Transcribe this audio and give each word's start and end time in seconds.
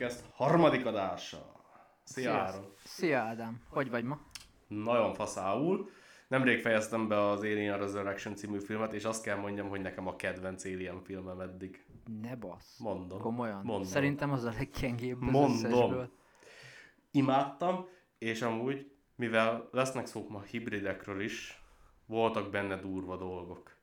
Podcast 0.00 0.24
harmadik 0.32 0.86
adása. 0.86 1.52
Szia. 2.02 2.32
Áron! 2.32 2.74
Szia 2.84 3.18
Ádám, 3.18 3.62
hogy 3.68 3.90
vagy 3.90 4.04
ma? 4.04 4.20
Nagyon 4.68 5.14
faszául. 5.14 5.90
Nemrég 6.28 6.60
fejeztem 6.60 7.08
be 7.08 7.28
az 7.28 7.40
Alien 7.40 7.78
Resurrection 7.78 8.36
című 8.36 8.58
filmet, 8.58 8.92
és 8.92 9.04
azt 9.04 9.22
kell 9.22 9.36
mondjam, 9.36 9.68
hogy 9.68 9.80
nekem 9.80 10.06
a 10.06 10.16
kedvenc 10.16 10.64
Alien 10.64 11.02
filmem 11.02 11.40
eddig. 11.40 11.86
Ne 12.20 12.36
bassz. 12.36 12.78
Mondom. 12.78 13.20
Komolyan? 13.20 13.62
Mondom. 13.64 13.82
Szerintem 13.82 14.32
az 14.32 14.44
a 14.44 14.52
leggyengébb 14.58 15.22
az 15.22 15.30
Mondom. 15.30 15.50
összesből. 15.50 16.10
Imádtam, 17.10 17.86
és 18.18 18.42
amúgy, 18.42 18.92
mivel 19.16 19.68
lesznek 19.72 20.06
szók 20.06 20.28
ma 20.28 20.40
hibridekről 20.42 21.20
is, 21.20 21.64
voltak 22.06 22.50
benne 22.50 22.76
durva 22.76 23.16
dolgok, 23.16 23.76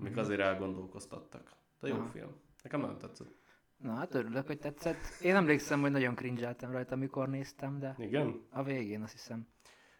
amik 0.00 0.16
azért 0.16 0.40
elgondolkoztattak. 0.40 1.52
De 1.80 1.88
jó 1.88 1.94
Aha. 1.94 2.06
film. 2.06 2.40
Nekem 2.62 2.80
nagyon 2.80 2.98
tetszett. 2.98 3.46
Na 3.82 3.94
hát 3.94 4.14
örülök, 4.14 4.46
hogy 4.46 4.58
tetszett. 4.58 4.96
Én 5.22 5.34
emlékszem, 5.34 5.80
hogy 5.80 5.90
nagyon 5.90 6.14
cringe 6.14 6.56
rajta, 6.60 6.94
amikor 6.94 7.28
néztem, 7.28 7.78
de 7.78 7.94
Igen? 7.98 8.46
a 8.50 8.62
végén 8.62 9.02
azt 9.02 9.12
hiszem. 9.12 9.46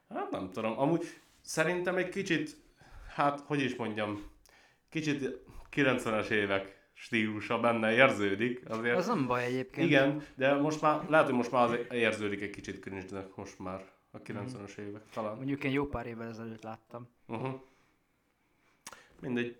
Hát 0.08 0.30
nem 0.30 0.50
tudom. 0.50 0.78
Amúgy 0.78 1.04
szerintem 1.40 1.96
egy 1.96 2.08
kicsit, 2.08 2.56
hát 3.14 3.40
hogy 3.40 3.60
is 3.62 3.76
mondjam, 3.76 4.22
kicsit 4.88 5.38
90-es 5.72 6.28
évek 6.30 6.76
stílusa 6.92 7.60
benne 7.60 7.92
érződik. 7.92 8.68
Azért. 8.68 8.96
Az 8.96 9.06
nem 9.06 9.26
baj 9.26 9.44
egyébként. 9.44 9.86
Igen, 9.86 10.22
de 10.34 10.54
most 10.54 10.80
már, 10.80 11.08
lehet, 11.08 11.26
hogy 11.26 11.34
most 11.34 11.50
már 11.50 11.64
az 11.70 11.78
érződik 11.90 12.40
egy 12.42 12.50
kicsit 12.50 12.80
cringe 12.80 13.26
most 13.34 13.58
már 13.58 13.84
a 14.10 14.18
90-es 14.22 14.76
Mhm. 14.76 14.86
évek 14.88 15.02
talán. 15.12 15.36
Mondjuk 15.36 15.64
én 15.64 15.70
jó 15.70 15.86
pár 15.86 16.06
évvel 16.06 16.28
ezelőtt 16.28 16.62
láttam. 16.62 17.08
Uh-huh. 17.26 17.60
Mindegy. 19.20 19.56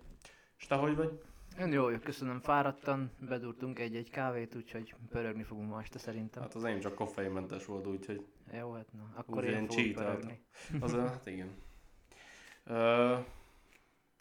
És 0.57 0.65
te 0.65 0.75
hogy 0.75 0.95
vagy? 0.95 1.21
Én 1.59 1.71
jó, 1.71 1.89
jó, 1.89 1.97
köszönöm, 1.97 2.39
fáradtan, 2.39 3.11
bedurtunk 3.29 3.79
egy-egy 3.79 4.09
kávét, 4.09 4.55
úgyhogy 4.55 4.95
pörögni 5.09 5.43
fogunk 5.43 5.69
ma 5.69 5.81
este 5.81 5.99
szerintem. 5.99 6.41
Hát 6.41 6.53
az 6.53 6.63
enyém 6.63 6.79
csak 6.79 6.95
koffeinmentes 6.95 7.65
volt, 7.65 7.87
úgyhogy 7.87 8.25
Jó, 8.53 8.71
hát 8.71 8.93
na, 8.93 9.11
akkor 9.15 9.43
én 9.43 9.53
én 9.53 9.67
fogok 9.67 9.91
pörögni. 9.93 10.41
az 10.79 10.91
hát 10.93 11.27
igen. 11.27 11.49
Uh, 12.65 13.25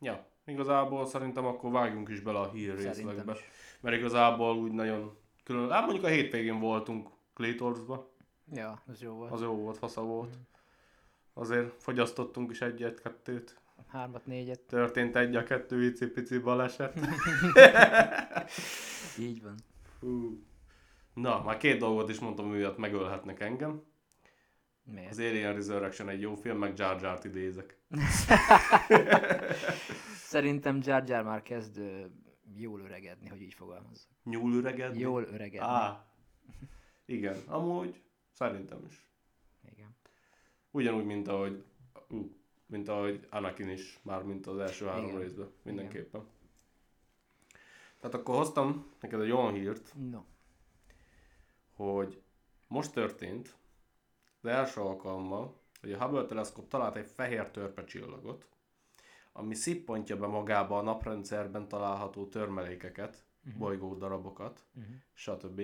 ja, 0.00 0.26
igazából 0.44 1.06
szerintem 1.06 1.44
akkor 1.44 1.70
vágjunk 1.70 2.08
is 2.08 2.20
bele 2.20 2.38
a 2.38 2.50
hír 2.50 2.76
részlegbe. 2.76 3.36
Mert 3.80 3.96
igazából 3.96 4.56
úgy 4.56 4.72
nagyon 4.72 5.16
külön... 5.44 5.70
Hát 5.70 5.82
mondjuk 5.84 6.04
a 6.04 6.08
hétvégén 6.08 6.58
voltunk 6.60 7.08
Claytorsba, 7.34 8.10
Ja, 8.52 8.82
ez 8.88 9.02
jó 9.02 9.12
volt. 9.12 9.32
az 9.32 9.40
jó 9.40 9.54
volt, 9.54 9.78
fasza 9.78 10.02
volt. 10.02 10.38
Azért 11.32 11.82
fogyasztottunk 11.82 12.50
is 12.50 12.60
egyet-kettőt. 12.60 13.56
Hármat, 13.86 14.26
négyet. 14.26 14.60
Történt 14.60 15.16
egy 15.16 15.36
a 15.36 15.42
kettő 15.42 15.84
icipici 15.84 16.38
baleset. 16.38 16.98
Így 19.18 19.42
van. 19.42 19.54
Hú. 20.00 20.42
Na, 21.14 21.42
már 21.42 21.56
két 21.56 21.78
dolgot 21.78 22.08
is 22.08 22.18
mondtam, 22.18 22.50
miatt 22.50 22.78
megölhetnek 22.78 23.40
engem. 23.40 23.82
Miért? 24.82 25.10
Az 25.10 25.18
Alien 25.18 25.54
Resurrection 25.54 26.08
egy 26.08 26.20
jó 26.20 26.34
film, 26.34 26.58
meg 26.58 26.78
Jar 26.78 27.00
Jar-t 27.00 27.24
idézek. 27.24 27.78
Szerintem 30.32 30.78
Jar 30.82 31.08
Jar 31.08 31.24
már 31.24 31.42
kezd 31.42 31.80
jól 32.56 32.80
öregedni, 32.80 33.28
hogy 33.28 33.42
így 33.42 33.54
fogalmazzak. 33.54 34.10
Nyúl 34.24 34.54
üregedni? 34.54 34.98
Jól 34.98 35.22
öregedni. 35.22 35.68
Á, 35.68 36.06
igen, 37.04 37.36
amúgy 37.46 38.02
szerintem 38.30 38.78
is. 38.88 39.10
Igen. 39.72 39.96
Ugyanúgy, 40.70 41.04
mint 41.04 41.28
ahogy, 41.28 41.64
ú, 42.08 42.37
mint 42.68 42.88
ahogy 42.88 43.26
Anakin 43.30 43.68
is, 43.68 43.98
már 44.02 44.22
mint 44.22 44.46
az 44.46 44.58
első 44.58 44.86
három 44.86 45.04
Igen. 45.04 45.18
részben, 45.18 45.50
mindenképpen. 45.62 46.26
Tehát 48.00 48.16
akkor 48.16 48.36
hoztam 48.36 48.92
neked 49.00 49.20
egy 49.20 49.30
olyan 49.30 49.52
hírt, 49.52 49.94
No. 50.10 50.20
hogy 51.74 52.22
most 52.66 52.92
történt 52.92 53.56
az 54.42 54.48
első 54.48 54.80
alkalommal, 54.80 55.60
hogy 55.80 55.92
a 55.92 56.02
Hubble 56.04 56.24
teleszkóp 56.24 56.68
talált 56.68 56.96
egy 56.96 57.06
fehér 57.06 57.50
törpe 57.50 57.84
csillagot, 57.84 58.48
ami 59.32 59.54
szippantja 59.54 60.16
be 60.16 60.26
magába 60.26 60.78
a 60.78 60.82
naprendszerben 60.82 61.68
található 61.68 62.26
törmelékeket, 62.26 63.24
uh-huh. 63.44 63.58
bolygó 63.60 63.94
darabokat, 63.94 64.64
Uh-huh. 64.74 64.94
stb. 65.12 65.62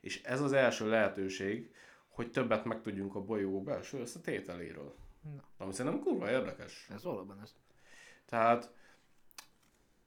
És 0.00 0.22
ez 0.22 0.40
az 0.40 0.52
első 0.52 0.88
lehetőség, 0.88 1.74
hogy 2.08 2.30
többet 2.30 2.64
megtudjunk 2.64 3.14
a 3.14 3.20
bolygó 3.24 3.62
belső 3.62 3.98
összetételéről. 4.00 4.94
Na. 5.34 5.42
Ami 5.64 5.72
szerintem 5.72 6.00
kurva 6.00 6.30
érdekes. 6.30 6.86
Ez 6.94 7.02
valóban 7.02 7.40
ez. 7.42 7.54
Tehát 8.26 8.72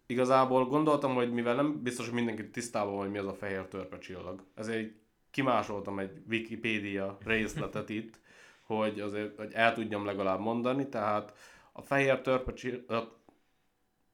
igazából 0.05 0.65
gondoltam, 0.65 1.13
hogy 1.13 1.31
mivel 1.31 1.55
nem 1.55 1.83
biztos, 1.83 2.05
hogy 2.05 2.15
mindenki 2.15 2.49
tisztában 2.49 2.93
van, 2.93 3.01
hogy 3.01 3.11
mi 3.11 3.17
az 3.17 3.25
a 3.25 3.33
fehér 3.33 3.65
törpe 3.67 3.97
csillag, 3.97 4.43
ezért 4.55 4.93
kimásoltam 5.31 5.99
egy 5.99 6.21
Wikipédia 6.29 7.17
részletet 7.23 7.89
itt, 7.89 8.19
hogy 8.63 8.99
azért 8.99 9.37
hogy 9.37 9.53
el 9.53 9.73
tudjam 9.73 10.05
legalább 10.05 10.39
mondani, 10.39 10.87
tehát 10.87 11.33
a 11.71 11.81
fehér 11.81 12.21
törpe 12.21 12.53
csillag, 12.53 13.17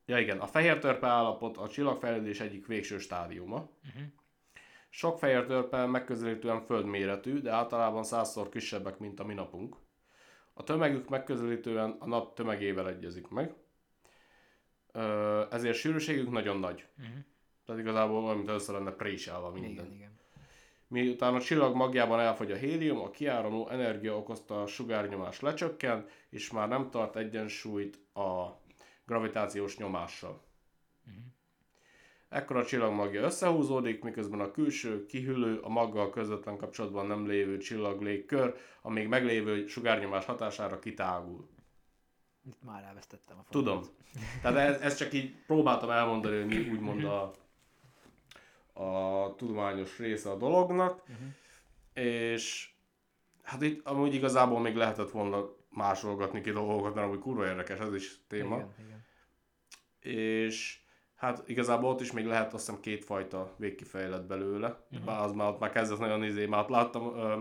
ja 0.06 0.20
igen, 0.20 0.40
a 0.40 0.48
fehér 0.48 0.80
törpe 0.80 1.08
állapot 1.08 1.58
a 1.58 1.68
csillagfejlődés 1.68 2.40
egyik 2.40 2.68
végső 2.68 2.98
stádiuma. 2.98 3.56
Uh-huh. 3.56 4.04
Sok 4.90 5.18
fehér 5.18 5.46
törpe 5.46 5.86
megközelítően 5.86 6.62
földméretű, 6.62 7.40
de 7.40 7.52
általában 7.52 8.04
százszor 8.04 8.50
kisebbek, 8.50 8.98
mint 9.00 9.20
a 9.20 9.26
mi 9.26 9.34
napunk. 9.34 9.76
A 10.58 10.64
tömegük 10.64 11.10
megközelítően 11.10 11.96
a 12.00 12.08
nap 12.08 12.36
tömegével 12.36 12.90
egyezik 12.90 13.28
meg. 13.28 13.54
Ezért 15.50 15.78
sűrűségük 15.78 16.32
nagyon 16.32 16.60
nagy. 16.60 16.88
Uh-huh. 16.98 17.16
Tehát 17.66 17.82
igazából 17.82 18.24
olyan, 18.24 18.38
mint 18.38 18.50
össze 18.50 18.72
lenne 18.72 18.92
préselve 18.92 19.50
minden. 19.50 19.86
Igen, 19.86 19.96
igen. 19.96 20.20
Miután 20.88 21.34
a 21.34 21.42
csillag 21.42 21.76
magjában 21.76 22.20
elfogy 22.20 22.52
a 22.52 22.56
hélium, 22.56 23.00
a 23.00 23.10
kiáramló 23.10 23.70
energia 23.70 24.18
okozta 24.18 24.62
a 24.62 24.68
sugárnyomás 24.68 25.40
lecsökken, 25.40 26.08
és 26.30 26.52
már 26.52 26.68
nem 26.68 26.90
tart 26.90 27.16
egyensúlyt 27.16 28.00
a 28.14 28.60
gravitációs 29.06 29.78
nyomással. 29.78 30.44
Mhm. 31.04 31.16
Ekkor 32.30 32.58
a 32.58 32.66
csillag 32.66 32.94
magja 32.94 33.22
összehúzódik, 33.22 34.04
miközben 34.04 34.40
a 34.40 34.52
külső 34.52 35.06
kihűlő, 35.06 35.60
a 35.60 35.70
maggal 35.70 36.10
közvetlen 36.10 36.58
kapcsolatban 36.58 37.06
nem 37.06 37.28
lévő 37.28 37.58
csillag 37.58 38.02
légkör, 38.02 38.56
a 38.82 38.90
még 38.90 39.08
meglévő 39.08 39.68
sugárnyomás 39.68 40.26
hatására 40.26 40.80
kitágul. 40.80 41.50
Itt 42.46 42.64
már 42.64 42.84
elvesztettem 42.84 43.38
a 43.40 43.44
fonalat. 43.44 43.82
Tudom. 43.82 43.96
Tehát 44.42 44.58
ez, 44.58 44.82
ez 44.82 44.96
csak 44.96 45.14
így 45.14 45.36
próbáltam 45.48 45.90
elmondani, 45.90 46.36
hogy 46.38 46.46
mi 46.46 46.70
úgymond 46.70 47.04
a, 47.04 47.32
a 48.84 49.36
tudományos 49.36 49.98
része 49.98 50.30
a 50.30 50.38
dolognak, 50.38 51.04
Uh-huh. 51.10 51.28
és 51.94 52.70
hát 53.44 53.62
itt 53.62 53.88
amúgy 53.88 54.14
igazából 54.14 54.60
még 54.60 54.76
lehetett 54.76 55.12
volna 55.12 55.50
másolgatni 55.70 56.42
ki 56.42 56.52
dolgokat, 56.52 56.96
mert 56.96 57.08
amúgy 57.08 57.20
kurva 57.20 57.46
érdekes 57.46 57.80
ez 57.80 57.94
is 57.94 58.18
téma. 58.28 58.56
Igen, 58.56 58.74
igen. 58.86 59.06
És 60.14 60.80
hát 61.16 61.44
igazából 61.46 61.90
ott 61.90 62.02
is 62.02 62.12
még 62.12 62.26
lehet 62.26 62.54
azt 62.54 62.66
hiszem 62.66 62.82
kétfajta 62.82 63.54
végkifejlet 63.58 64.28
belőle. 64.28 64.68
Uh-huh. 64.92 65.06
Bár 65.06 65.22
az 65.22 65.32
már 65.32 65.48
ott 65.50 65.60
már 65.60 65.72
kezdett 65.72 66.00
nagyon 66.00 66.24
izé, 66.24 66.46
már 66.46 66.62
ott 66.62 66.70
láttam, 66.70 67.18
ö, 67.18 67.40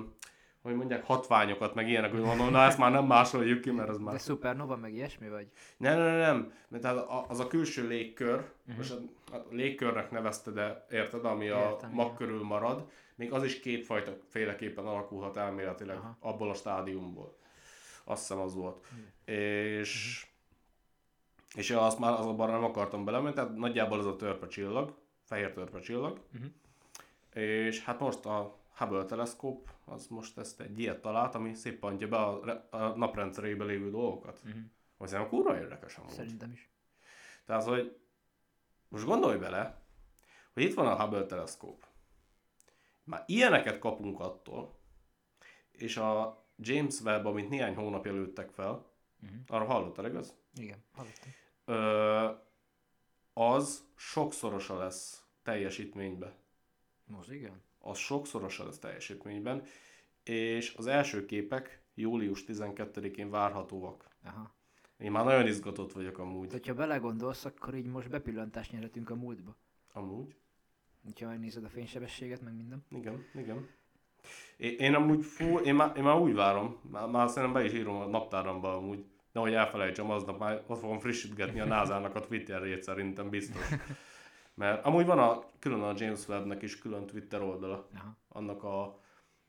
hogy 0.62 0.74
mondják, 0.74 1.04
hatványokat, 1.04 1.74
meg 1.74 1.88
ilyenek, 1.88 2.10
hogy 2.10 2.20
mondom, 2.20 2.50
na 2.50 2.62
ezt 2.62 2.78
már 2.78 2.90
nem 2.90 3.04
másoljuk 3.04 3.60
ki, 3.60 3.70
mert 3.70 3.88
az 3.88 3.98
már... 3.98 4.14
De 4.14 4.20
supernova 4.20 4.76
meg 4.76 4.94
ilyesmi 4.94 5.28
vagy? 5.28 5.48
Nem, 5.76 5.98
nem, 5.98 6.16
nem, 6.16 6.52
mert 6.68 6.82
tehát 6.82 6.96
a- 6.96 7.24
az 7.28 7.40
a 7.40 7.46
külső 7.46 7.86
légkör, 7.88 8.34
uh-huh. 8.34 8.76
most 8.76 8.92
a, 8.92 9.36
a 9.36 9.46
légkörnek 9.50 10.10
nevezte, 10.10 10.50
de 10.50 10.86
érted, 10.90 11.24
ami 11.24 11.48
a 11.48 11.68
Értem, 11.70 11.90
mag 11.90 12.04
igen. 12.04 12.16
körül 12.16 12.42
marad, 12.42 12.88
még 13.14 13.32
az 13.32 13.44
is 13.44 13.60
kétfajta 13.60 14.16
féleképpen 14.28 14.86
alakulhat 14.86 15.36
elméletileg 15.36 15.96
Aha. 15.96 16.16
abból 16.20 16.50
a 16.50 16.54
stádiumból. 16.54 17.36
Azt 18.04 18.20
hiszem 18.20 18.38
az 18.38 18.54
volt. 18.54 18.86
Mhm. 18.90 19.34
És, 19.36 20.26
és 21.54 21.70
azt 21.70 21.98
már 21.98 22.12
azonban 22.12 22.50
nem 22.50 22.64
akartam 22.64 23.04
belemenni, 23.04 23.34
tehát 23.34 23.54
nagyjából 23.54 23.98
ez 23.98 24.04
a 24.04 24.16
törpe 24.16 24.46
csillag, 24.46 24.94
fehér 25.22 25.52
törpe 25.52 25.80
csillag. 25.80 26.20
Mhm. 26.30 26.44
És 27.42 27.84
hát 27.84 28.00
most 28.00 28.24
a 28.24 28.56
Hubble 28.76 29.04
teleszkóp, 29.04 29.70
az 29.84 30.06
most 30.06 30.38
ezt 30.38 30.60
egy 30.60 30.78
ilyet 30.78 31.00
talált, 31.00 31.34
ami 31.34 31.54
szippantja 31.54 32.08
be 32.08 32.16
a, 32.16 32.66
a 32.70 32.96
naprendszerébe 32.96 33.64
lévő 33.64 33.90
dolgokat. 33.90 34.40
Uh-huh. 34.44 34.60
Az 34.98 35.08
szerintem 35.10 35.34
kurva 35.34 35.58
érdekes 35.58 35.96
amúgy. 35.96 36.10
Szerintem 36.10 36.52
is. 36.52 36.68
Tehát, 37.44 37.64
hogy 37.64 37.96
most 38.88 39.04
gondolj 39.04 39.38
bele, 39.38 39.82
hogy 40.52 40.62
itt 40.62 40.74
van 40.74 40.86
a 40.86 41.02
Hubble 41.02 41.26
teleszkóp. 41.26 41.86
Már 43.04 43.24
ilyeneket 43.26 43.78
kapunk 43.78 44.20
attól, 44.20 44.78
és 45.72 45.96
a 45.96 46.42
James 46.56 47.00
Webb, 47.00 47.24
amit 47.24 47.48
néhány 47.48 47.74
hónapja 47.74 48.12
lőttek 48.12 48.50
fel, 48.50 48.92
Uh-huh. 49.22 49.38
arra 49.46 49.64
hallottál, 49.64 50.06
igaz? 50.06 50.34
Igen, 50.54 50.78
hallottam. 50.92 51.30
Ö, 51.64 52.30
az 53.32 53.84
sokszorosa 53.94 54.78
lesz 54.78 55.24
teljesítményben. 55.42 56.32
Most 57.06 57.30
igen? 57.30 57.62
Az 57.78 57.98
sokszorosa 57.98 58.64
lesz 58.64 58.78
teljesítményben, 58.78 59.62
és 60.22 60.74
az 60.76 60.86
első 60.86 61.26
képek 61.26 61.82
július 61.94 62.44
12-én 62.46 63.30
várhatóak. 63.30 64.08
Aha. 64.24 64.54
Én 64.98 65.10
már 65.10 65.24
nagyon 65.24 65.46
izgatott 65.46 65.92
vagyok 65.92 66.16
De 66.16 66.22
amúgy. 66.22 66.50
hogyha 66.50 66.74
belegondolsz, 66.74 67.44
akkor 67.44 67.74
így 67.74 67.86
most 67.86 68.10
bepillantást 68.10 68.72
nyerhetünk 68.72 69.10
a 69.10 69.14
múltba. 69.14 69.56
Amúgy. 69.92 70.36
Ha 71.20 71.26
megnézed 71.26 71.64
a 71.64 71.68
fénysebességet, 71.68 72.40
meg 72.40 72.54
minden. 72.54 72.84
Igen, 72.88 73.24
igen. 73.34 73.68
Én, 74.56 74.76
én 74.78 74.94
amúgy 74.94 75.24
fú, 75.24 75.58
én 75.58 75.74
már, 75.74 75.96
én 75.96 76.02
már 76.02 76.16
úgy 76.16 76.34
várom, 76.34 76.80
már, 76.90 77.08
már 77.08 77.28
szerintem 77.28 77.52
be 77.52 77.64
is 77.64 77.72
írom 77.72 77.96
a 77.96 78.06
naptáramba 78.06 78.76
amúgy, 78.76 79.04
nehogy 79.34 79.54
elfelejtsem, 79.54 80.10
aznap 80.10 80.38
már 80.38 80.62
ott 80.66 80.78
fogom 80.78 80.98
frissítgetni 80.98 81.60
a 81.60 81.64
NASA-nak 81.64 82.14
a 82.14 82.20
Twitterjét 82.20 82.82
szerintem 82.82 83.28
biztos. 83.28 83.68
Mert 84.54 84.84
amúgy 84.84 85.06
van 85.06 85.18
a, 85.18 85.44
külön 85.58 85.80
a 85.82 85.92
James 85.96 86.28
Webb-nek 86.28 86.62
is 86.62 86.78
külön 86.78 87.06
Twitter 87.06 87.42
oldala, 87.42 87.88
Aha. 87.94 88.16
annak 88.28 88.62
a 88.64 89.00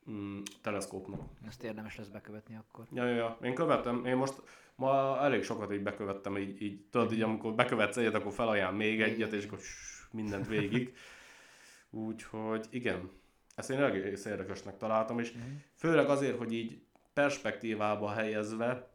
mm, 0.09 0.39
teleszkópnak. 0.61 1.21
Ezt 1.47 1.63
érdemes 1.63 1.97
lesz 1.97 2.07
bekövetni 2.07 2.55
akkor. 2.55 2.85
Ja, 2.91 3.05
ja, 3.05 3.15
ja, 3.15 3.37
én 3.41 3.53
követem, 3.53 4.05
én 4.05 4.15
most 4.15 4.41
ma 4.75 5.17
elég 5.21 5.43
sokat 5.43 5.73
így 5.73 5.81
bekövettem, 5.83 6.37
így, 6.37 6.61
így 6.61 6.85
tudod, 6.91 7.11
így 7.11 7.21
amikor 7.21 7.53
bekövetsz 7.53 7.97
egyet, 7.97 8.13
akkor 8.15 8.31
felajánl 8.33 8.75
még 8.75 9.01
egyet, 9.01 9.33
és 9.33 9.45
akkor 9.45 9.59
ssss, 9.59 10.03
mindent 10.11 10.47
végig. 10.47 10.95
Úgyhogy 11.89 12.65
igen, 12.69 13.09
ezt 13.55 13.69
én 13.69 13.83
egész 13.83 14.25
érdekesnek 14.25 14.77
találtam, 14.77 15.19
és 15.19 15.31
Mhm. 15.31 15.43
főleg 15.75 16.09
azért, 16.09 16.37
hogy 16.37 16.53
így 16.53 16.81
perspektívába 17.13 18.09
helyezve, 18.11 18.93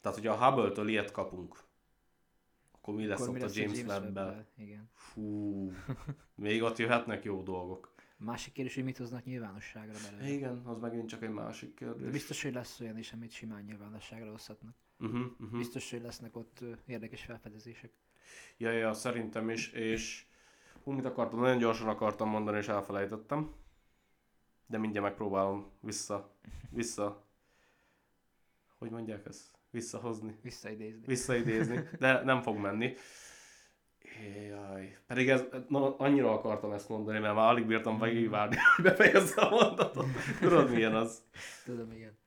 tehát 0.00 0.18
hogy 0.18 0.26
a 0.26 0.44
Hubble-től 0.44 0.88
ilyet 0.88 1.10
kapunk, 1.10 1.58
akkor 2.72 2.94
mi 2.94 3.06
lesz 3.06 3.20
Akkor 3.20 3.28
ott 3.28 3.34
mi 3.34 3.40
a 3.40 3.44
lesz 3.44 3.56
James 3.56 3.78
Webb-ben? 3.78 4.02
Webb-bel? 4.02 4.46
Igen. 4.56 4.90
Fú, 4.94 5.72
még 6.34 6.62
ott 6.62 6.76
jöhetnek 6.76 7.24
jó 7.24 7.42
dolgok. 7.42 7.94
Másik 8.16 8.52
kérdés, 8.52 8.74
hogy 8.74 8.84
mit 8.84 8.96
hoznak 8.96 9.24
nyilvánosságra 9.24 9.92
belőle. 9.92 10.32
Igen, 10.32 10.62
az 10.64 10.78
megint 10.78 11.08
csak 11.08 11.22
egy 11.22 11.30
másik 11.30 11.78
De 11.78 11.84
kérdés. 11.84 12.10
biztos, 12.10 12.42
hogy 12.42 12.52
lesz 12.52 12.80
olyan 12.80 12.98
is, 12.98 13.12
amit 13.12 13.30
simán 13.30 13.62
nyilvánosságra 13.62 14.30
hozhatnak. 14.30 14.74
Uh-huh, 14.98 15.20
uh-huh. 15.40 15.58
Biztos, 15.58 15.90
hogy 15.90 16.02
lesznek 16.02 16.36
ott 16.36 16.64
érdekes 16.86 17.24
felfedezések. 17.24 17.92
Ja, 18.56 18.70
ja, 18.70 18.92
szerintem 18.92 19.50
is, 19.50 19.72
és 19.72 20.26
hú, 20.82 20.90
mit 20.90 21.04
akartam, 21.04 21.40
nagyon 21.40 21.58
gyorsan 21.58 21.88
akartam 21.88 22.28
mondani, 22.28 22.58
és 22.58 22.68
elfelejtettem. 22.68 23.54
De 24.66 24.78
mindjárt 24.78 25.06
megpróbálom 25.06 25.70
vissza, 25.80 26.34
vissza, 26.70 27.24
hogy 28.78 28.90
mondják 28.90 29.26
ezt? 29.26 29.59
Visszahozni, 29.70 30.34
Visszaidézni. 30.42 31.02
visszaidézni, 31.06 31.88
de 31.98 32.22
nem 32.24 32.42
fog 32.42 32.56
menni. 32.56 32.94
Jaj, 34.48 34.98
pedig 35.06 35.28
ez, 35.28 35.44
na, 35.68 35.96
annyira 35.96 36.32
akartam 36.32 36.72
ezt 36.72 36.88
mondani, 36.88 37.18
mert 37.18 37.34
már 37.34 37.48
alig 37.48 37.66
bírtam 37.66 38.00
végigvárni, 38.00 38.56
hogy 38.76 38.84
befejezze 38.84 39.40
a 39.40 39.50
mondatot. 39.50 40.06
Tudod 40.40 40.70
milyen 40.70 40.94
az? 40.94 41.22
Tudom, 41.64 41.92
igen. 41.92 42.18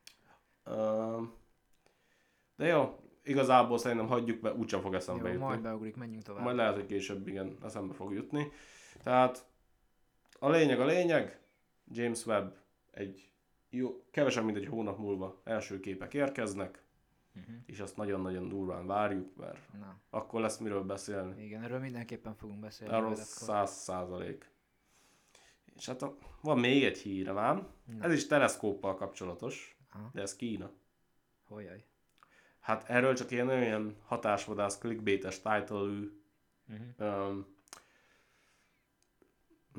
De 2.55 2.65
jó, 2.67 2.99
igazából 3.23 3.77
szerintem 3.77 4.07
hagyjuk 4.07 4.39
be, 4.39 4.53
úgysem 4.53 4.81
fog 4.81 4.93
eszembe 4.93 5.27
Jó, 5.27 5.33
jutni. 5.33 5.45
majd 5.47 5.61
beugrik, 5.61 5.95
menjünk 5.95 6.23
tovább. 6.23 6.43
Majd 6.43 6.55
lehet, 6.55 6.73
hogy 6.75 6.85
később 6.85 7.27
igen, 7.27 7.57
eszembe 7.63 7.93
fog 7.93 8.13
jutni. 8.13 8.51
Tehát 9.03 9.45
a 10.39 10.49
lényeg 10.49 10.79
a 10.79 10.85
lényeg, 10.85 11.39
James 11.91 12.25
Webb 12.25 12.57
egy 12.91 13.31
jó, 13.69 14.03
kevesebb 14.11 14.43
mint 14.43 14.57
egy 14.57 14.67
hónap 14.67 14.97
múlva 14.97 15.41
első 15.43 15.79
képek 15.79 16.13
érkeznek, 16.13 16.82
Uh-huh. 17.35 17.55
és 17.65 17.79
azt 17.79 17.95
nagyon-nagyon 17.97 18.49
durván 18.49 18.87
várjuk, 18.87 19.35
mert 19.35 19.73
Na, 19.79 19.99
akkor 20.09 20.41
lesz 20.41 20.57
miről 20.57 20.83
beszélni. 20.83 21.43
igen, 21.43 21.63
erről 21.63 21.79
mindenképpen 21.79 22.35
fogunk 22.35 22.59
beszélni. 22.59 22.93
Akkor. 22.93 23.15
száz 23.17 23.71
százalék. 23.71 24.51
És 25.75 25.85
hát 25.85 26.01
a, 26.01 26.17
van 26.41 26.59
még 26.59 26.83
egy 26.83 26.97
híre 26.97 27.31
vám, 27.31 27.67
Na. 27.85 28.03
ez 28.03 28.13
is 28.13 28.27
teleszkóppal 28.27 28.95
kapcsolatos, 28.95 29.77
Aha. 29.91 30.09
de 30.13 30.21
ez 30.21 30.35
Kína. 30.35 30.71
Hogyaj. 31.47 31.85
Hát 32.59 32.89
erről 32.89 33.13
csak 33.13 33.31
ilyen 33.31 33.47
olyan 33.47 33.97
hatásvadász, 34.05 34.77
clickbaites 34.77 35.35
title 35.41 36.11
Uh-huh. 36.69 36.87
öm, 36.97 37.45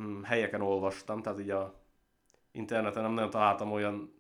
mm, 0.01 0.23
helyeken 0.23 0.61
olvastam, 0.61 1.23
tehát 1.23 1.41
így 1.41 1.51
a 1.51 1.81
interneten 2.51 3.03
nem 3.03 3.13
nagyon 3.13 3.31
találtam 3.31 3.73
olyan 3.73 4.14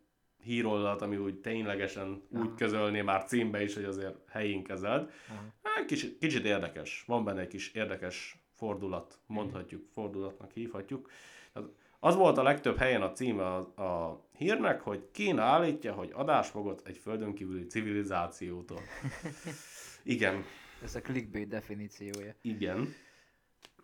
híroldalt, 0.45 1.03
ami 1.03 1.17
úgy 1.17 1.35
ténylegesen 1.41 2.23
úgy 2.29 2.47
Aha. 2.47 2.55
közölné 2.55 3.03
már 3.03 3.25
címbe 3.25 3.63
is, 3.63 3.75
hogy 3.75 3.85
azért 3.85 4.17
helyén 4.29 4.63
kezeld. 4.63 5.11
Aha. 5.29 5.45
Hát 5.63 5.85
kicsit, 5.85 6.19
kicsit 6.19 6.45
érdekes, 6.45 7.05
van 7.07 7.25
benne 7.25 7.41
egy 7.41 7.49
kis 7.49 7.73
érdekes 7.73 8.39
fordulat, 8.57 9.19
mondhatjuk, 9.27 9.85
fordulatnak 9.93 10.51
hívhatjuk. 10.53 11.11
Tehát 11.53 11.69
az 12.01 12.15
volt 12.15 12.39
a 12.39 12.43
legtöbb 12.43 12.77
helyen 12.77 13.03
a 13.03 13.13
címe 13.13 13.45
a, 13.45 13.83
a 13.83 14.25
hírnek, 14.37 14.81
hogy 14.81 15.09
Kína 15.13 15.43
állítja, 15.43 15.93
hogy 15.93 16.11
adásfogot 16.13 16.83
egy 16.87 16.97
földön 16.99 17.35
kívüli 17.35 17.67
civilizációtól. 17.67 18.81
Igen, 20.03 20.45
Ez 20.83 20.95
a 20.95 21.01
clickbait 21.01 21.49
definíciója. 21.49 22.35
igen. 22.41 22.95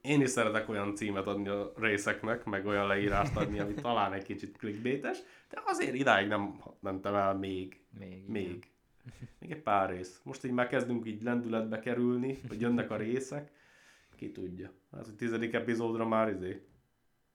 Én 0.00 0.20
is 0.20 0.30
szeretek 0.30 0.68
olyan 0.68 0.94
címet 0.94 1.26
adni 1.26 1.48
a 1.48 1.72
részeknek, 1.76 2.44
meg 2.44 2.66
olyan 2.66 2.86
leírást 2.86 3.36
adni, 3.36 3.58
ami 3.58 3.74
talán 3.82 4.12
egy 4.12 4.24
kicsit 4.24 4.56
clickbaites, 4.56 5.18
de 5.48 5.62
azért 5.64 5.94
idáig 5.94 6.28
nem 6.28 6.60
mentem 6.80 7.14
el 7.14 7.34
még. 7.34 7.80
Még. 7.98 8.28
Még. 8.28 8.70
Még 9.38 9.50
egy 9.50 9.62
pár 9.62 9.90
rész. 9.90 10.20
Most 10.24 10.44
így 10.44 10.50
már 10.50 10.66
kezdünk 10.66 11.06
így 11.06 11.22
lendületbe 11.22 11.78
kerülni, 11.78 12.40
hogy 12.48 12.60
jönnek 12.60 12.90
a 12.90 12.96
részek. 12.96 13.50
Ki 14.16 14.30
tudja. 14.30 14.72
Hát, 14.92 15.04
hogy 15.04 15.14
tizedik 15.14 15.52
epizódra 15.52 16.06
már 16.06 16.28
izé. 16.28 16.66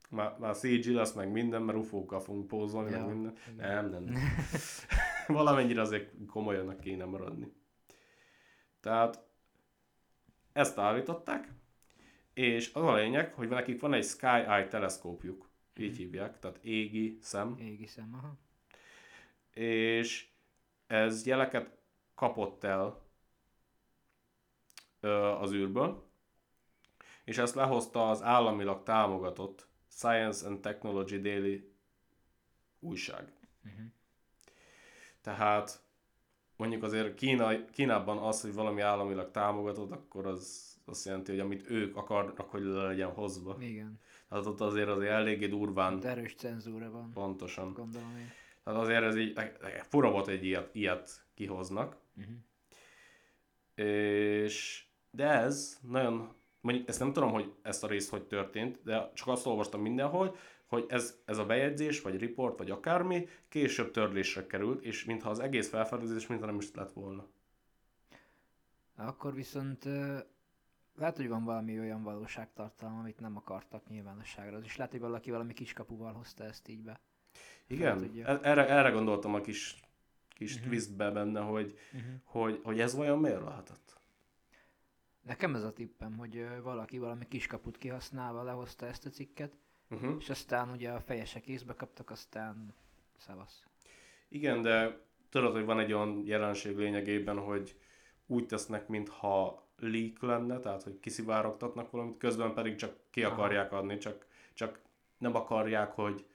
Már, 0.09 0.37
már 0.39 0.55
CG 0.55 0.85
lesz, 0.85 1.13
meg 1.13 1.31
minden, 1.31 1.61
mert 1.61 1.77
ufókkal 1.77 2.19
fogunk 2.19 2.47
pózolni, 2.47 2.91
Ja, 2.91 3.05
meg 3.05 3.13
minden. 3.13 3.33
Nem, 3.57 3.89
nem. 3.89 4.03
nem. 4.03 4.15
Valamennyire 5.27 5.81
azért 5.81 6.11
komolyannak 6.27 6.79
kéne 6.79 7.05
maradni. 7.05 7.53
Tehát 8.79 9.23
ezt 10.53 10.77
állították, 10.77 11.51
és 12.35 12.73
az 12.73 12.83
a 12.83 12.93
lényeg, 12.93 13.33
hogy 13.33 13.47
nekik 13.47 13.81
van 13.81 13.93
egy 13.93 14.03
Sky 14.03 14.25
Eye 14.25 14.67
teleszkópjuk, 14.67 15.49
így 15.75 15.97
hívják, 15.97 16.39
tehát 16.39 16.57
égi 16.61 17.17
szem, 17.21 17.57
Égi 17.59 17.85
szem, 17.85 18.13
aha. 18.13 18.37
és 19.61 20.27
ez 20.87 21.25
jeleket 21.25 21.77
kapott 22.15 22.63
el 22.63 23.01
ö, 24.99 25.09
az 25.25 25.51
űrből, 25.51 26.03
és 27.23 27.37
ezt 27.37 27.55
lehozta 27.55 28.09
az 28.09 28.21
államilag 28.21 28.83
támogatott 28.83 29.67
Science 29.89 30.47
and 30.47 30.59
Technology 30.59 31.21
Daily 31.21 31.71
újság. 32.79 33.33
Uh-huh. 33.65 33.85
Tehát 35.21 35.83
mondjuk 36.55 36.83
azért 36.83 37.15
Kína, 37.15 37.65
Kínában 37.65 38.17
az, 38.17 38.41
hogy 38.41 38.53
valami 38.53 38.81
államilag 38.81 39.31
támogatott, 39.31 39.91
akkor 39.91 40.25
az 40.25 40.74
azt 40.85 41.05
jelenti, 41.05 41.31
hogy 41.31 41.39
amit 41.39 41.69
ők 41.69 41.95
akarnak, 41.95 42.49
hogy 42.49 42.61
le 42.63 42.83
legyen 42.83 43.09
hozva. 43.09 43.57
Igen. 43.59 43.99
Tehát 44.29 44.45
ott 44.45 44.61
azért 44.61 44.87
azért 44.87 45.11
eléggé 45.11 45.47
durván, 45.47 45.93
Ott 45.93 46.03
erős 46.03 46.35
cenzúra 46.35 46.91
van, 46.91 47.11
pontosan. 47.13 47.73
gondolom 47.73 48.17
én. 48.17 48.31
Tehát 48.63 48.79
azért 48.79 49.03
ez 49.03 49.15
így, 49.15 49.39
fura 49.89 50.11
volt, 50.11 50.25
hogy 50.25 50.43
ilyet, 50.43 50.69
ilyet 50.75 51.25
kihoznak. 51.33 51.97
Uh-huh. 52.17 52.35
És, 53.87 54.85
de 55.11 55.29
ez 55.29 55.79
nagyon, 55.81 56.33
mondjuk 56.61 56.87
ezt 56.87 56.99
nem 56.99 57.13
tudom, 57.13 57.31
hogy 57.31 57.53
ezt 57.61 57.83
a 57.83 57.87
részt 57.87 58.09
hogy 58.09 58.23
történt, 58.23 58.79
de 58.83 59.11
csak 59.13 59.27
azt 59.27 59.45
olvastam 59.45 59.81
mindenhol, 59.81 60.35
hogy 60.65 60.85
ez, 60.87 61.19
ez 61.25 61.37
a 61.37 61.45
bejegyzés, 61.45 62.01
vagy 62.01 62.19
report, 62.19 62.57
vagy 62.57 62.71
akármi, 62.71 63.27
később 63.49 63.91
törlésre 63.91 64.45
került, 64.45 64.83
és 64.83 65.05
mintha 65.05 65.29
az 65.29 65.39
egész 65.39 65.69
felfedezés, 65.69 66.27
mintha 66.27 66.45
nem 66.45 66.57
is 66.57 66.73
lett 66.73 66.91
volna. 66.91 67.27
Akkor 68.95 69.33
viszont 69.33 69.87
lehet, 70.97 71.15
hogy 71.15 71.27
van 71.27 71.43
valami 71.43 71.79
olyan 71.79 72.03
valóságtartalom, 72.03 72.97
amit 72.99 73.19
nem 73.19 73.37
akartak 73.37 73.87
nyilvánosságra. 73.87 74.59
Is 74.63 74.75
lehet, 74.77 74.91
hogy 74.91 75.01
valaki 75.01 75.31
valami 75.31 75.53
kiskapuval 75.53 76.13
hozta 76.13 76.43
ezt 76.43 76.67
így 76.67 76.83
be. 76.83 76.99
Igen, 77.67 78.11
e- 78.25 78.39
erre, 78.41 78.67
erre 78.69 78.89
gondoltam 78.89 79.33
a 79.33 79.41
kis, 79.41 79.79
kis 80.29 80.53
uh-huh. 80.53 80.67
twistbe 80.67 81.11
benne, 81.11 81.39
hogy, 81.39 81.77
Uh-huh. 81.93 82.11
hogy, 82.23 82.59
hogy 82.63 82.79
ez 82.79 82.95
vajon 82.95 83.19
miért 83.19 83.43
lehetett. 83.43 83.97
Nekem 85.21 85.55
ez 85.55 85.63
a 85.63 85.73
tippem, 85.73 86.17
hogy 86.17 86.47
valaki 86.63 86.97
valami 86.97 87.27
kiskaput 87.27 87.77
kihasználva 87.77 88.43
lehozta 88.43 88.85
ezt 88.85 89.05
a 89.05 89.09
cikket, 89.09 89.57
Uh-huh. 89.89 90.15
és 90.19 90.29
aztán 90.29 90.69
ugye 90.69 90.91
a 90.91 90.99
fejesek 90.99 91.47
észbe 91.47 91.73
kaptak, 91.73 92.09
aztán 92.09 92.73
szavasz. 93.17 93.63
Igen, 94.27 94.61
de 94.61 94.99
tudod, 95.29 95.53
hogy 95.53 95.65
van 95.65 95.79
egy 95.79 95.93
olyan 95.93 96.21
jelenség 96.25 96.77
lényegében, 96.77 97.37
hogy 97.39 97.75
úgy 98.25 98.45
tesznek, 98.45 98.87
mintha 98.87 99.64
leak 99.79 100.21
lenne, 100.21 100.59
tehát 100.59 100.83
hogy 100.83 100.99
kiszivárogtatnak 100.99 101.91
valamit, 101.91 102.17
közben 102.17 102.53
pedig 102.53 102.75
csak 102.75 102.95
ki 103.09 103.23
akarják 103.23 103.71
adni, 103.71 103.97
csak, 103.97 104.25
csak 104.53 104.79
nem 105.17 105.35
akarják, 105.35 105.91
hogy 105.91 106.25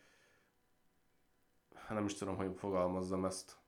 hát 1.75 1.91
nem 1.91 2.05
is 2.05 2.15
tudom, 2.15 2.37
hogy 2.37 2.51
fogalmazzam 2.57 3.25
ezt. 3.25 3.59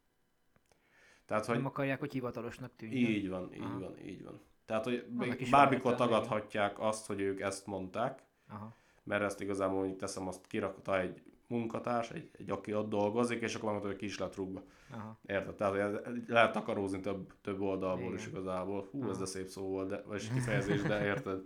Tehát, 1.26 1.47
hogy 1.47 1.57
Nem 1.57 1.67
akarják, 1.67 1.99
hogy 1.99 2.12
hivatalosnak 2.12 2.76
tűnjön. 2.76 3.11
így 3.11 3.29
van, 3.29 3.55
így 3.55 3.61
Aha. 3.62 3.79
van, 3.79 3.99
így 3.99 4.25
van. 4.25 4.41
Tehát, 4.64 4.85
hogy 4.85 5.07
is 5.38 5.50
bármikor 5.50 5.95
tagadhatják 5.95 6.81
azt, 6.81 7.07
hogy 7.07 7.21
ők 7.21 7.41
ezt 7.41 7.67
mondták, 7.67 8.23
Aha. 8.49 8.75
mert 9.02 9.23
ezt 9.23 9.41
igazából 9.41 9.76
mondjuk 9.79 9.99
teszem, 9.99 10.29
azt 10.29 10.47
kirakta 10.47 11.00
egy 11.00 11.23
munkatárs, 11.52 12.11
egy, 12.11 12.30
egy 12.38 12.50
aki 12.50 12.75
ott 12.75 12.88
dolgozik, 12.88 13.40
és 13.40 13.54
akkor 13.54 13.71
mondta, 13.71 13.88
hogy 13.88 13.97
ki 13.97 14.04
is 14.04 14.18
lett 14.18 14.35
rúgva. 14.35 14.62
Aha. 14.90 15.18
Érted? 15.26 15.54
Tehát 15.54 16.02
lehet 16.26 16.52
takarózni 16.52 17.00
több, 17.00 17.32
több 17.40 17.61
oldalból 17.61 18.04
Igen. 18.04 18.18
is 18.18 18.26
igazából. 18.26 18.88
Hú, 18.90 19.02
ez 19.02 19.09
Aha. 19.09 19.18
de 19.18 19.25
szép 19.25 19.49
szó 19.49 19.62
volt, 19.62 19.88
de, 19.88 20.02
vagy 20.06 20.30
kifejezés, 20.35 20.82
de 20.82 21.04
érted? 21.04 21.42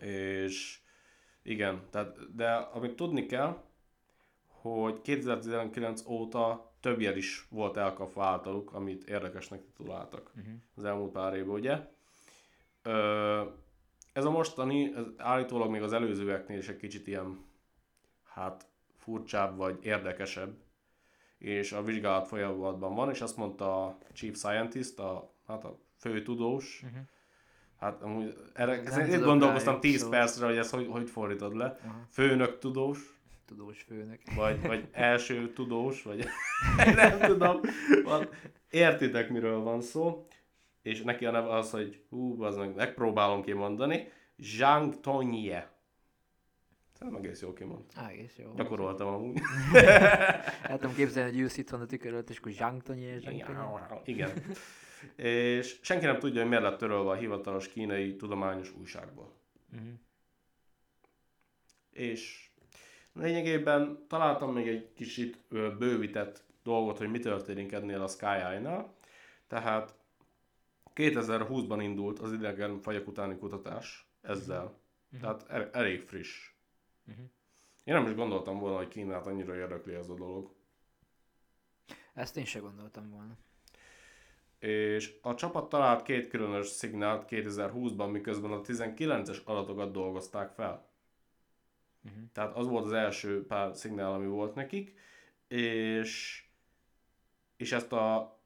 És 0.00 0.80
Igen, 1.42 1.82
tehát, 1.90 2.34
de 2.34 2.52
amit 2.52 2.96
tudni 2.96 3.26
kell, 3.26 3.62
hogy 4.46 5.00
2019 5.00 6.06
óta 6.06 6.72
több 6.80 7.00
ilyen 7.00 7.16
is 7.16 7.46
volt 7.50 7.76
elkapva 7.76 8.24
általuk, 8.24 8.72
amit 8.72 9.08
érdekesnek 9.08 9.62
tituláltak 9.62 10.32
uh-huh. 10.36 10.54
az 10.74 10.84
elmúlt 10.84 11.12
pár 11.12 11.34
évben, 11.34 11.54
ugye? 11.54 11.78
Ö, 12.82 13.42
ez 14.12 14.24
a 14.24 14.30
mostani, 14.30 14.94
ez 14.94 15.04
állítólag 15.16 15.70
még 15.70 15.82
az 15.82 15.92
előzőeknél 15.92 16.58
is 16.58 16.68
egy 16.68 16.76
kicsit 16.76 17.06
ilyen, 17.06 17.44
hát 18.40 18.66
furcsább 18.98 19.56
vagy 19.56 19.78
érdekesebb, 19.82 20.56
és 21.38 21.72
a 21.72 21.82
vizsgálat 21.82 22.26
folyamatban 22.26 22.94
van, 22.94 23.10
és 23.10 23.20
azt 23.20 23.36
mondta 23.36 23.84
a 23.84 23.98
chief 24.12 24.36
scientist, 24.36 24.98
a, 24.98 25.34
hát 25.46 25.64
a 25.64 25.78
fő 25.96 26.22
tudós, 26.22 26.82
uh-huh. 26.84 27.00
hát 27.78 28.02
amúgy 28.02 28.36
erre, 28.54 29.06
itt 29.06 29.22
gondolkoztam 29.22 29.80
10 29.80 30.08
percre, 30.08 30.46
hogy 30.46 30.56
ezt 30.56 30.74
hogy, 30.74 30.86
hogy 30.90 31.10
fordítod 31.10 31.56
le, 31.56 31.66
uh-huh. 31.66 31.92
főnök 32.10 32.58
tudós, 32.58 33.20
tudós 33.46 33.82
főnök. 33.82 34.20
Vagy, 34.34 34.66
vagy 34.66 34.88
első 35.10 35.52
tudós, 35.52 36.02
vagy 36.02 36.26
nem 36.94 37.18
tudom. 37.18 37.60
Van. 38.04 38.28
Értitek, 38.70 39.30
miről 39.30 39.58
van 39.58 39.80
szó. 39.80 40.26
És 40.82 41.02
neki 41.02 41.26
a 41.26 41.30
neve 41.30 41.54
az, 41.54 41.70
hogy 41.70 42.02
hú, 42.08 42.42
az 42.42 42.56
meg 42.56 42.74
megpróbálom 42.74 43.42
kimondani. 43.42 44.08
Zhang 44.36 45.00
Tonye. 45.00 45.69
Szerintem 47.00 47.24
egész 47.24 47.40
jó 47.40 47.52
kimond. 47.52 47.84
Egész 48.08 48.38
jó. 48.38 48.52
Gyakoroltam 48.56 49.08
amúgy. 49.08 49.40
El 50.62 50.78
tudom 50.78 50.94
képzelni, 50.94 51.30
hogy 51.30 51.40
ülsz 51.40 51.56
itt 51.56 51.70
van 51.70 51.80
a 51.80 51.86
tükör 51.86 52.12
előtt, 52.12 52.30
és 52.30 52.38
akkor 52.38 52.52
Zhang 52.52 52.82
Tonye, 52.82 53.14
Igen. 54.04 54.32
és 55.16 55.78
senki 55.82 56.04
nem 56.04 56.18
tudja, 56.18 56.40
hogy 56.40 56.48
miért 56.48 56.64
lett 56.64 56.78
törölve 56.78 57.10
a 57.10 57.14
hivatalos 57.14 57.68
kínai 57.68 58.16
tudományos 58.16 58.72
újságból. 58.80 59.32
Uh-huh. 59.72 59.88
És 61.90 62.50
Lényegében 63.12 64.04
találtam 64.08 64.52
még 64.52 64.68
egy 64.68 64.92
kicsit 64.94 65.44
bővített 65.78 66.44
dolgot, 66.62 66.98
hogy 66.98 67.10
mi 67.10 67.18
történik 67.18 67.72
ennél 67.72 68.02
a 68.02 68.06
Sky-nál. 68.06 68.94
Tehát 69.46 69.94
2020-ban 70.94 71.78
indult 71.82 72.18
az 72.18 72.32
idegen 72.32 72.80
fajok 72.80 73.06
utáni 73.08 73.36
kutatás 73.38 74.10
ezzel. 74.22 74.64
Uh-huh. 74.64 75.20
Tehát 75.20 75.44
el- 75.48 75.70
elég 75.72 76.02
friss. 76.02 76.50
Uh-huh. 77.10 77.24
Én 77.84 77.94
nem 77.94 78.06
is 78.06 78.14
gondoltam 78.14 78.58
volna, 78.58 78.76
hogy 78.76 78.88
Kínát 78.88 79.26
annyira 79.26 79.56
érdekli 79.56 79.94
ez 79.94 80.08
a 80.08 80.14
dolog. 80.14 80.54
Ezt 82.14 82.36
én 82.36 82.44
sem 82.44 82.62
gondoltam 82.62 83.10
volna. 83.10 83.36
És 84.58 85.18
a 85.22 85.34
csapat 85.34 85.68
talált 85.68 86.02
két 86.02 86.28
különös 86.28 86.66
szignált 86.66 87.26
2020-ban, 87.30 88.10
miközben 88.10 88.52
a 88.52 88.60
19-es 88.60 89.44
adatokat 89.44 89.92
dolgozták 89.92 90.50
fel. 90.50 90.88
Uh-huh. 92.04 92.22
Tehát 92.32 92.56
az 92.56 92.66
volt 92.66 92.84
az 92.84 92.92
első 92.92 93.46
pár 93.46 93.74
szignál, 93.74 94.12
ami 94.12 94.26
volt 94.26 94.54
nekik, 94.54 94.94
és, 95.48 96.44
és 97.56 97.72
ezt 97.72 97.92
a 97.92 98.38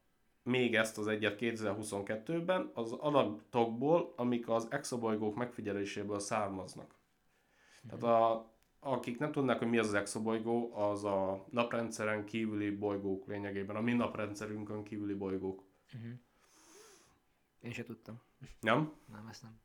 még 0.43 0.75
ezt 0.75 0.99
az 0.99 1.07
egyet 1.07 1.39
2022-ben 1.41 2.71
az 2.75 2.93
adatokból, 2.93 4.13
amik 4.17 4.49
az 4.49 4.67
exobolygók 4.71 5.35
megfigyeléséből 5.35 6.19
származnak. 6.19 6.95
Uh-huh. 7.85 8.01
Tehát 8.01 8.21
a, 8.21 8.54
akik 8.85 9.19
nem 9.19 9.33
tudnak, 9.33 9.59
hogy 9.59 9.69
mi 9.69 9.79
az, 9.79 9.87
az 9.87 9.95
exobolygó, 9.95 10.77
az 10.77 11.05
a 11.05 11.45
naprendszeren 11.51 12.25
kívüli 12.25 12.71
bolygók 12.71 13.27
lényegében, 13.27 13.77
a 13.77 13.81
mi 13.81 13.93
naprendszerünkön 13.93 14.83
kívüli 14.83 15.15
bolygók. 15.15 15.63
Uh-huh. 15.95 16.13
Én 17.61 17.73
se 17.73 17.85
tudtam. 17.85 18.23
Nem? 18.61 18.93
Nem, 19.13 19.27
ezt 19.31 19.43
nem. 19.43 19.61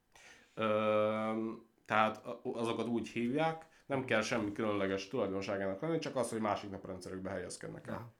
Ö, 0.53 1.53
tehát 1.85 2.25
azokat 2.43 2.88
úgy 2.88 3.07
hívják, 3.07 3.65
nem 3.85 4.05
kell 4.05 4.21
semmi 4.21 4.51
különleges 4.51 5.07
tulajdonságának 5.07 5.81
lenni, 5.81 5.99
csak 5.99 6.15
az, 6.15 6.29
hogy 6.29 6.41
másik 6.41 6.69
naprendszerükbe 6.69 7.29
helyezkednek 7.29 7.88
el. 7.88 7.93
Ja. 7.93 8.13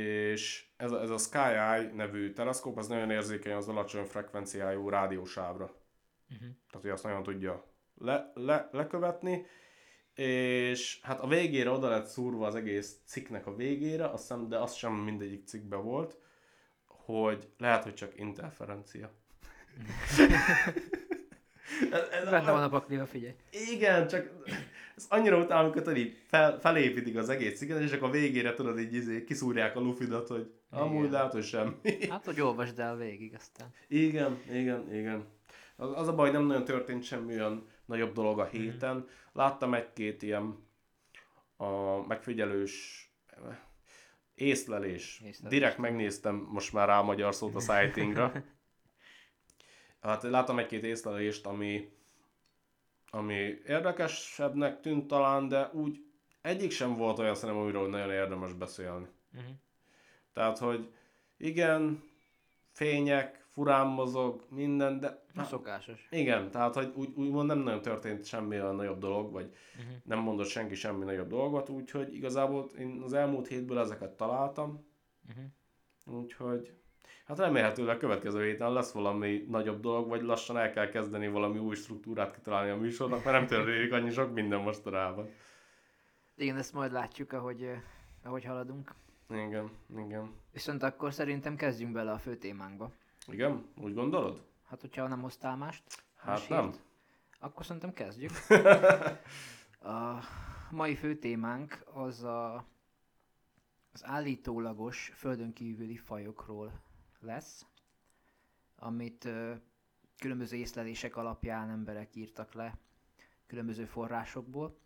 És 0.00 0.70
ez 0.76 0.92
a, 0.92 1.00
ez 1.00 1.10
a 1.10 1.18
Sky 1.18 1.36
Eye 1.36 1.92
nevű 1.94 2.32
teleszkóp, 2.32 2.76
az 2.76 2.88
nagyon 2.88 3.10
érzékeny 3.10 3.52
az 3.52 3.68
alacsony 3.68 4.04
frekvenciájú 4.04 4.88
rádiósávra. 4.88 5.64
Uh-huh. 5.64 6.48
Tehát, 6.70 6.80
hogy 6.80 6.90
azt 6.90 7.02
nagyon 7.02 7.22
tudja 7.22 7.64
le, 8.00 8.32
le, 8.34 8.68
lekövetni, 8.72 9.46
és 10.14 11.00
hát 11.02 11.20
a 11.20 11.26
végére 11.26 11.70
oda 11.70 11.88
lett 11.88 12.06
szúrva 12.06 12.46
az 12.46 12.54
egész 12.54 12.96
cikknek 13.04 13.46
a 13.46 13.54
végére, 13.54 14.04
azt 14.04 14.22
hiszem, 14.22 14.48
de 14.48 14.58
az 14.58 14.74
sem 14.74 14.92
mindegyik 14.92 15.46
cikkben 15.46 15.82
volt, 15.82 16.16
hogy 16.86 17.48
lehet, 17.58 17.82
hogy 17.82 17.94
csak 17.94 18.18
interferencia. 18.18 19.10
Ez, 21.92 22.00
ez 22.22 22.30
Benne 22.30 22.50
a, 22.50 22.52
van 22.52 22.62
a 22.62 22.68
pakliba, 22.68 23.06
figyelj. 23.06 23.34
Igen, 23.72 24.08
csak 24.08 24.30
ez 24.96 25.06
annyira 25.08 25.38
utálom, 25.38 25.70
amikor 25.70 25.96
így 25.96 26.16
fel, 26.26 26.60
felépítik 26.60 27.16
az 27.16 27.28
egész 27.28 27.58
cikket, 27.58 27.80
és 27.80 27.92
akkor 27.92 28.08
a 28.08 28.12
végére 28.12 28.54
tudod 28.54 28.78
így 28.78 28.94
izé, 28.94 29.24
kiszúrják 29.24 29.76
a 29.76 29.80
lufidat, 29.80 30.28
hogy 30.28 30.52
amúgy 30.70 31.10
lehet, 31.10 31.32
hogy 31.32 31.44
semmi. 31.44 32.06
Hát, 32.08 32.24
hogy 32.24 32.40
olvasd 32.40 32.78
el 32.78 32.96
végig 32.96 33.34
aztán. 33.34 33.68
Igen, 33.88 34.38
igen, 34.50 34.94
igen. 34.94 35.26
Az, 35.76 35.90
az 35.94 36.08
a 36.08 36.14
baj, 36.14 36.30
nem 36.30 36.46
nagyon 36.46 36.64
történt 36.64 37.02
semmi 37.02 37.34
olyan 37.34 37.66
nagyobb 37.88 38.12
dolog 38.12 38.38
a 38.38 38.44
mhm. 38.44 38.56
héten. 38.56 38.96
Mm. 38.96 39.00
Láttam 39.32 39.74
egy-két 39.74 40.22
ilyen 40.22 40.66
a 41.56 42.06
megfigyelős 42.06 43.06
észlelés. 44.34 45.20
észlelés. 45.24 45.58
Direkt 45.58 45.78
megnéztem 45.78 46.34
most 46.34 46.72
már 46.72 46.88
rá 46.88 46.98
a 46.98 47.02
magyar 47.02 47.34
szót 47.34 47.54
a 47.54 47.60
sightingra. 47.60 48.32
Hát 50.00 50.22
látom 50.22 50.58
egy-két 50.58 50.84
észlelést, 50.84 51.46
ami, 51.46 51.92
ami 53.10 53.34
érdekesebbnek 53.66 54.80
tűnt 54.80 55.06
talán, 55.06 55.48
de 55.48 55.70
úgy 55.72 56.04
egyik 56.42 56.70
sem 56.70 56.94
volt 56.94 57.18
olyan 57.18 57.34
szerintem, 57.34 57.62
amiről 57.62 57.88
nagyon 57.88 58.10
érdemes 58.10 58.52
beszélni. 58.52 59.06
Uh-huh. 59.34 59.50
Tehát, 60.32 60.58
hogy 60.58 60.92
igen, 61.36 62.02
fények, 62.72 63.37
furán 63.58 63.86
mozog, 63.86 64.44
minden, 64.48 65.00
de... 65.00 65.22
Na, 65.32 65.44
szokásos. 65.44 66.06
Igen, 66.10 66.50
tehát, 66.50 66.74
hogy 66.74 66.92
úgy, 66.94 67.08
úgymond 67.14 67.46
nem 67.46 67.58
nagyon 67.58 67.82
történt 67.82 68.24
semmi 68.24 68.60
olyan 68.60 68.76
nagyobb 68.76 68.98
dolog, 68.98 69.32
vagy 69.32 69.52
uh-huh. 69.78 69.94
nem 70.04 70.18
mondott 70.18 70.46
senki 70.46 70.74
semmi 70.74 71.04
nagyobb 71.04 71.28
dolgot, 71.28 71.68
úgyhogy 71.68 72.14
igazából 72.14 72.68
én 72.78 73.00
az 73.04 73.12
elmúlt 73.12 73.48
hétből 73.48 73.78
ezeket 73.78 74.10
találtam, 74.10 74.86
uh-huh. 75.28 76.20
úgyhogy 76.20 76.72
Hát 77.26 77.38
remélhetőleg 77.38 77.96
a 77.96 77.98
következő 77.98 78.44
héten 78.44 78.72
lesz 78.72 78.92
valami 78.92 79.44
nagyobb 79.48 79.80
dolog, 79.80 80.08
vagy 80.08 80.22
lassan 80.22 80.56
el 80.58 80.70
kell 80.70 80.88
kezdeni 80.88 81.28
valami 81.28 81.58
új 81.58 81.74
struktúrát 81.74 82.34
kitalálni 82.34 82.70
a 82.70 82.76
műsornak, 82.76 83.24
mert 83.24 83.36
nem 83.36 83.46
történik 83.46 83.92
annyi 83.92 84.10
sok 84.10 84.34
minden 84.34 84.60
mostanában. 84.60 85.28
Igen, 86.36 86.56
ezt 86.56 86.72
majd 86.72 86.92
látjuk, 86.92 87.32
ahogy, 87.32 87.62
eh, 87.62 87.80
ahogy 88.22 88.44
haladunk. 88.44 88.94
Igen, 89.30 89.70
igen. 89.96 90.32
Viszont 90.52 90.82
akkor 90.82 91.12
szerintem 91.12 91.56
kezdjünk 91.56 91.92
bele 91.92 92.10
a 92.10 92.18
fő 92.18 92.36
témánkba. 92.36 92.92
Igen? 93.30 93.68
Úgy 93.76 93.94
gondolod? 93.94 94.42
Hát, 94.64 94.80
hogyha 94.80 95.08
nem 95.08 95.20
hoztál 95.20 95.56
mást. 95.56 95.82
Hát 96.16 96.48
nem. 96.48 96.72
Akkor 97.40 97.64
szerintem 97.64 97.92
kezdjük. 97.92 98.30
a 99.94 100.22
mai 100.70 100.94
fő 100.94 101.18
témánk 101.18 101.84
az 101.92 102.22
a, 102.22 102.54
az 103.92 104.04
állítólagos 104.04 105.12
földön 105.14 105.52
kívüli 105.52 105.96
fajokról 105.96 106.80
lesz, 107.20 107.66
amit 108.76 109.24
ö, 109.24 109.54
különböző 110.18 110.56
észlelések 110.56 111.16
alapján 111.16 111.70
emberek 111.70 112.16
írtak 112.16 112.52
le 112.52 112.78
különböző 113.46 113.84
forrásokból. 113.84 114.78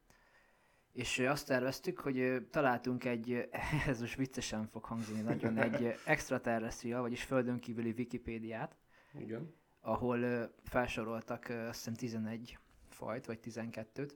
És 0.93 1.19
azt 1.19 1.47
terveztük, 1.47 2.01
hogy 2.01 2.47
találtunk 2.51 3.05
egy, 3.05 3.49
ez 3.87 4.01
most 4.01 4.17
viccesen 4.17 4.67
fog 4.67 4.85
hangzani 4.85 5.21
nagyon, 5.21 5.59
egy 5.59 5.95
extraterrestrial, 6.05 7.01
vagyis 7.01 7.23
földön 7.23 7.59
kívüli 7.59 7.95
Wikipédiát, 7.99 8.77
Igen. 9.19 9.55
ahol 9.81 10.51
felsoroltak 10.63 11.49
azt 11.49 11.77
hiszem 11.77 11.95
11 11.95 12.59
fajt, 12.89 13.27
vagy 13.27 13.39
12-t, 13.45 14.11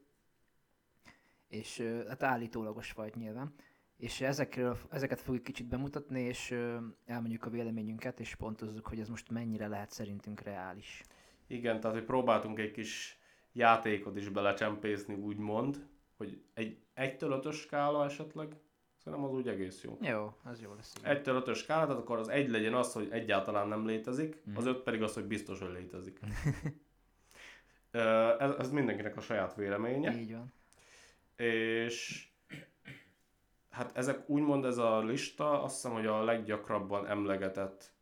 és 1.48 1.82
hát 2.08 2.22
állítólagos 2.22 2.90
fajt 2.90 3.14
nyilván 3.14 3.54
és 3.96 4.20
ezekről, 4.20 4.78
ezeket 4.90 5.20
fogjuk 5.20 5.44
kicsit 5.44 5.66
bemutatni, 5.66 6.20
és 6.20 6.54
elmondjuk 7.06 7.44
a 7.44 7.50
véleményünket, 7.50 8.20
és 8.20 8.34
pontozzuk, 8.34 8.86
hogy 8.86 9.00
ez 9.00 9.08
most 9.08 9.30
mennyire 9.30 9.68
lehet 9.68 9.90
szerintünk 9.90 10.40
reális. 10.40 11.02
Igen, 11.46 11.80
tehát 11.80 11.96
hogy 11.96 12.06
próbáltunk 12.06 12.58
egy 12.58 12.70
kis 12.70 13.18
játékot 13.52 14.16
is 14.16 14.28
belecsempészni, 14.28 15.14
úgymond, 15.14 15.86
hogy 16.16 16.42
egy 16.54 16.78
1-től 16.96 17.44
5 17.44 17.52
skála 17.52 18.04
esetleg, 18.04 18.56
szerintem 18.96 19.28
az 19.28 19.34
úgy 19.34 19.48
egész 19.48 19.82
jó. 19.82 19.98
Jó, 20.00 20.32
az 20.42 20.60
jó 20.60 20.74
lesz. 20.74 20.94
1-től 21.02 21.46
5 21.46 21.54
skála, 21.54 21.86
tehát 21.86 22.00
akkor 22.00 22.18
az 22.18 22.28
egy 22.28 22.48
legyen 22.48 22.74
az, 22.74 22.92
hogy 22.92 23.08
egyáltalán 23.10 23.68
nem 23.68 23.86
létezik, 23.86 24.42
mm. 24.50 24.56
az 24.56 24.66
5 24.66 24.82
pedig 24.82 25.02
az, 25.02 25.14
hogy 25.14 25.24
biztos, 25.24 25.60
hogy 25.60 25.72
létezik. 25.72 26.20
ez, 28.38 28.50
ez 28.58 28.70
mindenkinek 28.70 29.16
a 29.16 29.20
saját 29.20 29.54
véleménye. 29.54 30.18
Így 30.18 30.32
van. 30.32 30.52
És 31.46 32.28
hát 33.70 33.96
ezek 33.96 34.28
úgymond 34.28 34.64
ez 34.64 34.78
a 34.78 34.98
lista, 35.00 35.62
azt 35.62 35.74
hiszem, 35.74 35.92
hogy 35.92 36.06
a 36.06 36.24
leggyakrabban 36.24 37.06
emlegetett 37.06 37.92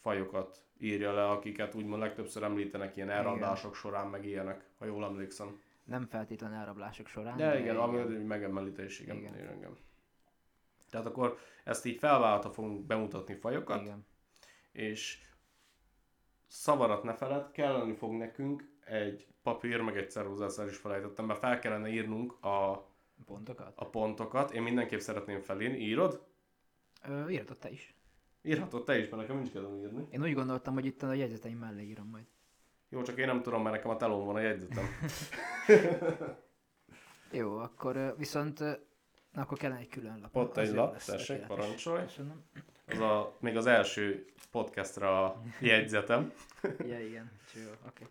fajokat 0.00 0.62
írja 0.78 1.12
le, 1.14 1.28
akiket 1.28 1.74
úgymond 1.74 2.02
legtöbbször 2.02 2.42
említenek 2.42 2.96
ilyen 2.96 3.10
elradások 3.10 3.74
során, 3.74 4.06
meg 4.06 4.24
ilyenek, 4.24 4.70
ha 4.78 4.84
jól 4.84 5.04
emlékszem. 5.04 5.60
Nem 5.84 6.06
feltétlen 6.06 6.52
elrablások 6.52 7.06
során. 7.06 7.36
De 7.36 7.60
igen, 7.60 7.76
ami 7.76 7.98
egy 7.98 8.24
megemlítés, 8.24 9.00
igen. 9.00 9.16
Igen. 9.16 9.34
igen. 9.34 9.76
Tehát 10.90 11.06
akkor 11.06 11.38
ezt 11.64 11.84
így 11.84 11.98
felváltva 11.98 12.50
fogunk 12.50 12.86
bemutatni 12.86 13.34
fajokat, 13.34 13.82
Igen. 13.82 14.06
és 14.72 15.20
szavarat 16.46 17.02
ne 17.02 17.14
feled, 17.14 17.50
kelleni 17.50 17.94
fog 17.94 18.12
nekünk 18.12 18.70
egy 18.84 19.26
papír, 19.42 19.80
meg 19.80 19.96
egy 19.96 20.10
ceruzászal 20.10 20.68
is 20.68 20.76
felejtettem, 20.76 21.24
mert 21.24 21.38
fel 21.38 21.58
kellene 21.58 21.88
írnunk 21.88 22.44
a, 22.44 22.86
Pontokat? 23.24 23.72
a 23.76 23.88
pontokat. 23.90 24.52
Én 24.52 24.62
mindenképp 24.62 24.98
szeretném 24.98 25.40
felírni. 25.40 25.78
Írod? 25.78 26.26
Ö, 27.08 27.28
írtad 27.28 27.58
te 27.58 27.70
is. 27.70 27.94
Írhatod 28.42 28.84
te 28.84 28.98
is, 28.98 29.08
mert 29.08 29.22
nekem 29.22 29.36
nincs 29.36 29.50
kedvem 29.50 29.76
írni. 29.76 30.06
Én 30.10 30.22
úgy 30.22 30.34
gondoltam, 30.34 30.74
hogy 30.74 30.84
itt 30.84 31.02
a 31.02 31.12
jegyzeteim 31.12 31.58
mellé 31.58 31.82
írom 31.82 32.08
majd. 32.08 32.26
Jó, 32.92 33.02
csak 33.02 33.18
én 33.18 33.26
nem 33.26 33.42
tudom, 33.42 33.62
mert 33.62 33.74
nekem 33.74 33.90
a 33.90 33.96
telón 33.96 34.26
van 34.26 34.34
a 34.34 34.40
jegyzetem. 34.40 34.84
Jó, 37.40 37.58
akkor 37.58 38.14
viszont 38.18 38.60
akkor 39.34 39.58
kellene 39.58 39.80
egy 39.80 39.88
külön 39.88 40.18
lap. 40.20 40.36
Ott 40.36 40.56
egy 40.56 40.72
lap, 40.72 41.02
tessék, 41.02 41.46
parancsolj. 41.46 42.02
Köszönöm. 42.02 42.44
Az 42.86 42.98
a, 42.98 43.36
még 43.40 43.56
az 43.56 43.66
első 43.66 44.32
podcastra 44.50 45.24
a 45.24 45.42
jegyzetem. 45.60 46.32
Ja, 46.90 47.00
igen. 47.00 47.30
Jó, 47.54 47.70
oké. 47.86 48.06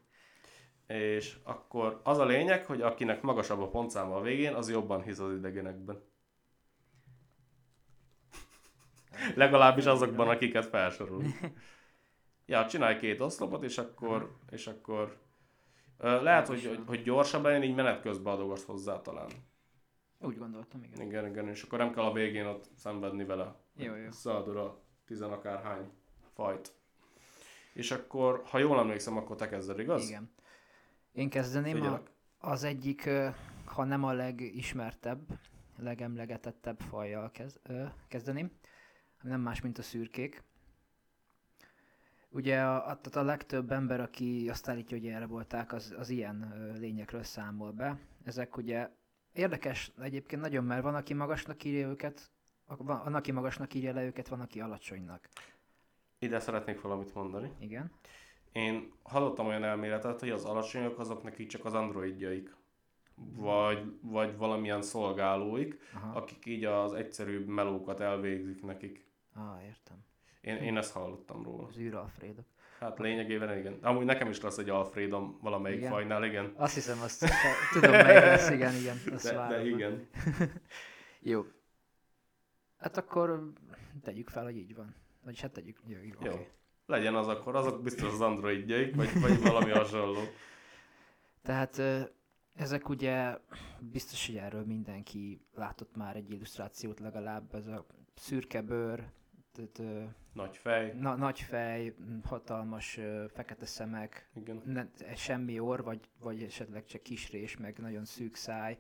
És 0.88 1.38
akkor 1.44 2.02
az 2.04 2.18
a 2.18 2.26
lényeg, 2.26 2.66
hogy 2.66 2.82
akinek 2.82 3.22
magasabb 3.22 3.62
a 3.62 3.70
pontszáma 3.70 4.16
a 4.16 4.22
végén, 4.22 4.54
az 4.54 4.70
jobban 4.70 5.04
hisz 5.04 5.20
az 5.20 5.34
idegenekben. 5.34 6.02
Legalábbis 9.36 9.86
azokban, 9.86 10.30
akiket 10.30 10.66
felsorolunk. 10.66 11.40
Ja, 12.52 12.66
csinálj 12.66 12.98
két 12.98 13.22
oszlopot, 13.22 13.64
és 13.64 13.78
akkor, 13.78 14.36
és 14.50 14.68
akkor 14.68 15.18
lehet, 15.98 16.48
hogy, 16.48 16.66
hogy, 16.66 16.80
hogy 16.86 17.02
gyorsabb 17.02 17.44
legyen, 17.44 17.64
így 17.64 17.76
menet 17.76 18.02
közben 18.02 18.34
adogass 18.34 18.66
hozzá 18.66 19.02
talán. 19.02 19.30
Úgy 20.20 20.38
gondoltam, 20.38 20.84
igen. 20.84 21.08
Igen, 21.08 21.28
igen, 21.28 21.48
és 21.48 21.64
akkor 21.64 21.78
nem 21.78 21.94
kell 21.94 22.04
a 22.04 22.14
végén 22.14 22.46
ott 22.46 22.70
szenvedni 22.76 23.26
vele. 23.26 23.56
Jó, 23.76 23.96
jó. 23.96 24.12
Szaladod 24.12 24.58
a 24.58 24.82
tizenakárhány 25.06 25.92
fajt. 26.34 26.72
És 27.74 27.92
akkor, 27.92 28.42
ha 28.46 28.58
jól 28.58 28.80
emlékszem, 28.80 29.18
akkor 29.18 29.36
te 29.36 29.50
kezded, 29.50 29.80
igaz? 29.80 30.08
Igen. 30.08 30.32
Én 31.12 31.30
kezdeném 31.30 31.82
a, 31.82 32.02
az 32.38 32.64
egyik, 32.64 33.10
ha 33.66 33.84
nem 33.84 34.04
a 34.04 34.14
legismertebb, 34.14 35.40
legemlegetettebb 35.78 36.80
fajjal 36.80 37.32
kez, 37.32 37.60
ö, 37.64 37.84
kezdeném. 38.08 38.52
Nem 39.22 39.42
más, 39.42 39.62
mint 39.62 39.78
a 39.78 39.82
szürkék. 39.82 40.44
Ugye 42.34 42.62
a, 42.62 42.90
a, 42.90 43.00
a 43.12 43.22
legtöbb 43.22 43.72
ember, 43.72 44.00
aki 44.00 44.50
azt 44.50 44.70
állítja, 44.70 44.98
hogy 44.98 45.08
elrabolták, 45.08 45.74
az, 45.74 45.96
az 45.98 46.10
ilyen 46.10 46.54
lényekről 46.80 47.24
számol 47.24 47.72
be. 47.72 48.00
Ezek 48.24 48.58
ugye 48.58 48.90
érdekes 49.34 49.92
egyébként 50.02 50.42
nagyon, 50.42 50.64
mert 50.64 50.84
van, 50.84 50.96
aki 50.96 51.14
magasnak 51.14 51.64
írja 51.64 51.88
őket, 51.88 52.32
van, 52.66 53.02
van, 53.04 53.16
aki 53.16 53.32
magasnak 53.32 53.74
írja 53.74 53.94
le 53.94 54.04
őket, 54.04 54.28
van, 54.28 54.40
aki 54.40 54.62
alacsonynak. 54.62 55.30
Ide 56.20 56.40
szeretnék 56.40 56.82
valamit 56.82 57.14
mondani. 57.14 57.52
Igen. 57.60 57.92
Én 58.52 58.92
hallottam 59.04 59.48
olyan 59.48 59.64
elméletet, 59.64 60.20
hogy 60.20 60.30
az 60.30 60.46
alacsonyok 60.46 61.00
azok 61.00 61.24
nekik 61.24 61.48
csak 61.48 61.66
az 61.66 61.74
androidjaik. 61.74 62.56
Vagy, 63.16 64.00
vagy 64.02 64.38
valamilyen 64.38 64.82
szolgálóik, 64.82 65.80
Aha. 65.94 66.18
akik 66.18 66.46
így 66.46 66.66
az 66.66 66.94
egyszerűbb 66.94 67.48
melókat 67.48 68.00
elvégzik 68.00 68.64
nekik. 68.64 69.06
Ah, 69.34 69.64
értem. 69.66 70.04
Én, 70.42 70.56
én 70.56 70.78
ezt 70.78 70.94
hallottam 70.94 71.44
róla. 71.44 71.68
Az 71.68 71.78
űralfrédok. 71.78 72.46
Hát 72.80 73.00
lényegében 73.00 73.58
igen. 73.58 73.78
Amúgy 73.82 74.06
nekem 74.06 74.30
is 74.30 74.42
lesz 74.42 74.58
egy 74.58 74.70
Alfredom 74.70 75.38
valamelyik 75.42 75.78
Igen? 75.78 75.92
fajnál, 75.92 76.24
igen. 76.24 76.54
Azt 76.56 76.74
hiszem, 76.74 77.02
azt 77.02 77.26
tudom, 77.74 77.92
melyik 77.92 78.24
lesz, 78.24 78.50
igen, 78.50 78.76
igen. 78.76 78.98
Azt 79.14 79.34
De, 79.34 79.48
de 79.48 79.66
igen. 79.66 80.08
Jó. 81.32 81.46
Hát 82.78 82.98
akkor 82.98 83.52
tegyük 84.04 84.30
fel, 84.30 84.44
hogy 84.44 84.58
így 84.58 84.76
van. 84.76 84.96
Vagyis 85.24 85.42
hát 85.42 85.52
tegyük. 85.52 85.80
Jó, 85.88 85.98
jó, 85.98 86.14
Jó. 86.22 86.32
oké. 86.32 86.48
Legyen 86.86 87.16
az 87.16 87.28
akkor, 87.28 87.56
azok 87.56 87.84
biztos 87.84 88.12
az 88.12 88.22
androidjaik, 88.22 88.96
vagy, 88.96 89.20
vagy 89.22 89.42
valami 89.42 89.72
hasonló. 89.80 90.22
Tehát 91.42 91.82
ezek 92.56 92.90
ugye, 92.90 93.38
biztos, 93.80 94.26
hogy 94.26 94.36
erről 94.36 94.66
mindenki 94.66 95.46
látott 95.56 95.96
már 95.96 96.16
egy 96.16 96.32
illusztrációt 96.32 97.00
legalább, 97.00 97.56
ez 97.56 97.68
a 97.68 97.86
szürke 98.16 98.62
bőr, 98.62 99.12
tehát, 99.52 99.82
Nagy 100.34 100.58
fej. 100.58 100.94
na, 101.00 101.16
nagy 101.16 101.40
fej, 101.40 101.96
hatalmas 102.24 102.98
ö, 102.98 103.26
fekete 103.34 103.66
szemek, 103.66 104.30
Igen. 104.36 104.62
ne, 104.66 104.86
semmi 105.16 105.60
orr, 105.60 105.82
vagy, 105.84 106.00
vagy 106.22 106.44
esetleg 106.44 106.86
csak 106.86 107.02
kis 107.04 107.32
rés, 107.32 107.58
meg 107.58 107.78
nagyon 107.78 108.06
szűk 108.06 108.36
száj. 108.36 108.78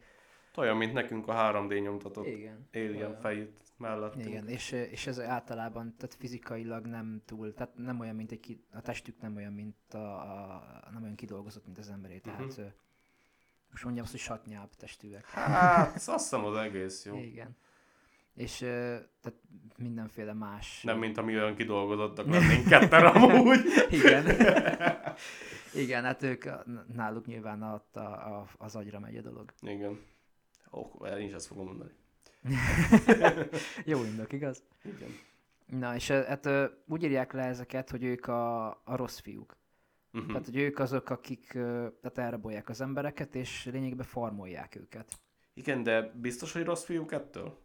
Olyan, 0.55 0.77
mint 0.77 0.93
nekünk 0.93 1.27
a 1.27 1.33
3D 1.33 1.81
nyomtatott 1.81 2.25
Igen. 2.27 2.67
alien 2.73 2.95
Olyan. 2.95 3.15
fejét 3.19 3.73
mellettünk. 3.77 4.25
Igen, 4.25 4.47
és, 4.47 4.71
és 4.71 5.07
ez 5.07 5.19
általában 5.19 5.95
tehát 5.97 6.15
fizikailag 6.15 6.85
nem 6.85 7.21
túl, 7.25 7.53
tehát 7.53 7.75
nem 7.77 7.99
olyan, 7.99 8.15
mint 8.15 8.31
egy, 8.31 8.39
ki, 8.39 8.63
a 8.71 8.81
testük 8.81 9.21
nem 9.21 9.35
olyan, 9.35 9.53
mint 9.53 9.93
a, 9.93 10.21
a 10.21 10.89
nem 10.91 11.03
olyan 11.03 11.15
kidolgozott, 11.15 11.65
mint 11.65 11.77
az 11.77 11.89
emberé, 11.89 12.17
tehát 12.17 12.39
Mhm. 12.39 12.61
uh 12.61 12.71
most 13.71 13.83
mondjam 13.83 14.03
azt, 14.05 14.13
hogy 14.13 14.23
satnyább 14.23 14.69
testűek. 14.75 15.25
Hát, 15.25 15.95
azt 15.95 16.05
hiszem 16.07 16.45
az 16.45 16.55
egész 16.57 17.05
jó. 17.05 17.15
Igen. 17.17 17.55
És 18.33 18.57
tehát 18.57 19.39
mindenféle 19.77 20.33
más. 20.33 20.83
Nem, 20.83 20.97
mint 20.97 21.17
ami 21.17 21.35
olyan 21.35 21.55
kidolgozottak 21.55 22.27
lennénk 22.27 22.67
ketten 22.67 23.05
amúgy. 23.05 23.59
Igen. 23.99 24.25
Igen, 25.73 26.03
hát 26.03 26.23
ők, 26.23 26.45
náluk 26.93 27.25
nyilván 27.25 27.61
a, 27.61 27.83
a, 27.93 27.99
a, 27.99 28.47
az 28.57 28.75
agyra 28.75 28.99
megy 28.99 29.17
a 29.17 29.21
dolog. 29.21 29.53
Igen. 29.61 29.99
Ó, 30.71 31.05
én 31.05 31.27
is 31.27 31.33
ezt 31.33 31.47
fogom 31.47 31.65
mondani. 31.65 31.91
Jó 33.85 34.03
indok, 34.03 34.33
igaz? 34.33 34.63
Igen. 34.83 35.09
Na, 35.65 35.95
és 35.95 36.11
hát 36.11 36.49
úgy 36.87 37.03
írják 37.03 37.33
le 37.33 37.43
ezeket, 37.43 37.89
hogy 37.89 38.03
ők 38.03 38.27
a, 38.27 38.67
a 38.69 38.95
rossz 38.95 39.19
fiúk. 39.19 39.57
Uh-huh. 40.13 40.29
Tehát, 40.31 40.45
hogy 40.45 40.57
ők 40.57 40.79
azok, 40.79 41.09
akik 41.09 41.47
tehát 42.01 42.17
elrabolják 42.17 42.69
az 42.69 42.81
embereket, 42.81 43.35
és 43.35 43.65
lényegében 43.71 44.05
farmolják 44.05 44.75
őket. 44.75 45.19
Igen, 45.53 45.83
de 45.83 46.11
biztos, 46.15 46.53
hogy 46.53 46.63
rossz 46.63 46.83
fiúk 46.83 47.11
ettől? 47.11 47.57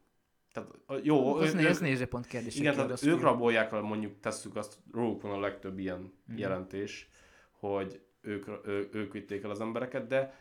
Tehát, 0.57 1.05
jó, 1.05 1.41
Ez, 1.41 1.55
ő, 1.55 1.57
né, 1.57 1.67
ez 1.67 1.77
ők, 1.77 1.83
nézőpont 1.83 2.27
kérdés. 2.27 2.57
igen, 2.57 2.75
tehát 2.75 3.03
ők 3.03 3.21
rabolják 3.21 3.73
el, 3.73 3.81
mondjuk 3.81 4.21
tesszük 4.21 4.57
azt, 4.57 4.79
róluk 4.93 5.23
van 5.23 5.33
a 5.33 5.41
legtöbb 5.41 5.79
ilyen 5.79 6.13
Mhm. 6.27 6.39
jelentés, 6.39 7.09
hogy 7.51 8.01
ők, 8.21 8.47
ő, 8.65 8.89
ők 8.93 9.13
vitték 9.13 9.43
el 9.45 9.51
az 9.51 9.61
embereket, 9.61 10.07
de 10.07 10.35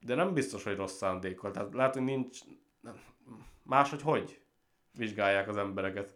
de 0.00 0.14
nem 0.14 0.34
biztos, 0.34 0.64
hogy 0.64 0.76
rossz 0.76 0.96
szándékkal. 0.96 1.50
Tehát 1.50 1.74
lehet, 1.74 1.92
hogy 1.94 2.02
nincs 2.02 2.38
nem- 2.80 3.00
máshogy 3.62 4.02
hogy 4.02 4.40
vizsgálják 4.92 5.48
az 5.48 5.56
embereket. 5.56 6.14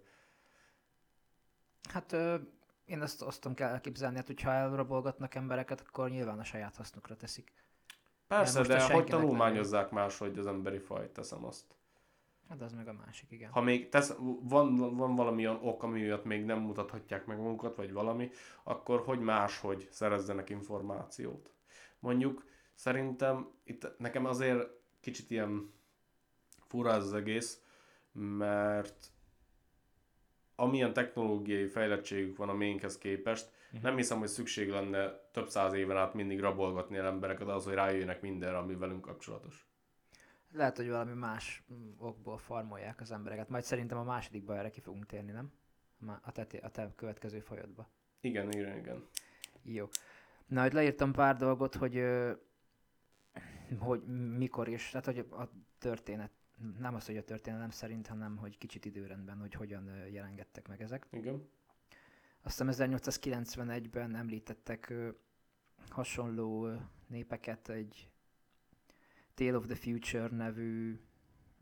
Hát 1.93 2.13
ö, 2.13 2.37
én 2.85 3.01
azt 3.01 3.23
osztom 3.23 3.55
kell 3.55 3.69
elképzelni, 3.69 4.17
hát 4.17 4.27
hogyha 4.27 4.51
elrabolgatnak 4.51 5.35
embereket, 5.35 5.81
akkor 5.89 6.11
nyilván 6.11 6.39
a 6.39 6.45
saját 6.45 6.77
hasznukra 6.77 7.17
teszik. 7.17 7.53
Persze, 8.27 8.63
de 8.63 8.75
a 8.75 8.81
hogy 8.81 8.81
senkinek 8.81 9.09
nem 9.09 9.21
tanulmányozzák 9.21 9.91
máshogy 9.91 10.39
az 10.39 10.47
emberi 10.47 10.79
fajt, 10.79 11.11
teszem 11.11 11.45
azt. 11.45 11.77
Hát 12.49 12.61
az 12.61 12.73
meg 12.73 12.89
a 12.89 12.93
másik, 12.93 13.31
igen. 13.31 13.51
Ha 13.51 13.61
még 13.61 13.89
tesz, 13.89 14.15
van, 14.41 14.97
van 14.97 15.15
valamilyen 15.15 15.59
ok, 15.63 15.83
ami 15.83 16.01
miatt 16.01 16.25
még 16.25 16.45
nem 16.45 16.59
mutathatják 16.59 17.27
meg 17.27 17.39
magukat, 17.39 17.77
vagy 17.77 17.93
valami, 17.93 18.31
akkor 18.63 19.01
hogy 19.01 19.19
máshogy 19.21 19.89
szerezzenek 19.91 20.51
információt. 20.51 21.53
Mondjuk 21.99 22.45
szerintem 22.75 23.51
itt 23.65 23.99
nekem 23.99 24.25
azért 24.27 24.69
kicsit 25.01 25.31
ilyen 25.31 25.73
fura 26.67 26.91
az 26.91 27.13
egész, 27.13 27.63
mert 28.13 29.07
amilyen 30.57 30.93
technológiai 30.93 31.67
fejlettségük 31.67 32.37
van 32.37 32.49
a 32.49 32.55
miénkhez 32.55 32.99
képest, 32.99 33.51
Mhm. 33.73 33.83
nem 33.83 33.97
hiszem, 33.97 34.19
hogy 34.19 34.29
szükség 34.29 34.69
lenne 34.69 35.11
több 35.33 35.49
száz 35.49 35.73
éven 35.73 35.97
át 35.97 36.15
mindig 36.15 36.41
rabolgatni 36.41 36.97
el 36.97 37.07
embereket 37.07 37.49
az, 37.49 37.65
hogy 37.65 37.75
rájöjjenek 37.75 38.21
mindenre, 38.21 38.59
ami 38.59 38.75
velünk 38.75 39.01
kapcsolatos. 39.01 39.67
Lehet, 40.53 40.77
hogy 40.77 40.89
valami 40.89 41.13
más 41.13 41.63
mm, 41.73 41.91
okból 41.99 42.39
farmolják 42.39 43.01
az 43.01 43.11
embereket. 43.11 43.49
Majd 43.49 43.65
szerintem 43.65 43.99
a 43.99 44.03
másodikba 44.03 44.57
erre 44.57 44.71
ki 44.71 44.81
fogunk 44.81 45.07
térni, 45.07 45.33
nem? 45.33 45.53
A 46.23 46.33
te, 46.33 46.47
a 46.63 46.71
te 46.71 46.93
következő 46.97 47.41
fajodba. 47.41 47.89
Igen, 48.21 48.51
igen, 48.51 48.79
igen. 48.79 49.07
Jó. 49.63 49.89
Na, 50.47 50.63
hogy 50.63 50.73
leírtam 50.73 51.13
pár 51.13 51.37
dolgot, 51.37 51.75
hogy, 51.75 52.05
hogy 53.79 54.03
mikor 54.37 54.69
is, 54.69 54.91
tehát 54.91 55.07
hogy 55.07 55.19
a 55.19 55.51
történet, 55.79 56.31
nem 56.79 56.95
az, 56.95 57.07
hogy 57.07 57.17
a 57.17 57.25
történelem 57.25 57.71
szerint, 57.71 58.07
hanem 58.07 58.37
hogy 58.37 58.59
kicsit 58.59 58.85
időrendben, 58.85 59.39
hogy 59.39 59.55
hogyan 59.55 60.07
jelengettek 60.11 60.69
meg 60.69 60.83
ezek. 60.83 61.07
Igen. 61.11 61.49
Azt 62.43 62.63
hiszem 62.63 62.91
1891-ben 62.91 64.15
említettek 64.15 64.95
hasonló 65.89 66.69
népeket 67.07 67.69
egy 67.69 68.12
Tale 69.35 69.57
of 69.57 69.67
the 69.67 69.75
Future 69.75 70.29
nevű 70.29 71.01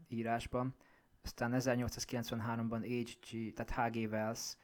írásban. 0.08 0.74
Aztán 1.22 1.52
1893-ban 1.54 3.04
H.G., 3.04 3.52
tehát 3.54 3.92
H.G. 3.92 4.10
Wells 4.10 4.56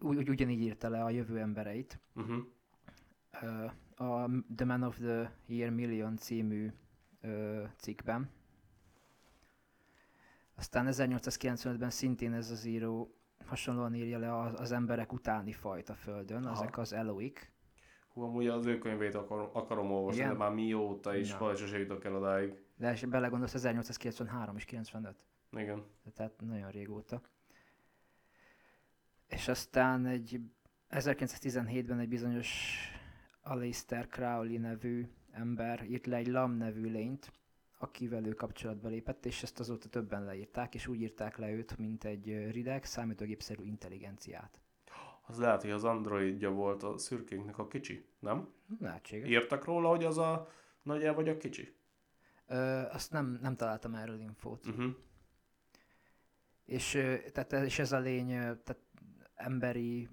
úgy, 0.00 0.28
ugyanígy 0.28 0.60
írta 0.60 0.88
le 0.88 1.04
a 1.04 1.10
jövő 1.10 1.38
embereit. 1.38 2.00
Uh-huh. 2.14 2.44
A 3.96 4.30
The 4.56 4.64
Man 4.64 4.82
of 4.82 4.96
the 4.96 5.32
Year 5.46 5.70
Million 5.70 6.16
című 6.16 6.72
cikkben. 7.76 8.30
Aztán 10.54 10.86
1895-ben 10.90 11.90
szintén 11.90 12.32
ez 12.32 12.50
az 12.50 12.64
író 12.64 13.14
hasonlóan 13.44 13.94
írja 13.94 14.18
le 14.18 14.38
az, 14.38 14.60
az 14.60 14.72
emberek 14.72 15.12
utáni 15.12 15.52
fajt 15.52 15.88
a 15.88 15.94
Földön, 15.94 16.44
Aha. 16.44 16.52
ezek 16.52 16.78
az 16.78 16.92
Eloik. 16.92 17.52
Hú, 18.18 18.24
amúgy 18.24 18.46
az 18.46 18.66
ő 18.66 18.78
könyvét 18.78 19.14
akarom, 19.14 19.48
akarom 19.52 19.90
olvasni, 19.90 20.18
Igen? 20.20 20.32
de 20.32 20.38
már 20.38 20.52
mióta 20.52 21.16
is, 21.16 21.30
Na. 21.30 21.38
valahogy 21.38 21.60
sose 21.60 21.78
jutok 21.78 22.04
el 22.04 22.16
odáig. 22.16 22.54
De 22.76 22.92
és 22.92 23.04
belegondolsz, 23.04 23.54
1893 23.54 24.56
és 24.56 24.64
95. 24.64 25.16
Igen. 25.56 25.84
tehát 26.14 26.32
nagyon 26.40 26.70
régóta. 26.70 27.20
És 29.26 29.48
aztán 29.48 30.06
egy 30.06 30.40
1917-ben 30.90 31.98
egy 31.98 32.08
bizonyos 32.08 32.78
Aleister 33.42 34.06
Crowley 34.06 34.58
nevű 34.58 35.08
ember 35.30 35.84
írt 35.90 36.06
le 36.06 36.16
egy 36.16 36.26
Lam 36.26 36.52
nevű 36.52 36.90
lényt, 36.90 37.32
akivel 37.78 38.24
ő 38.24 38.32
kapcsolatba 38.32 38.88
lépett, 38.88 39.26
és 39.26 39.42
ezt 39.42 39.58
azóta 39.58 39.88
többen 39.88 40.24
leírták, 40.24 40.74
és 40.74 40.86
úgy 40.86 41.00
írták 41.00 41.36
le 41.36 41.50
őt, 41.50 41.78
mint 41.78 42.04
egy 42.04 42.50
rideg, 42.50 42.84
számítógépszerű 42.84 43.64
intelligenciát. 43.64 44.60
Az 45.28 45.38
lehet, 45.38 45.62
hogy 45.62 45.70
az 45.70 45.84
androidja 45.84 46.50
volt 46.50 46.82
a 46.82 46.98
szürkénknek 46.98 47.58
a 47.58 47.68
kicsi, 47.68 48.08
nem? 48.18 48.48
Lehetséges. 48.80 49.28
Írtak 49.28 49.64
róla, 49.64 49.88
hogy 49.88 50.04
az 50.04 50.18
a 50.18 50.48
nagy 50.82 51.02
el 51.02 51.14
vagy 51.14 51.28
a 51.28 51.36
kicsi? 51.36 51.74
Ö, 52.46 52.82
azt 52.90 53.12
nem, 53.12 53.38
nem 53.42 53.56
találtam 53.56 53.94
erről 53.94 54.20
infót. 54.20 54.66
Uh-huh. 54.66 54.94
És, 56.64 56.90
tehát, 57.32 57.52
és 57.52 57.78
ez 57.78 57.92
a 57.92 57.98
lény 57.98 58.28
tehát 58.28 58.78
emberi, 59.34 60.08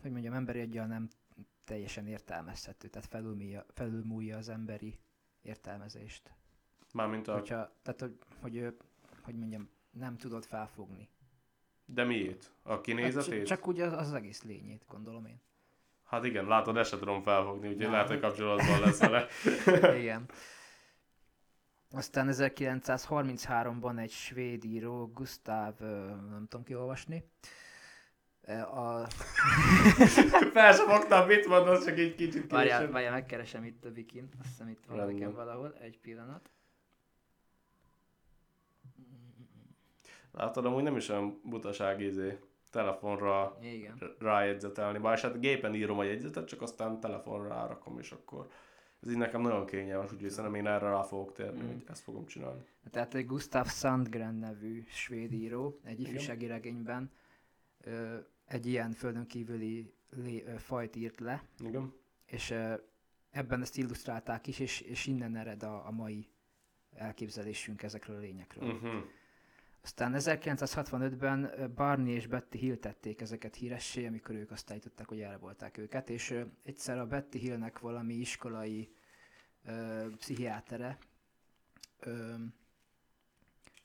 hogy 0.00 0.10
mondjam, 0.10 0.34
emberi 0.34 0.60
aggyal 0.60 0.86
nem 0.86 1.08
teljesen 1.64 2.06
értelmezhető, 2.06 2.88
tehát 2.88 3.08
felülmúlja, 3.08 3.66
felülmúlja 3.68 4.36
az 4.36 4.48
emberi 4.48 4.98
értelmezést. 5.42 6.34
Mármint 6.92 7.28
a... 7.28 7.32
Hogyha, 7.32 7.72
tehát, 7.82 8.00
hogy, 8.00 8.18
hogy, 8.40 8.76
hogy 9.22 9.34
mondjam, 9.34 9.68
nem 9.90 10.16
tudod 10.16 10.44
felfogni. 10.44 11.08
De 11.94 12.04
miét? 12.04 12.52
A 12.62 12.70
Hát 12.70 12.80
kinézetét? 12.80 13.46
csak, 13.46 13.58
csak 13.58 13.68
úgy 13.68 13.80
az, 13.80 13.92
az 13.92 14.12
egész 14.14 14.42
lényét, 14.42 14.82
gondolom 14.88 15.26
én. 15.26 15.40
Hát 16.04 16.24
igen, 16.24 16.44
látod, 16.46 16.76
ezt 16.76 16.90
sem 16.90 16.98
tudom 16.98 17.22
felfogni, 17.22 17.68
úgyhogy 17.68 17.90
lehet, 17.90 18.08
hogy 18.08 18.20
kapcsolatban 18.20 18.80
lesz 18.80 18.98
vele. 19.00 19.26
Igen. 20.00 20.24
Aztán 21.90 22.28
1933-ban 22.30 23.98
egy 23.98 24.10
svéd 24.10 24.64
író, 24.64 25.10
Gustav, 25.14 25.74
nem 26.30 26.46
tudom 26.48 26.64
kiolvasni, 26.64 27.24
a, 28.74 29.06
Fel 30.52 30.72
sem 30.72 30.88
fogtam, 30.88 31.26
mit 31.26 31.46
mondasz, 31.46 31.84
csak 31.84 31.98
így 31.98 32.14
kicsit 32.14 32.50
Várjál, 32.50 32.78
később. 32.78 32.92
várjál, 32.92 33.12
megkeresem 33.12 33.64
itt 33.64 33.84
a 33.84 33.88
wikin. 33.88 34.28
Azt 34.40 34.48
hiszem 34.48 34.68
itt 34.68 34.84
van 34.86 34.96
Rendben. 34.96 35.16
nekem 35.18 35.34
valahol. 35.34 35.74
Egy 35.80 35.98
pillanat. 35.98 36.50
Látod, 40.32 40.64
amúgy 40.66 40.82
nem 40.82 40.96
is 40.96 41.08
olyan 41.08 41.40
butaság 41.44 42.00
izé 42.00 42.38
telefonra 42.70 43.58
Igen. 43.62 44.00
rájegyzetelni. 44.18 44.98
Bár 44.98 45.18
hát 45.18 45.40
gépen 45.40 45.74
írom 45.74 45.98
a 45.98 46.02
jegyzetet, 46.02 46.46
csak 46.46 46.62
aztán 46.62 47.00
telefonra 47.00 47.48
rárakom, 47.48 47.98
és 47.98 48.10
akkor 48.12 48.48
ez 49.02 49.10
így 49.10 49.16
nekem 49.16 49.40
nagyon 49.40 49.66
kényelmes, 49.66 50.12
úgyhogy 50.12 50.30
szerintem 50.30 50.54
én 50.60 50.66
erre 50.66 50.88
rá 50.88 51.02
fogok 51.02 51.32
térni, 51.32 51.62
Mm. 51.62 51.66
hogy 51.66 51.84
ezt 51.88 52.02
fogom 52.02 52.26
csinálni. 52.26 52.62
Tehát 52.90 53.14
egy 53.14 53.26
Gustav 53.26 53.66
Sandgren 53.66 54.34
nevű 54.34 54.84
svéd 54.88 55.32
író 55.32 55.80
egy 55.84 56.00
ifjúsági 56.00 56.46
regényben 56.46 57.10
ö, 57.80 58.16
egy 58.46 58.66
ilyen 58.66 58.92
földön 58.92 59.26
kívüli 59.26 59.94
lé, 60.10 60.44
ö, 60.46 60.58
fajt 60.58 60.96
írt 60.96 61.20
le, 61.20 61.42
Igen? 61.58 61.92
és 62.26 62.50
ö, 62.50 62.74
ebben 63.30 63.60
ezt 63.60 63.76
illusztrálták 63.76 64.46
is, 64.46 64.58
és, 64.58 64.80
és 64.80 65.06
innen 65.06 65.36
ered 65.36 65.62
a, 65.62 65.86
a 65.86 65.90
mai 65.90 66.28
elképzelésünk 66.94 67.82
ezekről 67.82 68.16
a 68.16 68.20
lényekről. 68.20 68.68
Uh-huh. 68.70 69.02
Aztán 69.82 70.14
1965-ben 70.16 71.60
ö, 71.60 71.68
Barney 71.68 72.12
és 72.12 72.26
Betty 72.26 72.56
Hill 72.56 72.76
tették 72.76 73.20
ezeket 73.20 73.54
híressé, 73.54 74.06
amikor 74.06 74.34
ők 74.34 74.50
azt 74.50 74.70
állították, 74.70 75.08
hogy 75.08 75.20
elrabolták 75.20 75.78
őket, 75.78 76.10
és 76.10 76.44
egyszer 76.62 76.98
a 76.98 77.06
Betty 77.06 77.36
Hillnek 77.36 77.78
valami 77.78 78.14
iskolai 78.14 78.92
ö, 79.64 80.06
pszichiátere 80.16 80.98
ö, 82.00 82.34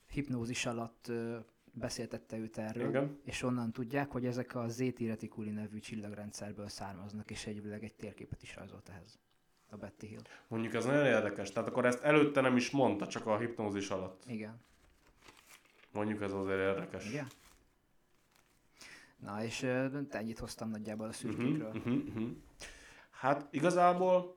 hipnózis 0.07 0.65
alatt 0.65 1.07
ö, 1.07 1.37
beszéltette 1.71 2.37
őt 2.37 2.57
erről, 2.57 2.89
Igen. 2.89 3.19
és 3.23 3.43
onnan 3.43 3.71
tudják, 3.71 4.11
hogy 4.11 4.25
ezek 4.25 4.55
a 4.55 4.67
Zéti 4.67 5.07
Reticuli 5.07 5.49
nevű 5.49 5.79
csillagrendszerből 5.79 6.67
származnak, 6.67 7.31
és 7.31 7.45
egyébként 7.45 7.83
egy 7.83 7.95
térképet 7.95 8.43
is 8.43 8.55
rajzolt 8.55 8.89
ehhez. 8.89 9.19
A 9.69 9.77
Betty 9.77 10.05
Hill. 10.05 10.21
Mondjuk 10.47 10.73
ez 10.73 10.85
nagyon 10.85 11.05
érdekes. 11.05 11.51
Tehát 11.51 11.69
akkor 11.69 11.85
ezt 11.85 12.03
előtte 12.03 12.41
nem 12.41 12.55
is 12.55 12.71
mondta, 12.71 13.07
csak 13.07 13.25
a 13.25 13.37
hipnózis 13.37 13.89
alatt. 13.89 14.23
Igen. 14.27 14.61
Mondjuk 15.97 16.21
ez 16.21 16.31
azért 16.31 16.59
érdekes. 16.59 17.09
Igen? 17.09 17.27
Na, 19.17 19.43
és 19.43 19.63
ö, 19.63 19.97
ennyit 20.09 20.39
hoztam 20.39 20.69
nagyjából 20.69 21.07
a 21.07 21.11
szürkékről. 21.11 21.67
Uh-huh, 21.67 21.93
uh-huh, 21.93 22.07
uh-huh. 22.07 22.29
Hát 23.11 23.47
igazából 23.51 24.35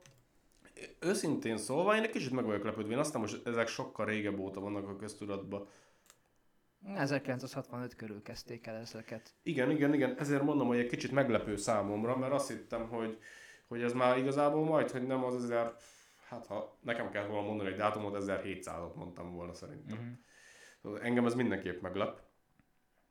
őszintén 1.00 1.56
szólva 1.56 1.96
én 1.96 2.02
egy 2.02 2.10
kicsit 2.10 2.30
meg 2.30 2.44
vagyok 2.44 2.64
lepődve. 2.64 2.92
Én 2.92 2.98
azt 2.98 3.12
nem, 3.12 3.22
hogy 3.22 3.42
ezek 3.44 3.68
sokkal 3.68 4.06
régebb 4.06 4.38
óta 4.38 4.60
vannak 4.60 4.88
a 4.88 4.96
köztudatban. 4.96 5.68
1965 6.94 7.94
körül 7.94 8.22
kezdték 8.22 8.66
el 8.66 8.76
ezeket. 8.76 9.34
Igen, 9.42 9.70
igen, 9.70 9.94
igen, 9.94 10.18
ezért 10.18 10.42
mondom, 10.42 10.66
hogy 10.66 10.78
egy 10.78 10.88
kicsit 10.88 11.12
meglepő 11.12 11.56
számomra, 11.56 12.16
mert 12.16 12.32
azt 12.32 12.48
hittem, 12.48 12.88
hogy, 12.88 13.18
hogy 13.68 13.82
ez 13.82 13.92
már 13.92 14.18
igazából 14.18 14.64
majd, 14.64 14.90
hogy 14.90 15.06
nem 15.06 15.24
az 15.24 15.44
ezer, 15.44 15.74
hát 16.28 16.46
ha 16.46 16.78
nekem 16.80 17.10
kell 17.10 17.26
volna 17.26 17.46
mondani 17.46 17.70
egy 17.70 17.76
dátumot, 17.76 18.24
1700-ot 18.24 18.94
mondtam 18.94 19.32
volna 19.32 19.52
szerintem. 19.52 19.98
Uh-huh. 19.98 20.18
Engem 21.00 21.26
ez 21.26 21.34
mindenképp 21.34 21.80
meglep. 21.82 22.20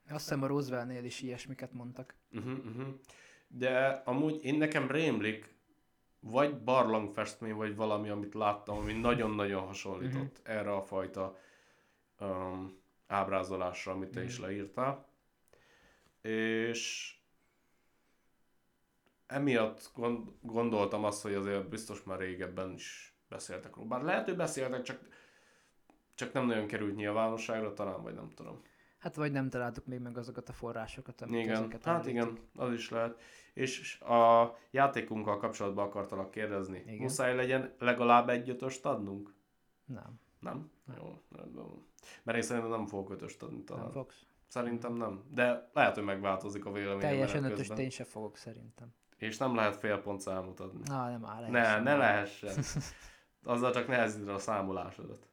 Azt 0.09 0.23
hiszem 0.23 0.43
a 0.43 0.47
Rooseveltnél 0.47 1.03
is 1.03 1.21
ilyesmiket 1.21 1.73
mondtak. 1.73 2.15
Uh-huh, 2.31 2.65
uh-huh. 2.65 2.87
De 3.47 4.01
amúgy 4.05 4.43
én 4.43 4.55
nekem 4.55 4.91
rémlik, 4.91 5.57
vagy 6.19 6.63
barlangfestmény, 6.63 7.53
vagy 7.53 7.75
valami, 7.75 8.09
amit 8.09 8.33
láttam, 8.33 8.77
ami 8.77 8.93
nagyon-nagyon 8.93 9.65
hasonlított 9.65 10.39
uh-huh. 10.39 10.55
erre 10.55 10.75
a 10.75 10.81
fajta 10.81 11.39
um, 12.19 12.77
ábrázolásra, 13.07 13.91
amit 13.91 14.09
te 14.09 14.19
uh-huh. 14.19 14.31
is 14.31 14.39
leírtál. 14.39 15.07
És 16.21 17.13
emiatt 19.27 19.91
gond, 19.95 20.29
gondoltam 20.41 21.03
azt, 21.03 21.21
hogy 21.21 21.33
azért 21.33 21.69
biztos 21.69 22.03
már 22.03 22.19
régebben 22.19 22.73
is 22.73 23.13
beszéltek 23.29 23.75
róla. 23.75 23.87
Bár 23.87 24.01
lehet, 24.01 24.25
hogy 24.25 24.35
beszéltek, 24.35 24.81
csak, 24.81 25.07
csak 26.19 26.33
nem 26.33 26.45
nagyon 26.45 26.67
került 26.67 26.95
nyilvánosságra, 26.95 27.73
talán, 27.73 28.01
vagy 28.01 28.13
nem 28.13 28.29
tudom. 28.35 28.61
Hát 28.97 29.15
vagy 29.15 29.31
nem 29.31 29.49
találtuk 29.49 29.85
még 29.85 29.99
meg 29.99 30.17
azokat 30.17 30.49
a 30.49 30.53
forrásokat, 30.53 31.21
amik 31.21 31.43
Igen, 31.43 31.55
ezeket 31.55 31.83
hát 31.83 31.93
említik. 31.93 32.13
igen, 32.13 32.37
az 32.55 32.73
is 32.73 32.89
lehet. 32.89 33.19
És 33.53 33.99
a 34.01 34.55
játékunkkal 34.71 35.37
kapcsolatban 35.37 35.85
akartalak 35.85 36.31
kérdezni. 36.31 36.83
Igen. 36.85 36.97
Muszáj 36.97 37.35
legyen 37.35 37.73
legalább 37.77 38.29
egy 38.29 38.49
ötöst 38.49 38.85
adnunk? 38.85 39.33
Nem, 39.85 40.19
Nem? 40.39 40.71
Jó, 40.97 41.21
rendben 41.35 41.63
van. 41.63 41.87
Mert 42.23 42.37
én 42.37 42.43
szerintem 42.43 42.71
nem 42.71 42.85
fogok 42.85 43.11
ötöst 43.11 43.43
adni 43.43 43.63
talán. 43.63 43.83
nem 43.83 43.91
fogsz. 43.91 44.25
Szerintem 44.47 44.93
nem. 44.93 45.23
De 45.29 45.69
lehet, 45.73 45.95
hogy 45.95 46.03
megváltozik 46.03 46.65
a 46.65 46.71
véleményem 46.71 46.99
Teljesen 46.99 47.43
ötöst 47.43 47.77
én 47.77 47.89
se 47.89 48.03
fogok 48.03 48.37
szerintem. 48.37 48.93
És 49.17 49.37
nem 49.37 49.55
lehet 49.55 49.75
fél 49.75 49.97
pont 49.97 50.21
számot 50.21 50.59
adni. 50.59 50.81
Na, 50.85 51.09
nem 51.09 51.25
áll. 51.25 51.49
ne, 51.49 51.79
ne 51.79 51.95
lehessen. 51.95 52.63
Azzal 53.43 53.71
csak 53.71 53.87
nehezíted 53.87 54.29
a 54.29 54.39
számolásodat. 54.39 55.28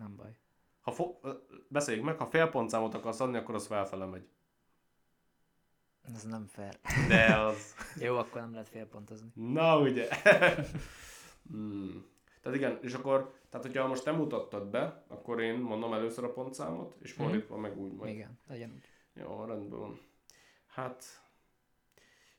Nem 0.00 0.16
baj. 0.16 0.36
Ha 0.80 0.92
fo- 0.92 1.26
beszéljük 1.68 2.04
meg, 2.04 2.18
ha 2.18 2.26
fél 2.26 2.46
pontszámot 2.48 2.94
akarsz 2.94 3.20
adni, 3.20 3.36
akkor 3.36 3.54
az 3.54 3.66
felfele 3.66 4.04
megy. 4.04 4.28
Ez 6.14 6.22
nem 6.22 6.46
fair. 6.46 6.78
De 7.08 7.36
az... 7.36 7.74
Jó, 8.04 8.16
akkor 8.16 8.40
nem 8.40 8.52
lehet 8.52 8.68
félpontozni. 8.68 9.30
Na 9.34 9.80
ugye. 9.80 10.08
hmm. 11.50 12.06
Tehát 12.40 12.58
igen, 12.58 12.78
és 12.82 12.94
akkor, 12.94 13.34
tehát 13.48 13.66
hogyha 13.66 13.86
most 13.86 14.04
te 14.04 14.12
mutattad 14.12 14.66
be, 14.66 15.04
akkor 15.08 15.40
én 15.40 15.58
mondom 15.58 15.92
először 15.92 16.24
a 16.24 16.32
pontszámot, 16.32 16.96
és 17.02 17.12
fordítva 17.12 17.56
meg 17.56 17.78
úgy 17.78 17.92
majd. 17.92 18.14
Igen, 18.14 18.38
legyen 18.46 18.72
úgy. 18.74 18.84
Jó, 19.12 19.44
rendben 19.44 19.78
van. 19.78 20.00
Hát, 20.66 21.04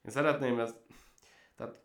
én 0.05 0.11
szeretném 0.11 0.59
ezt, 0.59 0.77
tehát 1.55 1.81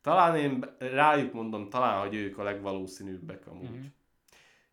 talán 0.00 0.36
én 0.36 0.64
rájuk 0.78 1.32
mondom, 1.32 1.68
talán, 1.68 2.00
hogy 2.00 2.14
ők 2.14 2.38
a 2.38 2.42
legvalószínűbbek 2.42 3.46
amúgy. 3.46 3.70
Mhm. 3.70 3.84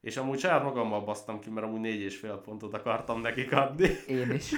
És 0.04 0.18
amúgy 0.18 0.40
saját 0.40 0.64
magammal 0.64 1.02
basztam 1.02 1.40
ki, 1.40 1.50
mert 1.50 1.68
amúgy 1.68 1.80
négy 1.80 2.00
és 2.00 2.18
fél 2.18 2.38
pontot 2.38 2.74
akartam 2.74 3.22
nekik 3.22 3.52
adni. 3.52 3.90
Én 4.08 4.32
is. 4.32 4.50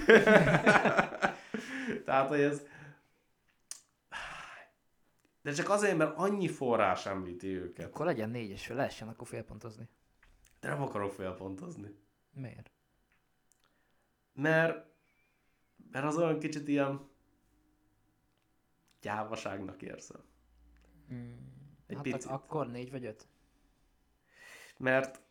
Tehát, 2.06 2.28
hogy 2.28 2.40
ez... 2.40 2.66
De 5.42 5.52
csak 5.52 5.70
azért, 5.70 5.98
mert 5.98 6.18
annyi 6.18 6.48
forrás 6.48 7.06
említi 7.06 7.48
őket. 7.48 7.86
akkor 7.86 8.06
legyen 8.06 8.30
négy 8.30 8.50
és 8.50 8.66
fél, 8.66 8.76
lehessen 8.76 9.08
akkor 9.08 9.28
félpontozni. 9.28 9.88
De 10.60 10.68
nem 10.68 10.82
akarok 10.82 11.12
félpontozni. 11.12 11.96
Miért? 12.34 12.72
Mert, 14.34 14.86
mert 15.92 16.06
az 16.06 16.18
olyan 16.18 16.40
kicsit 16.40 16.68
ilyen 16.68 17.10
gyávaságnak 19.02 19.82
érzem. 19.82 20.22
Hmm. 21.08 21.54
Egy 21.88 21.96
hát 21.96 22.04
picit. 22.04 22.26
ak- 22.26 22.44
akkor 22.44 22.68
négy 22.68 22.92
vagy 22.92 23.06
öt? 23.06 23.28
Mert 24.78 25.24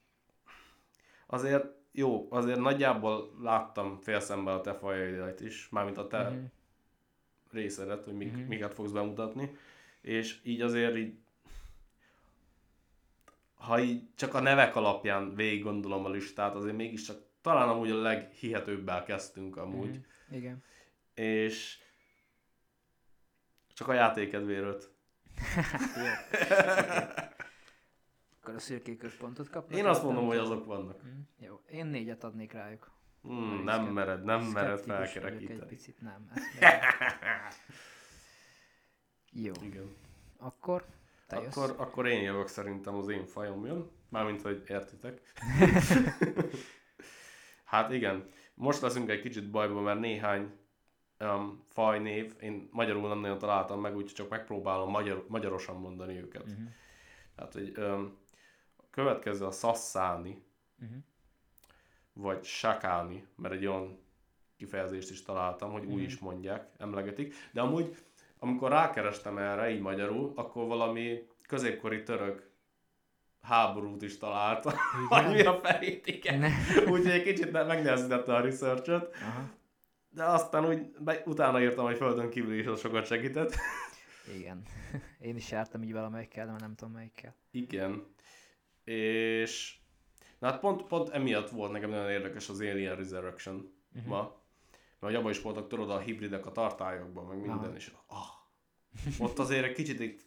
azért 1.34 1.64
jó, 1.92 2.26
azért 2.30 2.58
nagyjából 2.58 3.30
láttam 3.42 3.98
félszemben 4.00 4.54
a 4.54 4.60
te 4.60 4.74
fajaidat 4.74 5.40
is, 5.40 5.68
mármint 5.68 5.98
a 5.98 6.06
te 6.06 6.22
Mhm. 6.30 6.44
részedet, 7.50 8.04
hogy 8.04 8.14
mik, 8.14 8.32
Mhm. 8.32 8.40
miket 8.40 8.74
fogsz 8.74 8.90
bemutatni, 8.90 9.56
és 10.00 10.40
így 10.42 10.60
azért 10.60 10.96
így 10.96 11.18
ha 13.54 13.80
így 13.80 14.02
csak 14.14 14.34
a 14.34 14.40
nevek 14.40 14.76
alapján 14.76 15.34
végig 15.34 15.62
gondolom 15.62 16.04
a 16.04 16.10
listát, 16.10 16.54
azért 16.54 16.76
mégiscsak 16.76 17.16
talán 17.40 17.68
amúgy 17.68 17.90
a 17.90 18.00
leghihetőbbel 18.00 19.02
kezdtünk 19.04 19.56
amúgy, 19.56 19.88
Mhm. 19.88 20.36
Igen. 20.36 20.62
és 21.14 21.78
csak 23.74 23.88
a 23.88 23.92
játékedvéről. 23.92 24.80
Jó. 25.96 26.04
Akkor 28.44 28.56
a 28.56 28.60
szürkék 28.60 29.02
öt 29.02 29.16
pontot 29.16 29.50
kapnak. 29.50 29.78
Én 29.78 29.86
azt 29.86 30.02
mondom, 30.02 30.26
hogy 30.26 30.36
azok 30.36 30.64
vannak. 30.64 31.02
Mm, 31.04 31.20
Jó, 31.38 31.60
én 31.70 31.86
négyet 31.86 32.24
adnék 32.24 32.52
rájuk. 32.52 32.90
Elég 33.28 33.64
nem 33.64 33.84
mered, 33.84 34.24
nem 34.24 34.42
mered 34.42 34.86
vagyok 34.86 35.02
Egy 35.02 35.08
felkerekíteni. 35.10 35.66
picit 35.66 36.00
nem. 36.00 36.30
Jó, 39.46 39.52
Igen. 39.62 39.94
akkor 40.36 40.84
te 41.26 41.40
jössz. 41.40 41.56
Akkor, 41.56 41.74
akkor 41.78 42.06
én 42.06 42.22
jövök 42.22 42.46
szerintem, 42.46 42.94
az 42.94 43.08
én 43.08 43.26
fajom 43.26 43.66
jön. 43.66 43.90
Mármint, 44.08 44.42
hogy 44.42 44.62
értitek. 44.66 45.20
hát 47.64 47.92
igen, 47.92 48.28
most 48.54 48.80
leszünk 48.80 49.10
egy 49.10 49.20
kicsit 49.20 49.50
bajban, 49.50 49.82
mert 49.82 50.00
néhány 50.00 50.52
um, 51.20 51.62
fajnév, 51.66 52.34
én 52.40 52.68
magyarul 52.70 53.08
nem 53.08 53.18
nagyon 53.18 53.38
találtam 53.38 53.80
meg, 53.80 53.96
úgyhogy 53.96 54.14
csak 54.14 54.28
megpróbálom 54.28 54.90
magyar, 54.90 55.24
magyarosan 55.28 55.76
mondani 55.76 56.18
őket. 56.18 56.46
Mhm. 56.46 56.64
Tehát, 57.34 57.52
hogy 57.52 57.78
um, 57.78 58.22
következő 58.94 59.44
a 59.44 59.50
szasszáni, 59.50 60.42
Mhm. 60.78 60.94
vagy 62.12 62.44
sakáni, 62.44 63.26
mert 63.36 63.54
egy 63.54 63.66
olyan 63.66 63.98
kifejezést 64.56 65.10
is 65.10 65.22
találtam, 65.22 65.72
hogy 65.72 65.84
úgy 65.84 65.92
Mhm. 65.94 66.02
is 66.04 66.18
mondják, 66.18 66.68
emlegetik. 66.78 67.34
De 67.52 67.60
amúgy, 67.60 67.96
amikor 68.38 68.70
rákerestem 68.70 69.38
erre, 69.38 69.70
így 69.70 69.80
magyarul, 69.80 70.32
akkor 70.34 70.66
valami 70.66 71.26
középkori 71.46 72.02
török 72.02 72.50
háborút 73.42 74.02
is 74.02 74.18
találtam, 74.18 74.72
hogy 75.08 75.26
mi 75.34 75.40
a. 75.42 75.60
Ne. 76.38 76.48
Úgyhogy 76.92 77.10
egy 77.10 77.22
kicsit 77.22 77.50
ne- 77.52 77.62
megnehezítette 77.62 78.34
a 78.34 78.40
research 78.40 79.08
de 80.08 80.24
aztán 80.24 80.66
úgy 80.66 80.90
be, 80.98 81.22
utána 81.26 81.60
írtam, 81.60 81.84
hogy 81.84 81.96
földön 81.96 82.30
kívül 82.30 82.54
is 82.58 82.80
sokat 82.80 83.06
segített. 83.06 83.54
Igen. 84.36 84.62
Én 85.28 85.36
is 85.36 85.50
jártam 85.50 85.82
így 85.82 85.92
valamelyikkel, 85.92 86.44
de 86.44 86.50
már 86.50 86.60
nem 86.60 86.74
tudom 86.74 86.92
melyikkel. 86.94 87.34
Igen. 87.50 88.06
És 88.84 89.76
na 90.38 90.50
hát 90.50 90.60
pont, 90.60 90.82
pont 90.82 91.08
emiatt 91.08 91.48
volt 91.50 91.72
nekem 91.72 91.90
nagyon 91.90 92.10
érdekes 92.10 92.48
az 92.48 92.60
Alien 92.60 92.96
Resurrection 92.96 93.54
Mhm. 93.54 93.66
uh-huh. 93.98 94.12
ma. 94.12 94.42
Mert 95.00 95.12
hogy 95.12 95.14
abban 95.14 95.30
is 95.30 95.42
voltak 95.42 95.68
tudod 95.68 95.90
a 95.90 95.98
hibridek 95.98 96.46
a 96.46 96.52
tartályokban, 96.52 97.26
meg 97.26 97.36
minden, 97.38 97.58
Aha. 97.58 97.74
és 97.74 97.92
ah, 98.06 98.16
ott 99.26 99.38
azért 99.38 99.64
egy 99.64 99.72
kicsit 99.72 100.00
így 100.00 100.22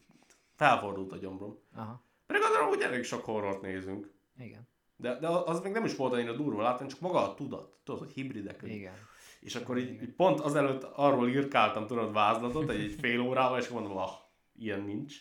felfordult 0.56 1.12
a 1.12 1.18
gyomrom. 1.18 1.58
Aha. 1.76 2.04
Pedig 2.28 2.42
azon 2.42 2.70
úgy 2.70 2.82
elég 2.82 3.04
sok 3.04 3.26
horrort 3.26 3.62
nézünk. 3.62 4.12
Igen. 4.40 4.68
De, 4.96 5.20
de 5.20 5.28
az 5.28 5.60
még 5.62 5.72
nem 5.72 5.86
is 5.86 5.96
volt 5.96 6.14
annyira 6.14 6.34
durva 6.34 6.62
látni, 6.62 6.88
csak 6.88 7.00
maga 7.00 7.30
a 7.30 7.34
tudat. 7.34 7.78
Tudod, 7.84 8.00
hogy 8.02 8.12
hibridek. 8.12 8.60
hogy- 8.62 8.70
Igen. 8.70 8.94
És 9.40 9.56
akkor 9.56 9.78
így, 9.78 10.02
így 10.02 10.14
pont 10.14 10.40
azelőtt 10.40 10.84
arról 10.84 11.30
írkáltam, 11.30 11.88
tudod, 11.88 12.14
vázlatot, 12.14 12.70
egy, 12.70 12.80
egy 12.82 12.96
fél 13.00 13.20
órával, 13.20 13.60
és 13.60 13.68
mondom, 13.68 13.98
ah, 13.98 14.12
ilyen 14.56 14.82
nincs. 14.82 15.16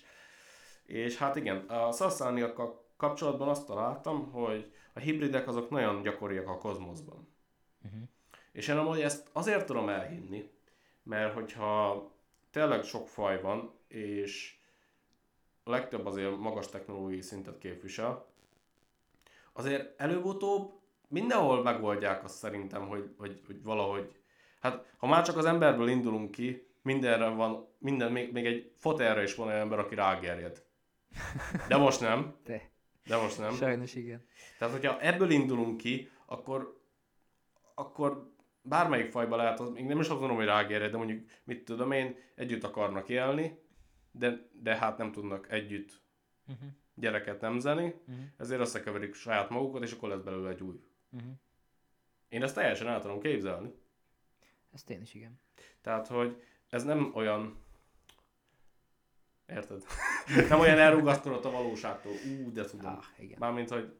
És 0.84 1.16
hát 1.16 1.36
igen, 1.36 1.56
a 1.56 1.92
szasszániakkal 1.92 2.85
kapcsolatban 2.96 3.48
azt 3.48 3.66
találtam, 3.66 4.30
hogy 4.30 4.72
a 4.92 4.98
hibridek 4.98 5.48
azok 5.48 5.70
nagyon 5.70 6.02
gyakoriak 6.02 6.48
a 6.48 6.58
kozmoszban. 6.58 7.28
Mhm. 7.82 8.02
És 8.52 8.68
én 8.68 8.76
amúgy 8.76 9.00
ezt 9.00 9.28
azért 9.32 9.66
tudom 9.66 9.88
elhinni, 9.88 10.50
mert 11.02 11.34
hogyha 11.34 12.04
tényleg 12.50 12.84
sok 12.84 13.08
faj 13.08 13.40
van, 13.40 13.72
és 13.88 14.58
a 15.64 15.70
legtöbb 15.70 16.06
azért 16.06 16.38
magas 16.38 16.66
technológiai 16.68 17.20
szintet 17.20 17.58
képvisel, 17.58 18.26
azért 19.52 20.00
előbb-utóbb 20.00 20.72
mindenhol 21.08 21.62
megoldják 21.62 22.24
azt 22.24 22.36
szerintem, 22.36 22.88
hogy, 22.88 23.14
hogy, 23.18 23.42
hogy 23.46 23.62
valahogy, 23.62 24.16
hát 24.60 24.84
ha 24.96 25.06
már 25.06 25.24
csak 25.24 25.36
az 25.36 25.44
emberből 25.44 25.88
indulunk 25.88 26.30
ki, 26.30 26.66
mindenre 26.82 27.28
van, 27.28 27.68
minden, 27.78 28.12
még, 28.12 28.32
még 28.32 28.46
egy 28.46 28.72
fotelre 28.76 29.22
is 29.22 29.34
van 29.34 29.46
olyan 29.46 29.60
ember, 29.60 29.78
aki 29.78 29.94
rágerjed. 29.94 30.64
De 31.68 31.76
most 31.76 32.00
nem, 32.00 32.34
Te. 32.44 32.70
De 33.06 33.16
most 33.16 33.38
nem. 33.38 33.54
Sajnos 33.54 33.94
igen. 33.94 34.26
Tehát, 34.58 34.74
hogyha 34.74 35.00
ebből 35.00 35.30
indulunk 35.30 35.76
ki, 35.76 36.10
akkor, 36.26 36.80
akkor 37.74 38.34
bármelyik 38.62 39.10
fajba 39.10 39.36
lehet, 39.36 39.60
az, 39.60 39.70
még 39.70 39.84
nem 39.84 40.00
is 40.00 40.08
azt 40.08 40.18
mondom, 40.18 40.36
hogy 40.36 40.46
rágérje, 40.46 40.88
de 40.88 40.96
mondjuk, 40.96 41.30
mit 41.44 41.64
tudom 41.64 41.92
én, 41.92 42.16
együtt 42.34 42.64
akarnak 42.64 43.08
élni, 43.08 43.58
de, 44.10 44.48
de 44.52 44.76
hát 44.76 44.98
nem 44.98 45.12
tudnak 45.12 45.50
együtt 45.50 46.04
Uh-huh. 46.48 46.68
gyereket 46.94 47.40
nemzeni, 47.40 47.84
Uh-huh. 47.84 48.24
ezért 48.36 48.60
összekeverik 48.60 49.14
saját 49.14 49.50
magukat, 49.50 49.82
és 49.82 49.92
akkor 49.92 50.08
lesz 50.08 50.20
belőle 50.20 50.48
egy 50.50 50.62
új. 50.62 50.80
Uh-huh. 51.10 51.30
Én 52.28 52.42
ezt 52.42 52.54
teljesen 52.54 52.88
el 52.88 53.00
tudom 53.00 53.20
képzelni. 53.20 53.74
Ezt 54.72 54.90
én 54.90 55.00
is 55.00 55.14
igen. 55.14 55.40
Tehát, 55.80 56.06
hogy 56.06 56.42
ez 56.68 56.84
nem 56.84 57.10
olyan... 57.14 57.64
Érted? 59.48 59.82
nem 60.48 60.60
olyan 60.60 60.78
elrugaszkodott 60.78 61.44
a 61.44 61.50
valóságtól. 61.50 62.12
Ú, 62.12 62.52
de 62.52 62.64
tudom. 62.64 62.86
Ah, 62.86 63.04
igen. 63.18 63.38
Mármint, 63.38 63.70
hogy 63.70 63.96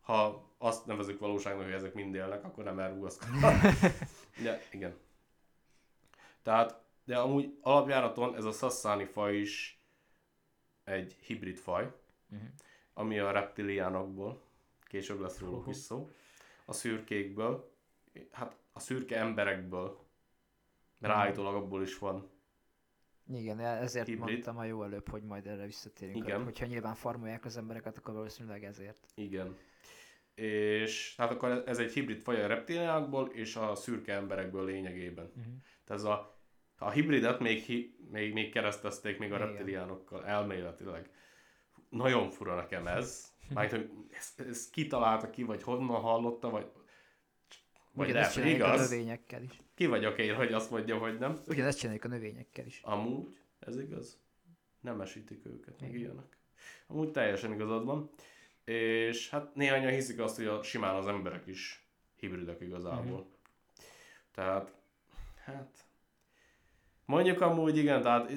ha 0.00 0.48
azt 0.58 0.86
nevezük 0.86 1.18
valóságnak, 1.18 1.64
hogy 1.64 1.72
ezek 1.72 1.94
mind 1.94 2.14
élnek, 2.14 2.44
akkor 2.44 2.64
nem 2.64 2.78
elrugaszkodnak. 2.78 3.62
de 4.42 4.62
igen. 4.70 4.94
Tehát, 6.42 6.82
de 7.04 7.18
amúgy 7.18 7.58
alapjáraton 7.60 8.36
ez 8.36 8.44
a 8.44 8.52
szasszáni 8.52 9.04
faj 9.04 9.36
is 9.36 9.82
egy 10.84 11.16
hibrid 11.20 11.56
faj, 11.58 11.92
Uh-huh. 12.32 12.48
ami 12.94 13.18
a 13.18 13.30
reptiliánokból, 13.30 14.42
később 14.82 15.20
lesz 15.20 15.38
róluk 15.38 15.60
Uhu. 15.60 15.70
is 15.70 15.76
szó, 15.76 16.10
a 16.64 16.72
szürkékből, 16.72 17.72
hát 18.32 18.56
a 18.72 18.80
szürke 18.80 19.18
emberekből, 19.18 19.98
mert 20.98 21.14
állítólag 21.14 21.54
abból 21.54 21.82
is 21.82 21.98
van. 21.98 22.30
Igen, 23.32 23.58
e- 23.58 23.82
ezért 23.82 24.06
Hibrid. 24.06 24.28
mondtam 24.28 24.58
a 24.58 24.64
jó 24.64 24.82
előbb, 24.82 25.08
hogy 25.08 25.22
majd 25.22 25.46
erre 25.46 25.64
visszatérünk. 25.64 26.16
Igen. 26.16 26.36
hogy- 26.36 26.44
Hogyha 26.44 26.66
nyilván 26.66 26.94
farmolják 26.94 27.44
az 27.44 27.56
embereket, 27.56 27.96
akkor 27.96 28.14
valószínűleg 28.14 28.64
ezért. 28.64 29.06
Igen. 29.14 29.56
És 30.34 31.14
hát 31.16 31.30
akkor 31.30 31.62
ez 31.66 31.78
egy 31.78 31.92
hibrid 31.92 32.20
faj 32.20 32.42
a 32.42 32.46
reptiliánokból 32.46 33.28
és 33.32 33.56
a 33.56 33.74
szürke 33.74 34.12
emberekből 34.14 34.64
lényegében. 34.64 35.24
Uh-huh. 35.36 35.54
Tehát 35.84 36.02
ez 36.02 36.08
a, 36.08 36.38
a 36.78 36.90
hibridet 36.90 37.38
még, 37.40 37.62
hi, 37.62 37.96
még, 38.10 38.32
még 38.32 38.52
keresztezték 38.52 39.18
még 39.18 39.32
a 39.32 39.36
Igen. 39.36 39.46
reptiliánokkal, 39.48 40.24
elméletileg. 40.26 41.10
Nagyon 41.88 42.30
fura 42.30 42.54
nekem 42.54 42.86
ez. 42.86 43.32
Mármint, 43.54 43.76
hogy 43.76 43.90
ezt, 44.10 44.40
ezt 44.40 44.70
kitalálta 44.70 45.30
ki, 45.30 45.42
vagy 45.42 45.62
honnan 45.62 46.00
hallotta, 46.00 46.50
vagy, 46.50 46.66
vagy 47.92 48.08
Ugyanezt 48.08 48.34
lehet, 48.36 48.52
hogy 48.52 48.60
a 48.60 48.66
igaz. 48.66 48.90
növényekkel 48.90 49.42
is. 49.42 49.60
Ki 49.74 49.86
vagyok 49.86 50.18
én, 50.18 50.34
hogy 50.34 50.52
azt 50.52 50.70
mondja, 50.70 50.98
hogy 50.98 51.18
nem. 51.18 51.40
Ugyanezt 51.46 51.78
csináljuk 51.78 52.04
a 52.04 52.08
növényekkel 52.08 52.66
is. 52.66 52.80
Amúgy, 52.84 53.38
ez 53.58 53.78
igaz. 53.78 54.18
Nem 54.80 55.00
esítik 55.00 55.46
őket, 55.46 55.80
meg 55.80 55.94
ilyenek. 55.94 56.36
Amúgy 56.86 57.10
teljesen 57.10 57.52
igazad 57.52 57.84
van. 57.84 58.10
És 58.64 59.30
hát 59.30 59.54
néhányan 59.54 59.92
hiszik 59.92 60.20
azt, 60.20 60.36
hogy 60.36 60.46
a, 60.46 60.62
simán 60.62 60.94
az 60.94 61.06
emberek 61.06 61.46
is 61.46 61.86
hibridek 62.16 62.60
igazából. 62.60 63.18
Mhm. 63.18 63.28
Tehát, 64.34 64.74
hát... 65.44 65.84
Mondjuk 67.04 67.40
amúgy 67.40 67.76
igen, 67.76 68.02
tehát 68.02 68.32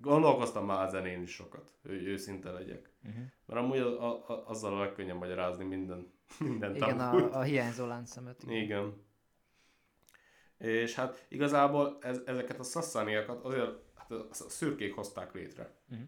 gondolkoztam 0.00 0.66
már 0.66 0.86
ezen 0.86 1.06
én 1.06 1.22
is 1.22 1.30
sokat, 1.30 1.72
hogy 1.82 2.06
őszinte 2.06 2.50
legyek. 2.50 2.90
Uh-huh. 3.04 3.22
Mert 3.46 3.60
amúgy 3.60 3.78
a, 3.78 4.10
a, 4.10 4.24
a, 4.28 4.48
azzal 4.48 4.74
a 4.74 4.78
legkönnyebb 4.78 5.18
magyarázni 5.18 5.64
minden, 5.64 6.12
minden 6.38 6.74
Igen, 6.74 7.00
amúgy. 7.00 7.22
a, 7.22 7.38
a 7.38 7.42
hiányzó 7.42 7.86
láncszemet. 7.86 8.42
Igen. 8.42 8.62
Igen. 8.62 9.06
És 10.58 10.94
hát 10.94 11.26
igazából 11.28 11.98
ez, 12.00 12.20
ezeket 12.26 12.58
a 12.58 12.62
szasszaniakat 12.62 13.44
azért 13.44 13.70
hát 13.94 14.10
a 14.10 14.26
szürkék 14.32 14.94
hozták 14.94 15.32
létre. 15.32 15.74
Mhm. 15.86 16.00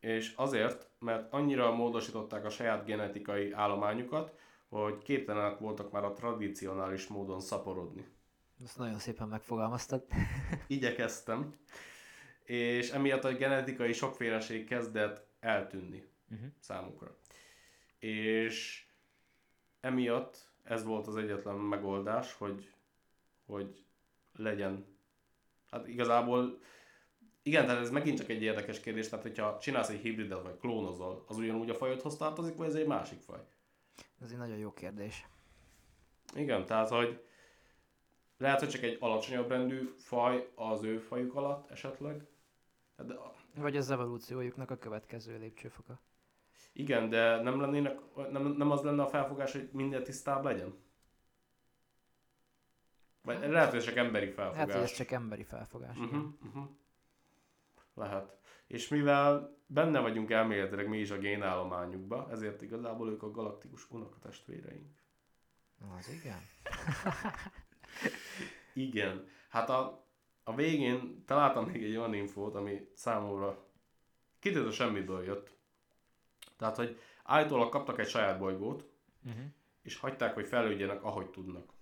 És 0.00 0.32
azért, 0.36 0.90
mert 0.98 1.32
annyira 1.32 1.74
módosították 1.74 2.44
a 2.44 2.50
saját 2.50 2.84
genetikai 2.84 3.52
állományukat, 3.52 4.38
hogy 4.68 5.02
képtelenek 5.02 5.58
voltak 5.58 5.90
már 5.90 6.04
a 6.04 6.12
tradicionális 6.12 7.06
módon 7.06 7.40
szaporodni. 7.40 8.06
Ezt 8.64 8.78
nagyon 8.78 8.98
szépen 8.98 9.28
megfogalmaztad. 9.28 10.04
Igyekeztem, 10.66 11.54
és 12.42 12.90
emiatt 12.90 13.24
a 13.24 13.32
genetikai 13.32 13.92
sokféleség 13.92 14.66
kezdett 14.66 15.26
eltűnni 15.40 16.14
Uh-huh. 16.30 16.48
számukra. 16.58 17.16
És 17.98 18.86
emiatt 19.80 20.48
ez 20.62 20.84
volt 20.84 21.06
az 21.06 21.16
egyetlen 21.16 21.54
megoldás, 21.56 22.32
hogy, 22.32 22.72
hogy 23.46 23.84
legyen, 24.36 24.86
hát 25.70 25.88
igazából 25.88 26.58
Igen, 27.42 27.66
tehát 27.66 27.80
ez 27.80 27.90
megint 27.90 28.18
csak 28.18 28.28
egy 28.28 28.42
érdekes 28.42 28.80
kérdés, 28.80 29.08
tehát 29.08 29.24
hogyha 29.24 29.58
csinálsz 29.58 29.88
egy 29.88 30.00
hibridet, 30.00 30.42
vagy 30.42 30.56
klónozol, 30.58 31.24
az 31.28 31.36
ugyanúgy 31.38 31.70
a 31.70 31.74
fajodhoz 31.74 32.16
tartozik, 32.16 32.56
vagy 32.56 32.68
ez 32.68 32.74
egy 32.74 32.86
másik 32.86 33.20
faj? 33.20 33.38
Ez 34.22 34.30
egy 34.30 34.38
nagyon 34.38 34.56
jó 34.56 34.72
kérdés. 34.72 35.26
Igen, 36.34 36.66
tehát 36.66 36.88
hogy 36.88 37.24
lehet, 38.38 38.58
hogy 38.58 38.68
csak 38.68 38.82
egy 38.82 38.96
alacsonyabb 39.00 39.48
rendű 39.48 39.94
faj 39.96 40.50
az 40.54 40.82
ő 40.82 40.98
fajuk 40.98 41.34
alatt 41.34 41.70
esetleg. 41.70 42.26
Hát 42.96 43.06
De, 43.06 43.14
Vagy 43.54 43.76
az 43.76 43.90
evolúciójuknak 43.90 44.70
a 44.70 44.76
következő 44.76 45.38
lépcsőfoka. 45.38 46.00
igen, 46.72 47.08
de 47.08 47.40
nem, 47.42 47.60
lennének, 47.60 47.98
nem, 48.30 48.46
nem 48.46 48.70
az 48.70 48.82
lenne 48.82 49.02
a 49.02 49.08
felfogás, 49.08 49.52
hogy 49.52 49.68
minél 49.72 50.02
tisztább 50.02 50.44
legyen? 50.44 50.74
Vagy 53.26 53.50
lehet, 53.50 53.68
hogy 53.68 53.78
ez 53.78 53.84
csak 53.84 53.96
emberi 53.96 54.30
felfogás. 54.30 54.58
Hát, 54.58 54.72
hogy 54.72 54.82
ez 54.82 54.92
csak 54.92 55.10
emberi 55.10 55.44
felfogás. 55.44 55.96
Uh-huh, 55.96 56.24
uh-huh. 56.46 56.68
Lehet. 57.94 58.38
És 58.66 58.88
mivel 58.88 59.56
benne 59.66 60.00
vagyunk 60.00 60.30
elméletileg 60.30 60.88
mi 60.88 60.98
is 60.98 61.10
a 61.10 61.18
génállományukba, 61.18 62.28
ezért 62.30 62.62
igazából 62.62 63.10
ők 63.10 63.22
a 63.22 63.30
galaktikus 63.30 63.90
unokatestvéreink. 63.90 64.96
Az 65.98 66.08
igen. 66.08 66.40
Igen. 68.88 69.28
Hát 69.48 69.70
a, 69.70 70.06
a 70.44 70.54
végén 70.54 71.24
találtam 71.24 71.64
még 71.64 71.84
egy 71.84 71.96
olyan 71.96 72.14
infót, 72.14 72.54
ami 72.54 72.88
számomra 72.94 73.64
kiderült, 74.38 74.72
semmiből 74.72 75.24
jött. 75.24 75.50
Tehát, 76.56 76.76
hogy 76.76 77.00
állítólag 77.24 77.68
kaptak 77.68 77.98
egy 77.98 78.08
saját 78.08 78.38
bolygót, 78.38 78.94
Uh-huh. 79.26 79.44
és 79.82 79.96
hagyták, 79.96 80.34
hogy 80.34 80.46
fejlődjenek, 80.46 81.02
ahogy 81.02 81.30
tudnak. 81.30 81.72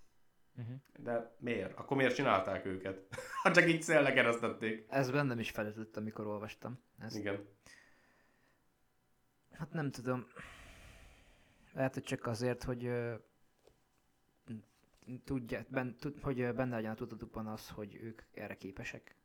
Uh-huh. 0.57 0.75
De 0.97 1.35
miért? 1.39 1.77
Akkor 1.77 1.97
miért 1.97 2.15
csinálták 2.15 2.65
őket? 2.65 2.99
ha 3.43 3.51
csak 3.51 3.69
így 3.69 3.81
szélre 3.81 4.13
keresztették. 4.13 4.85
Ez 4.89 5.11
bennem 5.11 5.39
is 5.39 5.49
felütött, 5.49 5.97
amikor 5.97 6.27
olvastam. 6.27 6.79
Ezt. 6.99 7.15
Igen. 7.15 7.47
Hát 9.51 9.73
nem 9.73 9.91
tudom. 9.91 10.27
Lehet, 11.73 11.93
hogy 11.93 12.03
csak 12.03 12.25
azért, 12.25 12.63
hogy 12.63 12.91
tudja, 15.23 15.65
ben, 15.67 15.95
tud, 15.99 16.19
hogy 16.21 16.53
benne 16.53 16.75
legyen 16.75 16.91
a 16.91 16.95
tudatukban 16.95 17.47
az, 17.47 17.69
hogy 17.69 17.99
ők 18.01 18.21
erre 18.33 18.55
képesek. 18.55 19.15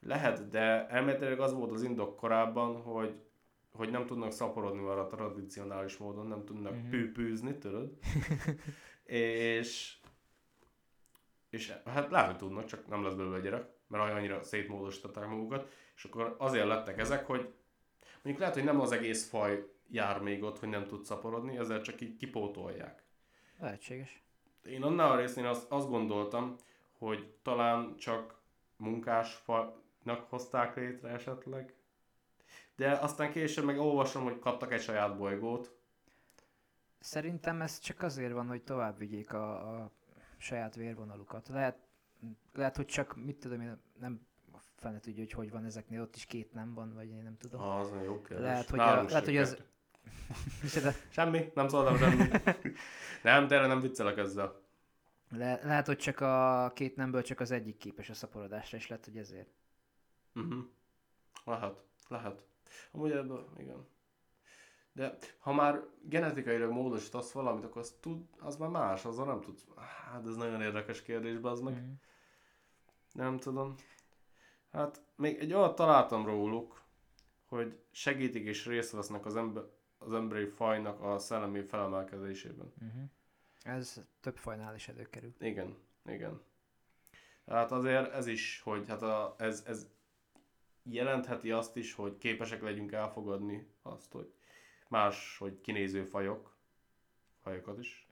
Lehet, 0.00 0.48
de 0.48 0.88
elméletileg 0.88 1.40
az 1.40 1.52
volt 1.52 1.72
az 1.72 1.82
indok 1.82 2.16
korábban, 2.16 2.82
hogy 2.82 3.22
hogy 3.76 3.90
nem 3.90 4.06
tudnak 4.06 4.32
szaporodni 4.32 4.80
már 4.80 4.98
a 4.98 5.06
tradicionális 5.06 5.96
módon, 5.96 6.26
nem 6.26 6.44
tudnak 6.44 6.72
uh-huh. 6.72 6.90
pűpűzni, 6.90 7.58
tudod? 7.58 7.98
és, 9.04 9.98
és 11.54 11.72
hát 11.84 12.10
lehet, 12.10 12.26
hogy 12.26 12.36
tudnak, 12.36 12.64
csak 12.64 12.86
nem 12.86 13.04
lesz 13.04 13.14
belőle 13.14 13.40
gyerek, 13.40 13.66
mert 13.86 14.12
annyira 14.12 14.42
szétmódosították 14.42 15.28
magukat, 15.28 15.72
és 15.96 16.04
akkor 16.04 16.34
azért 16.38 16.66
lettek 16.66 16.98
ezek, 16.98 17.26
hogy 17.26 17.54
mondjuk 18.12 18.38
lehet, 18.38 18.54
hogy 18.54 18.64
nem 18.64 18.80
az 18.80 18.92
egész 18.92 19.28
faj 19.28 19.68
jár 19.90 20.22
még 20.22 20.42
ott, 20.42 20.58
hogy 20.58 20.68
nem 20.68 20.86
tud 20.86 21.04
szaporodni, 21.04 21.56
ezzel 21.56 21.80
csak 21.80 22.00
így 22.00 22.16
kipótolják. 22.16 23.02
Lehetséges. 23.58 24.22
Én 24.64 24.82
annál 24.82 25.10
a 25.10 25.16
részén 25.16 25.44
azt, 25.44 25.70
azt 25.70 25.88
gondoltam, 25.88 26.56
hogy 26.98 27.34
talán 27.42 27.96
csak 27.96 28.40
munkásfajnak 28.76 30.28
hozták 30.28 30.76
létre 30.76 31.08
esetleg, 31.08 31.74
de 32.76 32.90
aztán 32.90 33.30
később 33.30 33.64
meg 33.64 33.78
olvasom, 33.78 34.22
hogy 34.22 34.38
kaptak 34.38 34.72
egy 34.72 34.82
saját 34.82 35.16
bolygót. 35.16 35.76
Szerintem 36.98 37.60
ez 37.60 37.78
csak 37.78 38.02
azért 38.02 38.32
van, 38.32 38.46
hogy 38.46 38.62
tovább 38.62 38.98
vigyék 38.98 39.32
a, 39.32 39.80
a 39.82 39.90
saját 40.44 40.74
vérvonalukat. 40.74 41.48
Lehet, 41.48 41.78
lehet, 42.54 42.76
hogy 42.76 42.86
csak, 42.86 43.16
mit 43.24 43.36
tudom 43.36 43.60
én, 43.60 43.80
nem 44.00 44.26
fene 44.76 45.00
tudja, 45.00 45.22
hogy 45.22 45.32
hogy 45.32 45.50
van 45.50 45.64
ezeknél, 45.64 46.00
ott 46.00 46.16
is 46.16 46.24
két 46.26 46.52
nem 46.52 46.74
van, 46.74 46.94
vagy 46.94 47.08
én 47.08 47.22
nem 47.22 47.36
tudom. 47.36 47.60
Ah, 47.60 47.78
az 47.78 47.90
jó 48.04 48.22
kérdés. 48.22 48.46
Lehet, 48.46 48.68
hogy 48.68 48.78
Nálunk 48.78 49.08
a- 49.08 49.10
lehet, 49.10 49.24
hogy 49.24 49.36
az-? 49.36 49.62
Semmi, 51.10 51.50
nem 51.54 51.68
szóltam 51.68 51.96
semmi. 51.96 52.28
nem, 53.22 53.46
tényleg 53.46 53.68
nem 53.68 53.80
viccelek 53.80 54.16
ezzel. 54.16 54.62
Le, 55.30 55.60
lehet, 55.62 55.86
hogy 55.86 55.96
csak 55.98 56.20
a 56.20 56.70
két 56.74 56.96
nemből 56.96 57.22
csak 57.22 57.40
az 57.40 57.50
egyik 57.50 57.76
képes 57.76 58.10
a 58.10 58.14
szaporodásra, 58.14 58.76
és 58.76 58.88
lehet, 58.88 59.04
hogy 59.04 59.16
ezért. 59.16 59.48
Uh-huh. 60.34 60.64
Lehet, 61.44 61.84
lehet. 62.08 62.42
Amúgy 62.92 63.10
ebből, 63.10 63.48
igen. 63.56 63.86
De 64.94 65.16
ha 65.38 65.52
már 65.52 65.84
genetikailag 66.02 66.70
módosítasz 66.70 67.32
valamit, 67.32 67.64
akkor 67.64 67.80
az, 67.80 67.94
tud, 68.00 68.24
az 68.40 68.56
már 68.56 68.68
más, 68.68 69.04
azzal 69.04 69.26
nem 69.26 69.40
tudsz. 69.40 69.66
Hát 70.12 70.26
ez 70.26 70.36
nagyon 70.36 70.62
érdekes 70.62 71.02
kérdés, 71.02 71.38
az 71.42 71.60
meg. 71.60 71.74
Mhm. 71.74 71.90
Nem 73.12 73.38
tudom. 73.38 73.74
Hát 74.72 75.02
még 75.16 75.38
egy 75.38 75.52
olyat 75.52 75.74
találtam 75.74 76.26
róluk, 76.26 76.82
hogy 77.46 77.78
segítik 77.90 78.44
és 78.44 78.66
részt 78.66 78.92
vesznek 78.92 79.26
az, 79.26 79.36
ember, 79.36 79.62
az 79.98 80.12
emberi 80.12 80.46
fajnak 80.46 81.00
a 81.00 81.18
szellemi 81.18 81.62
felemelkedésében. 81.62 82.72
Uh-huh. 82.82 83.02
Ez 83.62 84.00
több 84.20 84.36
fajnál 84.36 84.74
is 84.74 84.88
előkerül. 84.88 85.34
Igen, 85.38 85.76
igen. 86.06 86.40
Hát 87.46 87.72
azért 87.72 88.12
ez 88.12 88.26
is, 88.26 88.60
hogy 88.64 88.88
hát 88.88 89.02
a, 89.02 89.34
ez, 89.38 89.62
ez 89.66 89.88
jelentheti 90.82 91.50
azt 91.50 91.76
is, 91.76 91.94
hogy 91.94 92.18
képesek 92.18 92.62
legyünk 92.62 92.92
elfogadni 92.92 93.66
azt, 93.82 94.12
hogy 94.12 94.32
más, 94.94 95.36
hogy 95.38 95.60
kinéző 95.60 96.04
fajok, 96.04 96.56
fajokat 97.42 97.78
is. 97.78 98.08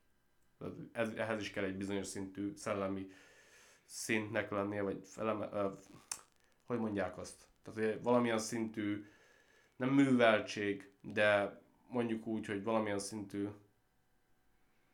Ez, 0.92 1.09
ehhez 1.16 1.40
is 1.40 1.51
kell 1.51 1.64
egy 1.64 1.77
bizonyos 1.77 2.07
szintű 2.07 2.53
szellemi 2.55 3.11
szintnek 3.85 4.51
lennie, 4.51 4.83
vagy 4.83 5.01
feleme, 5.05 5.49
ö, 5.53 5.68
hogy 6.66 6.79
mondják 6.79 7.18
azt? 7.18 7.47
Tehát 7.62 7.99
valamilyen 8.03 8.38
szintű, 8.38 9.07
nem 9.77 9.88
műveltség, 9.88 10.90
de 11.01 11.61
mondjuk 11.88 12.27
úgy, 12.27 12.47
hogy 12.47 12.62
valamilyen 12.62 12.99
szintű 12.99 13.49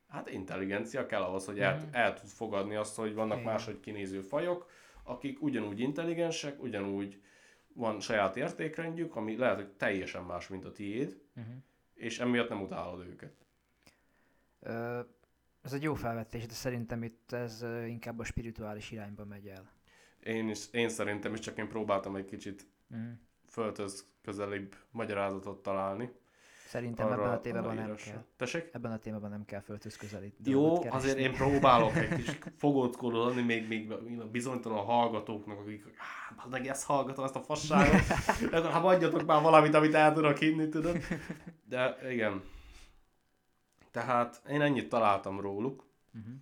Hát 0.08 0.30
intelligencia 0.30 1.06
kell 1.06 1.22
ahhoz, 1.22 1.46
hogy 1.46 1.58
el, 1.60 1.76
Mhm. 1.76 1.94
el 1.94 2.14
tud 2.14 2.28
fogadni 2.28 2.74
azt, 2.74 2.96
hogy 2.96 3.14
vannak 3.14 3.38
Igen. 3.38 3.52
máshogy 3.52 3.80
kinéző 3.80 4.20
fajok, 4.20 4.70
akik 5.02 5.42
ugyanúgy 5.42 5.80
intelligensek, 5.80 6.62
ugyanúgy 6.62 7.22
van 7.72 8.00
saját 8.00 8.36
értékrendjük, 8.36 9.16
ami 9.16 9.36
lehet, 9.36 9.56
hogy 9.56 9.68
teljesen 9.72 10.24
más, 10.24 10.48
mint 10.48 10.64
a 10.64 10.72
tiéd, 10.72 11.20
Uh-huh. 11.36 11.54
És 11.98 12.18
emiatt 12.18 12.48
nem 12.48 12.62
utálod 12.62 13.06
őket. 13.06 13.46
Ö, 14.60 15.00
ez 15.62 15.72
egy 15.72 15.82
jó 15.82 15.94
felvetés, 15.94 16.46
de 16.46 16.52
szerintem 16.54 17.02
itt 17.02 17.32
ez 17.32 17.64
inkább 17.86 18.18
a 18.18 18.24
spirituális 18.24 18.90
irányba 18.90 19.24
megy 19.24 19.46
el. 19.48 19.72
Én, 20.22 20.48
is, 20.48 20.70
én 20.70 20.88
szerintem 20.88 21.34
is 21.34 21.40
csak 21.40 21.58
én 21.58 21.68
próbáltam 21.68 22.16
egy 22.16 22.24
kicsit 22.24 22.66
Uh-huh. 22.90 23.10
földhöz 23.46 24.06
közelibb 24.22 24.76
magyarázatot 24.90 25.62
találni. 25.62 26.10
Szerintem 26.68 27.06
arra 27.06 27.22
ebben 27.22 27.32
a 27.32 27.40
témában 27.40 27.74
nem 27.74 27.94
kell. 27.94 28.24
Tessék? 28.36 28.70
Ebben 28.72 28.92
a 28.92 28.98
témában 28.98 29.30
nem 29.30 29.44
kell 29.44 29.60
földhöz 29.60 29.96
közeli 29.96 30.34
Jó, 30.44 30.82
azért 30.90 31.18
én 31.18 31.32
próbálok 31.32 31.96
egy 31.96 32.14
kis 32.14 32.38
fogódkodni, 32.56 33.42
még, 33.42 33.68
még 33.68 33.90
a 34.20 34.26
bizonytalan 34.30 34.84
hallgatóknak, 34.84 35.58
akik, 35.58 35.84
hát 36.36 36.48
meg 36.50 36.66
ezt 36.66 36.84
hallgatom, 36.84 37.24
ezt 37.24 37.36
a 37.36 37.40
fasságot, 37.40 38.00
akkor 38.52 38.70
hát 38.70 38.84
adjatok 38.84 39.26
már 39.26 39.42
valamit, 39.42 39.74
amit 39.74 39.94
el 39.94 40.12
tudok 40.12 40.36
hinni, 40.36 40.68
tudod. 40.68 40.98
De 41.64 41.96
igen. 42.10 42.42
Tehát 43.90 44.42
én 44.48 44.60
ennyit 44.60 44.88
találtam 44.88 45.40
róluk, 45.40 45.86
Uh-huh. 46.14 46.34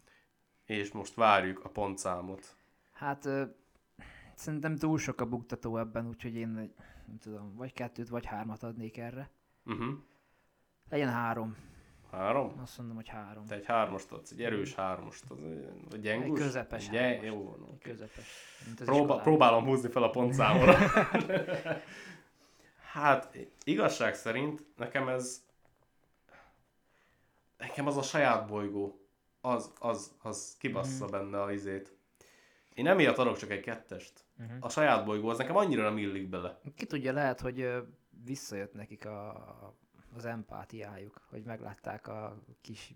és 0.65 0.93
most 0.93 1.15
várjuk 1.15 1.65
a 1.65 1.69
pontszámot. 1.69 2.57
Hát 2.93 3.25
ö, 3.25 3.43
szerintem 4.35 4.77
túl 4.77 4.99
sok 4.99 5.21
a 5.21 5.27
buktató 5.27 5.79
ebben, 5.79 6.09
úgyhogy 6.09 6.35
én 6.35 6.49
nem 7.07 7.19
tudom, 7.21 7.55
vagy 7.55 7.73
kettőt, 7.73 8.09
vagy 8.09 8.27
hármat 8.27 8.63
adnék 8.63 8.99
erre. 8.99 9.31
Uh-huh. 9.65 9.99
Legyen 10.89 11.09
három. 11.09 11.57
Három? 12.11 12.59
Azt 12.63 12.79
mondom, 12.79 12.97
hogy 12.97 13.09
három. 13.09 13.47
Te 13.47 13.55
egy 13.55 13.67
hármast 13.67 14.13
adsz, 14.13 14.31
egy 14.31 14.43
erős 14.43 14.75
hármast, 14.75 15.25
az 15.31 15.39
egy- 15.95 16.01
gyengus? 16.01 16.39
Egy 16.39 16.45
közepes 16.47 16.89
gyen- 16.89 17.03
hármast. 17.03 17.25
Jó 17.27 17.45
van, 17.45 17.69
Egy. 17.73 17.79
Közepes. 17.83 18.25
Próba- 18.85 19.23
próbálom 19.23 19.65
húzni 19.65 19.91
fel 19.91 20.03
a 20.03 20.11
pontszámra. 20.11 20.75
hát 22.93 23.37
igazság 23.65 24.15
szerint 24.15 24.65
nekem 24.77 25.09
ez 25.09 25.45
nekem 27.59 27.87
az 27.87 27.97
a 27.97 28.03
saját 28.03 28.49
bolygó 28.49 29.01
az, 29.41 29.73
az, 29.79 30.15
az 30.23 30.57
kibassza 30.59 31.05
Mhm. 31.05 31.13
benne 31.13 31.43
a 31.43 31.53
izét. 31.53 31.95
Én 32.75 32.87
emiatt 32.87 33.17
adok 33.19 33.37
csak 33.37 33.51
egy 33.51 33.61
kettest. 33.61 34.25
Uh-huh. 34.39 34.57
A 34.61 34.69
saját 34.69 35.05
bolygó 35.05 35.29
az 35.29 35.39
nekem 35.39 35.57
annyira 35.57 35.83
nem 35.83 35.99
illik 35.99 36.29
bele. 36.29 36.61
Ki 36.77 36.87
tudja, 36.87 37.13
lehet, 37.13 37.41
hogy 37.41 37.73
visszajött 38.25 38.75
nekik 38.75 39.07
a, 39.07 39.29
az 40.17 40.25
empátiájuk, 40.25 41.27
hogy 41.31 41.43
meglátták 41.43 42.09
a 42.09 42.43
kis 42.61 42.95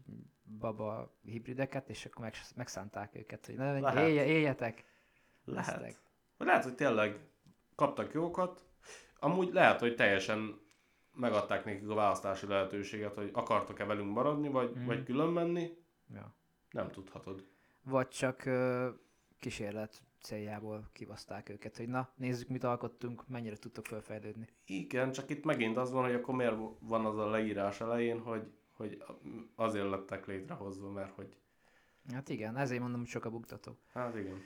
baba 0.58 1.14
hibrideket, 1.22 1.88
és 1.88 2.04
akkor 2.06 2.24
meg, 2.24 2.34
megszánták 2.56 3.14
őket, 3.14 3.46
hogy 3.46 3.54
ne, 3.54 4.02
élje, 4.06 4.24
éljetek. 4.24 4.84
Lehet. 5.44 6.00
Vagy 6.36 6.46
lehet, 6.46 6.64
hogy 6.64 6.74
tényleg 6.74 7.20
kaptak 7.74 8.12
jókat. 8.12 8.64
Amúgy 9.18 9.52
lehet, 9.52 9.80
hogy 9.80 9.94
teljesen 9.94 10.60
megadták 11.14 11.64
nekik 11.64 11.88
a 11.88 11.94
választási 11.94 12.46
lehetőséget, 12.46 13.14
hogy 13.14 13.30
akartok-e 13.32 13.84
velünk 13.84 14.12
maradni, 14.12 14.48
vagy, 14.48 14.70
Mhm. 14.70 14.86
vagy 14.86 15.04
külön 15.04 15.28
menni. 15.28 15.76
Ja. 16.14 16.34
Nem 16.70 16.90
tudhatod. 16.90 17.46
Vagy 17.82 18.08
csak 18.08 18.44
ö, 18.44 18.88
kísérlet 19.38 20.02
céljából 20.20 20.88
kivaszták 20.92 21.48
őket, 21.48 21.76
hogy 21.76 21.88
na, 21.88 22.08
nézzük, 22.16 22.48
mit 22.48 22.64
alkottunk, 22.64 23.28
mennyire 23.28 23.56
tudtok 23.56 23.86
felfejlődni. 23.86 24.46
Igen, 24.66 25.12
csak 25.12 25.30
itt 25.30 25.44
megint 25.44 25.76
az 25.76 25.90
van, 25.92 26.04
hogy 26.04 26.14
akkor 26.14 26.34
miért 26.34 26.56
van 26.80 27.06
az 27.06 27.18
a 27.18 27.30
leírás 27.30 27.80
elején, 27.80 28.20
hogy, 28.20 28.50
hogy 28.76 29.02
azért 29.54 29.90
lettek 29.90 30.26
létrehozva, 30.26 30.90
mert 30.90 31.14
hogy... 31.14 31.36
Hát 32.12 32.28
igen, 32.28 32.56
ezért 32.56 32.80
mondom, 32.80 33.00
hogy 33.00 33.08
sok 33.08 33.24
a 33.24 33.30
buktató. 33.30 33.76
Hát 33.92 34.16
igen. 34.16 34.42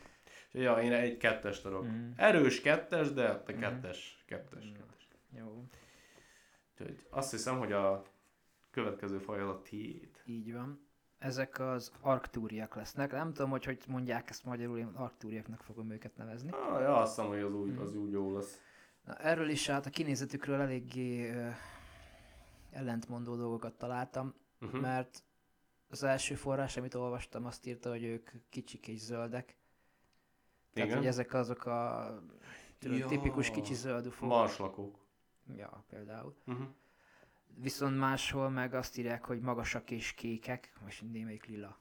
Ja, 0.52 0.82
én 0.82 0.92
egy 0.92 1.16
kettest 1.16 1.64
adok. 1.64 1.84
Mm. 1.86 2.10
Erős 2.16 2.60
kettes, 2.60 3.12
de 3.12 3.42
te 3.42 3.52
Mhm. 3.52 3.60
kettes, 3.60 4.24
kettes, 4.26 4.64
Mm. 4.64 4.72
kettes. 4.72 5.08
Jó, 5.38 5.64
Úgyhogy 6.72 7.06
azt 7.10 7.30
hiszem, 7.30 7.58
hogy 7.58 7.72
a 7.72 8.04
következő 8.70 9.18
faj 9.18 9.40
az 9.40 9.48
a 9.48 9.62
tiéd. 9.62 10.22
így 10.26 10.52
van. 10.52 10.83
Ezek 11.24 11.58
az 11.58 11.92
arktúriak 12.00 12.74
lesznek. 12.74 13.10
Nem 13.12 13.32
tudom, 13.32 13.50
hogy 13.50 13.64
hogy 13.64 13.84
mondják 13.88 14.30
ezt 14.30 14.44
magyarul, 14.44 14.78
én 14.78 14.86
arktúriaknak 14.86 15.62
fogom 15.62 15.90
őket 15.90 16.16
nevezni. 16.16 16.50
Ah, 16.50 16.80
ja, 16.80 16.96
azt 17.00 17.14
hiszem, 17.14 17.30
hogy 17.30 17.40
az 17.40 17.52
úgy, 17.54 17.70
Mhm. 17.72 17.80
az 17.80 17.94
úgy 17.96 18.12
jó 18.12 18.32
lesz. 18.34 18.60
Na, 19.04 19.14
erről 19.14 19.48
is 19.48 19.66
hát 19.68 19.86
a 19.86 19.90
kinézetükről 19.90 20.60
eléggé 20.60 21.30
ö, 21.34 21.48
ellentmondó 22.70 23.36
dolgokat 23.36 23.74
találtam, 23.74 24.34
Uh-huh. 24.60 24.80
mert 24.80 25.22
az 25.88 26.02
első 26.02 26.34
forrás, 26.34 26.76
amit 26.76 26.94
olvastam, 26.94 27.44
azt 27.46 27.66
írta, 27.66 27.90
hogy 27.90 28.02
ők 28.04 28.30
kicsik 28.48 28.88
és 28.88 28.98
zöldek. 29.00 29.56
Tehát, 30.72 30.88
Igen. 30.88 30.96
hogy 30.98 31.06
ezek 31.06 31.34
azok 31.34 31.64
a 31.66 32.08
tudod, 32.78 32.98
Ja. 32.98 33.06
tipikus 33.06 33.50
kicsi 33.50 33.74
zöld 33.74 34.06
ufók. 34.06 34.28
Marslakók. 34.28 34.98
Ja, 35.56 35.84
például. 35.88 36.34
Uh-huh. 36.46 36.66
Viszont 37.56 37.98
máshol 37.98 38.50
meg 38.50 38.74
azt 38.74 38.98
írják, 38.98 39.24
hogy 39.24 39.40
magasak 39.40 39.90
és 39.90 40.12
kékek, 40.12 40.72
most 40.82 41.02
némelyik 41.12 41.46
lila. 41.46 41.78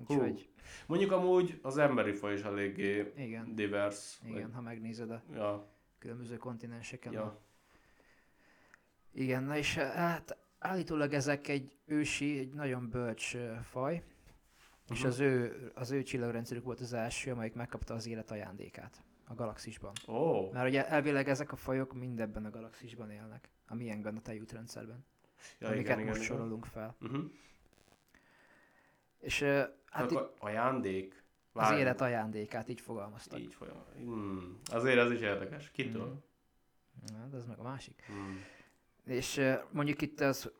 Úgyhogy, 0.00 0.48
Mondjuk 0.86 1.12
amúgy 1.12 1.58
az 1.62 1.78
emberi 1.78 2.12
faj 2.12 2.32
is 2.34 2.40
eléggé 2.42 3.12
igen, 3.16 3.54
divers. 3.54 4.18
igen, 4.24 4.52
ha 4.52 4.60
megnézed 4.60 5.10
a 5.10 5.22
Ja, 5.34 5.68
különböző 5.98 6.36
kontinenseken. 6.36 7.12
ja. 7.12 7.40
Igen, 9.12 9.42
na 9.42 9.56
és 9.56 9.76
eh, 9.76 9.92
hát 9.92 10.36
állítólag 10.58 11.12
ezek 11.12 11.48
egy 11.48 11.76
ősi, 11.84 12.38
egy 12.38 12.52
nagyon 12.52 12.88
bölcs 12.90 13.36
eh, 13.36 13.58
faj, 13.62 14.02
és 14.90 14.98
Mhm. 14.98 15.08
az 15.08 15.18
ő, 15.20 15.70
az 15.74 15.90
ő 15.90 16.02
csillagrendszerük 16.02 16.64
volt 16.64 16.80
az 16.80 16.92
első, 16.92 17.30
amelyik 17.30 17.54
megkapta 17.54 17.94
az 17.94 18.06
élet 18.06 18.30
ajándékát 18.30 19.02
a 19.26 19.34
galaxisban. 19.34 19.92
Oh, 20.06 20.52
Mert 20.52 20.68
ugye 20.68 20.88
elvileg 20.88 21.28
ezek 21.28 21.52
a 21.52 21.56
fajok 21.56 21.94
mindebben 21.94 22.44
a 22.44 22.50
galaxisban 22.50 23.10
élnek, 23.10 23.48
a 23.68 23.74
miénkben, 23.74 24.16
a 24.16 24.20
tejútrendszerben, 24.20 25.04
ja, 25.58 25.68
amiket 25.68 25.84
igen, 25.84 25.98
most 25.98 26.08
igen, 26.10 26.22
igen. 26.24 26.36
sorolunk 26.36 26.64
fel. 26.64 26.96
Uh-huh. 27.00 27.24
És 29.20 29.42
eh, 29.42 29.68
hát 29.90 30.12
Hát 30.12 30.30
ajándék. 30.38 31.22
az 31.52 31.62
Várj, 31.62 31.80
élet 31.80 32.00
ajándékát 32.00 32.68
így 32.68 32.80
fogalmaztak. 32.80 33.38
Így 33.38 33.54
folyam. 33.54 33.84
Hmm. 33.96 34.58
Azért 34.64 34.98
ez 34.98 35.10
is 35.10 35.20
érdekes. 35.20 35.70
Kitől? 35.70 36.22
Mhm. 37.06 37.20
Hát 37.20 37.34
ez 37.34 37.44
meg 37.46 37.58
a 37.58 37.62
másik. 37.62 38.02
Hmm. 38.06 38.44
És 39.04 39.38
eh, 39.38 39.60
mondjuk 39.70 40.02
itt 40.02 40.20
az, 40.20 40.50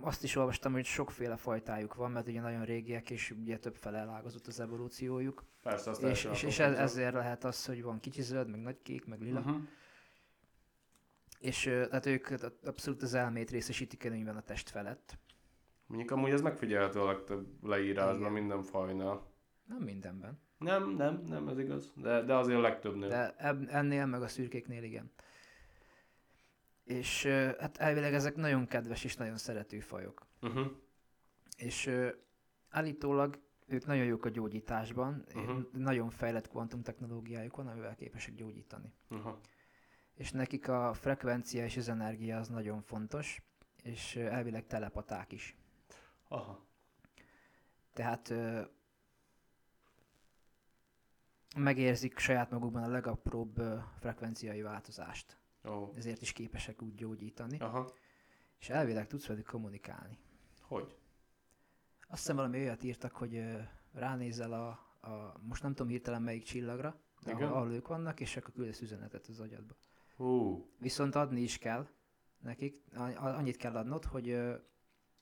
azt 0.00 0.22
is 0.24 0.36
olvastam, 0.36 0.72
hogy 0.72 0.84
sokféle 0.84 1.36
fajtájuk 1.36 1.94
van, 1.94 2.10
mert 2.10 2.28
ugye 2.28 2.40
nagyon 2.40 2.64
régiek, 2.64 3.10
és 3.10 3.30
ugye 3.30 3.58
több 3.58 3.76
fele 3.76 3.98
elágazott 3.98 4.46
az 4.46 4.60
evolúciójuk. 4.60 5.44
Persze, 5.62 5.90
azt 5.90 6.02
És, 6.02 6.24
és, 6.24 6.42
és 6.42 6.58
ez, 6.58 6.78
ezért 6.78 7.12
lehet 7.12 7.44
az, 7.44 7.66
hogy 7.66 7.82
van 7.82 8.00
kicsi 8.00 8.22
zöld, 8.22 8.48
meg 8.48 8.60
nagy 8.60 8.82
kék, 8.82 9.06
meg 9.06 9.20
lila. 9.20 9.38
Uh-huh. 9.38 9.56
Uh-huh. 11.38 11.48
És 11.48 11.66
ö, 11.66 11.86
tehát 11.88 12.06
ők 12.06 12.28
abszolút 12.64 13.02
az 13.02 13.14
elmét 13.14 13.50
részesítik 13.50 14.04
előnyben 14.04 14.36
a 14.36 14.42
test 14.42 14.70
felett. 14.70 15.18
Mondjuk 15.86 16.10
amúgy 16.10 16.30
ez 16.30 16.40
megfigyelhető 16.40 17.00
a 17.00 17.06
legtöbb 17.06 17.64
leírásban 17.64 18.32
minden 18.32 18.62
fajnál. 18.62 19.26
Nem 19.64 19.82
mindenben. 19.82 20.40
Nem, 20.58 20.90
nem, 20.90 21.22
nem, 21.26 21.48
ez 21.48 21.58
igaz. 21.58 21.92
De, 21.96 22.22
de 22.22 22.34
azért 22.34 22.58
a 22.58 22.60
legtöbbnél. 22.60 23.08
De 23.08 23.34
ennél, 23.68 24.06
meg 24.06 24.22
a 24.22 24.28
szürkéknél 24.28 24.82
igen. 24.82 25.12
És 26.84 27.24
hát 27.58 27.76
elvileg 27.76 28.14
ezek 28.14 28.36
nagyon 28.36 28.66
kedves 28.66 29.04
és 29.04 29.16
nagyon 29.16 29.36
szerető 29.36 29.80
fajok. 29.80 30.26
Uh-huh. 30.40 30.66
És 31.56 31.90
állítólag 32.68 33.38
ők 33.66 33.86
nagyon 33.86 34.04
jók 34.04 34.24
a 34.24 34.28
gyógyításban, 34.28 35.24
Mhm. 35.34 35.60
nagyon 35.72 36.10
fejlett 36.10 36.48
kvantumtechnológiájuk 36.48 37.56
van, 37.56 37.66
amivel 37.66 37.94
képesek 37.94 38.34
gyógyítani. 38.34 38.92
Uh-huh. 39.10 39.36
És 40.18 40.32
nekik 40.32 40.68
a 40.68 40.92
frekvencia 40.94 41.64
és 41.64 41.76
az 41.76 41.88
energia 41.88 42.38
az 42.38 42.48
nagyon 42.48 42.82
fontos, 42.82 43.42
és 43.82 44.16
elvileg 44.16 44.66
telepaták 44.66 45.32
is. 45.32 45.56
Aha. 46.28 46.66
Tehát 47.92 48.30
ö, 48.30 48.62
megérzik 51.56 52.18
saját 52.18 52.50
magukban 52.50 52.82
a 52.82 52.88
legapróbb 52.88 53.58
ö, 53.58 53.78
frekvenciai 53.98 54.62
változást. 54.62 55.38
Ó. 55.64 55.92
Ezért 55.96 56.22
is 56.22 56.32
képesek 56.32 56.82
úgy 56.82 56.94
gyógyítani. 56.94 57.58
Aha. 57.58 57.92
És 58.58 58.68
elvileg 58.68 59.06
tudsz 59.06 59.26
velük 59.26 59.46
kommunikálni. 59.46 60.18
Hogy? 60.60 60.96
Azt 62.08 62.20
hiszem 62.20 62.36
valami 62.36 62.58
olyat 62.58 62.82
írtak, 62.82 63.12
hogy 63.12 63.34
ö, 63.34 63.58
ránézel 63.92 64.52
a, 64.52 64.68
a, 65.08 65.38
most 65.40 65.62
nem 65.62 65.74
tudom 65.74 65.88
hirtelen 65.88 66.22
melyik 66.22 66.44
csillagra, 66.44 67.00
de 67.24 67.32
ahol 67.32 67.72
ők 67.72 67.88
vannak, 67.88 68.20
és 68.20 68.36
akkor 68.36 68.52
küldesz 68.54 68.80
üzenetet 68.80 69.26
az 69.26 69.40
agyadba. 69.40 69.74
Hú. 70.18 70.66
Viszont 70.78 71.14
adni 71.14 71.40
is 71.40 71.58
kell 71.58 71.86
nekik, 72.38 72.82
annyit 73.16 73.56
kell 73.56 73.76
adnod, 73.76 74.04
hogy 74.04 74.28
ö, 74.28 74.54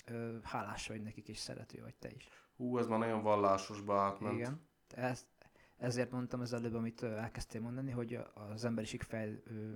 ö, 0.06 0.36
hálás 0.42 0.88
vagy 0.88 1.02
nekik, 1.02 1.28
és 1.28 1.38
szerető 1.38 1.80
vagy 1.82 1.94
te 1.94 2.10
is. 2.12 2.28
Hú, 2.56 2.78
ez 2.78 2.86
már 2.86 2.98
nagyon 2.98 3.22
vallásosba 3.22 4.00
átment. 4.00 4.34
Igen. 4.38 4.60
Ez, 4.94 5.26
ezért 5.76 6.10
mondtam 6.10 6.40
az 6.40 6.52
előbb, 6.52 6.74
amit 6.74 7.02
elkezdtél 7.02 7.60
mondani, 7.60 7.90
hogy 7.90 8.18
az 8.34 8.64
emberiség 8.64 9.02
fel, 9.02 9.28
ö, 9.44 9.72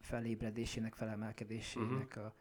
felébredésének, 0.00 0.94
felemelkedésének, 0.94 2.16
Mhm. 2.16 2.24
a, 2.24 2.34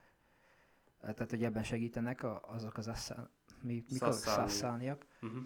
tehát 1.00 1.30
hogy 1.30 1.44
ebben 1.44 1.64
segítenek 1.64 2.24
a, 2.24 2.42
azok 2.48 2.78
az 2.78 2.88
asszál, 2.88 3.30
mi, 3.62 3.84
mik 3.90 4.02
azok 4.02 4.22
szaszániak, 4.34 5.06
Uh-huh. 5.22 5.44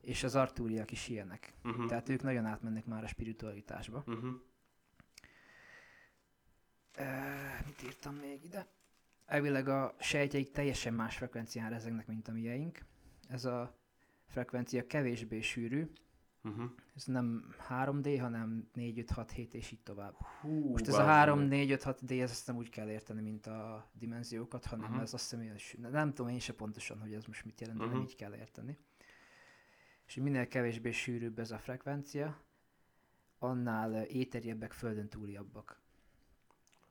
és 0.00 0.22
az 0.24 0.34
artúriak 0.34 0.90
is 0.90 1.08
ilyenek. 1.08 1.54
Uh-huh. 1.64 1.86
Tehát 1.86 2.08
ők 2.08 2.22
nagyon 2.22 2.44
átmennek 2.44 2.86
már 2.86 3.02
a 3.04 3.06
spiritualitásba. 3.06 4.02
Uh-huh. 4.06 4.40
Uh, 6.98 7.66
mit 7.66 7.82
írtam 7.84 8.14
még 8.14 8.44
ide? 8.44 8.66
Elvileg 9.26 9.68
a 9.68 9.94
sejtjeik 10.00 10.50
teljesen 10.50 10.94
más 10.94 11.16
frekvencián 11.16 11.70
rezegnek, 11.70 12.06
mint 12.06 12.28
a 12.28 12.32
mieink. 12.32 12.78
Ez 13.28 13.44
a 13.44 13.78
frekvencia 14.26 14.86
kevésbé 14.86 15.40
sűrű, 15.40 15.90
Uh-huh. 16.42 16.70
ez 16.96 17.04
nem 17.04 17.54
3D, 17.68 18.16
hanem 18.20 18.68
4, 18.74 18.98
5, 18.98 19.10
6, 19.10 19.30
7 19.30 19.54
és 19.54 19.70
így 19.70 19.80
tovább. 19.82 20.14
Hú, 20.40 20.70
Most 20.70 20.86
ez 20.88 20.94
a 20.94 20.96
bazd 20.96 21.08
3, 21.08 21.38
meg. 21.38 21.48
4, 21.48 21.70
5, 21.70 21.82
6 21.82 22.04
D, 22.04 22.10
ez 22.10 22.30
azt 22.30 22.46
nem 22.46 22.56
úgy 22.56 22.68
kell 22.70 22.90
érteni, 22.90 23.20
mint 23.20 23.46
a 23.46 23.90
dimenziókat, 23.92 24.64
hanem 24.64 24.84
uh-huh. 24.86 25.02
ez 25.02 25.14
azt 25.14 25.30
hiszem, 25.30 25.56
sű- 25.56 25.78
nem 25.90 26.12
tudom 26.14 26.32
én 26.32 26.38
se 26.38 26.52
pontosan, 26.52 27.00
hogy 27.00 27.12
ez 27.14 27.24
most 27.24 27.44
mit 27.44 27.60
jelent, 27.60 27.78
de 27.78 27.84
nem 27.84 27.94
Mhm. 27.94 28.02
így 28.02 28.14
kell 28.16 28.34
érteni. 28.34 28.78
És 30.06 30.14
hogy 30.14 30.22
minél 30.22 30.46
kevésbé 30.48 30.90
sűrűbb 30.90 31.38
ez 31.38 31.50
a 31.50 31.58
frekvencia, 31.58 32.40
annál 33.38 34.02
éterjebbek, 34.02 34.72
földön 34.72 35.08
túliabbak. 35.08 35.80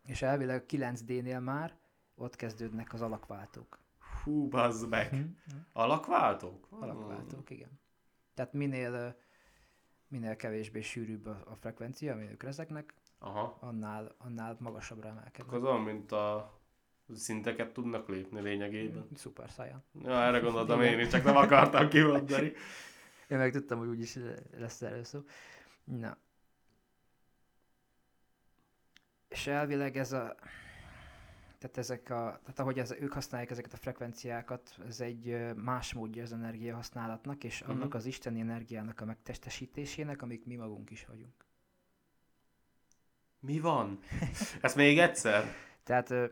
És 0.07 0.21
elvileg 0.21 0.63
9D-nél 0.69 1.39
már 1.43 1.77
ott 2.15 2.35
kezdődnek 2.35 2.93
az 2.93 3.01
alakváltók. 3.01 3.79
Hú, 4.23 4.47
bazd 4.47 4.89
meg. 4.89 5.11
Mhm. 5.13 5.21
Alakváltók? 5.73 6.67
Alakváltók, 6.69 7.49
igen. 7.49 7.79
Tehát 8.33 8.53
minél, 8.53 9.17
minél 10.07 10.35
kevésbé 10.35 10.81
sűrűbb 10.81 11.25
a, 11.25 11.43
a 11.45 11.55
frekvencia, 11.55 12.13
amin 12.13 12.29
ők 12.29 12.43
rezegnek, 12.43 12.93
Aha. 13.19 13.57
annál, 13.59 14.15
annál 14.17 14.57
magasabbra 14.59 15.09
emelkednek. 15.09 15.55
Az 15.55 15.63
olyan, 15.63 15.81
mint 15.81 16.11
a 16.11 16.57
szinteket 17.15 17.73
tudnak 17.73 18.07
lépni 18.07 18.41
lényegében. 18.41 19.07
Szuper 19.15 19.49
száján. 19.49 19.83
Ja, 20.03 20.23
erre 20.23 20.39
gondoltam 20.39 20.81
én 20.81 20.99
is, 20.99 21.07
csak 21.07 21.23
nem 21.23 21.35
akartam 21.35 21.89
kimondani. 21.89 22.51
Én 23.27 23.37
meg 23.37 23.51
tudtam, 23.51 23.79
hogy 23.79 23.87
úgyis 23.87 24.17
lesz 24.57 24.81
erről 24.81 25.03
szó. 25.03 25.23
Na. 25.83 26.17
És 29.27 29.47
elvileg 29.47 29.97
ez 29.97 30.11
a... 30.11 30.35
Tehát 31.57 31.77
ezek 31.77 32.09
a... 32.09 32.39
Tehát 32.41 32.59
ahogy 32.59 32.79
ez, 32.79 32.91
ők 32.91 33.13
használják 33.13 33.51
ezeket 33.51 33.73
a 33.73 33.77
frekvenciákat, 33.77 34.75
ez 34.87 34.99
egy 35.01 35.53
más 35.55 35.93
módja 35.93 36.23
az 36.23 36.33
energia 36.33 36.75
használatnak, 36.75 37.43
és 37.43 37.61
Mhm. 37.61 37.71
annak 37.71 37.93
az 37.93 38.05
isteni 38.05 38.39
energiának 38.39 39.01
a 39.01 39.05
megtestesítésének, 39.05 40.21
amik 40.21 40.45
mi 40.45 40.55
magunk 40.55 40.89
is 40.89 41.05
vagyunk. 41.05 41.45
Mi 43.39 43.59
van? 43.59 43.99
Ezt 44.61 44.75
még 44.75 44.99
egyszer? 44.99 45.45
Tehát 45.83 46.11
ez 46.11 46.29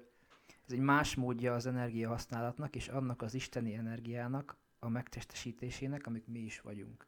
egy 0.72 0.80
más 0.80 1.16
módja 1.16 1.54
az 1.54 1.66
energia 1.66 2.10
használatnak, 2.10 2.76
és 2.76 2.88
annak 2.88 3.22
az 3.22 3.34
isteni 3.34 3.74
energiának 3.74 4.58
a 4.80 4.90
megtestesítésének, 4.90 6.08
amik 6.08 6.28
mi 6.28 6.40
is 6.40 6.62
vagyunk. 6.62 7.08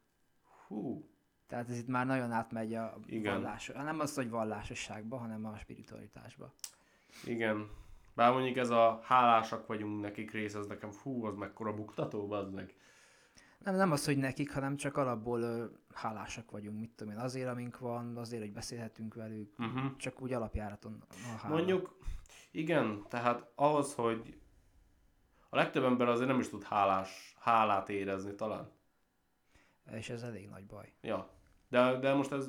Hú. 0.66 1.08
Tehát 1.48 1.68
ez 1.68 1.78
itt 1.78 1.86
már 1.86 2.06
nagyon 2.06 2.32
átmegy 2.32 2.74
a 2.74 2.98
Igen. 3.06 3.34
vallás, 3.34 3.66
nem 3.74 4.00
az, 4.00 4.14
hogy 4.14 4.30
vallásosságba, 4.30 5.16
hanem 5.16 5.46
a 5.46 5.58
spiritualitásba. 5.58 6.52
Igen. 7.24 7.70
Bár 8.14 8.32
mondjuk 8.32 8.56
ez 8.56 8.70
a 8.70 9.00
hálásak 9.02 9.66
vagyunk 9.66 10.00
nekik 10.00 10.30
rész, 10.30 10.54
ez 10.54 10.66
nekem 10.66 10.90
fú, 10.90 11.24
az 11.24 11.34
mekkora 11.36 11.74
buktató, 11.74 12.32
az 12.32 12.50
meg. 12.50 12.74
Nem, 13.58 13.74
nem 13.74 13.92
az, 13.92 14.04
hogy 14.04 14.16
nekik, 14.16 14.52
hanem 14.52 14.76
csak 14.76 14.96
alapból 14.96 15.40
ö, 15.40 15.64
hálásak 15.94 16.50
vagyunk, 16.50 16.78
mit 16.78 16.90
tudom 16.90 17.12
én, 17.12 17.18
azért, 17.18 17.48
amink 17.48 17.78
van, 17.78 18.16
azért, 18.16 18.42
hogy 18.42 18.52
beszélhetünk 18.52 19.14
velük, 19.14 19.54
Uh-huh. 19.58 19.96
csak 19.96 20.20
úgy 20.20 20.32
alapjáraton 20.32 21.02
a 21.10 21.38
hála. 21.42 21.54
Mondjuk, 21.54 21.98
igen, 22.50 23.02
tehát 23.08 23.50
ahhoz, 23.54 23.94
hogy 23.94 24.38
a 25.48 25.56
legtöbb 25.56 25.84
ember 25.84 26.08
azért 26.08 26.28
nem 26.28 26.38
is 26.40 26.48
tud 26.48 26.62
hálás, 26.62 27.36
hálát 27.40 27.88
érezni 27.88 28.34
talán. 28.34 28.70
És 29.90 30.08
ez 30.08 30.22
elég 30.22 30.48
nagy 30.48 30.66
baj. 30.66 30.92
Ja, 31.00 31.30
de, 31.68 31.98
de 31.98 32.14
most 32.14 32.32
ez, 32.32 32.46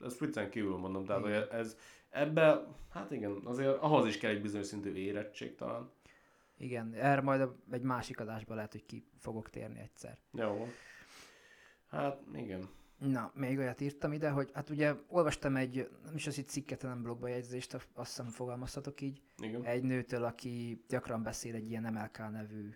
ez 0.00 0.18
viccen 0.18 0.50
kívül 0.50 0.76
mondom, 0.76 1.04
tehát 1.04 1.22
hogy 1.22 1.32
ez 1.32 1.76
ebbe, 2.10 2.66
hát 2.90 3.10
igen, 3.10 3.40
azért 3.44 3.78
ahhoz 3.78 4.06
is 4.06 4.18
kell 4.18 4.30
egy 4.30 4.42
bizonyos 4.42 4.66
szintű 4.66 4.92
érettség 4.92 5.54
talán. 5.54 5.90
Igen, 6.56 6.94
erre 6.94 7.20
majd 7.20 7.48
egy 7.70 7.82
másik 7.82 8.20
adásban 8.20 8.56
lehet, 8.56 8.72
hogy 8.72 8.86
ki 8.86 9.04
fogok 9.18 9.50
térni 9.50 9.78
egyszer. 9.80 10.18
Jó. 10.32 10.66
Hát 11.88 12.20
igen. 12.34 12.68
Na, 12.98 13.32
még 13.34 13.58
olyat 13.58 13.80
írtam 13.80 14.12
ide, 14.12 14.30
hogy 14.30 14.50
hát 14.54 14.70
ugye 14.70 14.94
olvastam 15.08 15.56
egy, 15.56 15.90
nem 16.04 16.14
is 16.14 16.26
az 16.26 16.38
itt 16.38 16.48
cikket, 16.48 16.82
hanem 16.82 17.02
blogba 17.02 17.28
jegyzést, 17.28 17.74
azt 17.74 17.86
hiszem 17.94 18.26
fogalmazhatok 18.26 19.00
így, 19.00 19.22
Igen. 19.42 19.64
egy 19.64 19.82
nőtől, 19.82 20.24
aki 20.24 20.84
gyakran 20.88 21.22
beszél 21.22 21.54
egy 21.54 21.70
ilyen 21.70 21.92
MLK 21.92 22.18
nevű 22.18 22.74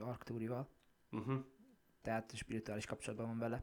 Arktúrival, 0.00 0.68
Uh-huh. 1.10 1.44
tehát 2.02 2.36
spirituális 2.36 2.86
kapcsolatban 2.86 3.26
van 3.26 3.38
vele, 3.38 3.62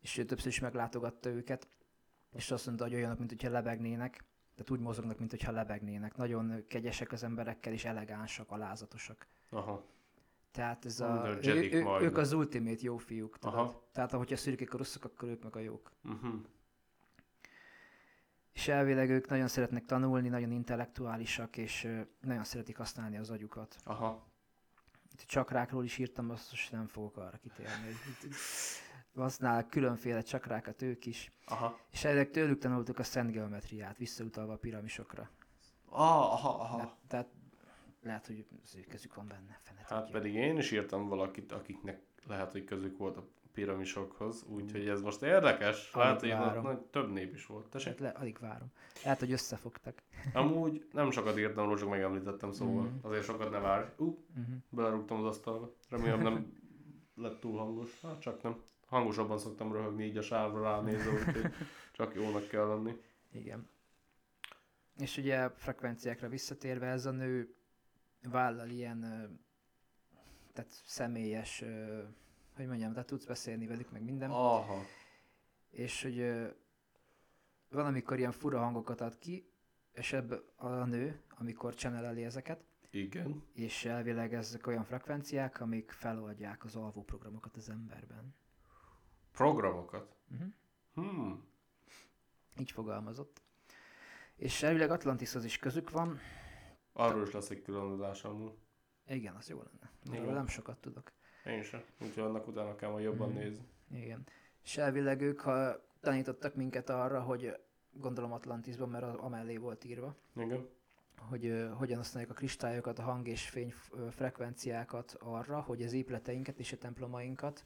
és 0.00 0.18
ő 0.18 0.24
többször 0.24 0.48
is 0.48 0.60
meglátogatta 0.60 1.30
őket, 1.30 1.68
és 2.32 2.50
azt 2.50 2.66
mondta, 2.66 2.84
hogy 2.84 2.94
olyanok, 2.94 3.18
mint 3.18 3.30
hogyha 3.30 3.50
lebegnének, 3.50 4.24
tehát 4.54 4.70
úgy 4.70 4.80
mozognak, 4.80 5.18
mint 5.18 5.30
hogyha 5.30 5.52
lebegnének. 5.52 6.16
Nagyon 6.16 6.64
kegyesek 6.68 7.12
az 7.12 7.22
emberekkel, 7.22 7.72
és 7.72 7.84
elegánsak, 7.84 8.50
alázatosak. 8.50 9.26
Aha. 9.50 9.84
Tehát 10.50 10.84
ez 10.84 11.00
a, 11.00 11.22
a 11.22 11.36
ő, 11.42 11.70
ő, 11.72 11.84
ők 12.00 12.16
az 12.16 12.32
ultimate 12.32 12.80
jó 12.80 12.96
fiúk. 12.96 13.38
Tudod? 13.38 13.58
Aha. 13.58 13.88
Tehát 13.92 14.12
ahogyha 14.12 14.36
szürkék 14.36 14.74
a 14.74 14.76
rosszak, 14.76 15.04
akkor 15.04 15.28
ők 15.28 15.42
meg 15.42 15.56
a 15.56 15.58
jók. 15.58 15.92
Uh-huh. 16.04 16.34
És 18.52 18.68
elvileg 18.68 19.10
ők 19.10 19.28
nagyon 19.28 19.48
szeretnek 19.48 19.84
tanulni, 19.84 20.28
nagyon 20.28 20.50
intellektuálisak, 20.50 21.56
és 21.56 21.88
nagyon 22.20 22.44
szeretik 22.44 22.76
használni 22.76 23.16
az 23.18 23.30
agyukat. 23.30 23.76
Aha. 23.84 24.26
Itt 25.12 25.20
a 25.20 25.26
csakrákról 25.26 25.84
is 25.84 25.98
írtam, 25.98 26.30
azt 26.30 26.50
most 26.50 26.72
nem 26.72 26.86
fogok 26.86 27.16
arra 27.16 27.36
kitérni. 27.36 27.88
hogy 29.22 29.30
Használnak 29.30 29.68
különféle 29.70 30.20
csakrákat 30.22 30.82
ők 30.82 31.06
is. 31.06 31.32
Aha. 31.46 31.78
És 31.90 32.04
elvileg 32.04 32.30
tőlük 32.30 32.58
tanultuk 32.58 32.98
a 32.98 33.02
szent 33.02 33.30
geometriát, 33.32 33.96
visszautalva 33.96 34.52
a 34.52 34.56
piramisokra. 34.56 35.30
Ah, 35.90 36.32
aha, 36.32 36.48
aha. 36.60 36.76
Le- 36.76 36.96
tehát 37.08 37.28
lehet, 38.02 38.26
hogy 38.26 38.46
az 38.64 38.76
ő 38.76 38.80
kezük 38.80 39.14
van 39.14 39.26
benne. 39.26 39.58
Fene 39.62 39.78
Hát 39.88 39.98
tudja. 40.04 40.18
pedig 40.20 40.34
én 40.34 40.56
is 40.56 40.70
írtam 40.70 41.08
valakit, 41.08 41.52
akiknek 41.52 42.00
lehet, 42.26 42.52
hogy 42.52 42.64
közük 42.64 42.98
volt 42.98 43.16
a 43.16 43.24
piramisokhoz, 43.52 44.44
úgyhogy 44.48 44.88
ez 44.88 45.00
most 45.00 45.22
érdekes. 45.22 45.90
Alig 45.92 46.04
Lehet, 46.06 46.20
hogy 46.20 46.30
várom. 46.30 46.64
nagy- 46.64 46.78
több 46.80 47.10
nép 47.12 47.34
is 47.34 47.46
volt. 47.46 47.66
Tessék? 47.68 47.88
Hát 47.88 48.00
le, 48.00 48.08
alig 48.08 48.38
várom. 48.40 48.68
Lehet, 49.04 49.18
hogy 49.18 49.32
összefogtak. 49.32 50.02
Amúgy 50.32 50.86
nem 50.92 51.10
sokat 51.10 51.38
írtam 51.38 51.64
róla, 51.64 51.78
csak 51.78 51.88
megemlítettem, 51.88 52.52
szóval 52.52 52.82
Mhm. 52.84 53.06
azért 53.06 53.24
sokat 53.24 53.50
ne 53.50 53.58
várj. 53.58 53.86
Ú, 53.96 54.04
Uh-huh. 54.04 54.54
belerúgtam 54.68 55.18
az 55.18 55.24
asztalba. 55.24 55.74
Remélem 55.88 56.20
nem 56.22 56.52
lett 57.14 57.40
túl 57.40 57.58
hangos. 57.58 58.00
Hát 58.02 58.20
csak 58.20 58.42
nem. 58.42 58.62
Hangosabban 58.88 59.38
szoktam 59.38 59.72
röhögni 59.72 60.04
így 60.04 60.16
a 60.16 60.22
sávra 60.22 60.62
ránézve, 60.62 61.12
úgyhogy 61.18 61.52
csak 61.92 62.14
jónak 62.14 62.48
kell 62.48 62.66
lenni. 62.66 63.00
Igen. 63.32 63.68
És 64.98 65.16
ugye 65.16 65.48
frekvenciákra 65.48 66.28
visszatérve, 66.28 66.86
ez 66.86 67.06
a 67.06 67.10
nő 67.10 67.54
vállal 68.22 68.68
ilyen, 68.68 69.00
tehát 70.52 70.82
személyes, 70.84 71.64
hogy 72.56 72.66
mondjam, 72.66 72.92
tehát 72.92 73.06
tudsz 73.06 73.24
beszélni 73.24 73.66
velük, 73.66 73.90
meg 73.90 74.02
minden. 74.02 74.30
Aha. 74.30 74.84
És 75.70 76.02
hogy 76.02 76.18
van, 77.68 77.86
amikor 77.86 78.18
ilyen 78.18 78.32
fura 78.32 78.58
hangokat 78.58 79.00
ad 79.00 79.18
ki, 79.18 79.52
és 79.92 80.12
ebből 80.12 80.52
a 80.56 80.84
nő, 80.84 81.22
amikor 81.28 81.74
channeleli 81.74 82.24
ezeket, 82.24 82.64
Igen. 82.90 83.42
és 83.52 83.84
elvileg 83.84 84.34
ezek 84.34 84.66
olyan 84.66 84.84
frekvenciák, 84.84 85.60
amik 85.60 85.90
feloldják 85.90 86.64
az 86.64 86.76
alvó 86.76 87.02
programokat 87.02 87.56
az 87.56 87.68
emberben. 87.68 88.34
Programokat. 89.32 90.16
Uh-huh. 90.32 90.48
Hmm. 90.94 91.44
Így 92.58 92.70
fogalmazott. 92.70 93.40
És 94.36 94.62
elvileg 94.62 94.90
Atlantishoz 94.90 95.44
is 95.44 95.58
közük 95.58 95.90
van. 95.90 96.18
Arról 96.92 97.22
is 97.26 97.32
lesz 97.32 97.50
egy 97.50 97.62
külön 97.62 97.90
adás 97.92 98.24
amúgy. 98.24 98.52
Igen, 99.08 99.34
az 99.34 99.48
jó 99.48 99.62
lenne. 99.62 100.20
Arról 100.20 100.32
nem 100.34 100.46
sokat 100.46 100.78
tudok. 100.78 101.12
Én 101.44 101.62
sem. 101.62 101.82
Úgyhogy 102.00 102.22
annak 102.22 102.46
utána 102.46 102.74
kell 102.76 102.90
majd 102.90 103.04
jobban 103.04 103.28
Mhm. 103.28 103.38
nézni. 103.38 103.64
Igen. 103.90 104.26
És 104.64 104.76
elvileg 104.76 105.20
ők 105.20 105.40
ha 105.40 105.84
tanítottak 106.00 106.54
minket 106.54 106.90
arra, 106.90 107.20
hogy 107.22 107.56
gondolom 107.92 108.32
Atlantisban, 108.32 108.88
mert 108.88 109.04
amellé 109.04 109.56
volt 109.56 109.84
írva, 109.84 110.16
Igen. 110.36 110.68
hogy 111.18 111.46
ö, 111.46 111.68
hogyan 111.68 111.96
használjuk 111.96 112.30
a 112.30 112.34
kristályokat, 112.34 112.98
a 112.98 113.02
hang 113.02 113.28
és 113.28 113.48
fény 113.48 113.72
frekvenciákat 114.10 115.16
arra, 115.18 115.60
hogy 115.60 115.82
az 115.82 115.92
épületeinket 115.92 116.58
és 116.58 116.72
a 116.72 116.78
templomainkat 116.78 117.64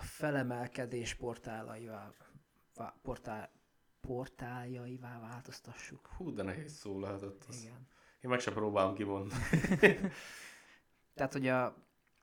felemelkedés 0.00 1.14
portálaivá, 1.14 2.12
vá, 2.74 2.94
portál, 3.02 3.50
portáljaivá 4.00 5.20
változtassuk. 5.20 6.06
Hú, 6.06 6.34
de 6.34 6.42
nehéz 6.42 6.72
szó 6.72 7.00
lehetett 7.00 7.44
az. 7.48 7.62
Igen. 7.62 7.86
Én 8.20 8.30
meg 8.30 8.40
sem 8.40 8.54
próbálom 8.54 8.94
kimondani. 8.94 9.40
Tehát, 11.14 11.32
hogy, 11.32 11.48
a, 11.48 11.76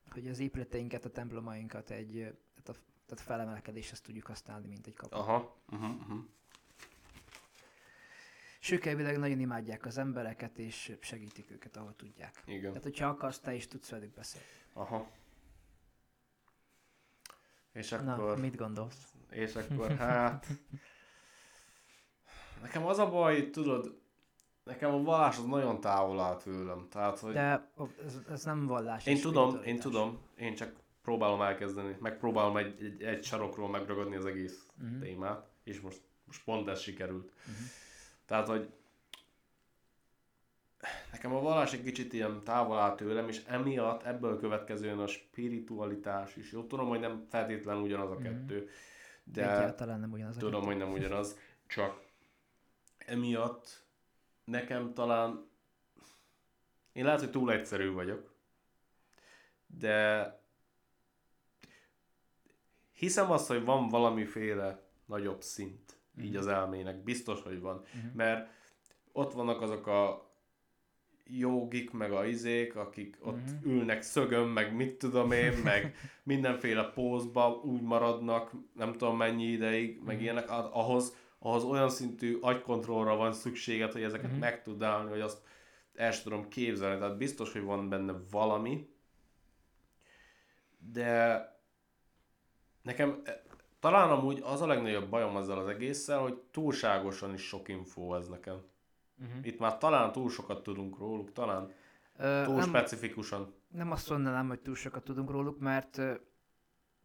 hogy 0.09 0.27
az 0.27 0.39
épületeinket, 0.39 1.05
a 1.05 1.09
templomainkat 1.09 1.89
egy, 1.89 2.13
tehát, 2.13 2.69
a, 2.69 2.73
tehát 3.05 3.25
felemelkedéshez 3.25 4.01
tudjuk 4.01 4.25
használni, 4.25 4.67
mint 4.67 4.87
egy 4.87 4.93
kapu. 4.93 5.17
Aha. 5.17 5.55
Uh-huh, 5.69 5.95
uh-huh. 5.95 6.19
És 8.59 8.71
ők 8.71 8.85
elvileg 8.85 9.17
nagyon 9.17 9.39
imádják 9.39 9.85
az 9.85 9.97
embereket, 9.97 10.57
és 10.57 10.97
segítik 11.01 11.51
őket, 11.51 11.77
ahol 11.77 11.95
tudják. 11.95 12.43
Igen. 12.45 12.69
Tehát, 12.69 12.83
hogyha 12.83 13.07
akarsz, 13.07 13.39
te 13.39 13.53
is 13.53 13.67
tudsz 13.67 13.89
velük 13.89 14.13
beszélni. 14.13 14.47
Aha. 14.73 15.11
És 17.74 17.89
Na, 17.89 18.13
akkor... 18.13 18.39
mit 18.39 18.55
gondolsz? 18.55 19.13
És 19.30 19.55
akkor 19.55 19.91
hát... 19.97 20.45
Nekem 22.61 22.86
az 22.86 22.97
a 22.99 23.09
baj, 23.09 23.49
tudod, 23.49 23.99
nekem 24.63 24.93
a 24.93 25.01
vallás 25.03 25.38
az 25.38 25.45
nagyon 25.45 25.80
távol 25.82 26.20
áll 26.20 26.36
tőlem. 26.38 26.88
Tehát, 26.89 27.20
hogy 27.20 27.34
De 27.34 27.70
ez, 28.05 28.17
ez 28.30 28.43
nem 28.43 28.65
vallás. 28.67 29.05
én 29.05 29.22
tudom, 29.22 29.61
én 29.63 29.80
tudom, 29.80 30.20
én 30.36 30.55
csak 30.55 30.74
próbálom 31.01 31.41
elkezdeni, 31.41 31.97
megpróbálom 31.99 32.57
egy, 32.57 32.84
egy, 32.84 33.01
egy 33.03 33.24
sarokról 33.24 33.70
megragadni 33.70 34.15
az 34.15 34.26
egész 34.26 34.67
Mhm. 34.76 34.99
témát, 35.01 35.49
és 35.63 35.82
most, 35.82 36.01
most 36.26 36.43
pont 36.43 36.67
ez 36.67 36.80
sikerült. 36.80 37.32
Mhm. 37.45 37.55
Tehát, 38.26 38.47
hogy 38.47 38.74
nekem 41.11 41.36
a 41.36 41.39
vallás 41.41 41.73
egy 41.73 41.84
kicsit 41.84 42.13
ilyen 42.13 42.43
távol 42.43 42.77
áll 42.77 42.95
tőlem, 42.95 43.27
és 43.27 43.43
emiatt 43.47 44.03
ebből 44.03 44.39
következően 44.39 44.99
a 44.99 45.07
spiritualitás 45.07 46.36
is. 46.36 46.51
Jó, 46.51 46.63
tudom, 46.63 46.88
hogy 46.88 46.99
nem 46.99 47.25
feltétlenül 47.30 47.82
ugyanaz 47.84 48.11
a 48.11 48.13
Mhm. 48.13 48.23
kettő, 48.23 48.69
De 49.23 49.41
de 49.41 49.55
Egyáltalán 49.55 49.99
nem 49.99 50.11
ugyanaz 50.11 50.36
a 50.36 50.39
tudom, 50.39 50.59
kettő. 50.61 50.71
hogy 50.73 50.77
nem 50.84 50.91
ugyanaz, 50.91 51.38
csak 51.67 52.01
emiatt 52.97 53.84
nekem 54.43 54.93
talán 54.93 55.47
én 56.91 57.03
lehet, 57.05 57.19
hogy 57.19 57.32
túl 57.32 57.51
egyszerű 57.51 57.91
vagyok, 57.91 58.34
de 59.67 60.34
hiszem 62.91 63.32
azt, 63.32 63.47
hogy 63.47 63.63
van 63.65 63.88
valamiféle 63.88 64.82
nagyobb 65.05 65.41
szint 65.41 65.97
így 66.21 66.36
az 66.36 66.47
elmének. 66.47 67.03
Biztos, 67.03 67.41
hogy 67.41 67.59
van. 67.59 67.84
Mhm. 67.93 68.15
Mert 68.15 68.49
ott 69.11 69.34
vannak 69.34 69.61
azok 69.61 69.88
a 69.88 70.28
jogik, 71.32 71.91
meg 71.91 72.11
a 72.11 72.25
izék, 72.25 72.75
akik 72.75 73.17
ott 73.21 73.36
Mhm. 73.61 73.69
ülnek 73.69 74.01
szögön, 74.01 74.47
meg 74.47 74.75
mit 74.75 74.95
tudom 74.97 75.32
én, 75.32 75.53
meg 75.63 75.95
mindenféle 76.23 76.84
pózba 76.93 77.49
úgy 77.63 77.82
maradnak, 77.82 78.51
nem 78.73 78.91
tudom 78.91 79.17
mennyi 79.17 79.43
ideig, 79.45 79.99
meg 80.05 80.15
Mhm. 80.15 80.23
ilyenek, 80.23 80.49
Ah- 80.49 80.75
ahhoz, 80.75 81.15
ahhoz 81.39 81.63
olyan 81.63 81.89
szintű 81.89 82.38
agykontrollra 82.41 83.15
van 83.15 83.34
szükséged, 83.34 83.91
hogy 83.91 84.03
ezeket 84.03 84.32
Mhm. 84.32 84.39
meg 84.39 84.61
tud 84.63 84.84
állni, 84.84 85.09
hogy 85.09 85.21
azt 85.21 85.41
el 85.95 86.11
sem 86.11 86.23
tudom 86.23 86.47
képzelni. 86.47 86.99
Tehát 86.99 87.17
biztos, 87.17 87.51
hogy 87.51 87.63
van 87.63 87.89
benne 87.89 88.13
valami, 88.32 88.88
de 90.93 91.43
nekem 92.82 93.21
eh, 93.23 93.34
talán 93.80 94.09
amúgy 94.09 94.39
az 94.43 94.61
a 94.61 94.67
legnagyobb 94.67 95.09
bajom 95.09 95.38
ezzel 95.38 95.57
az 95.59 95.67
egésszel, 95.67 96.19
hogy 96.19 96.38
túlságosan 96.51 97.34
is 97.34 97.41
sok 97.41 97.67
infó 97.67 98.15
ez 98.15 98.27
nekem. 98.27 98.61
Mhm. 99.20 99.30
Itt 99.41 99.59
már 99.59 99.78
talán 99.78 100.11
túl 100.11 100.30
sokat 100.30 100.63
tudunk 100.63 100.97
róluk, 100.97 101.32
talán 101.32 101.72
Ö, 102.17 102.41
túl 102.45 102.55
nem, 102.55 102.67
specifikusan. 102.67 103.53
nem 103.67 103.91
azt 103.91 104.09
mondanám, 104.09 104.47
hogy 104.47 104.59
túl 104.59 104.76
sokat 104.76 105.03
tudunk 105.03 105.30
róluk, 105.32 105.59
mert 105.59 105.97
ö, 105.97 106.13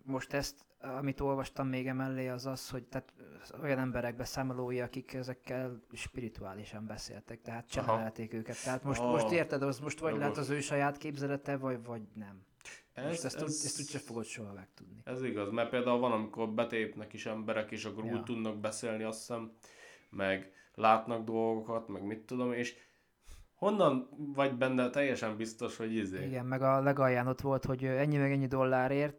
most 0.02 0.32
ezt, 0.32 0.64
amit 0.80 1.20
olvastam 1.20 1.68
még 1.68 1.86
emellé, 1.86 2.28
az 2.28 2.46
az, 2.46 2.70
hogy 2.70 2.84
tehát 2.84 3.12
olyan 3.62 3.78
emberek 3.78 4.16
beszámolói, 4.16 4.80
akik 4.80 5.12
ezekkel 5.14 5.82
spirituálisan 5.92 6.86
beszéltek, 6.86 7.42
tehát 7.42 7.68
csinálták 7.68 8.32
őket. 8.32 8.62
Tehát 8.64 8.82
most, 8.84 9.00
Ah. 9.00 9.10
most 9.10 9.30
érted, 9.30 9.62
az 9.62 9.78
most 9.78 9.98
vagy 9.98 10.08
Jogos. 10.10 10.22
lehet 10.24 10.38
az 10.38 10.50
ő 10.50 10.60
saját 10.60 10.96
képzelete, 10.96 11.56
vagy, 11.56 11.84
vagy 11.84 12.02
nem. 12.14 12.42
Ez, 12.92 13.12
és 13.12 13.22
ezt, 13.22 13.36
ez, 13.36 13.42
úgy, 13.42 13.48
ezt 13.48 13.80
úgyse 13.80 13.98
fogod 13.98 14.24
soha 14.24 14.52
megtudni. 14.52 15.00
Ez 15.04 15.22
igaz, 15.22 15.50
mert 15.50 15.70
például 15.70 15.98
van, 15.98 16.12
amikor 16.12 16.48
betépnek 16.50 17.12
is 17.12 17.26
emberek, 17.26 17.70
és 17.70 17.84
akkor 17.84 18.04
ja. 18.04 18.12
úgy 18.12 18.22
tudnak 18.22 18.60
beszélni, 18.60 19.02
azt 19.02 19.18
hiszem, 19.18 19.52
meg 20.10 20.52
látnak 20.74 21.24
dolgokat, 21.24 21.88
meg 21.88 22.02
mit 22.02 22.20
tudom, 22.20 22.52
és 22.52 22.76
honnan 23.54 24.08
vagy 24.34 24.54
benne 24.54 24.90
teljesen 24.90 25.36
biztos, 25.36 25.76
hogy 25.76 25.94
izé? 25.94 26.26
Igen, 26.26 26.46
meg 26.46 26.62
a 26.62 26.80
legalján 26.80 27.26
ott 27.26 27.40
volt, 27.40 27.64
hogy 27.64 27.84
ennyi 27.84 28.16
meg 28.16 28.32
ennyi 28.32 28.46
dollárért, 28.46 29.16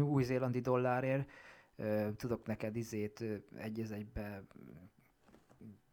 új-zélandi 0.00 0.60
dollárért, 0.60 1.30
tudok 2.16 2.46
neked 2.46 2.76
izét 2.76 3.24
egy 3.56 3.80
az 3.80 3.92
egybe 3.92 4.42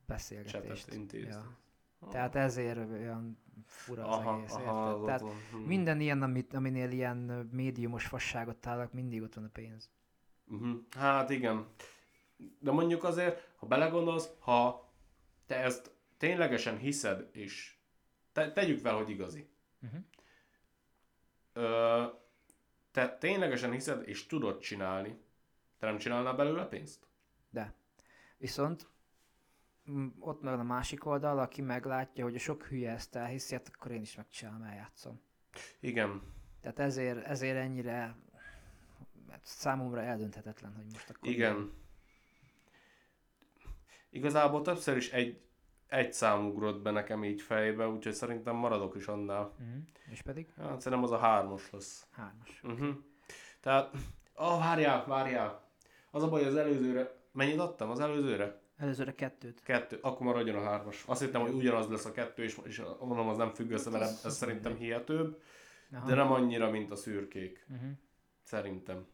beszélgetést. 0.06 0.98
Ja. 1.12 1.58
Ah. 2.00 2.10
Tehát 2.10 2.36
ezért 2.36 2.78
olyan 2.78 3.38
fura 3.66 4.08
az 4.08 4.18
aha, 4.18 4.38
egész, 4.38 4.54
aha, 4.54 5.06
Tehát 5.06 5.22
hmm. 5.22 5.62
minden 5.62 6.00
ilyen, 6.00 6.22
amit, 6.22 6.54
aminél 6.54 6.92
ilyen 6.92 7.50
médiumos 7.52 8.06
fasságot 8.06 8.56
találok, 8.56 8.94
mindig 8.94 9.22
ott 9.22 9.34
van 9.34 9.44
a 9.44 9.50
pénz. 9.54 9.90
Uh-huh. 10.48 10.78
Hát 10.92 11.30
igen. 11.30 11.66
De 12.60 12.72
mondjuk 12.72 13.04
azért, 13.04 13.50
ha 13.56 13.68
belegondolsz, 13.68 14.30
ha 14.40 14.85
te 15.46 15.56
ezt 15.56 15.92
ténylegesen 16.18 16.78
hiszed, 16.78 17.30
és 17.32 17.76
te, 18.32 18.52
tegyük 18.52 18.80
fel, 18.80 18.96
hogy 18.96 19.10
igazi. 19.10 19.50
Uh-huh. 19.82 20.00
Ö, 21.54 22.04
te 22.92 23.18
ténylegesen 23.18 23.72
hiszed, 23.72 24.08
és 24.08 24.26
tudod 24.26 24.60
csinálni, 24.60 25.20
te 25.80 25.86
nem 25.86 25.98
csinálnál 25.98 26.34
belőle 26.34 26.66
pénzt? 26.66 27.08
De. 27.50 27.74
Viszont 28.38 28.90
ott 30.20 30.42
meg 30.42 30.60
a 30.60 30.64
másik 30.64 31.06
oldal, 31.06 31.40
aki 31.40 31.62
meglátja, 31.62 32.24
hogy 32.24 32.36
a 32.36 32.40
sok 32.40 32.64
hülye 32.64 32.92
ezt 32.92 33.16
elhiszi, 33.16 33.54
hát 33.56 33.72
akkor 33.74 33.92
én 33.92 34.02
is 34.02 34.16
megcsinálom, 34.16 34.62
eljátszom. 34.62 35.22
Igen. 35.80 36.22
Tehát 36.62 36.80
ezért, 36.80 37.26
ezért 37.26 37.58
ennyire 37.58 38.16
számomra 39.42 40.02
eldönthetetlen, 40.02 40.74
hogy 40.76 40.86
most 40.92 41.10
akkor... 41.10 41.30
Igen. 41.30 41.56
Mi... 41.56 41.72
Igazából 44.16 44.62
többször 44.62 44.98
is 44.98 45.12
egy, 45.12 45.42
egy 45.88 46.14
szám 46.14 46.46
ugrott 46.46 46.82
be 46.82 46.92
nekem 46.92 47.24
így 47.24 47.42
fejbe, 47.42 47.88
úgyhogy 47.88 48.14
szerintem 48.14 48.56
maradok 48.56 48.96
is 48.96 49.08
annál. 49.08 49.44
Uh-huh. 49.44 49.84
És 50.10 50.22
pedig? 50.22 50.48
Hát 50.58 50.82
szerintem 50.82 51.04
az 51.04 51.12
a 51.12 51.18
hármas 51.18 51.72
lesz. 51.72 52.08
Hármas. 52.12 52.62
Uh-huh. 52.64 52.96
Tehát, 53.60 53.94
oh, 54.36 54.60
várjál, 54.60 55.06
várjál. 55.06 55.64
Az 56.12 56.24
a 56.24 56.30
baj, 56.30 56.46
az 56.46 56.56
előzőre, 56.56 57.16
mennyit 57.32 57.60
adtam 57.60 57.90
az 57.90 58.00
előzőre? 58.00 58.62
Előzőre 58.78 59.16
kettőt. 59.16 59.64
Kettő, 59.64 60.00
akkor 60.02 60.26
maradjon 60.26 60.56
a 60.56 60.64
hármas. 60.64 61.04
Azt 61.08 61.22
hittem, 61.22 61.42
hogy 61.42 61.54
ugyanaz 61.54 61.90
lesz 61.90 62.06
a 62.06 62.12
kettő, 62.12 62.44
és, 62.44 62.60
és 62.64 62.82
mondom, 63.00 63.28
az 63.28 63.38
nem 63.38 63.50
függ 63.50 63.72
össze, 63.72 63.90
mert 63.90 64.26
ez 64.26 64.36
szerintem 64.36 64.76
hihetőbb, 64.76 65.42
Aha. 65.92 66.08
de 66.08 66.16
nem 66.16 66.32
annyira, 66.32 66.70
mint 66.70 66.92
a 66.92 66.96
szürkék. 66.96 67.66
Uh-huh. 67.70 67.90
Szerintem. 68.44 69.06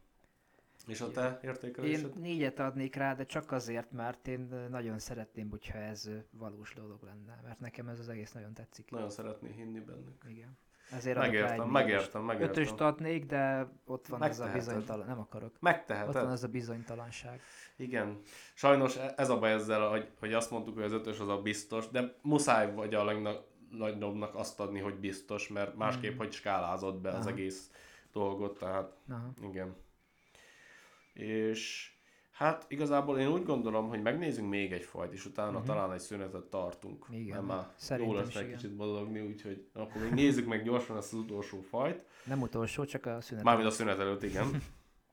És 0.86 1.00
a 1.00 1.10
te 1.10 1.40
értékelésed? 1.42 2.12
Én 2.16 2.22
négyet 2.22 2.58
adnék 2.58 2.94
rá, 2.94 3.14
de 3.14 3.26
csak 3.26 3.52
azért, 3.52 3.92
mert 3.92 4.28
én 4.28 4.68
nagyon 4.70 4.98
szeretném, 4.98 5.50
hogyha 5.50 5.78
ez 5.78 6.10
valós 6.30 6.74
dolog 6.74 7.02
lenne, 7.02 7.40
mert 7.44 7.60
nekem 7.60 7.88
ez 7.88 7.98
az 7.98 8.08
egész 8.08 8.32
nagyon 8.32 8.54
tetszik. 8.54 8.90
Nagyon 8.90 9.10
szeretné 9.10 9.50
hinni 9.56 9.80
bennük. 9.80 10.24
Igen. 10.28 10.58
Ezért 10.92 11.18
megértem, 11.18 11.68
megértem, 11.68 12.22
megértem. 12.22 12.50
Ötöst 12.50 12.80
adnék, 12.80 13.26
de 13.26 13.68
ott 13.84 14.06
van 14.06 14.22
ez 14.22 14.40
a 14.40 14.50
bizonytalan, 14.52 15.06
nem 15.06 15.18
akarok. 15.18 15.52
Megteheted. 15.60 16.16
Ott 16.16 16.22
van 16.22 16.32
ez 16.32 16.42
a 16.42 16.48
bizonytalanság. 16.48 17.40
Igen. 17.76 18.20
Sajnos 18.54 18.96
e- 18.96 19.14
ez 19.16 19.28
a 19.28 19.38
baj 19.38 19.52
ezzel, 19.52 19.88
hogy, 19.88 20.10
hogy 20.18 20.32
azt 20.32 20.50
mondtuk, 20.50 20.74
hogy 20.74 20.84
az 20.84 20.92
ötös 20.92 21.20
az 21.20 21.28
a 21.28 21.42
biztos, 21.42 21.88
de 21.88 22.14
muszáj 22.22 22.74
vagy 22.74 22.94
a 22.94 23.04
legnagyobbnak 23.04 24.34
azt 24.34 24.60
adni, 24.60 24.80
hogy 24.80 24.94
biztos, 24.94 25.48
mert 25.48 25.76
másképp, 25.76 26.14
mm. 26.14 26.18
hogy 26.18 26.32
skálázott 26.32 27.00
be 27.00 27.08
Aha. 27.08 27.18
az 27.18 27.26
egész 27.26 27.70
dolgot, 28.12 28.58
tehát 28.58 28.96
Aha. 29.08 29.32
igen. 29.42 29.74
És 31.12 31.92
Hát 32.32 32.64
igazából 32.68 33.18
én 33.18 33.28
úgy 33.28 33.44
gondolom, 33.44 33.88
hogy 33.88 34.02
megnézzünk 34.02 34.48
még 34.48 34.72
egy 34.72 34.84
fajt, 34.84 35.12
és 35.12 35.26
utána 35.26 35.50
uh-huh. 35.50 35.66
talán 35.66 35.92
egy 35.92 36.00
szünetet 36.00 36.44
tartunk. 36.44 37.06
Igen, 37.10 37.44
mert 37.44 37.88
már 37.88 38.00
jó 38.00 38.14
lesz 38.14 38.34
egy 38.34 38.50
kicsit 38.50 38.76
boldogni, 38.76 39.20
úgyhogy 39.20 39.68
akkor 39.72 40.02
még 40.02 40.12
nézzük 40.12 40.46
meg 40.46 40.62
gyorsan 40.62 40.96
ezt 40.96 41.12
az 41.12 41.18
utolsó 41.18 41.60
fajt. 41.60 42.04
Nem 42.24 42.40
utolsó, 42.40 42.84
csak 42.84 43.06
a 43.06 43.20
szünet 43.20 43.44
Mármint 43.44 43.68
a 43.68 43.70
szünet 43.70 43.98
előtt, 43.98 44.22
igen. 44.22 44.62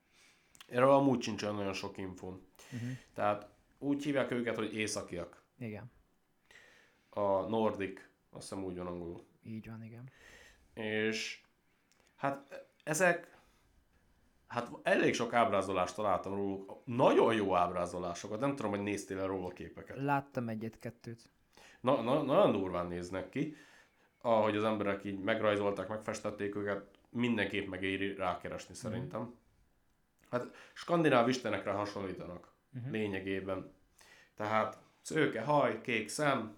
Erről 0.68 0.92
amúgy 0.92 1.22
sincs 1.22 1.44
olyan 1.44 1.56
nagyon 1.56 1.74
sok 1.74 1.98
info. 1.98 2.28
Uh-huh. 2.28 2.90
Tehát 3.14 3.50
úgy 3.78 4.04
hívják 4.04 4.32
őket, 4.32 4.56
hogy 4.56 4.76
északiak. 4.76 5.44
Igen. 5.60 5.92
A 7.10 7.48
nordik, 7.48 8.10
azt 8.30 8.50
hiszem 8.50 8.64
úgy 8.64 8.78
van 8.78 8.88
angolul. 8.88 9.26
Így 9.44 9.68
van, 9.68 9.84
igen. 9.84 10.10
És 10.74 11.42
hát 12.16 12.66
ezek 12.84 13.39
Hát 14.50 14.70
elég 14.84 15.14
sok 15.14 15.34
ábrázolást 15.34 15.96
találtam 15.96 16.34
róluk, 16.34 16.82
nagyon 16.86 17.34
jó 17.34 17.56
ábrázolásokat, 17.56 18.40
nem 18.40 18.56
tudom, 18.56 18.72
hogy 18.72 18.84
néztél-e 18.84 19.26
róla 19.26 19.50
képeket. 19.50 19.98
Láttam 19.98 20.50
egyet-kettőt. 20.50 21.30
Na, 21.82 22.02
na, 22.02 22.22
nagyon 22.22 22.52
durván 22.52 22.88
néznek 22.88 23.30
ki, 23.30 23.56
ahogy 24.22 24.56
az 24.56 24.64
emberek 24.64 25.04
így 25.04 25.20
megrajzolták, 25.20 25.88
megfestették 25.88 26.56
őket, 26.56 26.86
mindenképp 27.10 27.68
megéri 27.68 28.16
rákeresni 28.16 28.74
mhm. 28.74 28.84
szerintem. 28.84 29.22
Mm. 29.22 29.34
Hát 30.30 30.56
skandináv 30.74 31.30
istenekre 31.30 31.72
hasonlítanak 31.72 32.52
mm-hmm. 32.80 32.92
lényegében. 32.92 33.74
Tehát 34.36 34.78
szőke 35.02 35.42
haj, 35.42 35.82
kék 35.82 36.08
szem, 36.10 36.58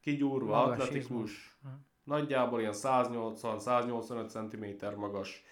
kigyúrva, 0.00 0.60
magas 0.60 0.78
atletikus, 0.78 1.58
nagyjából 2.04 2.60
ilyen 2.60 2.72
180-185 2.76 4.28
cm 4.28 4.98
magas, 5.00 5.44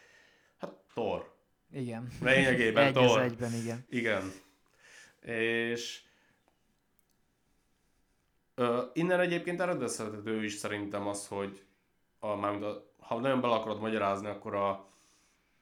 hát 0.58 0.72
tor. 0.94 1.38
Igen. 1.72 2.08
Lényegében 2.20 2.86
Egy 2.86 2.92
Thor. 2.92 3.20
egyben, 3.20 3.52
igen. 3.52 3.84
Igen. 3.88 4.32
És 5.20 6.02
ö, 8.54 8.82
innen 8.92 9.20
egyébként 9.20 9.60
eredezhető 9.60 10.44
is 10.44 10.52
szerintem 10.52 11.06
az, 11.06 11.26
hogy 11.26 11.64
a, 12.18 12.34
mármint 12.34 12.64
a, 12.64 12.92
ha 12.98 13.20
nagyon 13.20 13.40
bele 13.40 13.54
akarod 13.54 13.80
magyarázni, 13.80 14.26
akkor 14.26 14.54
a, 14.54 14.88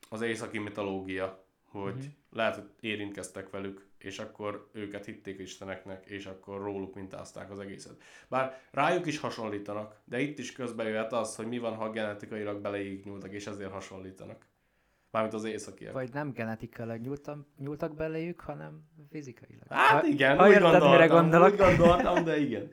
az 0.09 0.21
északi 0.21 0.59
mitológia, 0.59 1.45
hogy 1.65 1.97
uh-huh. 1.97 2.13
lehet, 2.33 2.55
hogy 2.55 2.71
érintkeztek 2.81 3.51
velük, 3.51 3.87
és 3.99 4.19
akkor 4.19 4.69
őket 4.73 5.05
hitték 5.05 5.39
isteneknek, 5.39 6.07
és 6.07 6.27
akkor 6.27 6.61
róluk 6.61 6.95
mintázták 6.95 7.51
az 7.51 7.59
egészet. 7.59 8.03
Bár 8.29 8.61
rájuk 8.71 9.07
is 9.07 9.19
hasonlítanak, 9.19 10.01
de 10.05 10.21
itt 10.21 10.39
is 10.39 10.53
közbe 10.53 10.85
jöhet 10.85 11.13
az, 11.13 11.37
hogy 11.37 11.47
mi 11.47 11.59
van, 11.59 11.75
ha 11.75 11.91
genetikailag 11.91 12.61
beleig 12.61 13.05
nyúltak, 13.05 13.33
és 13.33 13.47
ezért 13.47 13.73
hasonlítanak. 13.73 14.47
Mármint 15.11 15.35
az 15.35 15.45
északiak. 15.45 15.93
Vagy 15.93 16.13
nem 16.13 16.33
genetikailag 16.33 17.01
nyúltam, 17.01 17.47
nyúltak 17.59 17.95
beléjük, 17.95 18.41
hanem 18.41 18.89
fizikailag. 19.11 19.67
Hát 19.69 20.07
igen, 20.07 20.37
ha 20.37 20.47
úgy, 20.47 20.49
érted, 20.49 20.63
gondoltam, 20.63 20.91
mire 20.91 21.07
gondolok. 21.07 21.53
úgy 21.53 21.59
gondoltam, 21.59 22.25
de 22.25 22.39
igen. 22.39 22.71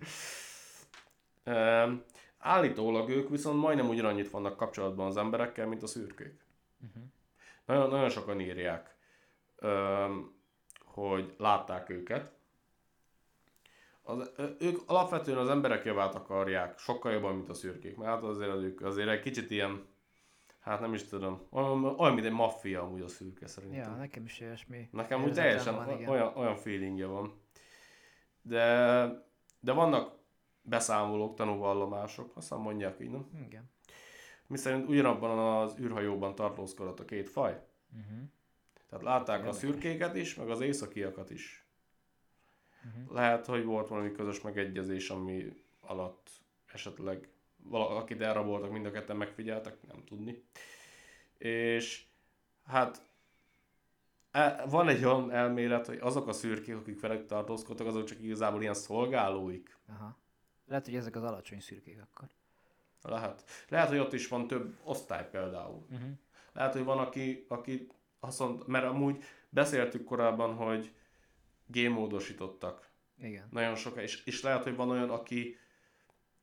Um, 1.46 2.04
állítólag 2.38 3.10
ők 3.10 3.30
viszont 3.30 3.60
majdnem 3.60 3.88
ugyanannyit 3.88 4.30
vannak 4.30 4.58
kapcsolatban 4.58 5.06
az 5.06 5.18
emberekkel, 5.18 5.68
mint 5.68 5.84
a 5.84 5.88
szürkék. 5.88 6.46
Uh-huh. 6.88 7.04
Nagyon, 7.66 7.90
nagyon 7.90 8.10
sokan 8.10 8.40
írják, 8.40 8.96
um, 9.62 10.36
hogy 10.84 11.36
látták 11.38 11.90
őket. 11.90 12.32
Az, 14.04 14.32
ők 14.60 14.78
alapvetően 14.86 15.38
az 15.38 15.50
emberek 15.50 15.86
javát 15.86 16.16
akarják, 16.16 16.80
sokkal 16.80 17.12
jobban, 17.12 17.36
mint 17.36 17.50
a 17.50 17.54
szürkék, 17.54 17.98
mert 17.98 18.12
hát 18.12 18.24
azért, 18.24 18.82
azért 18.82 19.10
egy 19.10 19.22
kicsit 19.22 19.52
ilyen 19.52 19.86
Hát 20.66 20.80
nem 20.80 20.93
is 20.93 21.03
tudom. 21.03 21.41
Olyan, 21.49 21.84
olyan 21.84 22.13
mint 22.13 22.26
egy 22.26 22.32
maffia 22.32 22.82
amúgy 22.82 23.01
a 23.01 23.07
szürke 23.07 23.47
szerintem. 23.47 23.91
Ja, 23.91 23.97
nekem 23.97 24.26
is 24.26 24.41
olyasmi. 24.41 24.89
Nekem 24.91 25.24
úgy 25.24 25.34
teljesen 25.34 25.76
van, 25.76 26.07
olyan, 26.07 26.34
olyan 26.36 26.55
feelingje 26.55 27.05
van. 27.05 27.41
De, 28.41 29.05
de 29.59 29.72
vannak 29.72 30.18
beszámolók, 30.61 31.36
tanúvallomások, 31.36 32.32
aztán 32.36 32.59
mondják 32.59 32.99
így, 32.99 33.09
nem? 33.09 33.30
Igen. 33.45 33.70
Mi 34.47 34.57
szerint 34.57 34.89
ugyanabban 34.89 35.61
az 35.61 35.80
űrhajóban 35.80 36.36
tartózkodott 36.36 36.99
a 36.99 37.05
két 37.05 37.30
faj. 37.30 37.51
Uh-huh. 37.91 38.28
Tehát 38.89 39.03
látták 39.03 39.38
Érdekes. 39.38 39.55
a 39.55 39.59
szürkéket 39.59 40.16
is, 40.16 40.36
meg 40.36 40.49
az 40.49 40.61
északiakat 40.61 41.30
is. 41.30 41.66
Uh-huh. 42.86 43.16
Lehet, 43.16 43.45
hogy 43.45 43.63
volt 43.63 43.88
valami 43.88 44.11
közös 44.11 44.41
megegyezés, 44.41 45.09
ami 45.09 45.63
alatt 45.82 46.30
esetleg 46.66 47.30
valakit 47.68 48.22
elraboltak, 48.22 48.72
mind 48.72 48.86
a 48.86 48.91
ketten 48.91 49.18
megfigyeltek, 49.18 49.78
nem 49.88 50.03
tudni. 50.05 50.43
És 51.38 52.05
hát 52.66 53.01
e, 54.32 54.66
van 54.70 54.88
egy 54.88 55.03
olyan 55.05 55.32
elmélet, 55.32 55.86
hogy 55.86 55.97
azok 56.01 56.28
a 56.28 56.34
szürkék, 56.34 56.76
akik 56.76 56.99
velük 56.99 57.26
tartózkodtak, 57.26 57.88
azok 57.88 58.03
csak 58.03 58.22
igazából 58.22 58.61
ilyen 58.61 58.74
szolgálóik. 58.74 59.78
Aha. 59.88 60.18
Lehet, 60.68 60.86
hogy 60.86 60.95
ezek 60.95 61.16
az 61.16 61.24
alacsony 61.24 61.59
szürkék 61.59 62.01
akkor. 62.01 62.28
Lehet. 63.01 63.43
Lehet, 63.70 63.89
hogy 63.89 63.97
ott 63.97 64.13
is 64.13 64.28
van 64.28 64.47
több 64.47 64.76
osztály 64.84 65.30
például. 65.30 65.86
Uh-huh. 65.91 66.09
Lehet, 66.53 66.74
hogy 66.74 66.84
van, 66.84 66.97
aki, 66.97 67.45
aki 67.47 67.88
azt 68.20 68.68
mert 68.68 68.86
amúgy 68.86 69.24
beszéltük 69.49 70.03
korábban, 70.03 70.55
hogy 70.55 70.93
gémódosítottak. 71.66 72.89
Igen. 73.20 73.47
Nagyon 73.51 73.76
sok, 73.76 74.01
és, 74.01 74.26
és 74.26 74.41
lehet, 74.41 74.63
hogy 74.63 74.76
van 74.76 74.89
olyan, 74.89 75.09
aki 75.09 75.57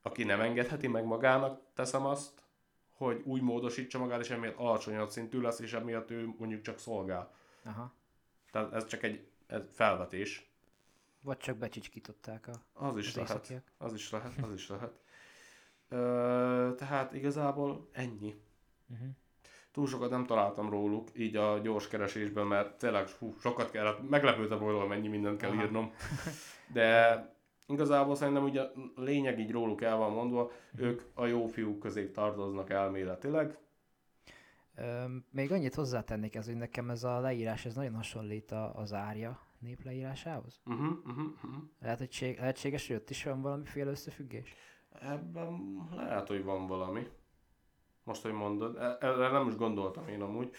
aki 0.03 0.25
nem 0.25 0.41
engedheti 0.41 0.89
meg 0.89 1.05
magának, 1.05 1.61
teszem 1.75 2.07
azt, 2.07 2.43
hogy 2.91 3.23
úgy 3.25 3.43
módosítsa 3.43 3.99
magát, 3.99 4.21
és 4.21 4.31
emiatt 4.31 4.57
alacsonyabb 4.57 5.09
szintű 5.09 5.41
lesz, 5.41 5.61
és 5.61 5.73
emiatt 5.73 6.11
ő 6.11 6.35
mondjuk 6.39 6.63
csak 6.63 6.79
szolgál. 6.79 7.35
Aha. 7.65 7.93
Tehát 8.51 8.73
ez 8.73 8.87
csak 8.87 9.03
egy 9.03 9.27
ez 9.47 9.63
felvetés. 9.73 10.51
Vagy 11.21 11.37
csak 11.37 11.57
becsicskították 11.57 12.49
a... 12.49 12.85
Az 12.87 12.97
is 12.97 13.09
Az 13.09 13.15
lehet. 13.15 13.31
északiak. 13.31 13.63
Az 13.79 13.95
is 13.95 14.11
lehet, 14.11 14.33
az 14.43 14.53
is 14.53 14.69
lehet. 14.69 14.93
Ö, 15.89 16.73
tehát 16.77 17.13
igazából 17.13 17.89
ennyi. 17.93 18.35
Uh-huh. 18.91 19.09
Túl 19.73 19.87
sokat 19.87 20.11
nem 20.11 20.27
találtam 20.27 20.71
róluk, 20.71 21.09
így 21.15 21.37
a 21.37 21.59
gyors 21.59 21.89
keresésben, 21.89 22.47
mert 22.47 22.79
tényleg 22.79 23.09
hú, 23.09 23.37
sokat 23.41 23.71
kellett, 23.71 24.09
meglepődtem 24.09 24.59
róla, 24.59 24.87
mennyi 24.87 25.09
mindent 25.09 25.41
kell 25.41 25.51
Aha. 25.51 25.63
írnom. 25.63 25.93
De 26.73 27.17
igazából 27.73 28.15
szerintem 28.15 28.45
ugye 28.45 28.61
a 28.61 28.73
lényeg 28.97 29.39
így 29.39 29.51
róluk 29.51 29.83
el 29.83 29.97
van 29.97 30.13
mondva, 30.13 30.51
ők 30.77 31.03
a 31.15 31.27
jó 31.27 31.47
fiúk 31.47 31.79
közé 31.79 32.07
tartoznak 32.07 32.71
elméletileg. 32.71 33.59
Még 35.31 35.53
annyit 35.53 35.75
hozzátennék 35.75 36.35
ez, 36.35 36.47
hogy 36.47 36.57
nekem 36.57 36.91
ez 36.91 37.05
a 37.05 37.21
leírás, 37.21 37.65
ez 37.65 37.75
nagyon 37.75 37.95
hasonlít 37.95 38.51
a, 38.51 38.75
az 38.75 38.93
árja 38.93 39.41
nép 39.59 39.85
leírásához. 39.85 40.61
Uh-huh, 40.65 40.99
uh-huh, 41.07 41.25
uh-huh. 41.25 41.63
Lehetőség, 41.81 42.39
lehetséges, 42.39 42.87
hogy 42.87 42.97
ott 42.97 43.11
is 43.11 43.25
van 43.25 43.43
valamiféle 43.43 43.91
összefüggés? 43.91 44.55
Ebben 45.01 45.79
lehet, 45.91 46.29
hogy 46.29 46.45
van 46.45 46.67
valami. 46.67 47.07
Most, 48.05 48.23
hogy 48.23 48.33
mondod, 48.33 48.77
E- 48.77 48.97
erre 49.01 49.31
nem 49.31 49.49
is 49.49 49.57
gondoltam 49.57 50.09
én 50.09 50.21
amúgy. 50.21 50.51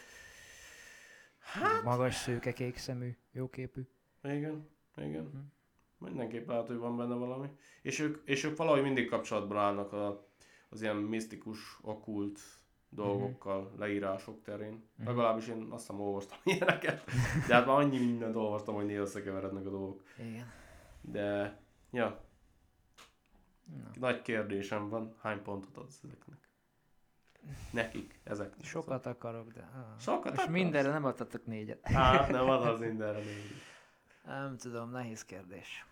Hát... 1.40 1.84
Magas, 1.84 2.16
szőke, 2.16 2.52
kék 2.52 2.78
szemű, 2.78 3.18
jóképű. 3.32 3.82
Igen, 4.24 4.70
igen. 4.96 5.30
Hm. 5.32 5.38
Mindenképp 6.04 6.48
lehet, 6.48 6.68
hogy 6.68 6.78
van 6.78 6.98
benne 6.98 7.16
valami. 7.16 7.48
És 7.82 8.00
ők, 8.00 8.22
és 8.26 8.44
ők 8.44 8.58
valahogy 8.58 8.82
mindig 8.82 9.10
kapcsolatban 9.10 9.58
állnak 9.58 9.94
a, 9.94 10.28
az 10.70 10.82
ilyen 10.82 10.96
misztikus, 10.96 11.78
okkult 11.82 12.40
dolgokkal, 12.90 13.72
leírások 13.78 14.42
terén. 14.42 14.90
Mhm. 14.96 15.08
Legalábbis 15.08 15.48
én 15.48 15.68
azt 15.70 15.88
hiszem 15.88 16.02
olvastam 16.02 16.38
ilyeneket. 16.54 17.04
De 17.48 17.54
hát 17.54 17.66
már 17.66 17.78
annyi 17.78 17.98
mindent 17.98 18.36
olvastam, 18.36 18.76
hogy 18.76 18.86
néha 18.86 19.02
összekeverednek 19.02 19.66
a 19.66 19.70
dolgok. 19.70 20.04
Igen. 20.18 20.52
De, 21.02 21.58
ja, 21.92 22.24
Na. 23.84 23.90
nagy 24.00 24.22
kérdésem 24.22 24.90
van, 24.90 25.16
hány 25.22 25.42
pontot 25.42 25.78
adsz 25.78 26.00
ezeknek? 26.04 26.38
Nekik, 27.72 28.20
ezeknek. 28.24 28.66
Sokat 28.66 29.06
akarok, 29.06 29.52
de... 29.52 29.62
Ah. 29.62 30.00
Sokat 30.00 30.24
Most 30.24 30.36
akarsz? 30.36 30.52
mindenre 30.52 30.92
nem 30.92 31.06
adtatok 31.06 31.46
négyet. 31.46 31.88
Hát 31.88 32.30
nem 32.30 32.50
ad 32.50 32.66
az 32.66 32.80
mindenre 32.80 33.20
négy. 33.20 33.52
Nem 34.26 34.58
tudom, 34.58 34.92
nehéz 34.92 35.26
kérdés. 35.26 35.86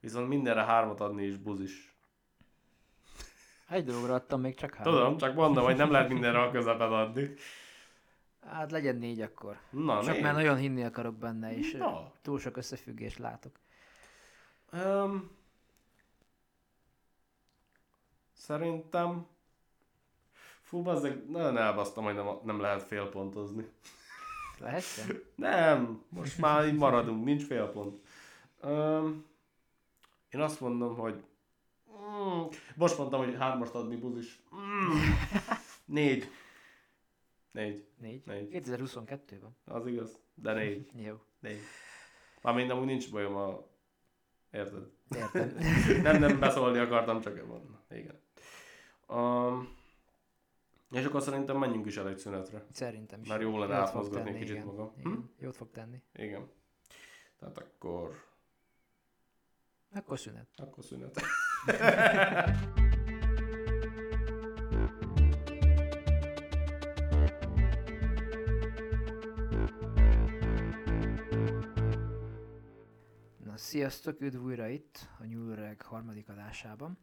Viszont 0.00 0.28
mindenre 0.28 0.64
hármat 0.64 1.00
adni 1.00 1.24
is 1.24 1.36
buzis. 1.36 1.94
Egy 3.68 3.84
dologra 3.84 4.14
adtam 4.14 4.40
még 4.40 4.54
csak 4.54 4.74
három. 4.74 4.92
Tudom, 4.92 5.16
csak 5.16 5.34
mondom, 5.34 5.64
hogy 5.64 5.76
nem 5.76 5.90
lehet 5.90 6.08
mindenre 6.08 6.42
a 6.42 6.50
közepet 6.50 6.90
adni. 6.90 7.34
Hát 8.46 8.70
legyen 8.70 8.96
négy 8.96 9.20
akkor. 9.20 9.58
Na, 9.70 10.02
Csak 10.02 10.12
négy. 10.12 10.22
mert 10.22 10.34
nagyon 10.34 10.56
hinni 10.56 10.84
akarok 10.84 11.14
benne, 11.14 11.56
és 11.56 11.72
Na. 11.72 12.12
Túl 12.22 12.38
sok 12.38 12.56
összefüggést 12.56 13.18
látok. 13.18 13.52
Um, 14.72 15.30
szerintem... 18.32 19.26
Fú, 20.60 20.82
bazzeg, 20.82 21.30
nagyon 21.30 21.56
elbasztam, 21.56 22.04
hogy 22.04 22.14
nem, 22.14 22.26
nem 22.44 22.60
lehet 22.60 22.82
félpontozni. 22.82 23.68
Lehetsen? 24.58 25.22
Nem, 25.34 26.02
most 26.08 26.38
már 26.38 26.66
így 26.66 26.76
maradunk, 26.76 27.24
nincs 27.24 27.46
fél 27.46 27.66
pont. 27.66 28.00
Um, 28.62 29.24
én 30.30 30.40
azt 30.40 30.60
mondom, 30.60 30.96
hogy... 30.96 31.24
Mm, 31.90 32.42
most 32.76 32.98
mondtam, 32.98 33.24
hogy 33.24 33.36
hármast 33.36 33.74
adni 33.74 33.96
buzis. 33.96 34.42
Mm, 34.54 34.98
négy. 35.84 36.30
Négy, 37.52 37.84
Négy? 38.00 38.22
Négy. 38.26 38.48
2022-ben. 38.52 39.56
az 39.64 39.86
igaz. 39.86 40.18
De 40.34 40.52
négy, 40.52 40.90
Jó, 41.06 41.20
négy. 41.40 41.60
Mármint 42.42 42.70
amúgy 42.70 42.86
nincs 42.86 43.10
bajom 43.10 43.36
a... 43.36 43.68
Érted? 44.50 44.90
értem. 45.16 45.56
nem, 46.02 46.18
nem 46.18 46.38
beszólni 46.38 46.78
akartam, 46.78 47.20
csak 47.20 47.46
van. 47.46 47.78
Igen. 47.90 48.20
Um, 49.08 49.78
és 50.90 51.04
akkor 51.04 51.22
szerintem 51.22 51.58
menjünk 51.58 51.86
is 51.86 51.96
el 51.96 52.08
egy 52.08 52.18
szünetre. 52.18 52.66
Szerintem 52.72 53.20
is. 53.20 53.28
Már 53.28 53.40
jó 53.40 53.58
lenne 53.58 53.74
átmozgatni 53.74 54.32
kicsit 54.32 54.54
igen. 54.54 54.66
magam. 54.66 54.92
Igen. 54.98 55.12
Hm? 55.12 55.20
Jót 55.38 55.56
fog 55.56 55.70
tenni. 55.70 56.02
Igen. 56.14 56.50
Tehát 57.38 57.58
akkor, 57.58 58.24
Akkor 59.94 60.18
szünet. 60.18 60.48
akkor 60.56 60.84
szünet. 60.84 61.20
Na, 73.44 73.56
sziasztok, 73.56 74.20
üdv 74.20 74.44
újra 74.44 74.68
itt, 74.68 75.08
a 75.18 75.24
Nyúlreg 75.24 75.82
harmadik 75.82 76.28
adásában. 76.28 76.98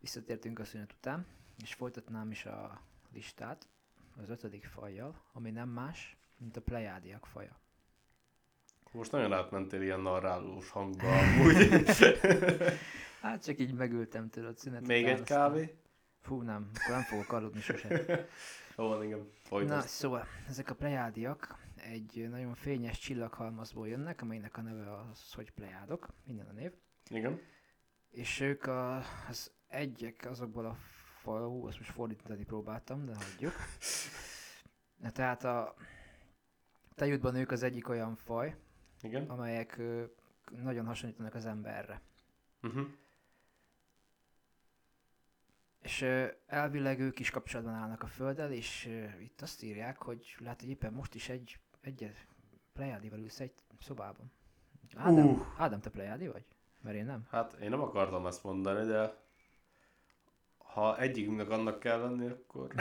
Visszatértünk 0.00 0.58
a 0.58 0.64
szünet 0.64 0.92
után, 0.92 1.26
és 1.62 1.74
folytatnám 1.74 2.30
is 2.30 2.46
a 2.46 2.80
listát 3.12 3.68
az 4.16 4.28
ötödik 4.28 4.64
fajjal, 4.64 5.22
ami 5.32 5.50
nem 5.50 5.68
más, 5.68 6.16
mint 6.36 6.56
a 6.56 6.62
plejádiak 6.62 7.26
faja. 7.26 7.63
Most 8.94 9.12
nagyon 9.12 9.32
átmentél 9.32 9.82
ilyen 9.82 10.00
narrálós 10.00 10.70
hangba 10.70 11.18
amúgy. 11.18 11.68
Hát 13.20 13.44
csak 13.44 13.58
így 13.58 13.74
megültem 13.74 14.28
tőle 14.28 14.48
a 14.48 14.52
szünet 14.54 14.86
Még 14.86 15.04
egy 15.04 15.22
kávé? 15.22 15.74
Fú, 16.20 16.40
nem, 16.40 16.70
akkor 16.74 16.94
nem 16.94 17.02
fogok 17.02 17.32
aludni 17.32 17.60
sose. 17.60 17.88
Jó 18.76 18.86
van, 18.88 19.04
igen. 19.04 19.18
Na, 19.18 19.24
Folytasd. 19.42 19.88
szóval, 19.88 20.26
ezek 20.48 20.70
a 20.70 20.74
plejádiak 20.74 21.58
egy 21.76 22.28
nagyon 22.30 22.54
fényes 22.54 22.98
csillaghalmazból 22.98 23.88
jönnek, 23.88 24.22
amelynek 24.22 24.56
a 24.56 24.60
neve 24.60 24.96
az, 25.10 25.32
hogy 25.32 25.50
plejádok, 25.50 26.08
minden 26.24 26.46
a 26.46 26.52
név. 26.52 26.72
Igen. 27.10 27.40
És 28.10 28.40
ők 28.40 28.66
a, 28.66 28.96
az 29.28 29.50
egyek 29.68 30.26
azokból 30.30 30.66
a 30.66 30.76
fajú, 31.22 31.66
azt 31.66 31.78
most 31.78 31.90
fordítani 31.90 32.44
próbáltam, 32.44 33.04
de 33.04 33.12
hagyjuk. 33.14 33.54
Na, 35.02 35.10
tehát 35.10 35.44
a 35.44 35.74
tejútban 36.94 37.34
ők 37.34 37.50
az 37.50 37.62
egyik 37.62 37.88
olyan 37.88 38.16
faj, 38.16 38.56
Igen. 39.04 39.28
amelyek 39.28 39.80
nagyon 40.62 40.86
hasonlítanak 40.86 41.34
az 41.34 41.46
emberre. 41.46 42.00
Uh-huh. 42.62 42.86
És 45.80 46.06
elvileg 46.46 47.00
ők 47.00 47.18
is 47.18 47.30
kapcsolatban 47.30 47.74
állnak 47.74 48.02
a 48.02 48.06
Földdel, 48.06 48.52
és 48.52 48.90
itt 49.20 49.40
azt 49.40 49.62
írják, 49.62 50.02
hogy 50.02 50.36
lehet, 50.38 50.60
hogy 50.60 50.68
éppen 50.68 50.92
most 50.92 51.14
is 51.14 51.28
egy, 51.28 51.58
egy 51.80 52.12
plejádival 52.72 53.18
ülsz 53.18 53.40
egy 53.40 53.52
szobában. 53.80 54.32
Ádám, 54.96 55.26
Uh. 55.26 55.40
Ádám, 55.58 55.80
te 55.80 55.90
plejádi 55.90 56.28
vagy? 56.28 56.44
Mert 56.80 56.96
én 56.96 57.04
nem. 57.04 57.26
Hát 57.30 57.52
én 57.52 57.70
nem 57.70 57.80
akartam 57.80 58.26
ezt 58.26 58.42
mondani, 58.42 58.86
de 58.86 59.22
ha 60.58 60.98
egyikünknek 60.98 61.50
annak 61.50 61.78
kell 61.78 62.00
lenni, 62.00 62.26
akkor 62.26 62.74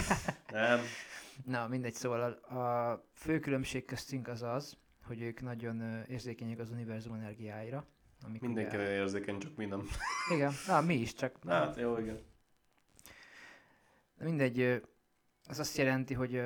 nem. 0.50 0.80
Na, 1.44 1.68
mindegy, 1.68 1.94
szóval 1.94 2.32
a, 2.32 2.58
a 2.90 3.04
fő 3.12 3.38
különbség 3.38 3.84
köztünk 3.84 4.28
az 4.28 4.42
az, 4.42 4.76
hogy 5.10 5.22
ők 5.22 5.40
nagyon 5.40 6.04
érzékenyek 6.08 6.58
az 6.58 6.70
univerzum 6.70 7.14
energiáira. 7.14 7.86
Amik 8.22 8.40
Mindenki 8.40 8.76
ugye, 8.76 8.92
érzékeny, 8.92 9.38
csak 9.38 9.56
mi 9.56 9.64
nem. 9.64 9.86
Igen, 10.34 10.52
na, 10.66 10.80
mi 10.80 10.94
is, 10.94 11.14
csak 11.14 11.36
Hát 11.46 11.76
jó, 11.76 11.98
igen. 11.98 12.18
Na 14.18 14.24
mindegy, 14.24 14.82
az 15.46 15.58
azt 15.58 15.76
jelenti, 15.76 16.14
hogy 16.14 16.42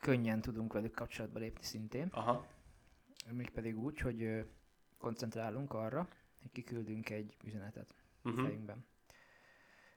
könnyen 0.00 0.40
tudunk 0.40 0.72
velük 0.72 0.94
kapcsolatba 0.94 1.38
lépni 1.38 1.64
szintén, 1.64 2.08
Aha. 2.10 2.46
mégpedig 3.30 3.78
úgy, 3.78 3.98
hogy 3.98 4.46
koncentrálunk 4.98 5.72
arra, 5.72 6.08
hogy 6.40 6.50
kiküldünk 6.52 7.10
egy 7.10 7.36
üzenetet 7.44 7.94
Uh-huh. 8.24 8.44
fejünkben. 8.44 8.84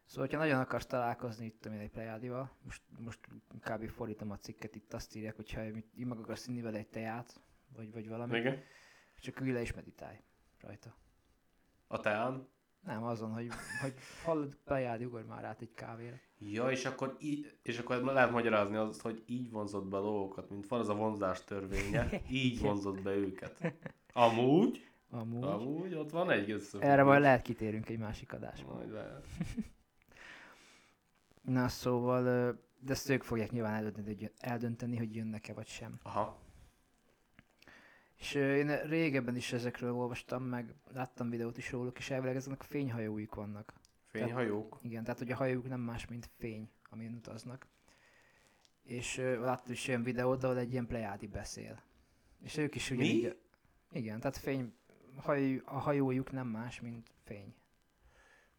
Szóval, 0.06 0.28
ha 0.32 0.38
nagyon 0.38 0.60
akarsz 0.60 0.86
találkozni 0.86 1.46
itt 1.46 1.66
én, 1.66 1.72
egy 1.72 1.90
plejádival, 1.90 2.52
most, 2.64 2.82
most 2.98 3.20
kb. 3.60 3.90
fordítom 3.90 4.32
a 4.32 4.38
cikket, 4.38 4.76
itt 4.76 4.94
azt 4.94 5.16
írják, 5.16 5.36
hogy 5.36 5.52
ha 5.52 5.64
így 5.66 6.06
meg 6.06 6.18
akarsz 6.18 6.48
inni 6.48 6.62
vele 6.62 6.78
egy 6.78 6.88
teját, 6.88 7.40
vagy, 7.76 7.92
vagy 7.92 8.08
valami, 8.10 8.38
Igen. 8.38 8.62
csak 9.20 9.40
ülj 9.40 9.52
le 9.52 9.62
és 9.62 9.74
meditálj 9.74 10.18
rajta. 10.60 10.96
A 11.88 12.00
teán. 12.00 12.48
Nem 12.82 13.04
azon, 13.04 13.32
hogy, 13.34 13.48
hogy 13.82 13.94
hallod, 14.24 14.56
plejádi, 14.64 15.06
ugorj 15.06 15.26
már 15.26 15.44
át 15.44 15.62
egy 15.62 15.74
kávéra. 15.74 16.16
Ja, 16.40 16.70
és 16.72 16.86
akkor, 16.86 17.16
í- 17.20 17.58
és 17.62 17.80
akkor 17.80 17.98
lehet 18.04 18.32
magyarázni 18.32 18.76
azt, 18.76 19.02
hogy 19.02 19.24
így 19.28 19.52
vonzott 19.52 19.86
be 19.86 19.98
dolgokat, 19.98 20.50
mint 20.50 20.68
van 20.68 20.80
az 20.80 20.90
a 20.90 20.96
vonzás 20.96 21.44
törvénye, 21.44 22.10
így 22.30 22.60
vonzott 22.60 23.02
be 23.02 23.12
őket. 23.16 23.74
Amúgy, 24.14 24.90
Amúgy. 25.10 25.44
amúgy 25.44 25.94
ott 25.94 26.10
van 26.10 26.30
egy 26.32 26.52
összefüggés. 26.52 26.90
Erre 26.90 27.04
majd 27.04 27.22
lehet 27.22 27.42
kitérünk 27.42 27.90
egy 27.90 27.98
másik 28.00 28.34
adásban. 28.34 28.76
Majd 28.76 28.92
lehet. 28.92 29.26
Na 31.42 31.68
szóval, 31.68 32.24
de 32.80 32.92
ezt 32.94 33.10
ők 33.10 33.24
fogják 33.24 33.52
nyilván 33.52 33.94
eldönteni, 34.40 34.98
hogy 34.98 35.16
jönnek-e 35.16 35.54
vagy 35.54 35.68
sem. 35.68 36.00
Aha. 36.04 36.40
És 38.26 38.34
én 38.34 38.82
régebben 38.82 39.36
is 39.36 39.54
ezekről 39.54 39.94
olvastam, 39.94 40.44
meg 40.44 40.76
láttam 40.94 41.30
videót 41.30 41.58
is 41.58 41.72
róluk, 41.72 41.98
és 41.98 42.10
elvileg 42.10 42.36
ezeknek 42.36 42.64
fényhajóik 42.64 43.34
vannak. 43.34 43.74
Fényhajók? 44.06 44.80
Igen, 44.82 45.04
tehát 45.04 45.20
hogy 45.20 45.32
a 45.32 45.36
hajójuk 45.36 45.68
nem 45.68 45.80
más, 45.80 46.08
mint 46.08 46.30
fény, 46.38 46.70
amin 46.90 47.14
utaznak. 47.14 47.68
És 48.84 49.18
uh, 49.18 49.40
láttam 49.40 49.72
is 49.72 49.88
olyan 49.88 50.04
videót, 50.04 50.44
ahol 50.44 50.58
egy 50.58 50.72
ilyen 50.72 50.88
plejádi 50.88 51.28
beszél. 51.28 51.82
És 52.42 52.58
ők 52.58 52.76
is 52.76 52.92
ugyanígy... 52.92 53.38
Mi? 53.90 54.00
Igen, 54.00 54.20
tehát 54.20 54.38
fény, 54.38 54.74
hajó, 55.16 55.60
a 55.66 55.78
hajójuk 55.78 56.32
nem 56.32 56.48
más, 56.48 56.82
mint 56.82 57.10
fény. 57.24 57.56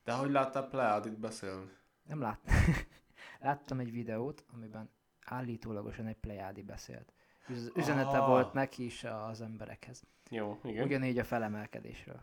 De 0.04 0.12
hogy 0.12 0.30
láttál 0.30 0.68
Pleadit 0.68 1.18
beszélni? 1.18 1.70
Nem 2.02 2.20
láttam. 2.20 2.54
Láttam 3.40 3.78
egy 3.78 3.92
videót, 3.92 4.44
amiben 4.52 4.90
állítólagosan 5.24 6.06
egy 6.06 6.16
plejádi 6.16 6.62
beszélt. 6.62 7.15
Üz- 7.48 7.76
Üzenete 7.76 8.18
Ah. 8.18 8.28
volt 8.28 8.52
neki 8.52 8.84
is 8.84 9.04
az 9.04 9.40
emberekhez. 9.40 10.02
Jó, 10.30 10.58
igen. 10.64 10.84
Ugyanígy 10.84 11.18
a 11.18 11.24
felemelkedésről. 11.24 12.20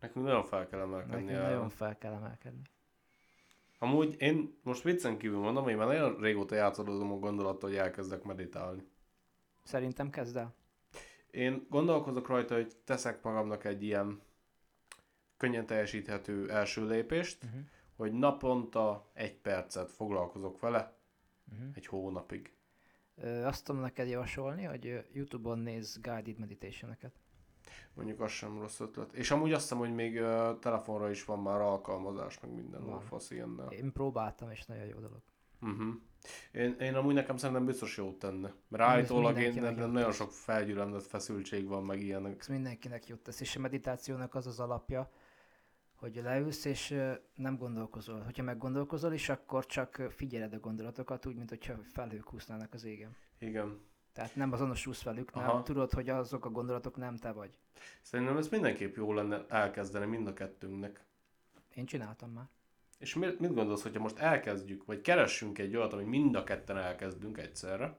Nekünk 0.00 0.24
nagyon 0.26 0.44
fel 0.44 0.66
kell 0.66 0.80
emelkedni. 0.80 1.24
Nekünk 1.24 1.42
nagyon 1.42 1.68
fel 1.68 1.98
kell 1.98 2.12
emelkedni. 2.12 2.62
Amúgy 3.78 4.14
én 4.20 4.58
most 4.62 4.82
viccen 4.82 5.18
kívül 5.18 5.38
mondom, 5.38 5.64
hogy 5.64 5.76
már 5.76 5.86
nagyon 5.86 6.16
régóta 6.20 6.54
játszadozom 6.54 7.12
a 7.12 7.16
gondolattal, 7.18 7.68
hogy 7.68 7.78
elkezdek 7.78 8.22
meditálni. 8.22 8.86
Szerintem 9.62 10.10
kezd 10.10 10.36
el. 10.36 10.54
Én 11.30 11.66
gondolkozok 11.70 12.28
rajta, 12.28 12.54
hogy 12.54 12.76
teszek 12.84 13.22
magamnak 13.22 13.64
egy 13.64 13.82
ilyen 13.82 14.20
könnyen 15.36 15.66
teljesíthető 15.66 16.50
első 16.50 16.86
lépést, 16.86 17.44
Uh-huh. 17.44 17.60
hogy 17.96 18.12
naponta 18.12 19.10
egy 19.12 19.34
percet 19.34 19.90
foglalkozok 19.90 20.60
vele 20.60 20.96
Uh-huh. 21.52 21.68
egy 21.74 21.86
hónapig. 21.86 22.52
Azt 23.44 23.64
tudom 23.64 23.80
neked 23.80 24.08
javasolni, 24.08 24.62
hogy 24.62 25.04
Youtube-on 25.12 25.58
néz 25.58 26.00
guided 26.02 26.38
meditation-eket. 26.38 27.12
Mondjuk 27.94 28.20
az 28.20 28.30
sem 28.30 28.58
rossz 28.58 28.80
ötlet. 28.80 29.12
És 29.12 29.30
amúgy 29.30 29.52
azt 29.52 29.62
hiszem, 29.62 29.78
hogy 29.78 29.94
még 29.94 30.20
uh, 30.20 30.58
telefonra 30.58 31.10
is 31.10 31.24
van 31.24 31.38
már 31.42 31.60
alkalmazás, 31.60 32.40
meg 32.40 32.54
minden 32.54 32.84
Van. 32.84 33.00
fasz 33.00 33.30
ilyennel. 33.30 33.70
Én 33.70 33.92
próbáltam, 33.92 34.50
és 34.50 34.64
nagyon 34.64 34.86
jó 34.86 34.98
dolog. 34.98 35.22
Uh-huh. 35.60 35.94
Én, 36.52 36.76
én 36.80 36.94
amúgy 36.94 37.14
nekem 37.14 37.36
szerintem 37.36 37.64
biztos 37.64 37.96
jót 37.96 38.18
tenne. 38.18 38.52
Mert 38.68 38.84
állítólag 38.84 39.38
én, 39.38 39.60
nekem 39.60 39.90
nagyon 39.90 40.08
tesz. 40.08 40.16
sok 40.16 40.32
felgyülemlett 40.32 41.06
feszültség 41.06 41.66
van, 41.66 41.84
meg 41.84 42.02
ilyenek. 42.02 42.40
Ez 42.40 42.46
mindenkinek 42.46 43.06
jót 43.06 43.20
tesz, 43.20 43.40
és 43.40 43.56
a 43.56 43.60
meditációnak 43.60 44.34
az 44.34 44.46
az 44.46 44.60
alapja, 44.60 45.10
hogy 46.02 46.20
leülsz 46.22 46.64
és 46.64 46.94
nem 47.34 47.56
gondolkozol. 47.56 48.20
Hogyha 48.20 48.42
meggondolkozol 48.42 49.12
is, 49.12 49.28
akkor 49.28 49.66
csak 49.66 50.02
figyeled 50.10 50.52
a 50.52 50.58
gondolatokat, 50.58 51.26
úgy, 51.26 51.36
mint 51.36 51.48
hogyha 51.48 51.74
felhők 51.92 52.34
úsznának 52.34 52.74
az 52.74 52.84
égen. 52.84 53.16
Igen. 53.38 53.80
Tehát 54.12 54.36
nem 54.36 54.52
azonosulsz 54.52 55.02
velük, 55.02 55.34
nem 55.34 55.44
Aha. 55.44 55.62
tudod, 55.62 55.92
hogy 55.92 56.08
azok 56.08 56.44
a 56.44 56.50
gondolatok 56.50 56.96
nem 56.96 57.16
te 57.16 57.32
vagy. 57.32 57.58
Szerintem 58.00 58.36
ez 58.36 58.48
mindenképp 58.48 58.96
jó 58.96 59.12
lenne 59.12 59.46
elkezdeni 59.48 60.06
mind 60.06 60.26
a 60.26 60.32
kettőnknek. 60.32 61.04
Én 61.74 61.86
csináltam 61.86 62.30
már. 62.30 62.48
És 62.98 63.14
mit, 63.14 63.40
mit 63.40 63.54
gondolsz, 63.54 63.82
hogyha 63.82 64.00
most 64.00 64.18
elkezdjük, 64.18 64.84
vagy 64.84 65.00
keressünk 65.00 65.58
egy 65.58 65.76
olyat, 65.76 65.92
amit 65.92 66.06
mind 66.06 66.34
a 66.34 66.44
ketten 66.44 66.76
elkezdünk 66.76 67.38
egyszerre, 67.38 67.98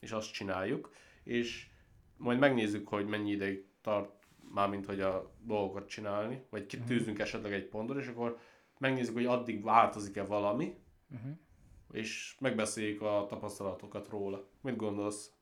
és 0.00 0.12
azt 0.12 0.32
csináljuk, 0.32 0.92
és 1.22 1.68
majd 2.16 2.38
megnézzük, 2.38 2.88
hogy 2.88 3.06
mennyi 3.06 3.30
ideig 3.30 3.66
tart, 3.80 4.23
mármint 4.52 4.86
hogy 4.86 5.00
a 5.00 5.34
dolgokat 5.40 5.88
csinálni, 5.88 6.44
vagy 6.50 6.66
kitűzünk 6.66 7.18
esetleg 7.18 7.52
egy 7.52 7.68
pontot, 7.68 7.98
és 7.98 8.06
akkor 8.06 8.38
megnézzük, 8.78 9.14
hogy 9.14 9.26
addig 9.26 9.62
változik-e 9.62 10.24
valami, 10.24 10.82
Uh-huh. 11.14 11.32
és 11.92 12.36
megbeszéljük 12.40 13.02
a 13.02 13.26
tapasztalatokat 13.28 14.08
róla. 14.08 14.48
Mit 14.60 14.76
gondolsz? 14.76 15.32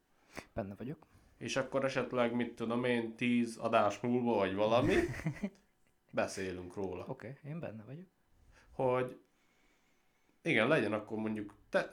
Benne 0.54 0.74
vagyok. 0.74 1.06
És 1.38 1.56
akkor 1.56 1.84
esetleg, 1.84 2.34
mit 2.34 2.54
tudom 2.54 2.84
én, 2.84 3.16
tíz 3.16 3.56
adás 3.56 4.00
múlva, 4.00 4.34
vagy 4.34 4.54
valami, 4.54 4.94
beszélünk 6.12 6.74
róla. 6.74 7.04
Oké, 7.08 7.28
okay, 7.38 7.50
én 7.50 7.60
benne 7.60 7.82
vagyok. 7.84 8.06
hogy 8.72 9.20
igen, 10.42 10.68
legyen 10.68 10.92
akkor 10.92 11.18
mondjuk 11.18 11.54
te, 11.68 11.90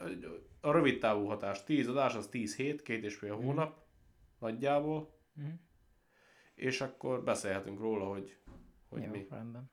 a 0.62 0.72
rövid 0.72 1.00
távú 1.00 1.26
hatás 1.26 1.64
10 1.64 1.88
adás, 1.88 2.16
az 2.16 2.28
10 2.28 2.56
hét, 2.56 2.82
két 2.82 3.04
és 3.04 3.16
fél 3.16 3.36
hónap 3.36 3.86
nagyjából, 4.40 5.18
Uh-huh. 5.38 5.54
És 6.60 6.82
akkor 6.82 7.24
beszélhetünk 7.24 7.80
róla, 7.80 8.06
hogy, 8.06 8.38
hogy 8.90 9.04
Jó, 9.04 9.10
mi. 9.10 9.28
rendben. 9.30 9.72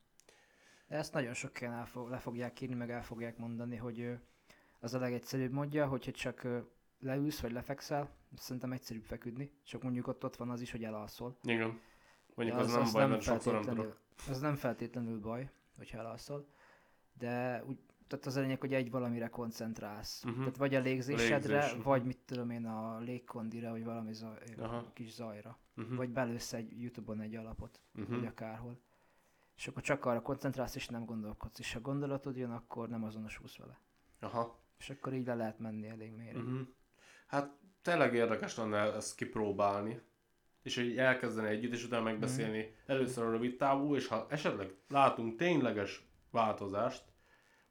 De 0.88 0.96
ezt 0.96 1.12
nagyon 1.12 1.34
sok 1.34 1.58
helyen 1.58 1.74
el 1.74 1.86
fog, 1.86 2.08
le 2.08 2.18
fogják 2.18 2.60
írni, 2.60 2.74
meg 2.74 2.90
el 2.90 3.02
fogják 3.02 3.38
mondani, 3.38 3.76
hogy 3.76 4.18
az 4.80 4.94
a 4.94 4.98
legegyszerűbb 4.98 5.52
módja, 5.52 5.86
hogyha 5.86 6.10
csak 6.10 6.46
leülsz 7.00 7.40
vagy 7.40 7.52
lefekszel, 7.52 8.10
szerintem 8.36 8.72
egyszerűbb 8.72 9.04
feküdni, 9.04 9.50
csak 9.64 9.82
mondjuk 9.82 10.06
ott, 10.06 10.24
ott 10.24 10.36
van 10.36 10.50
az 10.50 10.60
is, 10.60 10.70
hogy 10.70 10.84
elalszol. 10.84 11.38
Igen. 11.42 11.80
Mondjuk 12.34 12.58
De 12.58 12.62
az, 12.62 12.72
nem 12.72 12.88
baj, 12.92 13.08
mert 13.08 13.22
sokszor 13.22 13.52
nem 13.52 13.62
tudok. 13.62 14.00
Az 14.28 14.40
nem 14.40 14.54
feltétlenül 14.54 15.20
baj, 15.20 15.50
hogyha 15.76 15.98
elalszol, 15.98 16.48
de 17.18 17.64
úgy, 17.66 17.78
tehát 18.06 18.26
az 18.26 18.36
a 18.36 18.40
lényeg, 18.40 18.60
hogy 18.60 18.74
egy 18.74 18.90
valamire 18.90 19.28
koncentrálsz. 19.28 20.22
Mhm. 20.24 20.38
Tehát 20.38 20.56
vagy 20.56 20.74
a 20.74 20.80
légzésedre, 20.80 21.54
Légzés, 21.54 21.74
mhm. 21.74 21.82
vagy 21.82 22.04
mit 22.04 22.18
tudom 22.18 22.50
én, 22.50 22.66
a 22.66 22.98
légkondira, 22.98 23.70
vagy 23.70 23.84
valami 23.84 24.12
zaj, 24.12 24.38
Aha. 24.58 24.90
kis 24.92 25.12
zajra. 25.12 25.58
Uh-huh. 25.76 25.96
Vagy 25.96 26.10
belősz 26.10 26.52
egy 26.52 26.82
Youtube-on 26.82 27.20
egy 27.20 27.34
alapot 27.34 27.80
uh-huh. 27.94 28.16
vagy 28.16 28.26
akárhol. 28.26 28.80
És 29.56 29.68
akkor 29.68 29.82
csak 29.82 30.04
arra 30.04 30.22
koncentrálsz, 30.22 30.74
és 30.74 30.88
nem 30.88 31.04
gondolkodsz. 31.04 31.58
És 31.58 31.72
ha 31.72 31.80
gondolatod 31.80 32.36
jön, 32.36 32.50
akkor 32.50 32.88
nem 32.88 33.04
azonosulsz 33.04 33.56
vele. 33.56 33.80
Aha. 34.20 34.58
És 34.78 34.90
akkor 34.90 35.14
így 35.14 35.26
le 35.26 35.34
lehet 35.34 35.58
menni 35.58 35.88
elég 35.88 36.12
mélyre. 36.12 36.38
Uh-huh. 36.38 36.60
Hát 37.26 37.50
tényleg 37.82 38.14
érdekes 38.14 38.56
lenne 38.56 38.78
ezt 38.94 39.16
kipróbálni, 39.16 40.00
és 40.62 40.76
hogy 40.76 40.98
elkezdeni 40.98 41.48
együtt, 41.48 41.72
és 41.72 41.84
utána 41.84 42.02
megbeszélni 42.02 42.58
Mhm. 42.58 42.90
először 42.90 43.24
a 43.24 43.30
rövid 43.30 43.56
távú, 43.56 43.94
és 43.94 44.06
ha 44.06 44.26
esetleg 44.30 44.74
látunk 44.88 45.36
tényleges 45.36 46.08
változást, 46.30 47.04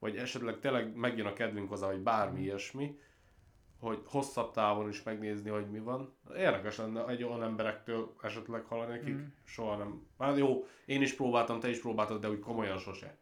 vagy 0.05 0.17
esetleg 0.17 0.59
tényleg 0.59 0.95
megjön 0.95 1.25
a 1.25 1.33
kedvünk 1.33 1.69
hozzá, 1.69 1.87
hogy 1.87 1.99
bármi 2.01 2.33
Mhm. 2.37 2.43
ilyesmi, 2.43 2.99
hogy 3.79 4.01
hosszabb 4.05 4.51
távon 4.51 4.89
is 4.89 5.03
megnézni, 5.03 5.49
hogy 5.49 5.69
mi 5.69 5.79
van. 5.79 6.15
Érdekes 6.35 6.77
lenne 6.77 7.07
egy 7.07 7.23
olyan 7.23 7.43
emberektől 7.43 8.15
esetleg 8.21 8.63
hallani, 8.63 8.97
akik 8.99 9.13
Mhm. 9.15 9.23
soha 9.43 9.77
nem... 9.77 10.07
Hát 10.19 10.37
jó, 10.37 10.65
én 10.85 11.01
is 11.01 11.13
próbáltam, 11.15 11.59
te 11.59 11.69
is 11.69 11.79
próbáltad, 11.79 12.21
de 12.21 12.29
úgy 12.29 12.39
komolyan 12.39 12.77
sose. 12.77 13.17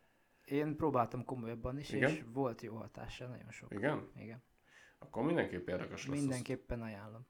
Én 0.45 0.75
próbáltam 0.75 1.25
komolyabban 1.25 1.77
is, 1.79 1.89
Igen? 1.89 2.09
és 2.09 2.23
volt 2.33 2.61
jó 2.61 2.75
hatása, 2.75 3.27
nagyon 3.27 3.51
sok. 3.51 3.71
Igen? 3.73 4.07
Igen. 4.15 4.43
Akkor 4.99 5.23
mindenképp 5.23 5.67
érdekes 5.67 6.07
lesz. 6.07 6.19
Mindenképpen 6.19 6.81
ajánlom. 6.81 7.25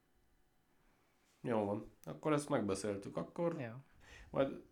Jó 1.40 1.64
van. 1.64 1.92
Akkor 2.04 2.32
ezt 2.32 2.48
megbeszéltük. 2.48 3.16
Akkor 3.16 3.60
Jó. 3.60 3.72
Majd 4.30 4.62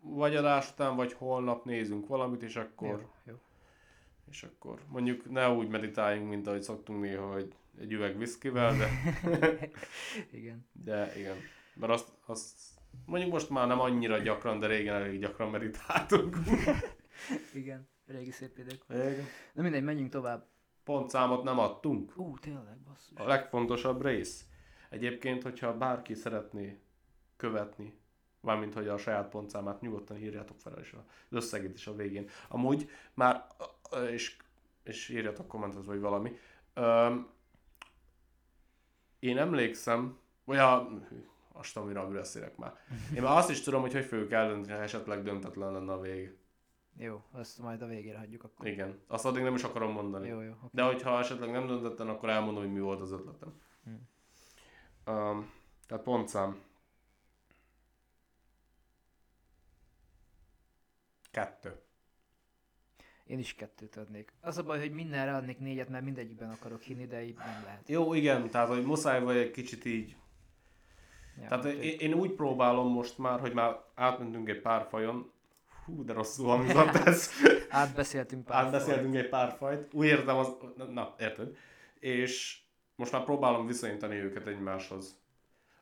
vagy 0.00 0.36
adás 0.36 0.70
után, 0.72 0.96
vagy 0.96 1.12
holnap 1.12 1.64
nézünk 1.64 2.06
valamit, 2.06 2.42
és 2.42 2.56
akkor, 2.56 2.88
Jó, 3.00 3.10
jó. 3.24 3.34
És 4.32 4.42
akkor 4.42 4.80
mondjuk 4.88 5.30
ne 5.30 5.50
úgy 5.50 5.68
meditáljunk, 5.68 6.28
mint 6.28 6.46
ahogy 6.46 6.62
szoktunk 6.62 7.00
néha, 7.00 7.32
hogy 7.32 7.54
egy 7.80 7.92
üveg 7.92 8.18
viszkivel, 8.18 8.76
de, 8.76 8.88
Igen. 10.38 10.66
de 10.72 11.12
igen. 11.18 11.36
Mert 11.74 11.92
azt, 11.92 12.08
azt 12.26 12.58
mondjuk 13.06 13.32
most 13.32 13.50
már 13.50 13.66
nem 13.66 13.80
annyira 13.80 14.18
gyakran, 14.18 14.58
de 14.58 14.66
régen 14.66 14.94
elég 14.94 15.20
gyakran 15.20 15.50
meditáltunk. 15.50 16.36
Igen. 17.54 17.88
Régi 18.06 18.30
szép 18.30 18.58
idők. 18.58 18.84
Igen. 18.88 19.26
Na 19.52 19.62
mindegy, 19.62 19.82
menjünk 19.82 20.10
tovább. 20.10 20.46
Pontszámot 20.84 21.42
nem 21.42 21.58
adtunk. 21.58 22.12
Ú, 22.16 22.38
tényleg, 22.38 22.78
basszus. 22.86 23.18
A 23.18 23.26
legfontosabb 23.26 24.04
rész. 24.04 24.46
Egyébként, 24.90 25.42
hogyha 25.42 25.76
bárki 25.76 26.14
szeretné 26.14 26.80
követni, 27.36 28.00
mármint 28.40 28.74
hogy 28.74 28.88
a 28.88 28.98
saját 28.98 29.28
pontszámát 29.28 29.80
nyugodtan 29.80 30.16
írjátok 30.16 30.60
fel 30.60 30.78
és 30.80 30.92
az 30.92 31.02
összegét 31.30 31.74
is 31.74 31.86
a 31.86 31.94
végén. 31.94 32.28
Amúgy 32.48 32.90
már, 33.14 33.46
és, 34.10 34.36
és 34.82 35.08
írjatok 35.08 35.48
kommentet 35.48 35.84
vagy 35.84 36.00
valami. 36.00 36.36
Öm, 36.74 37.30
én 39.18 39.38
emlékszem, 39.38 40.18
vagy 40.44 40.58
a, 40.58 40.88
azt 41.52 41.72
tudom, 41.72 41.88
miről 41.88 42.12
beszélek 42.12 42.56
már. 42.56 42.72
Én 43.16 43.22
már 43.22 43.36
azt 43.36 43.50
is 43.50 43.60
tudom, 43.60 43.80
hogy 43.80 43.92
hogy 43.92 44.04
fogjuk 44.04 44.32
eldönteni, 44.32 44.76
ha 44.76 44.82
esetleg 44.82 45.22
döntetlen 45.22 45.72
lenne 45.72 45.92
a 45.92 46.00
vég. 46.00 46.36
Jó, 46.96 47.22
azt 47.30 47.58
majd 47.58 47.82
a 47.82 47.86
végére 47.86 48.18
hagyjuk 48.18 48.44
akkor. 48.44 48.66
Igen. 48.66 49.00
Azt 49.06 49.24
addig 49.24 49.42
nem 49.42 49.54
is 49.54 49.62
akarom 49.62 49.92
mondani. 49.92 50.28
Jó, 50.28 50.40
jó. 50.40 50.50
oké. 50.50 50.68
De 50.70 50.82
hogyha 50.82 51.18
esetleg 51.18 51.50
nem 51.50 51.66
döntetlen, 51.66 52.08
akkor 52.08 52.28
elmondom, 52.28 52.62
hogy 52.62 52.72
mi 52.72 52.80
volt 52.80 53.00
az 53.00 53.12
ötletem. 53.12 53.60
Hmm. 53.84 54.08
Um, 55.06 55.50
tehát 55.86 56.04
pontszám. 56.04 56.62
Kettő. 61.30 61.81
Én 63.32 63.38
is 63.38 63.54
kettőt 63.54 63.96
adnék. 63.96 64.32
Az 64.40 64.58
a 64.58 64.62
baj, 64.62 64.78
hogy 64.78 64.92
mindenre 64.92 65.34
adnék 65.34 65.58
négyet, 65.58 65.88
mert 65.88 66.04
mindegyikben 66.04 66.50
akarok 66.50 66.82
hinni, 66.82 67.06
de 67.06 67.22
így 67.22 67.36
nem 67.36 67.62
lehet. 67.64 67.88
Jó, 67.88 68.14
igen, 68.14 68.50
tehát 68.50 68.68
hogy 68.68 68.84
muszáj 68.84 69.22
vagy 69.22 69.36
egy 69.36 69.50
kicsit 69.50 69.84
így. 69.84 70.16
Ja, 71.40 71.48
Tehát 71.48 71.64
én, 71.64 71.98
én 71.98 72.14
úgy 72.14 72.32
próbálom 72.32 72.92
most 72.92 73.18
már, 73.18 73.40
hogy 73.40 73.52
már 73.52 73.76
átmentünk 73.94 74.48
egy 74.48 74.60
pár 74.60 74.86
fajon. 74.88 75.32
Hú, 75.84 76.04
de 76.04 76.12
rosszul 76.12 76.46
hangzott 76.46 76.94
ez. 76.94 77.30
Átbeszéltünk 77.68 78.44
pár 78.44 78.64
Átbeszéltünk 78.64 79.14
egy 79.14 79.28
pár 79.28 79.56
fajt. 79.56 79.94
Úgy 79.94 80.06
értem, 80.06 80.36
az, 80.36 80.56
na, 80.90 81.14
érted. 81.18 81.56
És 81.98 82.62
most 82.94 83.12
már 83.12 83.24
próbálom 83.24 83.66
viszonyítani 83.66 84.14
őket 84.14 84.46
egymáshoz. 84.46 85.20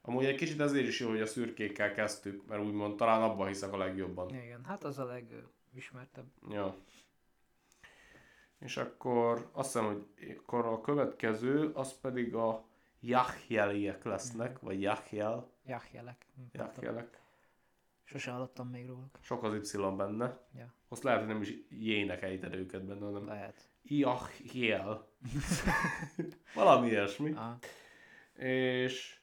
Amúgy 0.03 0.25
egy 0.25 0.37
kicsit 0.37 0.61
ezért 0.61 0.87
is 0.87 1.01
jó, 1.01 1.09
hogy 1.09 1.21
a 1.21 1.27
szürkékkel 1.27 1.93
kezdtük, 1.93 2.47
mert 2.47 2.63
úgymond 2.63 2.97
talán 2.97 3.23
abban 3.23 3.47
hiszek 3.47 3.73
a 3.73 3.77
legjobban. 3.77 4.35
Igen, 4.35 4.65
hát 4.65 4.85
az 4.85 4.99
a 4.99 5.05
leg, 5.05 5.45
ismertebb. 5.75 6.27
Ja. 6.51 6.77
És 8.61 8.77
akkor 8.77 9.51
azt 9.53 9.73
hiszem, 9.73 9.87
hogy 9.87 10.37
akkor 10.39 10.67
a 10.67 10.81
következő, 10.81 11.71
az 11.75 12.01
pedig 12.01 12.35
a 12.35 12.65
Jachjeliek 13.01 14.05
lesznek, 14.05 14.59
vagy 14.59 14.81
Jachjel, 14.81 15.51
Jachjelek. 15.67 16.27
Jachjelek. 16.53 17.21
Sose 18.05 18.31
hallottam 18.31 18.69
még 18.69 18.87
róluk. 18.87 19.19
Sok 19.21 19.43
az 19.43 19.75
Y 19.75 19.79
benne. 19.97 20.41
Ja. 20.57 20.75
Azt 20.89 21.03
lehet, 21.03 21.19
hogy 21.19 21.29
nem 21.29 21.41
is 21.41 21.55
jének 21.69 22.23
ejted 22.23 22.55
őket 22.55 22.85
benne, 22.85 23.05
hanem 23.05 23.27
Lehet. 23.27 23.69
Jachjel. 23.83 25.09
Valami 26.55 26.89
ilyesmi. 26.89 27.33
Aha. 27.33 27.59
És 28.45 29.21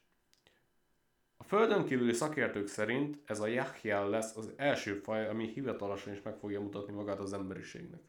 a 1.36 1.44
földön 1.44 1.84
kívüli 1.84 2.12
szakértők 2.12 2.66
szerint 2.66 3.18
ez 3.24 3.40
a 3.40 3.46
Jachjel 3.46 4.08
lesz 4.08 4.36
az 4.36 4.52
első 4.56 4.94
faj, 4.94 5.28
ami 5.28 5.46
hivatalosan 5.46 6.12
is 6.12 6.22
meg 6.22 6.36
fogja 6.36 6.60
mutatni 6.60 6.92
magát 6.92 7.18
az 7.18 7.32
emberiségnek. 7.32 8.00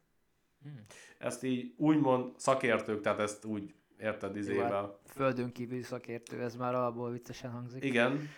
Hmm. 0.64 0.86
Ezt 1.18 1.44
így 1.44 1.74
úgymond 1.78 2.40
szakértők, 2.40 3.02
tehát 3.02 3.20
ezt 3.20 3.46
úgy 3.46 3.74
érted 3.98 4.36
izével. 4.36 5.00
Földön 5.06 5.52
kívüli 5.52 5.82
szakértő, 5.82 6.42
ez 6.42 6.56
már 6.56 6.76
alapból 6.76 7.12
viccesen 7.12 7.52
hangzik. 7.52 7.84
Igen, 7.84 8.30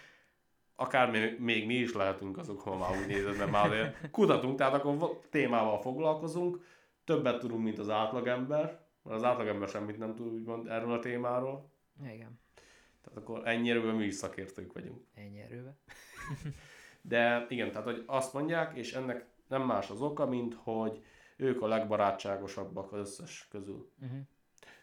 akár 0.75 1.11
még, 1.11 1.39
még 1.39 1.65
mi 1.65 1.73
is 1.73 1.93
lehetünk 1.93 2.37
azok, 2.37 2.61
ha 2.61 2.77
már 2.77 2.99
úgy 3.01 3.07
nézed, 3.07 3.37
mert 3.37 3.51
már 3.51 3.65
azért 3.65 4.09
kutatunk, 4.11 4.57
tehát 4.57 4.73
akkor 4.73 4.97
va- 4.97 5.27
témával 5.29 5.79
foglalkozunk, 5.81 6.65
többet 7.03 7.39
tudunk, 7.39 7.63
mint 7.63 7.79
az 7.79 7.89
átlagember, 7.89 8.63
mert 9.03 9.15
az 9.17 9.23
átlagember 9.23 9.67
semmit 9.67 9.97
nem 9.97 10.15
tud 10.15 10.27
úgymond 10.33 10.67
erről 10.67 10.91
a 10.93 10.99
témáról, 10.99 11.71
Igen, 12.03 12.39
tehát 13.01 13.17
akkor 13.19 13.41
ennyire 13.47 13.79
mi 13.91 14.05
is 14.05 14.13
szakértők 14.13 14.73
vagyunk. 14.73 15.01
ennyi 15.15 15.39
erővel. 15.39 15.77
De 17.01 17.45
igen, 17.49 17.71
tehát 17.71 17.85
hogy 17.87 18.03
azt 18.05 18.33
mondják, 18.33 18.77
és 18.77 18.93
ennek 18.93 19.25
nem 19.47 19.61
más 19.61 19.89
az 19.89 20.01
oka, 20.01 20.25
mint 20.25 20.53
hogy 20.53 21.03
ők 21.41 21.61
a 21.61 21.67
legbarátságosabbak 21.67 22.91
az 22.91 22.99
összes 22.99 23.47
közül. 23.49 23.89
Uh-huh. 24.01 24.19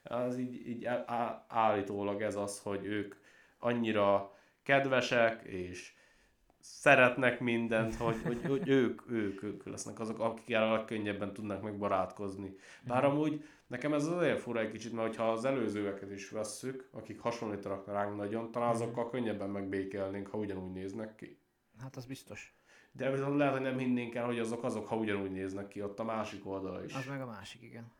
Az 0.02 0.38
így, 0.38 0.68
így 0.68 0.84
á- 0.84 1.44
állítólag 1.48 2.22
ez 2.22 2.36
az, 2.36 2.60
hogy 2.60 2.84
ők 2.84 3.14
annyira 3.58 4.36
kedvesek, 4.62 5.42
és 5.42 5.92
szeretnek 6.60 7.40
mindent, 7.40 7.94
hogy, 7.94 8.22
hogy, 8.22 8.42
hogy 8.46 8.68
ők, 8.68 9.10
ők, 9.10 9.42
ők 9.42 9.66
lesznek 9.66 10.00
azok, 10.00 10.18
akikkel 10.18 10.62
a 10.62 10.72
legkönnyebben 10.72 11.32
tudnak 11.32 11.62
megbarátkozni. 11.62 12.56
Bár 12.86 13.04
amúgy 13.04 13.44
nekem 13.66 13.92
ez 13.92 14.06
azért 14.06 14.40
fura 14.40 14.60
egy 14.60 14.70
kicsit, 14.70 14.92
mert 14.92 15.16
ha 15.16 15.32
az 15.32 15.44
előzőeket 15.44 16.10
is 16.10 16.30
vesszük, 16.30 16.88
akik 16.92 17.20
hasonlítanak 17.20 17.86
ránk 17.86 18.16
nagyon, 18.16 18.50
talán 18.50 18.70
azokkal 18.70 19.10
könnyebben 19.10 19.50
megbékelnénk, 19.50 20.26
ha 20.26 20.38
ugyanúgy 20.38 20.72
néznek 20.72 21.14
ki. 21.14 21.38
Hát 21.80 21.96
az 21.96 22.06
biztos. 22.06 22.57
De 22.98 23.10
viszont 23.10 23.36
lehet, 23.36 23.52
hogy 23.52 23.62
nem 23.62 23.78
hinnénk 23.78 24.14
el, 24.14 24.24
hogy 24.24 24.38
azok 24.38 24.64
azok, 24.64 24.86
ha 24.86 24.96
ugyanúgy 24.96 25.30
néznek 25.30 25.68
ki, 25.68 25.82
ott 25.82 25.98
a 25.98 26.04
másik 26.04 26.46
oldala 26.46 26.84
is. 26.84 26.94
Az 26.94 27.06
meg 27.06 27.20
a 27.20 27.26
másik, 27.26 27.62
igen. 27.62 27.92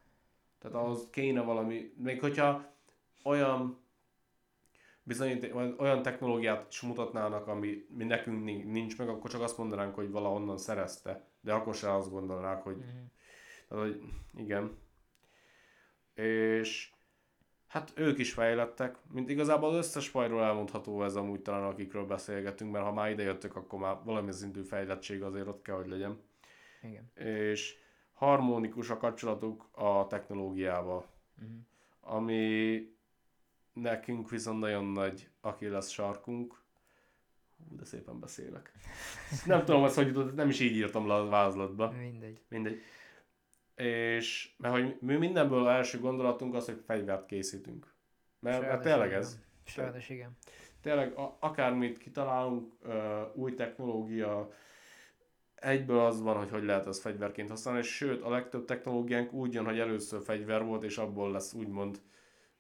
Tehát 0.59 0.77
ahhoz 0.77 1.07
kéne 1.11 1.41
valami, 1.41 1.93
még 1.97 2.21
hogyha 2.21 2.73
olyan 3.25 3.79
bizonyít, 5.03 5.53
olyan 5.79 6.03
technológiát 6.03 6.67
is 6.71 6.81
mutatnának, 6.81 7.47
ami 7.47 7.87
mi 7.89 8.05
nekünk 8.05 8.45
nin- 8.45 8.71
nincs 8.71 8.99
meg, 8.99 9.09
akkor 9.09 9.31
csak 9.31 9.41
azt 9.43 9.59
mondanánk, 9.59 9.95
hogy 9.95 10.11
valahonnan 10.11 10.59
szerezte. 10.59 11.27
De 11.41 11.53
akkor 11.53 11.75
se 11.75 11.95
azt 11.95 12.11
gondolnák, 12.11 12.63
hogy, 12.63 12.77
Uh-huh. 12.77 12.93
tehát, 13.69 13.85
hogy 13.85 14.03
igen. 14.37 14.79
És 16.15 16.93
hát 17.69 17.93
ők 17.95 18.19
is 18.19 18.33
fejlettek, 18.33 18.97
mint 19.12 19.29
igazából 19.29 19.69
az 19.69 19.75
összes 19.75 20.09
fajról 20.09 20.43
elmondható 20.43 21.05
ez 21.05 21.16
amúgy 21.16 21.41
talán, 21.41 21.64
akikről 21.64 22.07
beszélgetünk, 22.07 22.73
mert 22.73 22.85
ha 22.85 22.93
már 22.93 23.11
ide 23.11 23.23
jöttök, 23.23 23.57
akkor 23.57 23.79
már 23.79 23.97
valami 24.05 24.33
szintű 24.33 24.62
fejlettség 24.62 25.23
azért 25.23 25.47
ott 25.47 25.62
kell, 25.62 25.77
hogy 25.77 25.89
legyen. 25.89 26.21
Igen. 26.83 27.11
És 27.14 27.77
harmonikus 28.12 28.91
a 28.91 28.97
kapcsolatuk 28.97 29.69
a 29.73 30.07
technológiával 30.07 31.07
Uh-huh. 31.43 31.59
ami 32.01 32.83
nekünk 33.73 34.31
viszont 34.31 34.61
nagyon 34.61 34.85
nagy 34.85 35.29
aki 35.41 35.66
lesz 35.66 35.89
sarkunk. 35.89 36.62
Hú, 37.57 37.77
de 37.77 37.85
szépen 37.85 38.21
beszélek. 38.21 38.73
Nem 39.47 39.64
tudom, 39.64 39.83
azt 39.83 39.95
hogy 39.95 40.35
nem 40.35 40.49
is 40.49 40.61
így 40.61 40.77
írtam 40.77 41.07
le 41.07 41.14
a 41.14 41.29
vázlatba. 41.29 41.91
Mindegy. 41.91 42.41
Mindegy. 42.49 42.81
És, 43.85 44.55
mert 44.57 44.74
hogy 44.74 44.97
mi 45.01 45.16
mindenből 45.16 45.61
az 45.61 45.66
első 45.66 45.99
gondolatunk 45.99 46.55
az, 46.55 46.64
hogy 46.64 46.83
fegyvert 46.87 47.26
készítünk. 47.26 47.95
Mert, 48.41 48.61
mert 48.61 48.83
tényleg 48.83 49.07
igen. 49.07 49.18
ez. 49.18 49.39
Sajnos 49.64 50.09
igen. 50.09 50.37
Tényleg 50.81 51.12
a, 51.12 51.37
akármit 51.41 51.99
kitalálunk, 51.99 52.72
ö, 52.83 53.22
új 53.35 53.55
technológia, 53.55 54.53
egyből 55.55 55.99
az 55.99 56.22
van, 56.22 56.37
hogy 56.37 56.51
hogy 56.51 56.64
lehet 56.64 56.87
ezt 56.87 57.01
fegyverként 57.01 57.49
használni, 57.49 57.81
és 57.81 57.95
sőt, 57.95 58.22
a 58.22 58.31
legtöbb 58.31 58.64
technológiánk 58.64 59.33
úgy 59.33 59.53
jön, 59.53 59.64
hogy 59.64 59.79
először 59.79 60.22
fegyver 60.22 60.64
volt, 60.64 60.83
és 60.83 60.99
abból 60.99 61.31
lesz 61.31 61.53
úgymond 61.53 62.01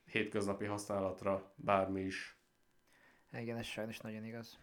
hétköznapi 0.04 0.64
használatra 0.64 1.52
bármi 1.54 2.00
is. 2.00 2.36
Igen, 3.32 3.56
ez 3.56 3.66
sajnos 3.66 4.00
nagyon 4.00 4.24
igaz. 4.24 4.58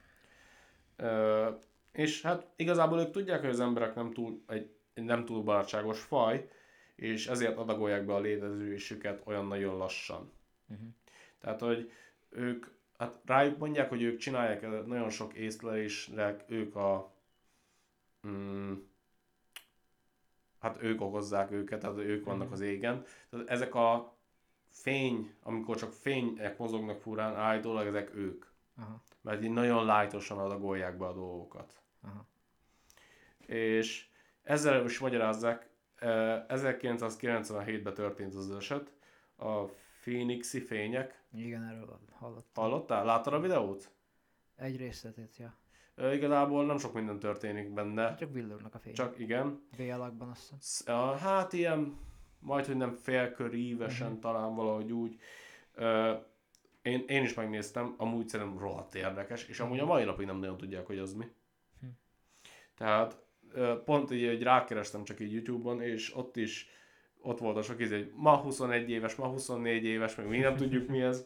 Ö, 0.95 1.49
és 1.91 2.21
hát 2.21 2.47
igazából 2.55 2.99
ők 2.99 3.11
tudják, 3.11 3.39
hogy 3.39 3.49
az 3.49 3.59
emberek 3.59 3.95
nem 3.95 4.11
túl, 4.11 4.43
egy 4.47 4.74
nem 5.03 5.25
túl 5.25 5.43
barátságos 5.43 5.99
faj, 6.01 6.49
és 6.95 7.27
ezért 7.27 7.57
adagolják 7.57 8.05
be 8.05 8.13
a 8.13 8.19
létezésüket 8.19 9.21
olyan 9.25 9.47
nagyon 9.47 9.77
lassan. 9.77 10.31
Uh-huh. 10.67 10.87
Tehát, 11.39 11.59
hogy 11.59 11.91
ők, 12.29 12.65
hát 12.97 13.19
rájuk 13.25 13.57
mondják, 13.57 13.89
hogy 13.89 14.01
ők 14.01 14.17
csinálják 14.17 14.85
nagyon 14.85 15.09
sok 15.09 15.33
észlelésre, 15.33 16.35
ők 16.47 16.75
a, 16.75 17.13
mm, 18.27 18.73
hát 20.59 20.81
ők 20.81 21.01
okozzák 21.01 21.51
őket, 21.51 21.79
tehát 21.79 21.97
ők 21.97 22.25
vannak 22.25 22.43
Mhm. 22.43 22.53
az 22.53 22.59
égen. 22.61 23.03
Tehát 23.29 23.49
ezek 23.49 23.75
a 23.75 24.15
fény, 24.69 25.33
amikor 25.43 25.75
csak 25.77 25.91
fények 25.91 26.57
mozognak 26.57 27.01
furán, 27.01 27.35
állítólag 27.35 27.87
ezek 27.87 28.15
ők. 28.15 28.45
Aha. 28.77 29.03
Mert 29.21 29.43
így 29.43 29.49
nagyon 29.51 29.85
lájtosan 29.85 30.37
adagolják 30.37 30.97
be 30.97 31.05
a 31.05 31.13
dolgokat. 31.13 31.81
Aha. 32.01 32.25
És 33.45 34.07
ezzel 34.45 34.85
is 34.85 34.99
magyarázzák, 34.99 35.69
eh, 35.95 36.43
1997-ben 36.47 37.93
történt 37.93 38.35
az 38.35 38.51
eset, 38.51 38.93
a 39.37 39.63
Phoenixi 40.01 40.59
fények. 40.59 41.23
Igen, 41.33 41.63
erről 41.63 41.99
hallottam. 42.11 42.63
Hallottál? 42.63 43.05
Láttad 43.05 43.33
a 43.33 43.39
videót? 43.39 43.89
Egy 44.55 44.77
részletét, 44.77 45.37
ja. 45.37 45.53
Ö, 45.95 46.13
Igazából 46.13 46.65
nem 46.65 46.77
sok 46.77 46.93
minden 46.93 47.19
történik 47.19 47.73
benne. 47.73 48.15
Csak 48.15 48.31
villognak 48.33 48.75
a 48.75 48.79
fény. 48.79 48.93
Csak 48.93 49.19
igen. 49.19 49.67
V 49.77 49.81
alakban 49.81 50.29
azt 50.29 50.49
hiszem. 50.59 51.17
Hát 51.17 51.53
ilyen, 51.53 51.97
majd 52.39 52.65
hogy 52.65 52.77
nem 52.77 52.91
félkörívesen 52.93 54.11
Mhm. 54.11 54.19
talán 54.19 54.55
valahogy 54.55 54.91
úgy. 54.91 55.19
Ö, 55.73 56.13
Én, 56.81 57.03
én 57.07 57.23
is 57.23 57.33
megnéztem, 57.33 57.93
amúgy 57.97 58.27
szerintem 58.27 58.57
rohadt 58.59 58.95
érdekes, 58.95 59.45
és 59.47 59.59
amúgy 59.59 59.79
a 59.79 59.85
mai 59.85 60.03
napig 60.03 60.25
nem 60.25 60.37
nagyon 60.37 60.57
tudják, 60.57 60.85
hogy 60.85 60.97
az 60.97 61.13
mi. 61.13 61.25
Hm. 61.79 61.85
Tehát 62.77 63.24
pont 63.85 64.11
így, 64.11 64.27
hogy 64.27 64.43
rákerestem 64.43 65.03
csak 65.03 65.19
így 65.19 65.33
YouTube-on, 65.33 65.81
és 65.81 66.15
ott 66.15 66.37
is 66.37 66.69
ott 67.25 67.39
volt 67.39 67.57
a 67.57 67.61
sok 67.61 67.79
izé, 67.79 67.95
hogy 67.95 68.11
ma 68.15 68.37
21 68.37 68.89
éves, 68.89 69.15
ma 69.15 69.27
24 69.27 69.83
éves, 69.83 70.15
meg 70.15 70.27
mi 70.27 70.37
nem 70.37 70.55
tudjuk 70.55 70.87
mi 70.87 71.01
ez. 71.01 71.25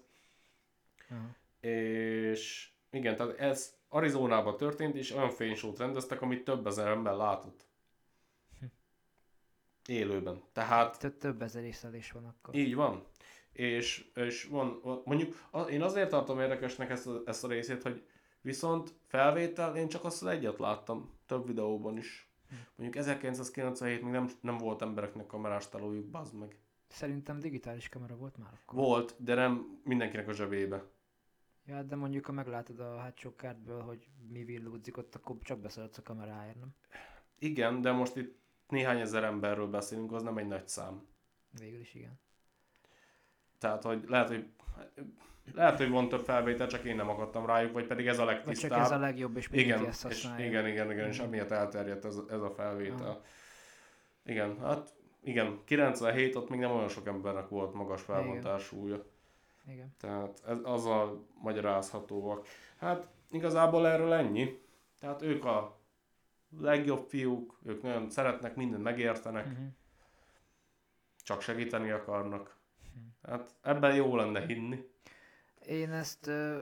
És 1.59 2.69
igen, 2.91 3.15
tehát 3.15 3.39
ez 3.39 3.77
Arizonában 3.89 4.57
történt, 4.57 4.95
és 4.95 5.11
olyan 5.11 5.29
fénysót 5.29 5.77
rendeztek, 5.77 6.21
amit 6.21 6.43
több 6.43 6.67
ezer 6.67 6.87
ember 6.87 7.13
látott. 7.13 7.65
Élőben. 9.85 10.43
Tehát 10.53 10.99
Tö- 10.99 11.17
Több 11.17 11.41
ezer 11.41 11.63
észlelés 11.63 12.11
van 12.11 12.25
akkor. 12.25 12.55
így 12.55 12.75
van. 12.75 13.05
És, 13.51 14.05
és 14.15 14.43
van, 14.43 14.81
mondjuk 15.05 15.49
én 15.69 15.81
azért 15.81 16.09
tartom 16.09 16.39
érdekesnek 16.39 16.89
ezt 16.89 17.07
a, 17.07 17.21
ezt 17.25 17.43
a 17.43 17.47
részét, 17.47 17.81
hogy 17.81 18.03
viszont 18.41 18.93
felvétel, 19.07 19.75
én 19.75 19.87
csak 19.89 20.03
azt 20.03 20.21
az 20.21 20.27
egyet 20.27 20.59
láttam, 20.59 21.18
több 21.29 21.47
videóban 21.47 21.97
is. 21.97 22.29
Mondjuk 22.75 23.03
1997 23.03 24.01
még 24.01 24.11
nem, 24.11 24.29
nem 24.41 24.57
volt 24.57 24.81
embereknek 24.81 25.25
kamerás 25.25 25.69
telójuk, 25.69 26.05
bazd 26.05 26.37
meg. 26.37 26.57
Szerintem 26.87 27.39
digitális 27.39 27.89
kamera 27.89 28.15
volt 28.15 28.37
már 28.37 28.53
akkor. 28.53 28.79
Volt, 28.79 29.15
de 29.17 29.33
nem 29.35 29.81
mindenkinek 29.83 30.27
a 30.27 30.33
zsebébe. 30.33 30.83
Ja, 31.65 31.83
de 31.83 31.95
mondjuk, 31.95 32.25
ha 32.25 32.31
meglátod 32.31 32.79
a 32.79 32.97
hátsó 32.97 33.35
kártből, 33.35 33.81
hogy 33.81 34.07
mi 34.29 34.43
villódzik 34.43 34.97
ott, 34.97 35.15
akkor 35.15 35.37
csak 35.41 35.59
beszélhetsz 35.59 35.97
a 35.97 36.01
kameráért, 36.01 36.59
nem? 36.59 36.75
Igen, 37.39 37.81
de 37.81 37.91
most 37.91 38.15
itt 38.15 38.39
néhány 38.67 38.99
ezer 38.99 39.23
emberről 39.23 39.67
beszélünk, 39.67 40.11
az 40.11 40.23
nem 40.23 40.37
egy 40.37 40.47
nagy 40.47 40.67
szám. 40.67 41.07
Végül 41.59 41.79
is 41.79 41.93
igen. 41.93 42.19
Tehát, 43.57 43.83
hogy 43.83 44.03
lehet, 44.07 44.27
hogy 44.27 44.49
lehet, 45.53 45.77
hogy 45.77 45.89
van 45.89 46.09
több 46.09 46.23
felvétel, 46.23 46.67
csak 46.67 46.83
én 46.83 46.95
nem 46.95 47.09
akadtam 47.09 47.45
rájuk, 47.45 47.73
vagy 47.73 47.87
pedig 47.87 48.07
ez 48.07 48.19
a 48.19 48.25
Vagy 48.25 48.35
csak 48.35 48.45
legtisztább. 48.45 48.81
ez 48.81 48.91
a 48.91 48.97
legjobb, 48.99 49.37
és 49.37 49.47
igen, 49.51 49.85
ezt 49.85 50.05
és 50.05 50.27
igen, 50.37 50.67
igen, 50.67 50.91
igen, 50.91 51.07
és 51.07 51.17
Mhm. 51.17 51.25
emiatt 51.27 51.51
elterjedt 51.51 52.05
ez, 52.05 52.17
ez 52.29 52.41
a 52.41 52.49
felvétel. 52.49 53.05
Aha. 53.07 53.21
Igen, 54.25 54.59
hát 54.59 54.93
igen, 55.23 55.59
97 55.65 56.35
ott 56.35 56.49
még 56.49 56.59
nem 56.59 56.71
olyan 56.71 56.89
sok 56.89 57.07
embernek 57.07 57.49
volt 57.49 57.73
magas 57.73 58.01
felbontásúja. 58.01 59.05
igen. 59.67 59.95
Tehát 59.99 60.41
ez, 60.47 60.57
azzal 60.63 61.25
magyarázhatóak. 61.41 62.45
Hát 62.77 63.07
igazából 63.31 63.87
erről 63.87 64.13
ennyi. 64.13 64.59
Tehát 64.99 65.21
ők 65.21 65.45
a 65.45 65.77
legjobb 66.59 67.05
fiúk, 67.07 67.59
ők 67.65 67.81
nagyon 67.81 68.09
szeretnek, 68.09 68.55
mindent 68.55 68.83
megértenek, 68.83 69.45
Mhm. 69.45 69.63
csak 71.23 71.41
segíteni 71.41 71.89
akarnak. 71.91 72.57
Hát 73.27 73.49
ebben 73.61 73.95
jó 73.95 74.15
lenne 74.15 74.45
hinni. 74.45 74.87
Én 75.69 75.91
ezt 75.91 76.27
ö, 76.27 76.59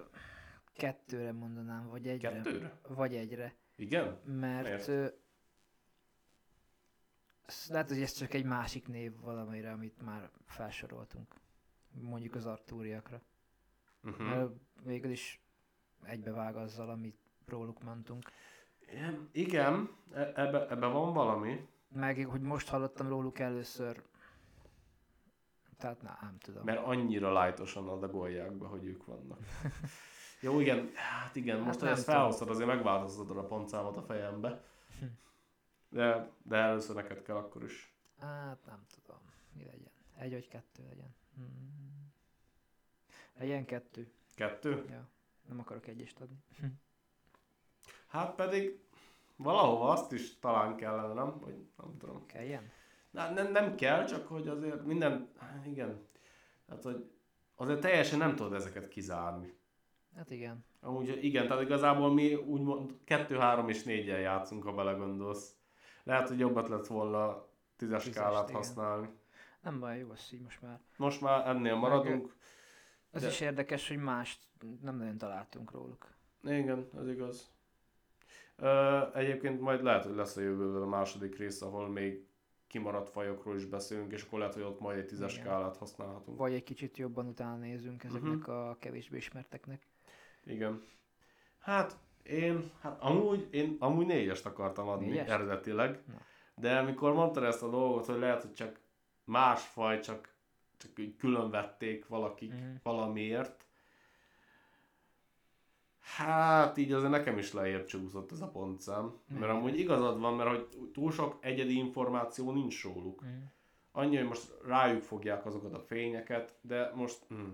kettőre 0.74 1.32
mondanám, 1.32 1.88
vagy 1.90 2.08
egyre. 2.08 2.32
Kettőre? 2.32 2.80
Vagy 2.88 3.16
egyre. 3.16 3.56
Igen? 3.76 4.20
Mert 4.26 4.64
Miért? 4.64 4.88
ö, 4.88 5.08
lehet, 7.70 7.90
hogy 7.90 8.02
ez 8.02 8.12
csak 8.12 8.34
egy 8.34 8.46
másik 8.46 8.88
név 8.88 9.20
valamire, 9.20 9.72
amit 9.72 10.02
már 10.02 10.30
felsoroltunk. 10.46 11.34
Mondjuk 11.92 12.36
az 12.36 12.46
artúriakra. 12.46 13.22
Uh-huh. 14.04 14.28
Mert 14.28 14.50
végül 14.84 15.12
is 15.12 15.42
egybevág 16.04 16.56
azzal, 16.56 16.90
amit 16.90 17.18
róluk 17.46 17.84
mondtunk. 17.84 18.32
Igen, 19.32 19.90
e- 20.14 20.32
ebbe, 20.36 20.70
ebbe 20.70 20.88
van 20.88 21.14
valami, 21.14 21.68
Meg, 21.90 22.26
hogy 22.26 22.42
most 22.42 22.70
hallottam 22.70 23.08
róluk 23.08 23.40
először, 23.40 24.04
tehát 25.78 26.02
na, 26.02 26.18
nem 26.22 26.38
tudom. 26.40 26.62
mert 26.64 26.86
annyira 26.86 27.32
lájtosan 27.32 27.88
adagolják 27.90 28.52
be, 28.52 28.66
hogy 28.66 28.86
ők 28.86 29.06
vannak. 29.06 29.40
Jó, 30.42 30.60
igen, 30.60 30.92
hát 30.94 31.36
igen, 31.36 31.58
most, 31.58 31.70
Hát 31.70 31.80
hogy 31.80 31.90
ezt 31.90 32.04
felhoztad, 32.04 32.50
azért 32.50 32.68
megváltoztatod 32.68 33.38
a 33.38 33.44
pontszámot 33.44 33.98
a 33.98 34.02
fejembe. 34.02 34.64
De, 35.90 36.32
de 36.44 36.56
először 36.56 36.96
neked 36.96 37.22
kell 37.22 37.36
akkor 37.36 37.64
is. 37.64 37.96
Hát 38.20 38.66
nem 38.66 38.86
tudom, 38.94 39.20
mi 39.54 39.66
legyen. 39.66 39.92
Egy 40.18 40.32
vagy 40.32 40.48
kettő 40.48 40.84
legyen. 40.88 41.16
Hmm. 41.36 42.14
Legyen 43.38 43.66
kettő. 43.66 44.12
Kettő? 44.36 44.86
Ja. 44.90 45.08
Nem 45.48 45.60
akarok 45.60 45.88
egyest 45.88 46.20
adni. 46.20 46.44
Hát 48.08 48.36
pedig 48.36 48.80
valahova 49.36 49.90
azt 49.90 50.12
is 50.12 50.40
talán 50.40 50.76
kellene, 50.76 51.14
nem? 51.14 51.40
Vagy 51.40 51.68
nem 51.78 51.98
tudom. 51.98 52.26
Kelljen? 52.26 52.72
Na, 53.12 53.30
nem, 53.32 53.52
nem 53.52 53.76
kell, 53.76 54.06
csak 54.06 54.28
hogy 54.28 54.48
azért 54.48 54.86
minden, 54.86 55.30
igen. 55.66 56.08
Hát, 56.70 56.84
hogy 56.84 57.10
azért 57.56 57.80
teljesen 57.82 58.20
nem 58.20 58.36
tudod 58.36 58.54
ezeket 58.54 58.88
kizárni. 58.88 59.58
Hát 60.16 60.32
igen. 60.32 60.66
Amúgy 60.80 61.24
igen, 61.24 61.48
tehát 61.48 61.64
igazából 61.64 62.14
mi 62.14 62.34
úgymond 62.36 62.98
2, 63.04 63.36
3 63.38 63.70
és 63.70 63.84
4 63.84 64.06
játszunk, 64.06 64.64
ha 64.64 64.74
belegondolsz. 64.74 65.56
Lehet, 66.04 66.28
hogy 66.28 66.40
jobbat 66.40 66.68
lett 66.68 66.88
volna 66.88 67.46
tízes 67.76 68.04
skálát 68.04 68.52
használni. 68.52 69.10
Nem 69.62 69.80
baj, 69.80 69.98
jó 69.98 70.10
az 70.10 70.30
így 70.34 70.42
most 70.42 70.62
már. 70.62 70.80
Most 70.98 71.22
már 71.22 71.48
ennél 71.48 71.76
maradunk. 71.76 72.36
Az 73.12 73.22
De- 73.22 73.28
is 73.28 73.40
érdekes, 73.40 73.88
hogy 73.88 73.98
mást 73.98 74.40
nem 74.82 74.98
nagyon 74.98 75.18
találtunk 75.18 75.72
róluk. 75.72 76.14
Igen, 76.44 76.90
ez 76.98 77.08
igaz. 77.08 77.52
Ö, 78.56 79.02
egyébként 79.14 79.62
majd 79.62 79.84
lehet, 79.84 80.06
hogy 80.06 80.16
lesz 80.16 80.38
a 80.38 80.42
jövőben 80.42 80.82
a 80.82 80.86
második 80.86 81.38
rész, 81.38 81.62
ahol 81.62 81.90
még 81.90 82.28
kimaradt 82.68 83.10
fajokról 83.10 83.56
is 83.56 83.66
beszélünk, 83.66 84.12
és 84.12 84.24
akkor 84.24 84.40
lehet, 84.40 84.54
hogy 84.54 84.64
ott 84.64 84.80
majd 84.80 84.98
egy 84.98 85.06
tízes 85.06 85.34
Igen. 85.34 85.46
skálát 85.46 85.78
használhatunk. 85.78 86.38
Vagy 86.38 86.54
egy 86.54 86.64
kicsit 86.64 86.98
jobban 86.98 87.28
utána 87.28 87.56
nézünk 87.56 88.04
ezeknek 88.04 88.38
Mhm. 88.38 88.50
a 88.52 88.78
kevésbé 88.80 89.18
ismerteknek. 89.18 89.88
Igen. 90.46 90.82
Hát 91.60 91.98
én, 92.24 92.72
hát 92.82 93.02
amúgy, 93.02 93.48
én 93.52 93.76
amúgy 93.80 94.06
négyest 94.06 94.46
akartam 94.46 94.88
adni 94.88 95.06
Négyest? 95.08 95.30
eredetileg, 95.30 96.02
Na. 96.08 96.14
de 96.56 96.78
amikor 96.78 97.14
mondtad 97.14 97.44
ezt 97.44 97.64
a 97.64 97.70
dolgot, 97.70 98.06
hogy 98.06 98.20
lehet, 98.20 98.42
hogy 98.42 98.54
csak 98.54 98.80
más 99.24 99.66
faj, 99.66 100.00
csak, 100.00 100.36
csak 100.78 101.00
így 101.00 101.16
külön 101.16 101.50
vették 101.50 102.08
valakik 102.08 102.52
Mhm. 102.54 102.76
valamiért, 102.84 103.66
Hát 106.16 106.78
így 106.78 106.92
azért 106.92 107.12
nekem 107.12 107.38
is 107.38 107.54
lejjebb 107.54 107.86
csúszott 107.86 108.32
ez 108.32 108.42
a 108.42 108.48
pontszám. 108.48 109.20
Mert 109.28 109.52
amúgy 109.52 109.80
igazad 109.80 110.20
van, 110.20 110.34
mert 110.34 110.50
hogy 110.50 110.68
túl 110.94 111.12
sok 111.12 111.38
egyedi 111.40 111.78
információ 111.78 112.52
nincs 112.52 112.84
róluk. 112.84 113.24
Annyi, 113.92 114.16
hogy 114.16 114.28
most 114.28 114.54
rájuk 114.66 115.02
fogják 115.02 115.46
azokat 115.46 115.74
a 115.74 115.80
fényeket, 115.80 116.56
de 116.62 116.92
most... 116.96 117.26
Hm, 117.28 117.52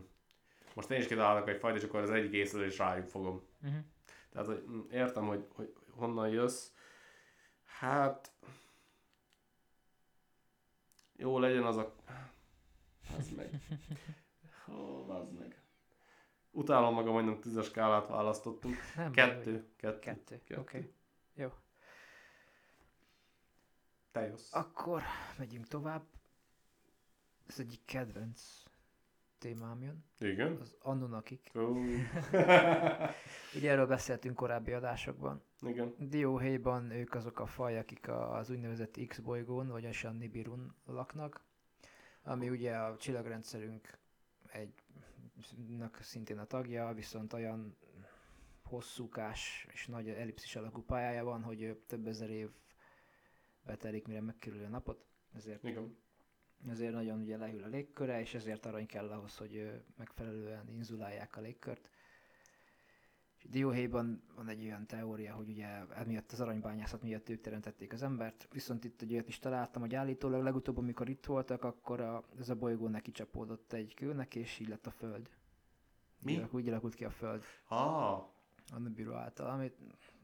most 0.76 0.90
én 0.92 1.00
is 1.00 1.08
kitalálok 1.08 1.48
egy 1.48 1.60
fajt, 1.60 1.76
és 1.76 1.84
akkor 1.84 2.00
az 2.00 2.10
egyik 2.10 2.32
észre 2.32 2.66
is 2.66 2.78
rájuk 2.78 3.08
fogom. 3.08 3.42
Mm. 3.68 3.78
Tehát, 4.32 4.48
hogy 4.48 4.64
hm, 4.66 4.80
értem, 4.92 5.28
hogy, 5.28 5.48
hogy 5.54 5.74
honnan 5.90 6.30
jössz. 6.30 6.72
Hát... 7.64 8.32
Jó 11.16 11.40
legyen 11.40 11.64
az 11.64 11.78
a... 11.78 11.96
Az 13.18 13.30
meg. 13.36 13.62
Ó, 14.78 15.10
az 15.10 15.32
meg. 15.40 15.63
Utálom 16.56 16.94
magam, 16.94 17.14
hogy 17.14 17.26
nem 17.26 17.40
tízes 17.40 17.66
skálát 17.66 18.08
választottunk. 18.08 18.76
Nem 18.96 19.12
baj, 19.12 19.14
Kettő, 19.14 19.68
kettő, 19.76 20.00
Kettő. 20.00 20.42
kettő. 20.46 20.62
Oké. 20.62 20.78
Okay. 20.78 20.94
Jó. 21.34 21.50
Te 24.12 24.22
jössz. 24.28 24.54
Akkor 24.54 25.02
megyünk 25.38 25.68
tovább. 25.68 26.04
Ez 27.48 27.60
egyik 27.60 27.80
kedvenc 27.86 28.64
témám 29.38 29.82
jön. 29.82 30.04
Igen? 30.20 30.58
Az 30.62 30.76
Anunnakik. 30.82 31.52
Ó, 31.56 31.60
Ugye 33.56 33.72
erről 33.72 33.88
beszéltünk 33.88 34.36
korábbi 34.36 34.72
adásokban. 34.72 35.44
Igen. 35.62 35.96
Dióhéjban 36.00 36.92
ők 36.92 37.14
azok 37.14 37.40
a 37.40 37.46
faj, 37.46 37.78
akik 37.78 38.08
az 38.10 38.50
úgynevezett 38.50 39.00
X 39.08 39.20
bolygón, 39.20 39.68
vagyis 39.68 40.04
a 40.04 40.12
Nibirun 40.12 40.76
laknak, 40.86 41.42
ami 42.24 42.50
ugye 42.50 42.76
a 42.76 42.98
csillagrendszerünk 42.98 43.98
egy 44.52 44.83
nak 45.78 46.00
szintén 46.02 46.38
a 46.38 46.46
tagja, 46.46 46.94
viszont 46.94 47.34
olyan 47.34 47.78
hosszúkás 48.64 49.68
és 49.72 49.88
nagy 49.88 50.10
ellipszis 50.10 50.56
alakú 50.56 50.82
pályája 50.84 51.24
van, 51.24 51.42
hogy 51.44 51.82
több 51.88 52.08
ezer 52.08 52.30
év 52.30 52.50
betelik, 53.66 54.08
mire 54.08 54.22
megkerül 54.22 54.64
a 54.64 54.68
napot, 54.68 55.06
ezért, 55.34 55.64
Igen. 55.64 55.98
ezért 56.70 56.94
nagyon 56.94 57.20
ugye 57.20 57.38
lehűl 57.38 57.64
a 57.64 57.68
légköre, 57.68 58.20
és 58.20 58.34
ezért 58.34 58.66
arany 58.66 58.86
kell 58.86 59.10
ahhoz, 59.12 59.38
hogy 59.38 59.84
megfelelően 59.98 60.70
inzulálják 60.70 61.38
a 61.38 61.42
légkört. 61.42 61.90
Dióhéjban 63.50 64.24
van 64.36 64.48
egy 64.48 64.64
olyan 64.64 64.86
teória, 64.88 65.34
hogy 65.34 65.50
ugye 65.50 65.68
emiatt 65.96 66.32
az 66.32 66.42
aranybányászat 66.42 67.02
miatt 67.02 67.30
ők 67.30 67.42
teremtették 67.42 67.94
az 67.94 68.04
embert, 68.04 68.48
viszont 68.52 68.84
itt 68.84 69.02
egy 69.02 69.14
olyat 69.14 69.28
is 69.28 69.40
találtam, 69.40 69.82
hogy 69.82 69.96
állítólag 69.96 70.44
legutóbb, 70.44 70.78
amikor 70.78 71.10
itt 71.10 71.26
voltak, 71.26 71.64
akkor 71.64 72.02
a, 72.02 72.24
ez 72.40 72.50
a 72.50 72.56
bolygó 72.56 72.88
neki 72.88 73.12
csapódott 73.12 73.74
egy 73.74 73.94
kőnek, 73.94 74.36
és 74.36 74.60
így 74.60 74.68
lett 74.68 74.88
a 74.88 74.92
Föld. 74.92 75.30
Mi? 76.24 76.38
Úgy, 76.38 76.48
úgy 76.52 76.68
alakult 76.68 76.96
ki 76.96 77.06
a 77.06 77.10
Föld 77.10 77.44
Ah, 77.68 78.18
a 78.74 78.80
Nibiru 78.80 79.14
által, 79.14 79.50
amit 79.50 79.78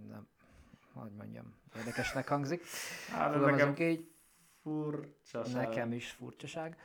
nem, 0.10 0.28
hogy 0.94 1.12
mondjam, 1.12 1.56
érdekesnek 1.76 2.28
hangzik. 2.28 2.64
hát 3.12 3.40
nekem 3.40 3.76
így, 3.78 4.12
furcsaság. 4.62 5.68
nekem 5.68 5.94
is 5.94 6.12
furcsaság. 6.12 6.78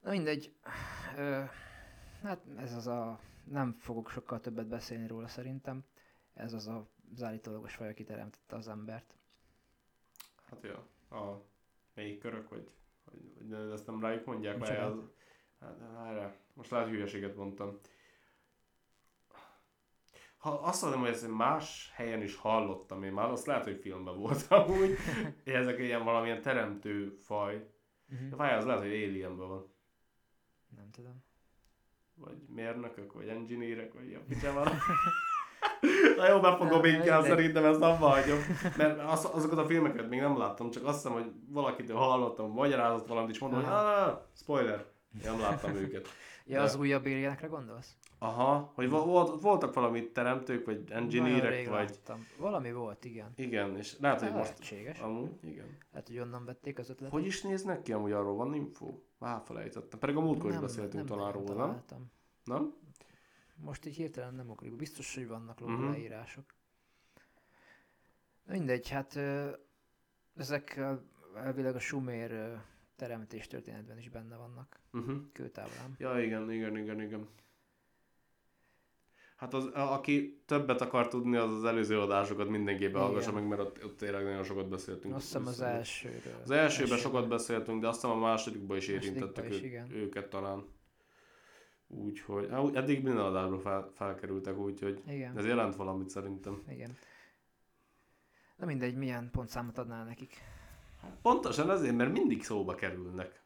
Na 0.00 0.10
mindegy, 0.10 0.54
ö, 1.16 1.42
hát 2.22 2.40
ez 2.56 2.74
az 2.74 2.86
a, 2.86 3.20
nem 3.44 3.72
fogok 3.72 4.10
sokkal 4.10 4.40
többet 4.40 4.66
beszélni 4.66 5.06
róla 5.06 5.28
szerintem. 5.28 5.84
Ez 6.34 6.52
az 6.52 6.66
a 6.66 6.88
állítólagos 7.20 7.74
faj, 7.74 7.88
aki 7.88 8.04
teremtette 8.04 8.56
az 8.56 8.68
embert. 8.68 9.14
Hát 10.50 10.62
jó. 10.62 10.74
A 11.18 11.42
melyik 11.94 12.18
körök, 12.18 12.48
vagy, 12.48 12.70
vagy 13.04 13.48
de 13.48 13.56
ezt 13.56 13.86
nem 13.86 14.00
rájuk 14.00 14.24
mondják, 14.24 14.58
Micsoda? 14.58 14.86
az... 14.86 14.98
Hát, 15.60 15.78
várjál, 15.94 16.36
most 16.54 16.70
lehet 16.70 16.88
hülyeséget 16.88 17.36
mondtam. 17.36 17.78
Ha 20.36 20.50
azt 20.50 20.82
mondom, 20.82 21.00
hogy 21.00 21.10
ezt 21.10 21.28
más 21.28 21.90
helyen 21.94 22.22
is 22.22 22.36
hallottam 22.36 23.02
én 23.02 23.12
már, 23.12 23.30
azt 23.30 23.46
lehet, 23.46 23.64
hogy 23.64 23.80
filmben 23.80 24.18
voltam 24.18 24.70
úgy. 24.80 24.96
Ezek 25.44 25.78
ilyen 25.78 26.04
valamilyen 26.04 26.42
teremtő 26.42 27.10
faj. 27.10 27.70
De 28.30 28.36
várjál, 28.36 28.58
az 28.58 28.64
lehet, 28.64 28.82
hogy 28.82 28.90
Alienben 28.90 29.48
van. 29.48 29.72
Nem 30.76 30.90
tudom. 30.90 31.24
Vagy 32.14 32.36
mérnökök, 32.54 33.12
vagy 33.12 33.28
engineerek, 33.28 33.92
vagy 33.94 34.08
ilyen 34.08 34.54
van. 34.54 34.68
Na 36.16 36.28
jó, 36.28 36.40
befogom 36.40 36.80
mindegy. 36.80 37.22
szerintem 37.22 37.64
ezt 37.64 37.80
abba 37.80 38.08
hagyom. 38.08 38.38
Mert 38.76 39.00
az, 39.00 39.28
azokat 39.32 39.58
a 39.58 39.66
filmeket 39.66 40.08
még 40.08 40.20
nem 40.20 40.38
láttam, 40.38 40.70
csak 40.70 40.84
azt 40.84 40.96
hiszem, 40.96 41.12
hogy 41.12 41.32
valakitől 41.48 41.96
hallottam, 41.96 42.50
magyarázott 42.50 43.08
valamit, 43.08 43.30
és 43.30 43.38
mondom, 43.38 43.60
hogy 43.60 43.68
Aha. 43.68 44.04
ah, 44.04 44.18
spoiler. 44.36 44.84
Nem 45.24 45.40
láttam 45.40 45.74
őket. 45.74 46.08
Ja, 46.46 46.56
De- 46.56 46.62
az 46.62 46.76
újabb 46.76 47.04
alienekre 47.04 47.46
gondolsz? 47.46 47.96
Aha, 48.18 48.72
hogy 48.74 48.90
vo- 48.90 49.04
volt, 49.04 49.40
voltak 49.40 49.74
valami 49.74 50.10
teremtők, 50.10 50.66
vagy 50.66 50.84
engineerek, 50.88 51.68
vagy... 51.68 51.88
láttam. 51.88 52.26
Valami 52.38 52.72
volt, 52.72 53.04
igen. 53.04 53.32
Igen, 53.36 53.76
és 53.76 53.98
lehet, 53.98 54.20
hogy 54.20 54.32
most... 54.32 54.48
Lehetséges. 54.48 54.98
Amúgy, 55.00 55.30
igen. 55.42 55.78
Lehet, 55.92 56.08
hogy 56.08 56.18
onnan 56.18 56.44
vették 56.44 56.78
az 56.78 56.90
ötletet. 56.90 57.12
Hogy 57.18 57.26
is 57.26 57.42
néznek 57.42 57.82
ki? 57.82 57.92
Amúgy 57.92 58.12
arról 58.12 58.34
van 58.34 58.54
info? 58.54 58.94
Már 59.22 59.42
felejtettem. 59.44 59.98
Pedig 59.98 60.16
a 60.16 60.20
múltkor 60.20 60.50
is 60.50 60.58
beszéltünk 60.58 61.08
talán 61.08 61.24
nagyon 61.24 61.46
róla, 61.46 61.54
nem? 61.54 61.66
találtam. 61.66 62.10
Nem? 62.44 62.74
Most 63.56 63.86
így 63.86 63.96
hirtelen 63.96 64.34
nem 64.34 64.50
ugrik. 64.50 64.76
Biztos, 64.76 65.14
hogy 65.14 65.26
vannak 65.26 65.60
róla 65.60 65.76
Mhm. 65.76 65.90
leírások. 65.90 66.54
Mindegy, 68.46 68.88
hát 68.88 69.18
ezek 70.36 70.80
elvileg 71.34 71.74
a 71.74 71.78
sumér 71.78 72.60
teremtés 72.96 73.46
történetben 73.46 73.98
is 73.98 74.08
benne 74.08 74.36
vannak. 74.36 74.80
Uh-huh. 74.92 75.16
Kőtáblán. 75.32 75.94
Ja, 75.98 76.20
igen, 76.22 76.50
igen, 76.50 76.76
igen, 76.76 77.00
igen. 77.00 77.28
Hát 79.42 79.54
az, 79.54 79.64
aki 79.74 80.42
többet 80.46 80.80
akar 80.80 81.08
tudni, 81.08 81.36
az 81.36 81.54
az 81.54 81.64
előző 81.64 82.00
adásokat 82.00 82.48
mindenképpen 82.48 83.00
hallgassa 83.00 83.32
meg, 83.32 83.46
mert 83.48 83.60
ott, 83.60 83.84
ott 83.84 83.96
tényleg 83.96 84.24
nagyon 84.24 84.44
sokat 84.44 84.68
beszéltünk. 84.68 85.14
Azt 85.14 85.24
hiszem 85.24 85.46
az 85.46 85.60
elsőről. 85.60 86.40
Az 86.42 86.50
elsőben 86.50 86.98
sokat 86.98 87.28
beszéltünk, 87.28 87.80
de 87.80 87.88
azt 87.88 88.00
hiszem 88.00 88.16
a 88.16 88.20
másodikban 88.20 88.76
is 88.76 88.88
is, 88.88 89.08
ő, 89.08 89.56
igen. 89.62 89.92
őket 89.92 90.28
talán. 90.28 90.64
Úgyhogy, 91.86 92.48
hát 92.50 92.74
eddig 92.76 93.02
minden 93.02 93.24
adásban 93.24 93.58
fel, 93.58 93.90
felkerültek, 93.94 94.58
úgyhogy 94.58 95.02
Igen, 95.06 95.38
ez 95.38 95.46
jelent 95.46 95.76
valamit 95.76 96.08
szerintem. 96.08 96.62
igen. 96.68 96.96
Na 98.56 98.66
mindegy, 98.66 98.96
milyen 98.96 99.30
pontszámot 99.32 99.78
adnál 99.78 100.04
nekik? 100.04 100.36
Pontosan 101.22 101.70
azért, 101.70 101.96
mert 101.96 102.12
mindig 102.12 102.44
szóba 102.44 102.74
kerülnek. 102.74 103.42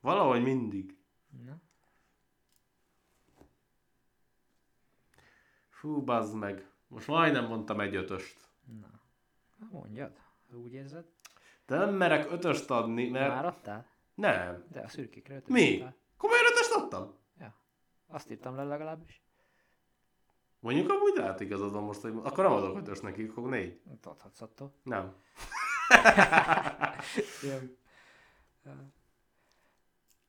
Valahogy 0.00 0.42
mindig. 0.42 0.96
Na? 1.46 1.60
Fú, 5.84 6.02
bazd 6.02 6.34
meg. 6.34 6.68
Most 6.88 7.06
majdnem 7.06 7.46
mondtam 7.46 7.80
egy 7.80 7.94
ötöst. 7.94 8.48
Na. 8.80 9.00
Mondjad, 9.70 10.12
úgy 10.52 10.72
érzed. 10.72 11.04
De 11.66 11.76
nem 11.76 11.94
merek 11.94 12.32
ötöst 12.32 12.70
adni, 12.70 13.08
mert... 13.08 13.34
Már 13.34 13.44
adtál? 13.44 13.86
Nem. 14.14 14.64
De 14.72 14.80
a 14.80 14.88
szürkékre 14.88 15.34
ötöt 15.34 15.48
Mi? 15.48 15.74
adtál. 15.74 15.94
Komolyan 16.16 16.44
ötöst 16.44 16.72
adtam? 16.72 17.14
Azt 18.06 18.30
írtam 18.30 18.56
le 18.56 18.64
legalábbis. 18.64 19.22
Mondjuk 20.60 20.90
amúgy 20.90 21.16
lehet 21.16 21.40
igazad 21.40 21.72
van 21.72 21.82
most, 21.82 22.00
hogy 22.00 22.12
akkor 22.22 22.44
nem 22.44 22.52
adok 22.52 22.76
ötöst 22.76 23.02
nekik, 23.02 23.36
akkor 23.36 23.50
négy. 23.50 23.80
Adhatsz 24.02 24.40
attól. 24.40 24.74
Nem. 24.82 25.14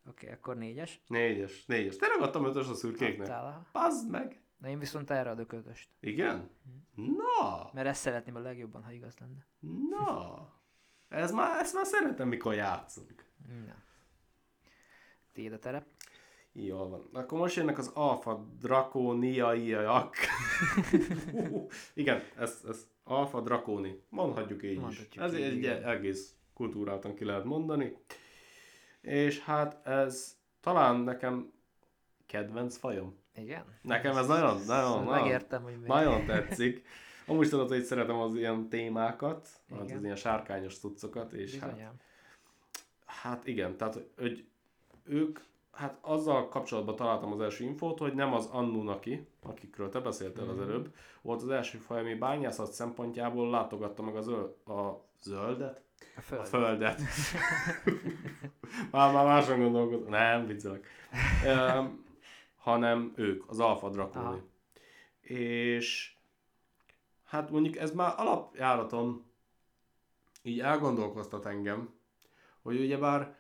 Oké, 0.10 0.32
akkor 0.32 0.56
négyes. 0.56 1.02
Négyes, 1.08 1.66
négyes. 1.66 1.96
Tényleg 1.96 2.22
adtam 2.22 2.46
ötöst 2.46 2.70
a 2.70 2.74
szürkéknek? 2.74 3.32
Bazd 3.72 4.10
meg. 4.10 4.44
Na 4.58 4.68
én 4.68 4.80
viszont 4.80 5.10
erre 5.10 5.30
adok 5.30 5.52
ötöst. 5.52 5.90
Igen? 6.00 6.50
Na, 6.96 7.70
Mert 7.74 7.88
ezt 7.88 8.02
szeretném 8.02 8.36
a 8.36 8.40
legjobban, 8.40 8.84
ha 8.84 8.92
igaz 8.92 9.14
lenne. 9.20 9.46
na. 9.90 10.54
Ez 11.10 11.32
már, 11.32 11.60
ezt 11.60 11.74
már 11.74 11.86
szeretem, 11.86 12.28
mikor 12.28 12.54
játszunk. 12.54 13.26
Na. 13.66 13.76
Tiéd 15.34 15.54
a 15.54 15.60
terep. 15.60 15.86
Jól 16.52 16.90
van. 16.90 17.10
Akkor 17.14 17.40
most 17.40 17.56
jönnek 17.56 17.78
az 17.78 17.88
alfa 17.88 18.48
drakóniaiak. 18.60 20.16
Igen, 21.94 22.22
ez, 22.38 22.62
ez 22.68 22.88
alfa 23.04 23.42
drakóni. 23.42 24.04
Mondhatjuk 24.10 24.64
így 24.64 24.80
Mondhatjuk 24.80 25.16
is. 25.16 25.22
Ez 25.22 25.34
így, 25.34 25.42
egy 25.42 25.56
igen. 25.56 25.84
egész 25.84 26.36
kultúráltan 26.54 27.16
ki 27.16 27.26
lehet 27.26 27.44
mondani. 27.44 27.98
És 29.02 29.40
hát 29.40 29.88
ez 29.88 30.38
talán 30.60 30.96
nekem 31.00 31.54
kedvenc 32.26 32.78
fajom. 32.78 33.24
Igen? 33.36 33.64
Nekem 33.82 34.18
ez 34.18 34.28
nagyon, 34.28 34.62
nagyon, 34.68 35.04
nagyon, 35.04 35.22
Megértem, 35.22 35.64
hogy 35.64 35.74
miért. 35.74 35.88
nagyon 35.88 36.26
tetszik. 36.26 36.86
Amúgy 37.28 37.50
tudod, 37.50 37.68
hogy 37.68 37.84
szeretem 37.84 38.16
az 38.16 38.36
ilyen 38.36 38.70
témákat, 38.70 39.48
az, 39.70 39.84
Igen. 39.84 39.98
az 39.98 40.04
ilyen 40.04 40.16
sárkányos 40.16 40.78
cuccokat, 40.78 41.34
és 41.34 41.60
hát 41.60 41.70
Bizonyám. 41.70 41.94
Hát 43.06 43.48
igen, 43.48 43.78
tehát 43.78 44.00
hogy 44.18 44.46
ők, 45.04 45.40
hát 45.72 45.98
azzal 46.02 46.50
kapcsolatban 46.50 46.96
találtam 46.96 47.32
az 47.32 47.40
első 47.40 47.64
infót, 47.64 48.00
hogy 48.00 48.14
nem 48.14 48.34
az 48.34 48.46
Annunaki, 48.46 49.28
akikről 49.44 49.90
te 49.90 50.00
beszéltél 50.00 50.50
az 50.50 50.60
előbb, 50.60 50.94
volt 51.22 51.42
az 51.42 51.50
első 51.50 51.78
faj, 51.78 52.00
ami 52.00 52.14
bányászat 52.14 52.72
szempontjából 52.72 53.50
látogatta 53.50 54.02
meg 54.04 54.16
a, 54.16 54.22
zöld, 54.22 54.68
a 54.68 55.02
zöldet? 55.22 55.82
A 56.18 56.22
föld. 56.22 56.42
A 56.42 56.46
földet. 56.46 57.02
már, 58.92 59.14
már 59.14 59.26
máson 59.26 59.60
gondolkodom. 59.60 60.10
Nem, 60.10 60.46
viccelek. 60.46 60.88
um, 61.46 62.04
hanem 62.66 63.14
ők, 63.16 63.50
az 63.50 63.60
alfa 63.60 63.90
drakóni. 63.90 64.42
És 65.22 66.16
hát 67.24 67.50
mondjuk 67.50 67.76
ez 67.76 67.92
már 67.92 68.14
alapjáraton 68.18 69.26
így 70.42 70.60
elgondolkoztat 70.60 71.46
engem, 71.46 71.94
hogy 72.62 72.80
ugyebár 72.80 73.36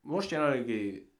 most 0.00 0.30
jelenlegi 0.30 1.10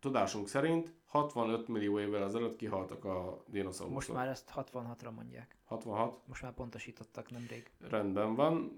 tudásunk 0.00 0.48
szerint 0.48 0.92
65 1.06 1.68
millió 1.68 2.00
évvel 2.00 2.22
ezelőtt 2.24 2.56
kihaltak 2.56 3.04
a 3.04 3.44
dinoszauruszok. 3.46 3.94
Most 3.94 4.12
már 4.12 4.28
ezt 4.28 4.52
66-ra 4.56 5.14
mondják. 5.14 5.56
66, 5.64 6.18
Most 6.26 6.42
már 6.42 6.52
pontosítottak 6.54 7.30
nemrég. 7.30 7.70
rendben 7.88 8.34
van. 8.34 8.72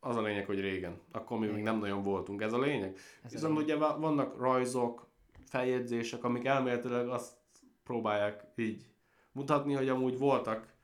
Az 0.00 0.16
a 0.16 0.22
lényeg, 0.22 0.46
hogy 0.46 0.60
régen. 0.60 1.00
Akkor 1.12 1.38
mi 1.38 1.46
még 1.46 1.62
nem 1.62 1.78
nagyon 1.78 2.02
voltunk. 2.02 2.42
Ez 2.42 2.52
a 2.52 2.58
lényeg. 2.58 2.98
Ez 3.22 3.32
Viszont 3.32 3.58
a- 3.58 3.60
ugye 3.60 3.76
va- 3.76 3.98
vannak 3.98 4.38
rajzok, 4.38 5.07
feljegyzések, 5.48 6.24
amik 6.24 6.44
elméletileg 6.44 7.08
azt 7.08 7.36
próbálják 7.82 8.44
így 8.54 8.88
mutatni, 9.32 9.74
hogy 9.74 9.88
amúgy 9.88 10.18
voltak 10.18 10.74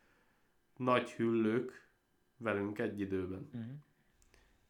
nagy 0.77 1.11
hüllők 1.11 1.89
velünk 2.37 2.79
egy 2.79 3.01
időben. 3.01 3.49
Mhm. 3.53 3.71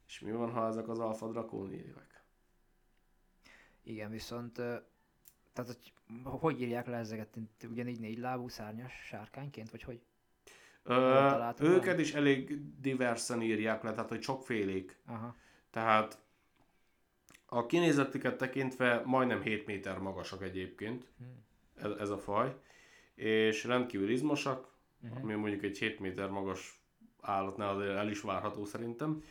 És 0.07 0.21
mi 0.21 0.31
van, 0.31 0.51
ha 0.51 0.67
ezek 0.67 0.89
az 0.89 0.99
alfa 0.99 1.31
drakóniaiak? 1.31 2.23
Igen, 3.83 4.11
viszont 4.11 4.53
tehát 5.55 5.67
hogy, 5.67 5.93
hogy 6.23 6.61
írják 6.61 6.87
le 6.87 6.97
ezeket? 6.97 7.39
Ugyanígy 7.71 8.01
négy 8.01 8.19
lábú 8.19 8.49
szárnyas 8.49 8.93
sárkányként, 8.93 9.71
vagy 9.71 9.83
hogy? 9.83 10.01
Ö, 10.83 11.51
őket 11.59 11.99
is 11.99 12.15
elég 12.15 12.61
diversen 12.81 13.43
írják 13.43 13.83
le, 13.83 13.93
tehát 13.93 14.09
hogy 14.09 14.23
sokfélék. 14.23 14.99
Aha. 15.07 15.37
Tehát 15.71 16.19
a 17.55 17.67
kinézetüket 17.67 18.37
tekintve 18.37 19.03
majdnem 19.05 19.41
7 19.43 19.67
méter 19.67 19.99
magasak 19.99 20.43
egyébként 20.43 21.07
ez, 21.83 21.91
ez 21.91 22.11
a 22.11 22.19
faj, 22.19 22.55
és 23.15 23.65
rendkívül 23.65 24.11
izmosak, 24.11 24.73
Mhm. 25.01 25.23
ami 25.23 25.35
mondjuk 25.35 25.63
egy 25.63 25.79
7 25.79 26.01
méter 26.01 26.29
magas 26.29 26.81
állatnál 27.21 27.75
azért 27.77 27.97
el 27.97 28.09
is 28.09 28.21
várható 28.21 28.65
szerintem, 28.65 29.23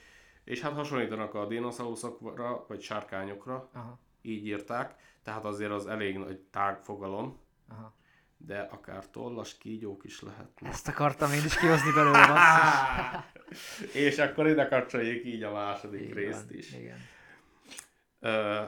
és 0.44 0.62
hát 0.62 0.74
hasonlítanak 0.74 1.34
a 1.34 1.46
dinoszauruszokra, 1.48 2.66
vagy 2.68 2.82
sárkányokra, 2.82 3.70
Aha. 3.74 4.00
így 4.22 4.46
írták, 4.46 4.96
tehát 5.24 5.46
azért 5.46 5.72
az 5.72 5.88
elég 5.88 6.18
nagy 6.18 6.40
tág 6.40 6.80
fogalom, 6.80 7.40
Aha. 7.70 7.96
de 8.38 8.60
akár 8.60 9.10
tollas 9.10 9.58
kígyók 9.58 10.04
is 10.04 10.22
lehetnek. 10.22 10.72
Ezt 10.72 10.88
akartam 10.88 11.32
én 11.32 11.44
is 11.46 11.56
kihozni 11.58 11.92
belőle, 11.92 12.40
és 14.08 14.18
akkor 14.18 14.48
ide 14.48 14.68
kapcsoljuk 14.68 15.26
így 15.26 15.44
a 15.44 15.52
második 15.52 16.02
Így 16.02 16.14
részt 16.14 16.52
is. 16.52 16.74
Igen. 16.74 16.98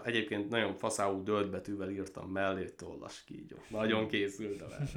Egyébként 0.03 0.49
nagyon 0.49 0.75
faszáú 0.75 1.23
dölt 1.23 1.49
betűvel 1.49 1.89
írtam 1.89 2.29
mellé 2.29 2.65
tollas 2.65 3.23
kígyó. 3.23 3.57
Nagyon 3.67 4.07
készültem 4.07 4.67
el. 4.71 4.87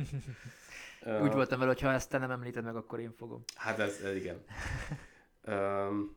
Ö, 1.03 1.23
Úgy 1.23 1.33
voltam 1.33 1.59
vele, 1.59 1.71
hogy 1.71 1.81
ha 1.81 1.93
ezt 1.93 2.11
te 2.11 2.19
nem 2.19 2.31
említed 2.31 2.65
meg, 2.65 2.77
akkor 2.77 3.01
én 3.01 3.13
fogom. 3.17 3.45
Hát 3.55 3.79
ez, 3.79 4.01
ez 4.05 4.15
igen. 4.15 4.45
Öm, 5.43 6.17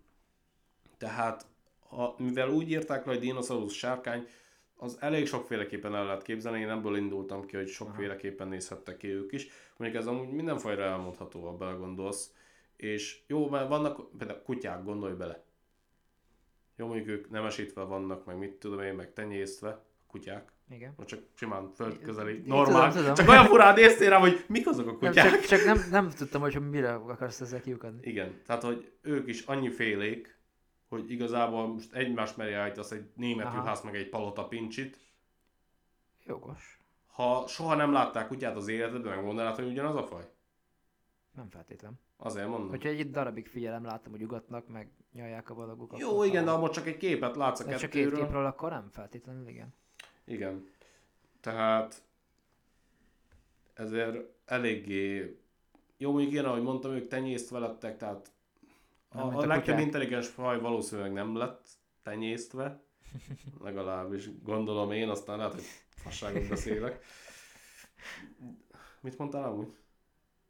tehát, 0.98 1.46
ha, 1.88 2.16
mivel 2.18 2.50
úgy 2.50 2.70
írták 2.70 3.06
le, 3.06 3.12
hogy 3.12 3.22
dinoszaurusz 3.22 3.74
sárkány, 3.74 4.28
az 4.76 4.98
elég 5.00 5.28
sokféleképpen 5.28 5.96
el 5.96 6.06
lehet 6.06 6.22
képzelni, 6.22 6.60
én 6.60 6.70
ebből 6.70 6.98
indultam 6.98 7.46
ki, 7.46 7.56
hogy 7.56 7.68
sokféleképpen 7.68 8.48
nézhettek 8.48 8.98
ki 8.98 9.08
ők 9.08 9.32
is. 9.32 9.48
Mondjuk 9.78 10.02
ez 10.02 10.08
amúgy 10.08 10.30
minden 10.30 10.58
fajra 10.58 10.84
elmondható, 10.84 11.46
ha 11.46 11.52
belegondolsz. 11.52 12.34
És 12.76 13.22
jó, 13.28 13.50
mert 13.50 13.68
vannak, 13.68 14.18
például 14.18 14.42
kutyák, 14.42 14.84
gondolj 14.84 15.14
bele. 15.14 15.44
Jó, 16.82 16.88
mondjuk 16.88 17.08
ők 17.08 17.30
nemesítve 17.30 17.84
vannak, 17.84 18.26
meg 18.26 18.38
mit 18.38 18.52
tudom 18.54 18.80
én, 18.80 18.94
meg 18.94 19.14
tenyésztve, 19.14 19.70
a 19.70 19.84
kutyák. 20.08 20.52
Igen. 20.70 20.94
Vagy 20.98 21.06
csak 21.06 21.20
simán 21.34 21.72
földközeli, 21.76 22.44
normál. 22.46 22.90
tudom, 22.90 23.02
tudom. 23.02 23.14
Csak 23.16 23.30
olyan 23.30 23.46
furán 23.46 23.74
néztél 23.74 24.10
rám, 24.10 24.22
hogy 24.22 24.46
mik 24.48 24.68
azok 24.68 24.88
a 24.88 24.90
Nem, 24.92 25.00
kutyák. 25.00 25.30
csak, 25.30 25.40
csak 25.40 25.64
nem, 25.66 25.84
nem 25.90 26.10
tudtam, 26.10 26.42
hogy 26.42 26.70
mire 26.70 26.94
akarsz 26.94 27.42
ezzel 27.42 27.62
kiukadni. 27.62 28.08
Igen, 28.08 28.42
tehát 28.46 28.64
hogy 28.64 28.92
ők 29.02 29.28
is 29.28 29.42
annyi 29.42 29.70
félék, 29.70 30.40
hogy 30.90 31.12
igazából 31.12 31.68
most 31.68 31.94
egymás 31.94 32.36
mellé 32.36 32.54
állítasz 32.54 32.92
egy 32.92 33.10
német 33.16 33.46
Aha. 33.46 33.58
juhász 33.58 33.82
meg 33.82 33.96
egy 33.96 34.10
palota 34.10 34.48
pincsit. 34.48 35.00
Jogos. 36.26 36.80
Ha 37.08 37.48
soha 37.48 37.76
nem 37.76 37.92
látták 37.92 38.28
kutyát 38.28 38.56
az 38.56 38.68
életedben, 38.68 39.16
megmondanád, 39.16 39.56
hogy 39.56 39.68
ugyanaz 39.68 39.96
a 39.96 40.04
faj? 40.04 40.24
Nem 41.36 41.50
feltétlen. 41.50 42.00
Azért 42.24 42.48
mondom. 42.48 42.70
Hogyha 42.70 42.90
egy 42.90 43.12
darabig 43.12 43.48
figyelem, 43.48 43.86
látom, 43.86 44.12
hogy 44.12 44.24
ugatnak, 44.24 44.68
meg 44.68 44.90
nyalják 45.14 45.50
a 45.50 45.54
balagukat. 45.54 46.00
Jó, 46.00 46.24
igen, 46.24 46.46
de 46.46 46.52
most 46.52 46.74
csak 46.74 46.88
egy 46.88 46.98
képet 46.98 47.36
látsz 47.36 47.60
a 47.60 47.64
de 47.64 47.76
csak 47.76 47.90
két 47.90 48.04
kettőről. 48.04 48.24
képről, 48.26 48.46
akkor 48.46 48.70
nem 48.70 48.90
feltétlenül, 48.92 49.48
igen. 49.48 49.74
Igen. 50.24 50.68
Tehát 51.40 52.04
ezért 53.74 54.18
eléggé 54.46 55.40
jó, 55.98 56.12
mondjuk 56.12 56.32
ilyen, 56.32 56.46
ahogy 56.46 56.62
mondtam, 56.62 56.92
ők 56.92 57.08
tenyésztve 57.08 57.60
lettek, 57.60 57.98
tehát 57.98 58.32
a, 59.10 59.18
Nem, 59.18 59.36
a 59.36 59.40
a 59.40 59.46
legtöbb 59.46 59.80
intelligens 59.80 60.28
faj 60.28 60.60
valószínűleg 60.60 61.14
nem 61.14 61.36
lett 61.36 61.68
tenyésztve, 62.04 62.82
legalábbis 63.64 64.42
gondolom 64.44 64.92
én, 64.92 65.10
aztán 65.10 65.38
lehet, 65.38 65.54
hogy 65.54 65.64
fasságot 65.90 66.50
beszélek. 66.50 67.04
Mit 69.02 69.18
mondtál 69.18 69.44
amúgy? 69.44 69.81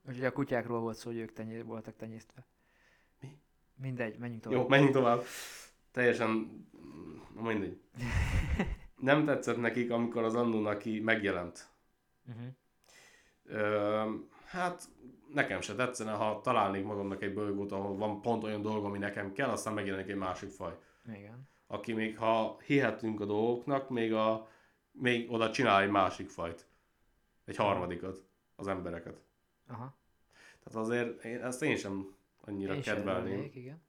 Úgyhogy 0.07 0.26
a 0.26 0.32
kutyákról 0.32 0.80
volt 0.80 0.98
szó, 0.98 1.10
hogy 1.10 1.19
ők 1.19 1.34
tenyé- 1.34 1.64
voltak 1.64 1.95
tenyésztve. 1.95 2.45
Mi? 3.19 3.40
Mindegy, 3.76 4.18
menjünk 4.18 4.41
tovább. 4.41 4.60
Jó, 4.60 4.68
menjünk 4.68 4.94
tovább. 4.94 5.23
Teljesen, 5.91 6.30
na 7.36 7.41
mindegy. 7.41 7.80
Nem 8.95 9.26
tetszett 9.26 9.57
nekik, 9.57 9.91
amikor 9.91 10.23
az 10.23 10.36
Annunaki 10.36 10.99
megjelent. 10.99 11.69
Uh-huh. 12.28 12.48
Ö, 13.44 14.15
hát 14.45 14.90
nekem 15.34 15.61
se 15.61 15.76
tetszene, 15.76 16.11
ha 16.11 16.41
találnék 16.44 16.84
magamnak 16.84 17.22
egy 17.22 17.34
bolygót, 17.34 17.72
ahol 17.72 17.95
van 17.95 18.22
pont 18.22 18.44
olyan 18.44 18.61
dolog, 18.61 18.86
ami 18.86 18.98
nekem 18.98 19.34
kell, 19.34 19.49
aztán 19.49 19.73
megjelenik 19.73 20.10
egy 20.10 20.15
másik 20.15 20.49
faj. 20.49 20.78
Igen. 21.14 21.49
Aki 21.68 21.94
még, 21.94 22.18
ha 22.18 22.57
hihetünk 22.65 23.19
a 23.22 23.26
dolgoknak, 23.26 23.90
még, 23.90 24.14
a, 24.14 24.48
még 24.91 25.32
oda 25.32 25.52
csinál 25.52 25.82
egy 25.82 25.90
másik 25.90 26.30
fajt. 26.30 26.68
Egy 27.45 27.56
harmadikat, 27.56 28.23
az 28.56 28.68
embereket. 28.68 29.22
Aha. 29.72 29.95
Tehát 30.64 30.88
azért 30.88 31.23
én, 31.23 31.41
ezt 31.43 31.61
én 31.64 31.76
sem 31.76 32.15
annyira 32.45 32.73
Én 32.73 32.81
sem 32.81 32.95
kedvelném. 32.95 33.26
örülnék, 33.26 33.56
igen. 33.56 33.81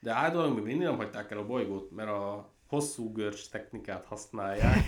De 0.00 0.12
általában 0.12 0.54
még 0.54 0.64
mindig 0.64 0.86
nem 0.86 0.96
hagyták 0.96 1.30
el 1.30 1.38
a 1.38 1.46
bolygót, 1.46 1.90
mert 1.90 2.08
a 2.10 2.52
hosszú 2.66 3.12
görcs 3.12 3.50
technikát 3.50 4.04
használják. 4.04 4.84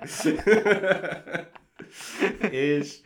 és 2.50 3.00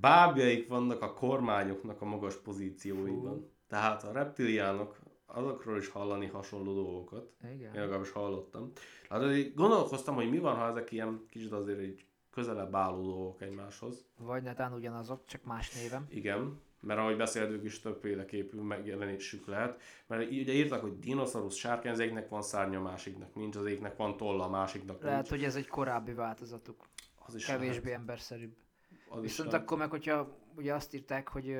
bábjaik 0.00 0.68
vannak 0.68 1.02
a 1.02 1.14
kormányoknak 1.14 2.00
a 2.02 2.04
magas 2.04 2.36
pozícióiban. 2.36 3.34
Fú. 3.34 3.50
Tehát 3.68 4.04
a 4.04 4.12
reptiliánok 4.12 4.98
azokról 5.26 5.78
is 5.78 5.88
hallani 5.88 6.26
hasonló 6.26 6.74
dolgokat. 6.74 7.30
Én 7.44 7.50
Igen. 7.50 7.74
legalábbis 7.74 8.10
hallottam. 8.10 8.72
Hát 9.08 9.54
gondolkoztam, 9.54 10.14
hogy 10.14 10.30
mi 10.30 10.38
van, 10.38 10.56
ha 10.56 10.68
ezek 10.68 10.92
ilyen 10.92 11.24
kicsit 11.30 11.52
azért 11.52 11.78
egy 11.78 12.06
közelebb 12.36 12.74
álló 12.74 13.02
dolgok 13.02 13.42
egymáshoz. 13.42 14.04
Vagy 14.18 14.42
netán 14.42 14.72
ugyanazok, 14.72 15.24
csak 15.26 15.44
más 15.44 15.72
névem. 15.82 16.06
Igen, 16.08 16.60
mert 16.80 16.98
ahogy 17.00 17.16
beszéltük 17.16 17.64
is 17.64 17.80
többféle 17.80 18.24
képű 18.24 18.58
megjelenésük 18.60 19.46
lehet. 19.46 19.80
Mert 20.06 20.30
ugye 20.30 20.52
írtak, 20.52 20.80
hogy 20.80 20.98
dinoszaurusz 20.98 21.54
sárkány, 21.56 21.92
az 21.92 22.00
egyiknek 22.00 22.28
van 22.28 22.42
szárnya, 22.42 22.80
másiknak 22.80 23.34
nincs, 23.34 23.56
az 23.56 23.66
egyiknek 23.66 23.96
van 23.96 24.16
tolla, 24.16 24.44
a 24.44 24.48
másiknak 24.48 25.02
Lehet, 25.02 25.16
nincs. 25.16 25.28
hogy 25.28 25.44
ez 25.44 25.56
egy 25.56 25.66
korábbi 25.68 26.12
változatuk. 26.12 26.84
Az 27.26 27.34
is 27.34 27.46
Kevésbé 27.46 27.84
lehet. 27.84 27.98
emberszerűbb. 28.00 28.56
Az 29.08 29.16
is 29.22 29.30
Viszont 29.30 29.50
lehet. 29.50 29.64
akkor 29.66 29.78
meg, 29.78 29.90
hogyha 29.90 30.36
ugye 30.56 30.74
azt 30.74 30.94
írták, 30.94 31.28
hogy 31.28 31.50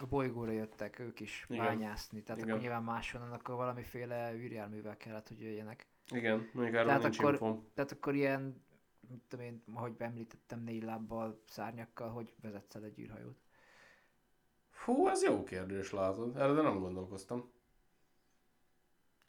a 0.00 0.06
bolygóra 0.08 0.50
jöttek 0.50 0.98
ők 0.98 1.20
is 1.20 1.46
Igen. 1.48 1.64
bányászni, 1.64 2.22
tehát 2.22 2.36
Igen. 2.40 2.50
akkor 2.50 2.62
nyilván 2.62 2.82
máshonnan 2.82 3.32
akkor 3.32 3.54
valamiféle 3.54 4.34
űrjárművel 4.34 4.96
kellett, 4.96 5.28
hogy 5.28 5.40
jöjjenek. 5.40 5.86
Igen, 6.10 6.48
mondjuk 6.52 6.74
erről 6.76 6.86
Tehát 6.86 7.02
nincs 7.02 7.18
akkor- 7.18 7.32
infom. 7.32 7.66
Tehát 7.74 7.92
akkor 7.92 8.14
ilyen, 8.14 8.62
tudom 9.28 9.44
én, 9.44 9.62
ahogy 9.74 9.94
említettem, 9.98 10.60
négy 10.60 10.82
lábbal, 10.82 11.42
szárnyakkal, 11.46 12.10
hogy 12.10 12.34
vezetsz 12.40 12.74
el 12.74 12.84
egy 12.84 12.98
űrhajót. 12.98 13.40
Fú, 14.70 15.08
ez 15.08 15.22
jó 15.22 15.42
kérdés, 15.42 15.92
látod. 15.92 16.36
Erre 16.36 16.62
nem 16.62 16.80
gondolkoztam. 16.80 17.50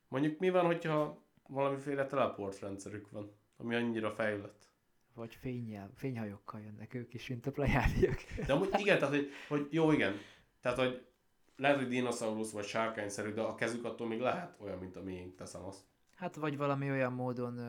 Mondjuk 0.07 0.39
mi 0.39 0.49
van, 0.49 0.65
hogyha 0.65 1.23
valamiféle 1.47 2.05
teleportrendszerük 2.05 3.09
van, 3.09 3.31
ami 3.57 3.75
annyira 3.75 4.11
fejlett. 4.11 4.71
Vagy 5.13 5.35
fényjel, 5.35 5.91
fényhajókkal 5.95 6.61
jönnek 6.61 6.93
ők 6.93 7.13
is, 7.13 7.27
mint 7.27 7.45
a 7.45 7.51
plejádiak. 7.51 8.23
De 8.45 8.53
amúgy 8.53 8.69
igen, 8.77 8.99
tehát 8.99 9.13
hogy, 9.13 9.29
hogy 9.47 9.67
jó, 9.69 9.91
igen. 9.91 10.13
Tehát, 10.61 10.77
hogy 10.77 11.07
lehet, 11.55 11.77
hogy 11.77 11.87
dinoszaurusz 11.87 12.51
vagy 12.51 12.65
sárkányszerű, 12.65 13.33
de 13.33 13.41
a 13.41 13.55
kezük 13.55 13.85
attól 13.85 14.07
még 14.07 14.19
lehet 14.19 14.55
olyan, 14.59 14.77
mint 14.77 14.95
a 14.95 15.01
miénk, 15.01 15.35
teszem 15.35 15.63
azt. 15.63 15.83
Hát 16.15 16.35
vagy 16.35 16.57
valami 16.57 16.89
olyan 16.89 17.13
módon 17.13 17.59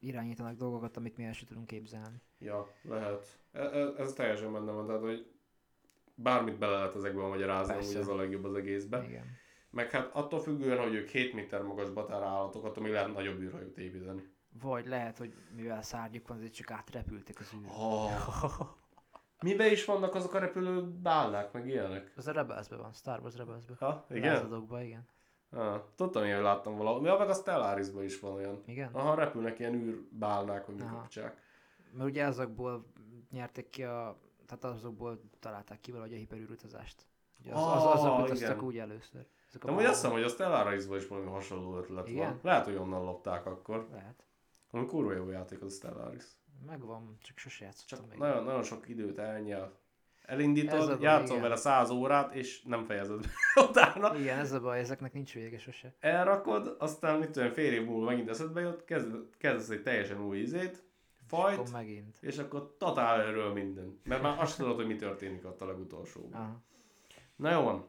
irányítanak 0.00 0.56
dolgokat, 0.56 0.96
amit 0.96 1.16
mi 1.16 1.24
el 1.24 1.32
sem 1.32 1.46
tudunk 1.46 1.66
képzelni. 1.66 2.22
Ja, 2.38 2.74
lehet. 2.82 3.38
Ez, 3.52 3.88
ez 3.96 4.12
teljesen 4.12 4.52
benne 4.52 4.70
van, 4.70 4.86
tehát, 4.86 5.00
hogy 5.00 5.32
bármit 6.14 6.58
bele 6.58 6.76
lehet 6.76 6.94
ezekbe 6.94 7.22
magyarázni, 7.26 7.74
hogy 7.74 7.94
ez 7.94 8.08
a 8.08 8.16
legjobb 8.16 8.44
az 8.44 8.54
egészben. 8.54 9.04
Igen. 9.04 9.24
Meg 9.70 9.90
hát 9.90 10.10
attól 10.14 10.40
függően, 10.40 10.78
hogy 10.78 10.94
ők 10.94 11.08
7 11.08 11.34
méter 11.34 11.62
magas 11.62 11.90
batárállatok, 11.90 12.64
attól 12.64 12.82
még 12.82 12.92
lehet 12.92 13.14
nagyobb 13.14 13.40
űrhajót 13.40 13.78
építeni. 13.78 14.22
Vagy 14.62 14.86
lehet, 14.86 15.18
hogy 15.18 15.34
mivel 15.56 15.82
szárnyuk 15.82 16.28
van, 16.28 16.36
ezért 16.36 16.54
csak 16.54 16.70
átrepültek 16.70 17.40
az 17.40 17.52
űr. 17.54 17.66
Oh. 17.66 18.60
Mibe 19.42 19.70
is 19.70 19.84
vannak 19.84 20.14
azok 20.14 20.34
a 20.34 20.38
repülő 20.38 20.82
bálnák, 20.82 21.52
meg 21.52 21.66
ilyenek? 21.66 22.12
Az 22.16 22.26
a 22.26 22.32
Rebelsbe 22.32 22.76
van, 22.76 22.92
Star 22.92 23.20
Wars 23.20 23.36
Rebelsbe. 23.36 23.74
Ha, 23.78 24.06
igen? 24.10 24.32
Lázadókban, 24.32 24.82
igen. 24.82 25.08
Ah, 25.52 25.80
tudtam 25.96 26.24
én, 26.24 26.34
hogy 26.34 26.42
láttam 26.42 26.76
valahol. 26.76 27.06
Ja, 27.06 27.18
meg 27.18 27.28
a 27.28 27.34
Stellarisban 27.34 28.02
is 28.04 28.20
van 28.20 28.32
olyan. 28.32 28.62
Igen? 28.66 28.90
Aha, 28.92 29.14
repülnek 29.14 29.58
ilyen 29.58 29.74
űrbálnák, 29.74 30.64
hogy 30.64 30.74
mikor 30.74 31.08
Mert 31.92 32.08
ugye 32.10 32.24
azokból 32.24 32.84
nyerték 33.30 33.68
ki 33.70 33.82
a... 33.84 34.16
Tehát 34.46 34.64
azokból 34.64 35.20
találták 35.40 35.80
ki 35.80 35.90
valahogy 35.90 36.12
a 36.12 36.16
hiperűrutazást. 36.16 37.06
Ugye 37.40 37.52
az, 37.54 37.62
az, 37.62 37.84
azok 37.84 38.18
Ah, 38.18 38.36
igen. 38.36 38.60
úgy 38.60 38.78
először. 38.78 39.26
Ezek 39.48 39.64
De 39.64 39.72
úgy 39.72 39.84
azt 39.84 39.94
hiszem, 39.94 40.10
hogy 40.10 40.22
a 40.22 40.28
Stellarisban 40.28 40.96
is 40.98 41.06
valami 41.08 41.26
hasonló 41.28 41.76
ötlet 41.76 42.08
Igen? 42.08 42.28
van. 42.28 42.38
Lehet, 42.42 42.64
hogy 42.64 42.76
onnan 42.76 43.04
lopták 43.04 43.46
akkor. 43.46 43.88
Lehet. 43.92 44.24
Ami 44.70 44.86
kurva 44.86 45.12
jó 45.12 45.30
játék 45.30 45.62
az 45.62 45.72
a 45.72 45.74
Stellaris. 45.76 46.24
Megvan, 46.66 47.16
csak 47.22 47.38
sose 47.38 47.64
játszottam 47.64 47.98
Csak 47.98 48.08
még. 48.08 48.18
nagyon, 48.18 48.44
nagyon 48.44 48.62
sok 48.62 48.88
időt 48.88 49.18
elnyel. 49.18 49.72
Elindítod, 50.30 51.00
játszol 51.00 51.28
igen. 51.36 51.40
vele 51.40 51.56
100 51.56 51.90
órát, 51.90 52.34
és 52.34 52.62
nem 52.62 52.84
fejezed 52.84 53.20
be 53.20 53.28
utána. 53.68 54.16
Igen, 54.16 54.38
ez 54.38 54.52
a 54.52 54.60
baj, 54.60 54.78
ezeknek 54.78 55.12
nincs 55.12 55.34
vége 55.34 55.58
sose. 55.58 55.94
Elrakod, 56.00 56.76
aztán 56.78 57.18
mit 57.18 57.30
tudom, 57.30 57.52
fél 57.52 57.72
év 57.72 57.84
múlva 57.84 58.10
megint 58.10 58.28
eszedbe 58.28 58.60
jut, 58.60 58.84
kezd, 58.84 59.14
kezdesz 59.38 59.68
egy 59.68 59.82
teljesen 59.82 60.20
új 60.20 60.38
izét, 60.38 60.84
fajt, 61.26 61.58
Akkor 61.58 61.70
megint. 61.72 62.16
és 62.20 62.38
akkor 62.38 62.74
totál 62.78 63.20
erről 63.20 63.52
minden. 63.52 64.00
Mert 64.04 64.22
már 64.22 64.40
azt 64.40 64.56
tudod, 64.56 64.74
hogy 64.74 64.86
mi 64.86 64.96
történik 64.96 65.44
ott 65.44 65.60
a 65.60 65.66
legutolsóban. 65.66 66.40
Aha. 66.40 66.60
Na 67.36 67.50
jó 67.50 67.62
van. 67.62 67.86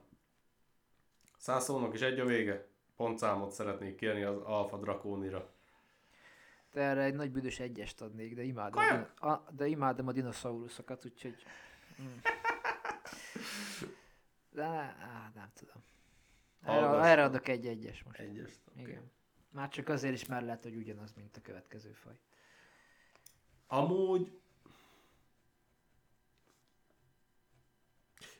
Száz 1.38 1.64
szónak 1.64 1.94
is 1.94 2.02
egy 2.02 2.20
a 2.20 2.26
vége. 2.26 2.68
Pontszámot 2.96 3.52
szeretnék 3.52 3.96
kérni 3.96 4.22
az 4.24 4.38
Alfa 4.44 4.78
Dracónira. 4.78 5.50
Te 6.72 6.82
erre 6.82 7.04
egy 7.04 7.16
nagy 7.16 7.32
büdös 7.32 7.60
egyest 7.60 8.02
adnék, 8.02 8.36
de 8.36 8.44
imádom, 8.44 8.84
a, 9.16 9.36
de 9.52 9.68
imádom 9.68 10.08
a 10.08 10.12
dinoszauruszokat, 10.12 11.06
úgyhogy... 11.06 11.36
Mm. 12.02 12.18
De 14.52 14.64
á, 14.64 15.32
nem 15.36 15.52
tudom. 15.54 15.84
Erre, 16.64 17.10
erre 17.10 17.24
adok 17.24 17.48
egy 17.48 17.68
egyes 17.68 18.04
most. 18.04 18.20
Egyes. 18.20 18.52
Igen. 18.76 19.12
Már 19.50 19.70
csak 19.70 19.90
azért 19.90 20.14
is, 20.14 20.26
mert 20.26 20.46
lehet, 20.46 20.64
hogy 20.64 20.76
ugyanaz, 20.76 21.14
mint 21.14 21.38
a 21.38 21.42
következő 21.42 21.92
faj. 21.92 22.14
Amúgy... 23.68 24.40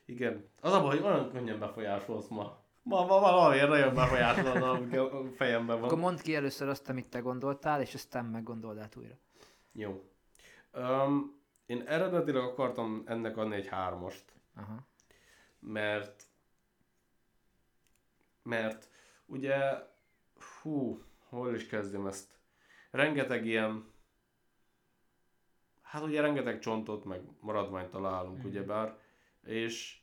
Igen. 0.04 0.48
Az 0.60 0.72
a 0.72 0.80
baj, 0.80 0.96
hogy 0.96 1.06
olyan 1.06 1.30
könnyen 1.30 1.58
befolyásolsz 1.58 2.28
ma. 2.28 2.60
Ma, 2.82 3.06
ma 3.06 3.20
valamiért 3.20 3.68
nagyon 3.68 3.94
befolyásolod, 3.94 4.62
a 4.92 5.30
fejemben 5.36 5.76
van. 5.76 5.84
Akkor 5.84 5.98
mondd 5.98 6.22
ki 6.22 6.34
először 6.34 6.68
azt, 6.68 6.88
amit 6.88 7.06
te 7.06 7.18
gondoltál, 7.18 7.80
és 7.80 7.94
aztán 7.94 8.24
meggondold 8.24 8.78
át 8.78 8.96
újra. 8.96 9.18
Jó. 9.72 10.10
Um, 10.72 11.41
én 11.66 11.82
eredetileg 11.86 12.42
akartam 12.42 13.02
ennek 13.06 13.36
adni 13.36 13.54
egy 13.54 13.66
hármast, 13.66 14.32
Aha. 14.56 14.86
mert 15.58 16.22
mert 18.42 18.88
ugye 19.26 19.58
hú, 20.62 21.02
hol 21.28 21.54
is 21.54 21.66
kezdjem 21.66 22.06
ezt? 22.06 22.38
Rengeteg 22.90 23.46
ilyen 23.46 23.90
hát 25.82 26.02
ugye 26.02 26.20
rengeteg 26.20 26.58
csontot 26.58 27.04
meg 27.04 27.22
maradványt 27.40 27.90
találunk, 27.90 28.38
Mhm. 28.38 28.46
ugyebár, 28.46 28.98
és 29.42 30.00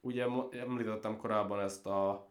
ugye 0.00 0.26
említettem 0.50 1.16
korábban 1.16 1.60
ezt 1.60 1.86
a 1.86 2.26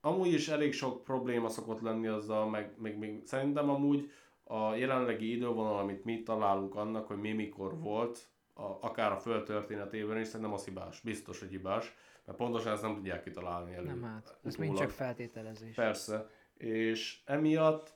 amúgy 0.00 0.32
is 0.32 0.48
elég 0.48 0.72
sok 0.72 1.04
probléma 1.04 1.48
szokott 1.48 1.80
lenni 1.80 2.06
azzal, 2.06 2.48
meg, 2.48 2.74
meg 2.78 2.98
még 2.98 3.26
szerintem 3.26 3.70
amúgy 3.70 4.10
a 4.50 4.74
jelenlegi 4.74 5.32
idővonal, 5.36 5.78
amit 5.78 6.04
mi 6.04 6.22
találunk 6.22 6.74
annak, 6.74 7.06
hogy 7.06 7.16
mi 7.16 7.32
mikor 7.32 7.78
volt, 7.78 8.28
a, 8.54 8.62
akár 8.62 9.12
a 9.12 9.16
föld 9.18 9.44
történetében 9.44 10.18
is, 10.20 10.26
szerintem 10.26 10.52
az 10.52 10.64
hibás. 10.64 11.00
Biztos, 11.00 11.38
hogy 11.40 11.48
hibás, 11.48 11.94
mert 12.24 12.38
pontosan 12.38 12.72
ezt 12.72 12.82
nem 12.82 12.94
tudják 12.94 13.22
kitalálni 13.22 13.74
elő. 13.74 13.86
Nem 13.86 14.02
hát. 14.02 14.38
Ez 14.44 14.56
mind 14.56 14.76
csak 14.78 14.90
feltételezés. 14.90 15.74
Persze. 15.74 16.30
És 16.56 17.20
emiatt, 17.24 17.94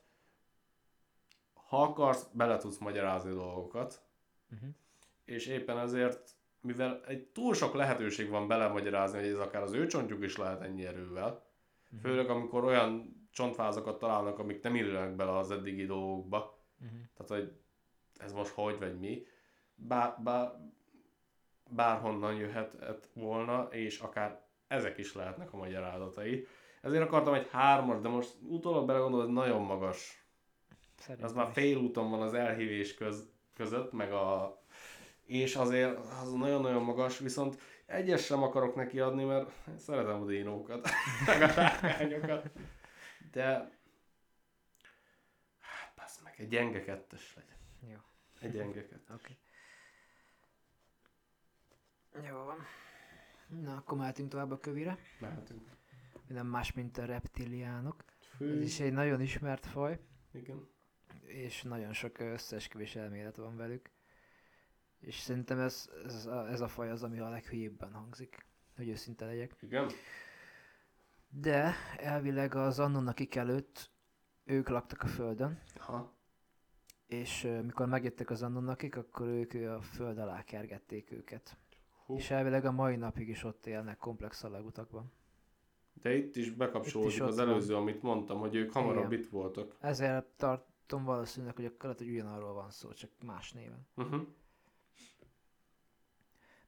ha 1.68 1.82
akarsz, 1.82 2.28
bele 2.32 2.56
tudsz 2.56 2.78
magyarázni 2.78 3.31
dolgokat, 3.32 4.02
Uh-huh. 4.52 4.68
és 5.24 5.47
éppen 5.47 5.78
ezért, 5.78 6.31
mivel 6.60 7.01
egy 7.06 7.24
túl 7.26 7.55
sok 7.55 7.74
lehetőség 7.74 8.28
van 8.28 8.48
belemagyarázni, 8.48 9.18
hogy 9.18 9.28
ez 9.28 9.39
akár 9.39 9.62
az 9.62 9.72
ő 9.72 9.86
csontjuk 9.86 10.24
is 10.24 10.36
lehet 10.36 10.60
ennyi 10.60 10.86
erővel, 10.86 11.44
Mhm. 11.90 12.01
főleg 12.02 12.31
amikor 12.31 12.64
olyan 12.64 13.14
csontvázakat 13.35 13.98
találnak, 13.98 14.39
amik 14.39 14.62
nem 14.62 14.74
illenek 14.74 15.16
bele 15.16 15.36
az 15.36 15.51
eddigi 15.51 15.86
dolgokba, 15.86 16.52
Uh-huh. 16.82 16.98
tehát 17.16 17.43
hogy 17.44 17.52
ez 18.16 18.32
most 18.32 18.51
hogy 18.51 18.78
vagy 18.78 18.98
mi, 18.98 19.27
bár, 19.74 20.15
bár, 20.23 20.52
bárhonnan 21.70 22.35
jöhet 22.35 22.77
volna, 23.12 23.69
és 23.70 23.98
akár 23.98 24.40
ezek 24.66 24.98
is 24.98 25.15
lehetnek 25.15 25.52
a 25.52 25.56
magyarázatai. 25.56 26.47
Ezért 26.82 27.02
akartam 27.02 27.35
egy 27.35 27.48
hármas, 27.51 28.01
de 28.01 28.09
most 28.09 28.35
utólag 28.48 28.86
belegondolom, 28.86 29.27
ez 29.27 29.32
nagyon 29.32 29.62
magas. 29.62 30.24
Szerintem 30.98 31.24
Az 31.24 31.32
már 31.35 31.47
is. 31.48 31.52
félúton 31.55 32.11
van 32.11 32.23
az 32.23 32.35
elhívés 32.35 32.94
köz, 32.94 33.28
között, 33.55 33.93
meg 33.93 34.12
a... 34.12 34.59
És 35.24 35.56
azért 35.56 35.98
az 36.23 36.32
nagyon-nagyon 36.32 36.82
magas, 36.82 37.19
viszont 37.19 37.59
egyes 37.86 38.24
sem 38.24 38.43
akarok 38.43 38.74
neki 38.74 39.01
adni, 39.01 39.24
mert 39.24 39.51
szeretem 39.77 40.23
a 40.23 40.24
dinókat, 40.24 40.89
meg 41.27 41.43
a 41.43 41.48
sárkányokat. 41.48 42.51
De... 43.35 43.43
Hát, 45.59 45.93
passz 45.94 46.20
meg, 46.20 46.35
egy 46.36 46.48
gyenge 46.48 46.85
kettes 46.85 47.35
legyen. 47.35 47.56
Jó. 47.93 47.98
Egy 48.40 48.52
gyengeket. 48.52 49.11
Oké. 49.11 49.36
Okay. 52.12 52.28
Jó 52.28 52.44
van. 52.44 52.59
Na, 53.62 53.77
akkor 53.77 53.98
mehetünk 53.98 54.28
tovább 54.31 54.51
a 54.51 54.59
kövire. 54.59 54.98
Mehetünk. 55.19 55.70
Nem 56.27 56.47
más, 56.47 56.73
mint 56.73 56.98
a 56.98 57.05
reptiliánok. 57.05 58.05
Fű. 58.36 58.56
Ez 58.56 58.62
is 58.62 58.81
egy 58.81 58.93
nagyon 58.93 59.20
ismert 59.20 59.66
faj, 59.66 60.01
Igen. 60.32 60.69
és 61.24 61.62
nagyon 61.62 61.93
sok 61.93 62.19
összeesküvés 62.19 62.97
elmélet 62.97 63.36
van 63.36 63.56
velük. 63.56 63.90
És 65.01 65.19
szerintem 65.19 65.59
ez, 65.61 65.90
ez, 66.05 66.27
a, 66.27 66.48
ez 66.48 66.61
a 66.61 66.69
faj 66.69 66.90
az, 66.90 67.02
ami 67.02 67.19
a 67.19 67.28
leghülyébben 67.28 67.93
hangzik, 67.93 68.47
hogy 68.77 68.89
őszinte 68.89 69.24
legyek. 69.24 69.56
Igen? 69.61 69.90
De 71.40 71.74
elvileg 71.98 72.55
az 72.55 72.78
Annunakik 72.78 73.35
előtt 73.35 73.90
ők 74.44 74.69
laktak 74.69 75.02
a 75.02 75.06
Földön, 75.06 75.59
Ha. 75.78 76.12
és 77.06 77.44
ö, 77.44 77.62
mikor 77.62 77.86
megjöttek 77.86 78.31
az 78.31 78.43
Annunakik, 78.43 78.97
akkor 78.97 79.27
ők 79.27 79.55
a 79.55 79.81
föld 79.81 80.19
alá 80.19 80.43
kergették 80.44 81.11
őket. 81.11 81.56
Hú. 82.06 82.16
És 82.16 82.31
elvileg 82.31 82.65
a 82.65 82.73
mai 82.73 82.97
napig 82.97 83.28
is 83.28 83.44
ott 83.44 83.66
élnek 83.66 83.98
komplex 83.98 84.36
szalagutakban. 84.39 85.12
De 85.93 86.15
itt 86.16 86.36
is 86.36 86.51
bekapcsolódik 86.51 87.12
Itt 87.12 87.20
is 87.20 87.23
az 87.28 87.36
van. 87.36 87.48
előző, 87.48 87.77
amit 87.77 88.02
mondtam, 88.02 88.39
hogy 88.39 88.55
ők 88.55 88.73
hamarabb 88.73 89.12
Igen. 89.12 89.24
itt 89.24 89.31
voltak. 89.31 89.77
Ezért 89.81 90.27
tartom 90.36 91.05
valószínűleg, 91.05 91.56
hogy 91.56 91.65
akkor 91.65 91.82
lehet, 91.82 91.98
hogy 91.98 92.09
ugyanarról 92.11 92.52
van 92.52 92.70
szó, 92.70 92.93
csak 92.93 93.11
más 93.24 93.52
néven. 93.52 93.86
Uh-huh. 93.97 94.27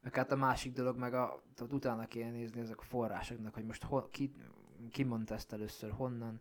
Meg 0.07 0.15
hát 0.15 0.33
a 0.33 0.37
másik 0.37 0.73
dolog, 0.73 0.97
meg 0.97 1.15
a, 1.15 1.43
tehát 1.55 1.73
utána 1.73 2.07
kéne 2.07 2.31
nézni 2.31 2.61
ezek 2.61 2.79
a 2.79 2.83
forrásoknak, 2.83 3.55
hogy 3.55 3.65
most 3.65 3.83
hol, 3.83 4.09
ki, 4.11 4.33
ki 4.91 5.03
mondta 5.03 5.35
ezt 5.35 5.53
először, 5.53 5.91
honnan. 5.91 6.41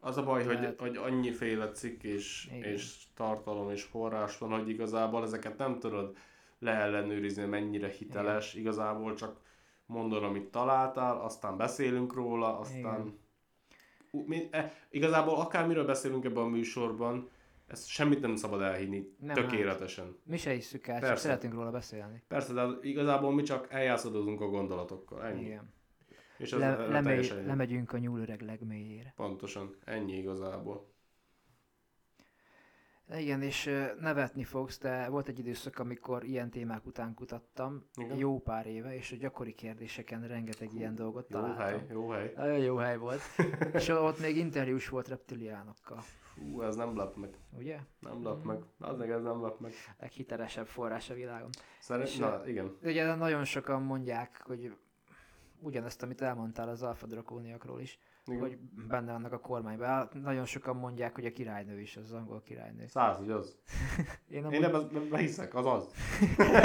Az 0.00 0.16
a 0.16 0.22
baj, 0.24 0.44
hogy, 0.44 0.56
Tehát- 0.56 0.80
hogy 0.80 0.96
annyiféle 0.96 1.70
cikk 1.70 2.02
és, 2.02 2.48
Igen. 2.52 2.62
és 2.62 3.04
tartalom 3.14 3.70
és 3.70 3.82
forrás 3.82 4.38
van, 4.38 4.50
hogy 4.50 4.68
igazából 4.68 5.22
ezeket 5.22 5.58
nem 5.58 5.78
tudod 5.78 6.16
leellenőrizni, 6.58 7.44
mennyire 7.44 7.88
hiteles. 7.88 8.54
Igazából 8.54 9.14
csak 9.14 9.40
mondod, 9.86 10.22
amit 10.22 10.50
találtál, 10.50 11.20
aztán 11.20 11.56
beszélünk 11.56 12.14
róla, 12.14 12.58
aztán... 12.58 13.00
Igen. 14.10 14.26
Mi, 14.26 14.48
e, 14.50 14.72
igazából 14.90 15.34
akármiről 15.34 15.84
beszélünk 15.84 16.24
ebben 16.24 16.42
a 16.42 16.48
műsorban, 16.48 17.30
ezt 17.72 17.88
semmit 17.88 18.20
nem 18.20 18.36
szabad 18.36 18.60
elhinni 18.60 19.16
Nem, 19.18 19.34
tökéletesen. 19.34 20.16
Mi 20.24 20.36
se 20.36 20.50
hiszük 20.50 20.86
el, 20.86 20.98
csak 20.98 21.08
Persze. 21.08 21.22
szeretünk 21.22 21.54
róla 21.54 21.70
beszélni. 21.70 22.22
Persze, 22.28 22.52
de 22.52 22.66
igazából 22.82 23.34
mi 23.34 23.42
csak 23.42 23.66
eljátszadozunk 23.70 24.40
a 24.40 24.48
gondolatokkal, 24.48 25.22
ennyi. 25.22 25.44
Igen. 25.44 25.72
És 26.38 26.52
ez 26.52 26.58
Le, 26.58 26.76
Le, 26.76 26.86
lemegy, 26.86 27.42
lemegyünk 27.46 27.92
a 27.92 27.98
nyúlöreg 27.98 28.40
legmélyére. 28.40 29.12
Pontosan, 29.16 29.76
ennyi 29.84 30.16
igazából. 30.16 30.91
Igen, 33.18 33.42
és 33.42 33.70
nevetni 34.00 34.44
fogsz, 34.44 34.78
de 34.78 35.08
volt 35.08 35.28
egy 35.28 35.38
időszak, 35.38 35.78
amikor 35.78 36.24
ilyen 36.24 36.50
témák 36.50 36.86
után 36.86 37.14
kutattam, 37.14 37.84
Igen. 37.94 38.16
jó 38.16 38.38
pár 38.40 38.66
éve, 38.66 38.94
és 38.94 39.12
a 39.12 39.16
gyakori 39.16 39.54
kérdéseken 39.54 40.26
rengeteg 40.26 40.72
ilyen 40.74 40.94
dolgot 40.94 41.26
Jó 41.30 41.36
találtam. 41.40 41.64
hely, 41.64 41.86
jó 41.90 42.08
hely. 42.08 42.32
Nagyon 42.36 42.58
jó 42.58 42.76
hely 42.76 42.96
volt. 42.96 43.20
és 43.72 43.88
ott 43.88 44.20
még 44.20 44.36
interjús 44.36 44.88
volt 44.88 45.08
reptiliánokkal, 45.08 46.02
Fú, 46.34 46.62
ez 46.62 46.76
nem 46.76 46.96
lep 46.96 47.16
meg. 47.16 47.30
ugye? 47.58 47.78
Nem 48.00 48.24
lep 48.24 48.36
Mhm. 48.38 48.46
meg. 48.46 48.58
Az 48.78 48.96
meg 48.98 49.10
ez 49.10 49.22
nem 49.22 49.42
lep 49.42 49.58
meg. 49.60 49.72
Leghitelesebb 49.98 50.66
forrás 50.66 51.10
a 51.10 51.14
világon. 51.14 51.50
Szerint, 51.80 52.08
És, 52.08 52.16
na 52.16 52.46
igen. 52.46 52.76
Ugye 52.82 53.14
nagyon 53.14 53.44
sokan 53.44 53.82
mondják, 53.82 54.40
hogy 54.44 54.76
ugyanezt, 55.58 56.02
amit 56.02 56.20
elmondtál 56.22 56.68
az 56.68 56.82
alfa 56.82 57.06
drakóniakról 57.06 57.80
is, 57.80 57.98
igen. 58.26 58.40
hogy 58.40 58.58
benne 58.88 59.12
vannak 59.12 59.32
a 59.32 59.38
kormányban. 59.38 59.86
Hát 59.86 60.14
Nagyon 60.14 60.44
sokan 60.44 60.76
mondják, 60.76 61.14
hogy 61.14 61.26
a 61.26 61.32
királynő 61.32 61.80
is, 61.80 61.96
az 61.96 62.12
angol 62.12 62.42
királynő. 62.42 62.86
Száz, 62.86 63.16
hogy 63.16 63.30
az. 63.30 63.58
Én 64.28 64.38
Én 64.38 64.44
amúgy, 64.44 64.62
ebben 64.62 65.08
behiszek, 65.10 65.54
az 65.54 65.66
az. 65.66 65.94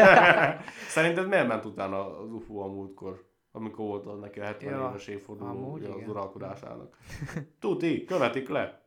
Szerinted 0.90 1.28
miért 1.28 1.48
ment 1.48 1.66
utána 1.66 2.20
az 2.20 2.32
UFO 2.32 2.60
a 2.60 2.68
múltkor? 2.68 3.26
Amikor 3.52 3.86
volt 3.86 4.06
az 4.06 4.20
neki 4.20 4.40
a 4.40 4.44
70 4.44 4.74
Ja, 4.74 4.88
éves 4.90 5.08
évforduló 5.08 5.50
amúgy 5.50 5.84
az 5.84 5.96
igen. 5.96 6.10
uralkodásának. 6.10 6.98
Tuti, 7.60 8.06
követik 8.06 8.50
le. 8.50 8.86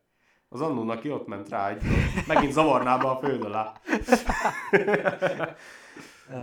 Az 0.49 0.61
annónak 0.61 0.99
ki 0.99 1.11
ott 1.11 1.27
ment 1.27 1.49
rá 1.49 1.69
egy, 1.69 1.83
megint 2.27 2.51
zavarná 2.51 2.97
be 2.97 3.07
a 3.09 3.17
föld 3.17 3.43
alá. 3.43 3.73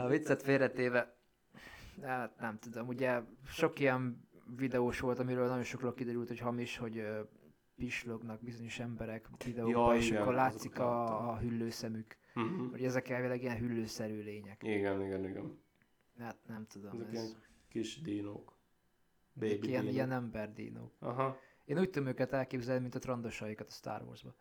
a 0.02 0.06
viccet 0.08 0.42
félretéve, 0.42 1.16
hát 2.02 2.40
nem 2.40 2.58
tudom, 2.58 2.86
ugye 2.86 3.20
sok 3.46 3.80
ilyen 3.80 4.27
videós 4.56 5.00
volt, 5.00 5.18
amiről 5.18 5.48
nagyon 5.48 5.62
sokról 5.62 5.94
kiderült, 5.94 6.28
hogy 6.28 6.38
hamis, 6.38 6.76
hogy 6.76 7.04
pislognak 7.76 8.42
bizonyos 8.42 8.78
emberek 8.78 9.28
videóban, 9.44 9.94
Ja, 9.94 10.00
és 10.00 10.08
igen, 10.08 10.22
akkor 10.22 10.34
látszik 10.34 10.78
a, 10.78 11.30
a 11.30 11.38
hüllőszemük. 11.38 12.16
Mhm. 12.34 12.70
Hogy 12.70 12.84
ezek 12.84 13.08
elvileg 13.08 13.42
ilyen 13.42 13.56
hüllőszerű 13.58 14.22
lények. 14.22 14.62
Igen, 14.62 15.02
igen, 15.02 15.24
igen. 15.24 15.58
Hát 16.18 16.36
nem 16.46 16.66
tudom, 16.66 16.92
Ezek 16.94 17.06
ez 17.06 17.12
ilyen 17.12 17.36
kis 17.68 18.00
dinók. 18.00 18.56
Baby 19.32 19.68
ilyen, 19.68 19.80
dinók. 19.80 19.92
ilyen 19.92 20.12
emberdínók. 20.12 20.92
Aha. 20.98 21.38
Én 21.64 21.78
úgy 21.78 21.90
tudom 21.90 22.08
őket 22.08 22.32
elképzelni, 22.32 22.80
mint 22.80 22.94
a 22.94 22.98
trandosaikat 22.98 23.68
a 23.68 23.72
Star 23.72 24.02
Wars-ba. 24.02 24.34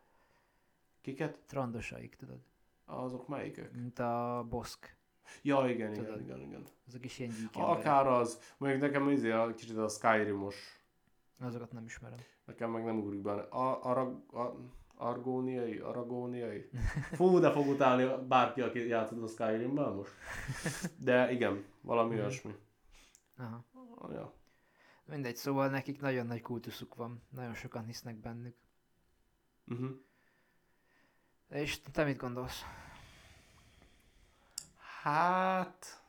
Kiket? 1.00 1.40
Trandosaik, 1.46 2.14
tudod? 2.14 2.40
Azok 2.84 3.28
melyikek? 3.28 3.72
Mint 3.72 3.98
a 3.98 4.46
Bosk. 4.48 4.96
Ja, 5.42 5.68
igen, 5.68 5.92
igen, 5.92 6.04
Tudod. 6.04 6.20
igen, 6.20 6.40
igen. 6.40 6.64
Azok 6.86 7.04
is 7.04 7.18
ilyen 7.18 7.32
gyík. 7.38 7.48
Akár 7.52 8.06
az, 8.06 8.40
mondjuk 8.58 8.82
nekem 8.82 9.08
izé 9.10 9.30
a 9.30 9.54
kicsit 9.54 9.76
a 9.76 9.88
Skyrimos, 9.88 10.56
Azokat 11.40 11.72
nem 11.72 11.84
ismerem. 11.84 12.18
nekem 12.44 12.70
meg 12.70 12.84
nem 12.84 12.98
ugrik 12.98 13.20
be. 13.20 13.32
A, 13.32 13.84
arag, 13.84 14.34
a, 14.34 14.54
argóniai, 14.96 15.78
aragóniai? 15.78 16.68
Fú, 17.12 17.38
de 17.38 17.50
fog 17.52 17.66
utálni 17.66 18.26
bárki, 18.26 18.60
aki 18.60 18.86
játszott 18.86 19.22
a 19.22 19.26
Skyrimben 19.26 19.92
most. 19.92 20.10
De 20.98 21.32
igen, 21.32 21.64
valami 21.80 22.10
Mhm. 22.14 22.18
olyasmi. 22.20 22.54
Aha. 23.36 23.64
Ja. 24.12 24.32
Mindegy, 25.04 25.36
szóval 25.36 25.68
nekik 25.68 26.00
nagyon 26.00 26.26
nagy 26.26 26.42
kultuszuk 26.42 26.94
van. 26.94 27.22
Nagyon 27.30 27.54
sokan 27.54 27.84
hisznek 27.84 28.16
bennük. 28.16 28.54
Uh-huh. 29.68 29.90
És 31.50 31.80
te 31.92 32.04
mit 32.04 32.16
gondolsz? 32.16 32.62
Hát... 35.08 36.02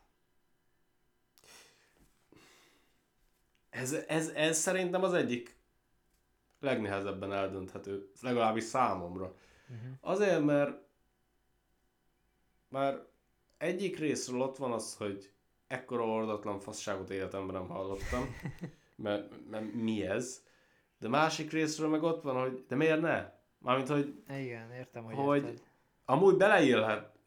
Ez, 3.70 3.92
ez, 3.92 4.28
ez 4.28 4.58
szerintem 4.58 5.02
az 5.02 5.12
egyik 5.12 5.56
legnehezebben 6.60 7.32
eldönthető, 7.32 8.10
legalábbis 8.20 8.64
számomra. 8.64 9.24
Uh-huh. 9.24 9.92
Azért, 10.00 10.44
mert 10.44 10.78
már 12.68 13.06
egyik 13.58 13.98
részről 13.98 14.40
ott 14.40 14.56
van 14.56 14.72
az, 14.72 14.96
hogy 14.96 15.32
ekkora 15.66 16.06
ordatlan 16.06 16.58
fasságot 16.58 17.10
életemben 17.10 17.54
nem 17.54 17.68
hallottam, 17.68 18.34
mert, 18.96 19.48
mert 19.50 19.72
mi 19.72 20.06
ez, 20.06 20.44
de 20.98 21.08
másik 21.08 21.50
részről 21.52 21.88
meg 21.88 22.02
ott 22.02 22.22
van, 22.22 22.40
hogy 22.40 22.64
de 22.68 22.74
miért 22.74 23.00
ne? 23.00 23.32
Mármint, 23.58 23.88
hogy 23.88 24.22
Igen, 24.28 24.72
értem, 24.72 25.04
hogy, 25.04 25.14
Hogy- 25.14 25.42
érted. 25.44 25.62
amúgy 26.04 26.36
beleillhet, 26.36 27.18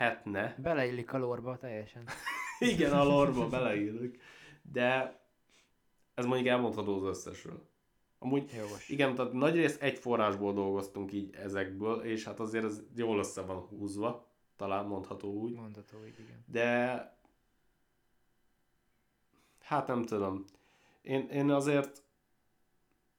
illhetne, 0.00 0.54
Beleillik 0.58 1.12
a 1.12 1.18
lórba 1.18 1.56
teljesen. 1.56 2.08
igen, 2.58 2.92
a 2.92 3.04
lorba 3.04 3.48
beleillik, 3.48 4.22
de 4.62 5.20
ez 6.14 6.24
mondjuk 6.24 6.48
elmondható 6.48 6.96
az 6.96 7.02
összesről. 7.02 7.68
Amúgy 8.18 8.50
Jogos. 8.56 8.88
Igen, 8.88 9.14
tehát 9.14 9.32
nagyrészt 9.32 9.82
egy 9.82 9.98
forrásból 9.98 10.52
dolgoztunk 10.52 11.12
így 11.12 11.34
ezekből, 11.34 12.00
és 12.02 12.24
hát 12.24 12.40
azért 12.40 12.64
ez 12.64 12.82
jól 12.96 13.18
össze 13.18 13.42
van 13.42 13.56
húzva, 13.56 14.28
talán 14.56 14.86
mondható 14.86 15.32
úgy. 15.32 15.52
Mondható 15.52 16.04
így, 16.06 16.18
igen. 16.18 16.44
De 16.46 17.18
hát 19.60 19.86
nem 19.86 20.02
tudom. 20.02 20.44
Én, 21.02 21.28
én 21.28 21.50
azért 21.50 22.02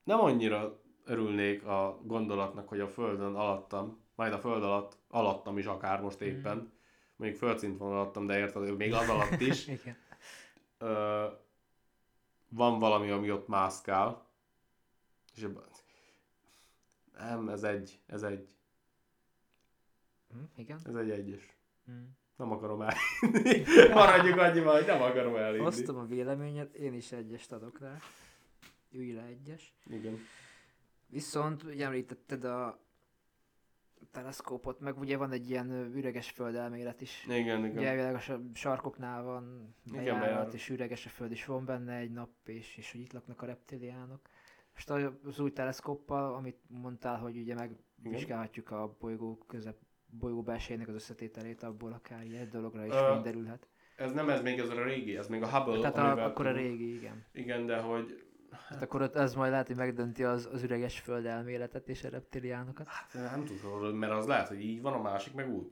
nem 0.03 0.19
annyira 0.19 0.81
örülnék 1.05 1.65
a 1.65 1.99
gondolatnak, 2.03 2.67
hogy 2.67 2.79
a 2.79 2.87
Földön 2.87 3.35
alattam, 3.35 4.06
majd 4.17 4.33
a 4.33 4.39
Föld 4.39 4.63
alatt, 4.63 4.97
alattam 5.07 5.57
is 5.57 5.65
akár 5.65 6.01
most 6.01 6.21
éppen, 6.21 6.71
mondjuk 7.15 7.39
földszint 7.39 7.77
van 7.77 7.91
alattam, 7.91 8.25
de 8.25 8.37
érted, 8.37 8.77
még 8.77 8.93
az 8.99 9.09
alatt 9.09 9.39
is, 9.39 9.67
Igen. 9.67 9.97
ö, 10.77 11.25
van 12.49 12.79
valami, 12.79 13.09
ami 13.09 13.31
ott 13.31 13.47
mászkál, 13.47 14.25
és 15.35 15.47
nem, 17.17 17.49
ez 17.49 17.63
egy, 17.63 17.99
ez 18.05 18.23
egy, 18.23 18.47
Hm, 20.31 20.43
igen. 20.55 20.79
ez 20.85 20.95
egy 20.95 21.09
egyes. 21.09 21.55
Hm. 21.85 21.91
Nem 22.35 22.51
akarom 22.51 22.81
elhinni. 22.81 23.63
Maradjuk 23.93 24.37
annyival, 24.37 24.75
hogy 24.75 24.85
nem 24.85 25.01
akarom 25.01 25.35
elhinni. 25.35 25.65
Osztom 25.65 25.97
a 25.97 26.05
véleményet, 26.05 26.73
én 26.73 26.93
is 26.93 27.11
egyest 27.11 27.51
adok 27.51 27.79
rá. 27.79 27.97
Ülj 28.91 29.11
le 29.13 29.21
egyes. 29.23 29.73
Igen. 29.85 30.19
Viszont 31.07 31.63
ugye 31.63 31.85
említetted 31.85 32.43
a 32.43 32.86
teleszkópot, 34.11 34.79
meg 34.79 34.97
ugye 34.99 35.17
van 35.17 35.31
egy 35.31 35.49
ilyen 35.49 35.71
üreges 35.95 36.29
föld 36.29 36.55
elmélet 36.55 37.01
is. 37.01 37.25
Igen, 37.29 37.65
igen. 37.65 37.77
Ugye 37.77 37.87
elvileg 37.87 38.15
a 38.15 38.19
sa- 38.19 38.41
sarkoknál 38.53 39.23
van 39.23 39.75
bejárat, 39.91 40.19
bejárat. 40.19 40.53
és 40.53 40.69
üreges 40.69 41.05
a 41.05 41.09
föld, 41.09 41.31
és 41.31 41.45
van 41.45 41.65
benne 41.65 41.95
egy 41.95 42.11
nap, 42.11 42.29
és, 42.45 42.77
és 42.77 42.91
hogy 42.91 43.01
itt 43.01 43.13
laknak 43.13 43.41
a 43.41 43.45
reptiliánok. 43.45 44.21
Most 44.73 44.89
az 45.23 45.39
új 45.39 45.51
teleszkóppal, 45.51 46.33
amit 46.33 46.57
mondtál, 46.67 47.17
hogy 47.17 47.37
ugye 47.37 47.55
megvizsgálhatjuk 47.55 48.71
a 48.71 48.95
bolygó 48.99 49.37
közep 49.47 49.77
bolygó 50.09 50.41
belsejének 50.41 50.87
az 50.87 50.93
összetételét, 50.93 51.63
abból 51.63 51.91
akár 51.93 52.21
egy 52.21 52.47
dologra 52.49 52.85
is 52.85 52.93
Ö, 52.93 53.09
fényderülhet. 53.11 53.67
Ez 53.95 54.11
nem 54.11 54.29
ez 54.29 54.41
még 54.41 54.59
ez 54.59 54.69
a 54.69 54.83
régi, 54.83 55.17
ez 55.17 55.27
még 55.27 55.41
a 55.41 55.47
Hubble, 55.47 55.91
Tehát 55.91 56.17
a, 56.17 56.23
akkor 56.25 56.47
a 56.47 56.51
régi, 56.51 56.93
igen. 56.93 57.25
Igen, 57.33 57.65
de 57.65 57.77
hogy 57.77 58.26
Hát 58.51 58.81
akkor 58.81 59.01
ott 59.01 59.15
ez 59.15 59.35
majd 59.35 59.51
lehet, 59.51 59.67
hogy 59.67 59.75
megdönti 59.75 60.23
az, 60.23 60.49
az 60.51 60.63
üreges 60.63 60.99
föld 60.99 61.25
elméletet 61.25 61.89
és 61.89 62.03
a 62.03 62.09
reptiliánokat. 62.09 62.87
hát 62.87 63.13
nem 63.13 63.45
tudod, 63.45 63.93
mert 63.93 64.11
az 64.11 64.27
lehet, 64.27 64.47
hogy 64.47 64.61
így 64.61 64.81
van, 64.81 64.93
a 64.93 65.01
másik 65.01 65.33
meg 65.33 65.49
úgy. 65.49 65.71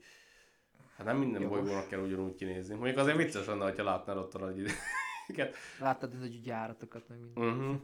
Hát 0.98 1.06
nem 1.06 1.18
minden 1.18 1.42
Jogos. 1.42 1.58
bolygónak 1.58 1.88
kell 1.88 2.00
ugyanúgy 2.00 2.36
kinézni. 2.36 2.76
Mondjuk 2.76 2.98
azért 2.98 3.18
vicces 3.18 3.46
lenne, 3.46 3.74
ha 3.76 3.84
látnál 3.84 4.18
ott 4.18 4.34
a 4.34 4.40
nagy. 4.40 4.66
Láttad 5.80 6.14
a 6.14 6.18
nagy 6.18 6.42
gyáratokat, 6.42 7.08
meg 7.10 7.20
minden. 7.20 7.44
uh-huh. 7.48 7.82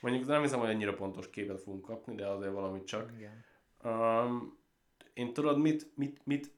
Mondjuk 0.00 0.26
nem 0.26 0.42
hiszem, 0.42 0.58
hogy 0.58 0.68
annyira 0.68 0.94
pontos 0.94 1.30
képet 1.30 1.60
fogunk 1.60 1.84
kapni, 1.84 2.14
de 2.14 2.26
azért 2.26 2.52
valamit 2.52 2.86
csak. 2.86 3.12
Igen. 3.16 3.44
Um, 3.84 4.58
én 5.12 5.32
tudod, 5.32 5.58
mit, 5.58 5.96
mit, 5.96 6.20
mit, 6.24 6.52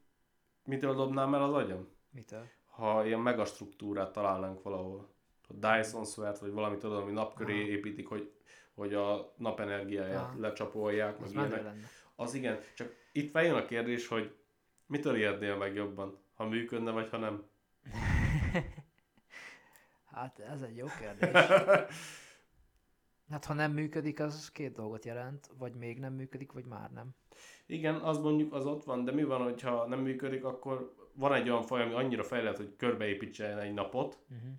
mitől 0.65 0.95
dobnám 0.95 1.35
el 1.35 1.43
az 1.43 1.53
agyam? 1.55 1.89
Mitől? 2.11 2.45
Ha 2.65 3.07
ilyen 3.07 3.21
megastruktúrát 3.21 4.13
találnánk 4.13 4.63
valahol. 4.63 5.15
A 5.47 5.53
Dyson 5.53 6.05
Sphere, 6.05 6.33
vagy 6.41 6.51
valami 6.53 6.77
tudod, 6.77 7.03
ami 7.03 7.13
nap 7.13 7.35
köré 7.35 7.53
Aha. 7.61 7.69
építik, 7.69 8.07
hogy, 8.09 8.33
hogy 8.75 8.95
a 8.95 9.33
napenergiáját 9.37 10.23
Aha. 10.23 10.41
lecsapolják, 10.41 11.19
meg 11.19 11.31
ilyenek. 11.31 11.63
lenne. 11.63 11.85
Az 12.17 12.35
igen, 12.35 12.61
csak 12.75 12.95
itt 13.13 13.31
feljön 13.31 13.55
a 13.55 13.65
kérdés, 13.65 14.09
hogy 14.09 14.35
mitől 14.87 15.17
ijednél 15.17 15.57
meg 15.57 15.75
jobban? 15.75 16.19
Ha 16.35 16.45
működne, 16.49 16.91
vagy 16.91 17.09
ha 17.09 17.17
nem? 17.17 17.45
Hát 20.13 20.39
ez 20.39 20.63
egy 20.63 20.77
jó 20.77 20.87
kérdés. 21.01 21.45
Hát 23.31 23.45
ha 23.45 23.55
nem 23.55 23.73
működik, 23.73 24.21
az 24.21 24.51
két 24.53 24.73
dolgot 24.73 25.05
jelent, 25.05 25.51
vagy 25.59 25.75
még 25.75 25.99
nem 25.99 26.13
működik, 26.13 26.53
vagy 26.53 26.65
már 26.65 26.91
nem. 26.91 27.15
Igen, 27.67 27.95
az 27.95 28.19
mondjuk 28.19 28.53
az 28.53 28.67
ott 28.67 28.85
van, 28.85 29.05
de 29.05 29.13
mi 29.13 29.25
van, 29.25 29.43
hogyha 29.43 29.87
nem 29.87 29.99
működik, 29.99 30.45
akkor 30.45 30.95
van 31.13 31.35
egy 31.35 31.49
olyan 31.51 31.63
faj, 31.63 31.83
ami 31.83 31.93
annyira 31.93 32.23
fejlett, 32.23 32.57
hogy 32.57 32.77
körbeépítsen 32.77 33.59
egy 33.59 33.75
napot, 33.75 34.19
Uh-huh. 34.31 34.51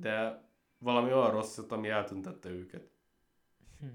De 0.00 0.42
valami 0.78 1.12
olyan 1.12 1.30
rosszat, 1.30 1.72
ami 1.72 1.88
eltüntette 1.88 2.48
őket. 2.48 2.90
Hm. 3.80 3.86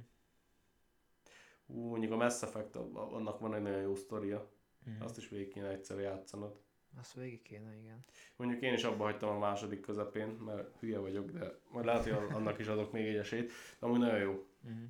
Ú, 1.65 1.87
mondjuk 1.87 2.11
a 2.11 2.15
Mass 2.15 2.41
Effect, 2.41 2.75
annak 2.75 3.39
van 3.39 3.53
egy 3.55 3.61
nagyon 3.61 3.81
jó 3.81 3.95
sztoria. 3.95 4.49
Uh-huh. 4.87 5.03
Azt 5.03 5.17
is 5.17 5.29
végig 5.29 5.47
kéne 5.53 5.67
egyszer 5.67 5.99
játszanod. 5.99 6.63
Azt 6.99 7.13
végig 7.13 7.41
kéne, 7.41 7.75
igen. 7.75 8.05
Mondjuk 8.35 8.61
én 8.61 8.73
is 8.73 8.83
abba 8.83 9.03
hagytam 9.03 9.29
a 9.29 9.39
második 9.39 9.81
közepén, 9.81 10.27
mert 10.27 10.77
hülye 10.79 10.99
vagyok, 10.99 11.31
de 11.31 11.59
majd 11.71 11.85
lehet, 11.85 12.03
hogy 12.03 12.11
annak 12.11 12.59
is 12.59 12.67
adok 12.67 12.91
még 12.91 13.07
egy 13.07 13.15
esélyt. 13.15 13.51
De 13.79 13.85
amúgy 13.85 13.99
nagyon 13.99 14.19
jó. 14.19 14.45
Uh-huh. 14.63 14.81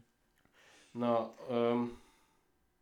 Na, 0.91 1.35
öm, 1.49 2.01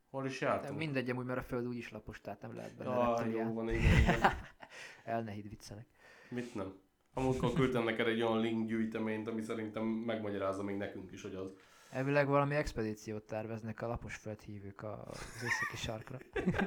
hol 0.10 0.26
is 0.26 0.40
De 0.40 0.46
jártunk? 0.46 0.78
mindegy, 0.78 1.10
amúgy, 1.10 1.26
mert 1.26 1.40
a 1.40 1.44
föld 1.44 1.68
úgyis 1.68 1.92
lapos, 1.92 2.22
tehát 2.22 2.42
nem 2.42 2.56
lehet 2.56 2.76
benne 2.76 2.90
Ah, 2.90 3.32
jó 3.32 3.54
van, 3.54 3.70
igen, 3.70 3.98
igen. 3.98 4.20
El 5.04 5.24
ne 5.24 5.32
hidd 5.32 5.50
viccelek. 5.50 5.88
Mit 6.30 6.56
nem? 6.56 6.83
Amúgykor 7.14 7.54
küldtem 7.54 7.84
neked 7.84 8.08
egy 8.08 8.22
olyan 8.22 8.40
link 8.40 8.68
gyűjteményt, 8.68 9.28
ami 9.28 9.42
szerintem 9.42 9.84
megmagyarázza 9.84 10.64
még 10.64 10.76
nekünk 10.76 11.12
is, 11.12 11.22
hogy 11.22 11.36
az. 11.36 11.52
Elvileg 11.92 12.28
valami 12.28 12.56
expedíciót 12.56 13.24
terveznek 13.24 13.82
a 13.82 13.88
lapos 13.88 14.16
földhívők 14.16 14.84
az 14.84 15.44
északi 15.44 15.78
sarkra. 15.78 16.18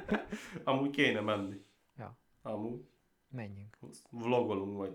Amúgy 0.63 0.89
kéne 0.89 1.19
menni. 1.19 1.65
Ja. 1.97 2.17
Amúgy. 2.41 2.87
Menjünk. 3.29 3.77
Vlogolunk 4.11 4.77
majd. 4.77 4.93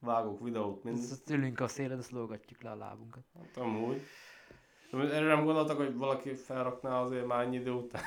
Vágok 0.00 0.40
videót, 0.40 0.84
mindent. 0.84 1.10
Azt 1.10 1.30
ülünk 1.30 1.60
a 1.60 1.68
szélen, 1.68 1.98
azt 1.98 2.10
lógatjuk 2.10 2.62
le 2.62 2.70
a 2.70 2.76
lábunkat. 2.76 3.24
Hát 3.34 3.56
amúgy. 3.56 4.00
Erre 4.92 5.26
nem 5.26 5.44
gondoltak, 5.44 5.76
hogy 5.76 5.94
valaki 5.94 6.34
felrakná 6.34 7.00
azért 7.00 7.26
már 7.26 7.44
ennyi 7.44 7.56
idő 7.56 7.70
után? 7.70 8.02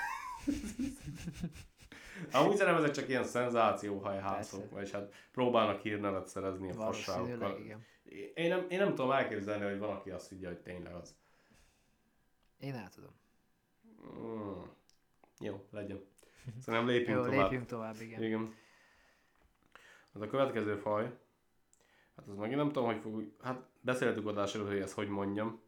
Amúgy 2.31 2.55
szerintem 2.55 2.83
ezek 2.83 2.95
csak 2.95 3.09
ilyen 3.09 3.23
szenzációhajhászok, 3.23 4.59
Persze. 4.59 4.75
vagy 4.75 4.91
hát 4.91 5.13
próbálnak 5.31 5.81
hírnevet 5.81 6.27
szerezni 6.27 6.69
a 6.69 6.73
fasságokkal. 6.73 7.57
Én 8.33 8.49
nem, 8.49 8.65
én 8.69 8.79
nem 8.79 8.95
tudom 8.95 9.11
elképzelni, 9.11 9.65
hogy 9.65 9.79
van, 9.79 9.95
aki 9.95 10.09
azt 10.09 10.29
higgye, 10.29 10.47
hogy 10.47 10.59
tényleg 10.59 10.93
az. 10.93 11.15
Én 12.59 12.73
el 12.73 12.89
tudom. 12.89 13.11
Mm. 14.19 14.61
Jó, 15.39 15.67
legyen. 15.71 16.01
Szerintem 16.59 16.89
lépjünk 16.89 17.17
Jó, 17.17 17.23
tovább. 17.23 17.41
lépjünk 17.41 17.65
tovább, 17.65 18.01
igen. 18.01 18.23
Igen. 18.23 18.53
Az 20.13 20.21
a 20.21 20.27
következő 20.27 20.75
faj, 20.75 21.03
hát 22.15 22.27
az 22.27 22.37
megint 22.37 22.57
nem 22.57 22.71
tudom, 22.71 22.85
hogy 22.85 22.99
fog, 23.01 23.31
hát 23.41 23.69
beszéltük 23.81 24.27
adás 24.27 24.55
előtt, 24.55 24.67
hogy 24.67 24.79
ezt 24.79 24.93
hogy 24.93 25.07
mondjam. 25.07 25.61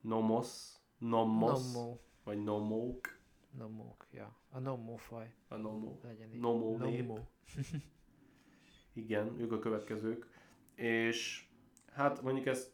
Nomos, 0.00 0.72
nomos, 0.98 1.72
Nomo. 1.72 1.96
vagy 2.24 2.42
nomók, 2.42 3.18
Nomók, 3.58 4.06
ja. 4.10 4.36
A 4.50 4.58
nomó 4.58 4.96
faj. 4.96 5.34
a 5.48 5.56
nomó. 5.56 6.00
Legyen 6.02 6.32
így. 6.32 6.40
Nomó 6.40 6.76
nép. 6.76 7.06
Nomó. 7.06 7.18
Igen, 8.92 9.40
ők 9.40 9.52
a 9.52 9.58
következők. 9.58 10.26
És 10.74 11.48
hát 11.92 12.22
mondjuk 12.22 12.46
ezt 12.46 12.72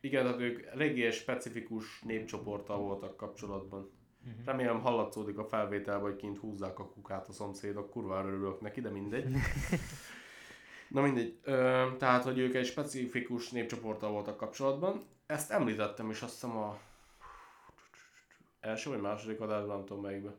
igen, 0.00 0.24
tehát 0.24 0.40
ők 0.40 0.62
eléggé 0.62 1.10
specifikus 1.10 2.00
népcsoporttal 2.00 2.78
voltak 2.78 3.16
kapcsolatban. 3.16 3.90
Mhm. 4.24 4.44
Remélem 4.44 4.80
hallatszódik 4.80 5.38
a 5.38 5.44
felvételben, 5.44 6.02
hogy 6.02 6.16
kint 6.16 6.38
húzzák 6.38 6.78
a 6.78 6.88
kukát 6.88 7.28
a 7.28 7.32
szomszédok, 7.32 7.90
kurvára 7.90 8.28
örülök 8.28 8.60
neki, 8.60 8.80
de 8.80 8.90
mindegy. 8.90 9.34
Na 10.88 11.02
mindegy, 11.02 11.38
ö, 11.42 11.86
tehát, 11.98 12.24
hogy 12.24 12.38
ők 12.38 12.54
egy 12.54 12.66
specifikus 12.66 13.50
népcsoporttal 13.50 14.10
voltak 14.10 14.36
kapcsolatban. 14.36 15.04
Ezt 15.26 15.50
említettem 15.50 16.10
is 16.10 16.22
azt 16.22 16.32
hiszem 16.32 16.56
a 16.56 16.78
első 18.62 18.90
vagy 18.90 19.00
második 19.00 19.40
adásban, 19.40 19.76
nem 19.76 19.84
tudom 19.86 20.02
melyikben. 20.02 20.34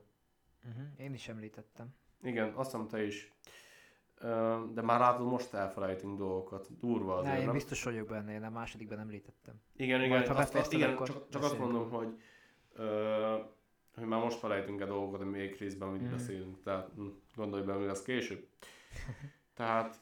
Uh-huh. 0.69 0.83
Én 0.97 1.13
is 1.13 1.27
említettem. 1.27 1.95
Igen, 2.23 2.53
azt 2.53 2.71
hiszem 2.71 2.87
te 2.87 3.03
is. 3.05 3.31
De 4.73 4.81
már 4.81 4.99
látod, 4.99 5.25
most 5.27 5.53
elfelejtünk 5.53 6.17
dolgokat. 6.17 6.67
Durva 6.79 7.15
azért, 7.15 7.33
Ne, 7.33 7.39
én 7.39 7.45
nem? 7.45 7.53
biztos 7.53 7.83
vagyok 7.83 8.07
benne, 8.07 8.33
én 8.33 8.43
a 8.43 8.49
másodikban 8.49 8.99
említettem. 8.99 9.61
Igen, 9.75 9.99
igen, 10.03 10.09
Majd, 10.17 10.27
ha 10.27 10.33
azt, 10.33 10.73
igen 10.73 10.95
csak, 10.95 11.07
csak 11.07 11.17
azt 11.17 11.31
beszélünk 11.41 11.71
mondom, 11.71 11.89
hogy, 11.89 12.21
ö, 12.73 13.37
hogy 13.95 14.05
már 14.05 14.23
most 14.23 14.37
felejtünk 14.37 14.81
a 14.81 14.85
dolgokat, 14.85 15.19
hogy 15.21 15.29
még 15.29 15.55
részben 15.59 15.89
mit 15.89 16.01
Mhm. 16.01 16.11
beszélünk, 16.11 16.63
tehát 16.63 16.89
hm, 16.95 17.07
gondolj 17.35 17.63
be, 17.63 17.73
mi 17.73 17.85
lesz 17.85 18.03
később. 18.03 18.47
Tehát 19.55 19.99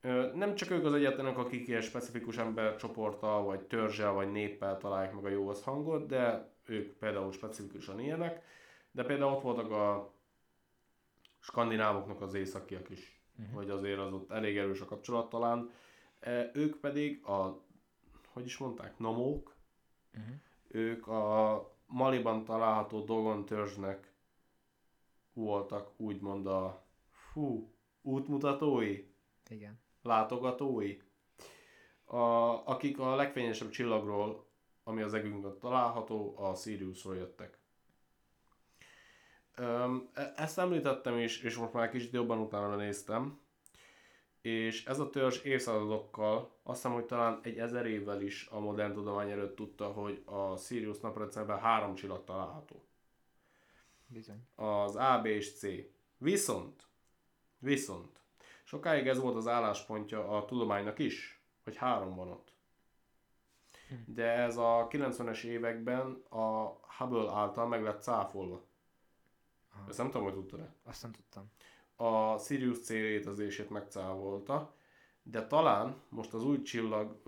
ö, 0.00 0.30
nem 0.34 0.54
csak 0.54 0.70
ők 0.70 0.84
az 0.84 0.94
egyetlenek, 0.94 1.38
akik 1.38 1.68
ilyen 1.68 1.80
specifikus 1.80 2.36
embercsoporttal, 2.36 3.42
vagy 3.44 3.60
törzsel, 3.60 4.12
vagy 4.12 4.30
néppel 4.32 4.76
találják 4.78 5.14
meg 5.14 5.24
a 5.24 5.28
jó 5.28 5.52
hangot, 5.62 6.06
de 6.06 6.51
ők 6.64 6.92
például 6.98 7.32
specifikusan 7.32 8.00
ilyenek, 8.00 8.44
de 8.90 9.04
például 9.04 9.32
ott 9.32 9.42
voltak 9.42 9.70
a 9.70 10.12
skandinávoknak 11.38 12.20
az 12.20 12.34
északiak 12.34 12.90
is, 12.90 13.20
Mhm. 13.36 13.52
hogy 13.54 13.70
azért 13.70 13.98
az 13.98 14.12
ott 14.12 14.30
elég 14.30 14.56
erős 14.56 14.80
a 14.80 14.84
kapcsolat 14.84 15.28
talán. 15.28 15.70
E, 16.20 16.50
ők 16.54 16.76
pedig 16.80 17.24
a, 17.24 17.62
hogy 18.28 18.44
is 18.44 18.58
mondták, 18.58 18.98
nomók, 18.98 19.54
Uh-huh. 20.14 20.34
ők 20.68 21.06
a 21.06 21.76
Maliban 21.86 22.44
található 22.44 23.04
Dogon 23.04 23.44
törzsnek 23.44 24.12
voltak 25.32 25.90
úgymond 26.00 26.46
a 26.46 26.86
fú, 27.10 27.74
útmutatói, 28.02 29.04
Igen. 29.48 29.80
látogatói, 30.02 30.96
a, 32.04 32.18
akik 32.66 32.98
a 32.98 33.14
legfényesebb 33.14 33.70
csillagról, 33.70 34.41
ami 34.84 35.02
az 35.02 35.14
egünkön 35.14 35.58
található, 35.58 36.34
a 36.38 36.54
Siriusról 36.54 37.16
jöttek. 37.16 37.58
E- 40.14 40.32
ezt 40.36 40.58
említettem 40.58 41.18
is, 41.18 41.42
és 41.42 41.56
most 41.56 41.72
már 41.72 41.90
kicsit 41.90 42.12
jobban 42.12 42.38
utána 42.38 42.76
néztem, 42.76 43.40
és 44.40 44.84
ez 44.84 44.98
a 44.98 45.10
törzs 45.10 45.42
évszázadokkal, 45.42 46.50
azt 46.62 46.82
hiszem, 46.82 46.92
hogy 46.96 47.04
talán 47.04 47.40
egy 47.42 47.58
ezer 47.58 47.86
évvel 47.86 48.22
is 48.22 48.48
a 48.50 48.58
modern 48.58 48.92
tudomány 48.92 49.30
előtt 49.30 49.56
tudta, 49.56 49.86
hogy 49.92 50.22
a 50.24 50.56
Sirius 50.56 51.00
naprendszerben 51.00 51.58
három 51.58 51.94
csillag 51.94 52.24
található. 52.24 52.84
Bizony. 54.06 54.46
Az 54.54 54.96
A, 54.96 55.20
B 55.22 55.26
és 55.26 55.58
C. 55.58 55.66
Viszont, 56.18 56.86
viszont, 57.58 58.20
sokáig 58.64 59.06
ez 59.06 59.18
volt 59.18 59.36
az 59.36 59.46
álláspontja 59.46 60.28
a 60.28 60.44
tudománynak 60.44 60.98
is, 60.98 61.40
hogy 61.64 61.76
három 61.76 62.14
van 62.14 62.28
ott. 62.28 62.51
De 64.06 64.30
ez 64.30 64.56
a 64.56 64.86
90-es 64.90 65.44
években 65.44 66.22
a 66.28 66.76
Hubble 66.98 67.32
által 67.32 67.66
meg 67.66 67.82
lett 67.82 68.02
cáfolva. 68.02 68.62
Aha. 69.74 69.84
Ezt 69.88 69.98
nem 69.98 70.06
tudom, 70.06 70.22
hogy 70.22 70.32
tudtad-e. 70.32 70.74
Azt 70.84 71.02
nem 71.02 71.12
tudtam. 71.12 71.50
a 71.96 72.38
Sirius 72.38 72.80
C 72.80 72.88
létezését 72.88 73.70
megcávolta, 73.70 74.74
de 75.22 75.46
talán 75.46 75.96
most 76.08 76.34
az 76.34 76.44
új 76.44 76.62
csillag, 76.62 77.22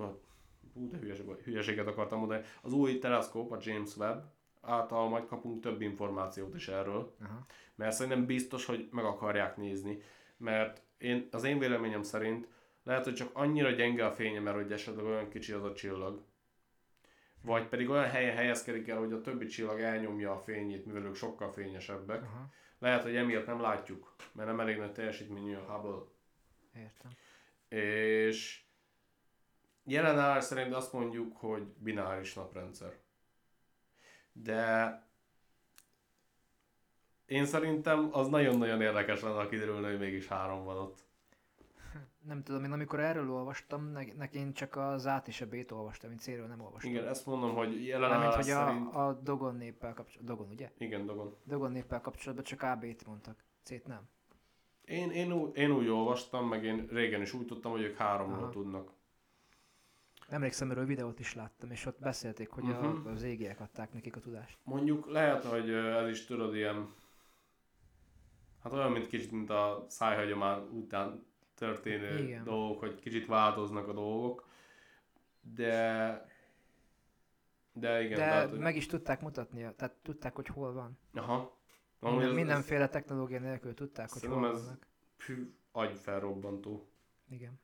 hú, 0.75 0.89
de 0.89 0.97
hülyeség, 0.99 1.27
hülyeséget 1.45 1.87
akartam 1.87 2.19
mondani, 2.19 2.45
az 2.63 2.73
új 2.73 2.99
teleszkóp, 2.99 3.53
a 3.53 3.59
James 3.61 3.97
Webb 3.97 4.33
által 4.61 5.09
majd 5.09 5.27
kapunk 5.27 5.61
több 5.61 5.81
információt 5.81 6.55
is 6.55 6.69
erről, 6.69 7.15
Aha. 7.23 7.47
mert 7.75 7.95
szerintem 7.95 8.27
biztos, 8.27 8.65
hogy 8.65 8.89
meg 8.91 9.05
akarják 9.05 9.57
nézni, 9.57 10.03
mert 10.37 10.83
én, 10.99 11.29
az 11.31 11.45
én 11.45 11.59
véleményem 11.59 12.03
szerint 12.03 12.49
lehet, 12.83 13.05
hogy 13.05 13.15
csak 13.15 13.31
annyira 13.33 13.71
gyenge 13.71 14.07
a 14.07 14.13
fénye, 14.13 14.41
mert 14.41 14.57
hogy 14.57 14.73
esetleg 14.73 15.05
olyan 15.05 15.29
kicsi 15.29 15.53
az 15.53 15.65
a 15.65 15.75
csillag, 15.75 16.23
vagy 17.45 17.69
pedig 17.69 17.91
olyan 17.91 18.09
helyen 18.09 18.37
helyezkedik 18.37 18.89
el, 18.89 18.99
hogy 18.99 19.13
a 19.13 19.21
többi 19.21 19.47
csillag 19.47 19.81
elnyomja 19.81 20.33
a 20.33 20.39
fényét, 20.39 20.87
mivel 20.87 21.05
ők 21.05 21.15
sokkal 21.15 21.53
fényesebbek. 21.53 22.23
Aha, 22.23 22.49
Lehet, 22.79 23.03
hogy 23.03 23.17
emiatt 23.17 23.47
nem 23.47 23.61
látjuk, 23.61 24.15
mert 24.33 24.49
nem 24.49 24.61
elég 24.61 24.79
nagy 24.79 24.93
teljesítményű 24.93 25.55
a 25.55 25.73
Hubble. 25.73 26.03
értem. 26.75 27.11
És 27.69 28.63
jelen 29.85 30.19
állás 30.19 30.45
szerint 30.45 30.75
azt 30.75 30.93
mondjuk, 30.93 31.37
hogy 31.37 31.63
bináris 31.63 32.35
naprendszer. 32.35 32.97
De 34.33 35.03
én 37.27 37.47
szerintem 37.47 38.09
az 38.13 38.29
nagyon-nagyon 38.29 38.81
érdekes 38.81 39.21
lenne, 39.21 39.35
ha 39.35 39.49
kiderülne, 39.49 39.89
hogy 39.89 39.99
mégis 39.99 40.27
három 40.27 40.65
van 40.65 40.77
ott. 40.77 41.05
Nem 42.27 42.43
tudom, 42.43 42.65
én 42.65 42.73
amikor 42.73 43.01
erről 43.01 43.31
olvastam, 43.31 43.91
ne, 43.91 44.05
neki 44.17 44.39
én 44.39 44.53
csak 44.53 44.77
az 44.77 45.07
át 45.07 45.29
és 45.29 45.41
a 45.41 45.47
B-t 45.47 45.71
olvastam, 45.71 46.11
én 46.11 46.19
C-ről 46.19 46.47
nem 46.47 46.61
olvastam. 46.61 46.91
Igen, 46.91 47.07
ezt 47.07 47.27
mondom, 47.27 47.55
hogy 47.55 47.87
jelen 47.87 48.11
Mármint, 48.11 48.33
állás 48.33 48.47
hogy 48.47 48.55
szerint... 48.55 48.95
a, 48.95 49.07
a 49.07 49.13
Dogon 49.13 49.57
néppel 49.57 49.95
kapcsolatban, 49.95 50.37
Dogon 50.37 50.53
ugye? 50.53 50.71
Igen, 50.79 51.07
Dogon. 51.07 51.37
Dogon 51.45 51.73
néppel 51.73 52.01
kapcsolatban 52.01 52.45
csak 52.45 52.63
AB-t 52.63 53.07
mondtak, 53.07 53.45
C-t 53.63 53.87
nem. 53.87 54.09
Én, 54.85 55.11
én, 55.11 55.33
ú- 55.33 55.57
én 55.57 55.71
úgy 55.71 55.89
olvastam, 55.89 56.49
meg 56.49 56.65
én 56.65 56.87
régen 56.91 57.21
is 57.21 57.33
úgy 57.33 57.47
tudtam, 57.47 57.71
hogy 57.71 57.83
ők 57.83 57.97
háromról 57.97 58.43
Aha. 58.43 58.51
tudnak. 58.51 58.91
Emlékszem, 60.29 60.71
erről 60.71 60.85
videót 60.85 61.21
is 61.21 61.35
láttam, 61.35 61.71
és 61.71 61.87
ott 61.87 61.99
beszélték, 62.01 62.51
hogy 62.51 62.65
uh-huh. 62.65 62.93
Mhm. 62.93 63.07
a, 63.07 63.11
az 63.11 63.23
égiek 63.23 63.61
adták 63.61 63.93
nekik 63.93 64.17
a 64.17 64.21
tudást. 64.21 64.59
Mondjuk 64.63 65.11
lehet, 65.11 65.45
hogy 65.45 65.71
ez 65.71 66.09
is 66.09 66.25
tudod 66.25 66.55
ilyen, 66.55 66.95
hát 68.63 68.73
olyan, 68.73 68.93
mint 68.93 69.07
kicsit, 69.07 69.31
mint 69.31 69.51
a 69.51 69.85
szájhagyomány 69.89 70.63
után 70.71 71.27
történő 71.65 72.19
Igen. 72.25 72.45
dolgok, 72.45 72.79
hogy 72.81 72.99
kicsit 73.01 73.27
változnak 73.27 73.89
a 73.89 73.93
dolgok, 73.93 74.49
de 75.55 76.33
de 77.73 78.03
igen, 78.03 78.19
De 78.19 78.25
tehát, 78.25 78.51
hogy, 78.51 78.59
meg 78.59 78.77
is 78.77 78.87
tudták 78.87 79.21
mutatni, 79.21 79.61
tehát 79.77 79.95
tudták, 80.03 80.35
hogy 80.35 80.47
hol 80.47 80.73
van. 80.73 80.99
aha. 81.15 81.59
Minden, 82.01 82.21
ez- 82.23 82.29
ez 82.29 82.35
mindenféle 82.35 82.89
technológia 82.89 83.41
nélkül 83.41 83.75
tudták, 83.75 84.11
hogy 84.11 84.25
hol 84.25 84.47
ez- 84.49 84.63
vannak. 84.65 84.87
Fű, 85.17 85.55
agyfelrobbantó. 85.73 86.89
Igen. 87.31 87.61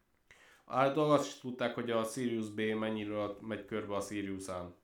Általában 0.64 1.18
azt 1.18 1.26
is 1.26 1.38
tudták, 1.40 1.74
hogy 1.74 1.90
a 1.90 2.04
Sirius 2.04 2.50
B 2.50 2.60
mennyiről 2.60 3.36
megy 3.40 3.64
körbe 3.64 3.94
a 3.94 4.00
Siriusán. 4.00 4.74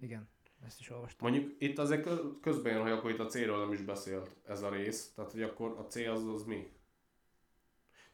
Igen, 0.00 0.28
ezt 0.66 0.80
is 0.80 0.90
olvastam. 0.90 1.30
Mondjuk 1.30 1.54
itt 1.58 1.78
azért 1.78 2.02
kö- 2.02 2.40
közben 2.40 2.72
jön, 2.72 2.82
hogy 2.82 2.90
akkor 2.90 3.10
itt 3.10 3.18
a 3.18 3.26
C-ről 3.26 3.58
nem 3.58 3.72
is 3.72 3.80
beszélt 3.82 4.30
ez 4.46 4.62
a 4.62 4.70
rész, 4.70 5.12
tehát 5.14 5.32
hogy 5.32 5.42
akkor 5.42 5.74
a 5.78 5.82
C 5.86 5.96
az 5.96 6.26
az 6.26 6.42
mi? 6.44 6.72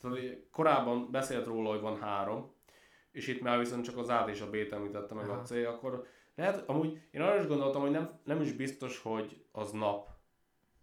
Tehát 0.01 0.17
hogy 0.17 0.47
korábban 0.51 1.11
beszélt 1.11 1.47
róla, 1.47 1.71
hogy 1.71 1.81
van 1.81 1.99
három, 1.99 2.55
és 3.11 3.27
itt 3.27 3.41
már 3.41 3.59
viszont 3.59 3.85
csak 3.85 3.97
az 3.97 4.09
A 4.09 4.25
és 4.29 4.41
a 4.41 4.51
B-t 4.51 4.73
említette 4.73 5.15
meg 5.15 5.29
Aha. 5.29 5.41
a 5.41 5.43
C, 5.43 5.51
akkor 5.51 6.07
lehet, 6.35 6.69
amúgy 6.69 7.01
én 7.11 7.21
arra 7.23 7.41
is 7.41 7.47
gondoltam, 7.47 7.81
hogy 7.81 7.91
nem, 7.91 8.21
nem 8.25 8.41
is 8.41 8.53
biztos, 8.53 8.99
hogy 8.99 9.45
az 9.53 9.71
nap, 9.71 10.09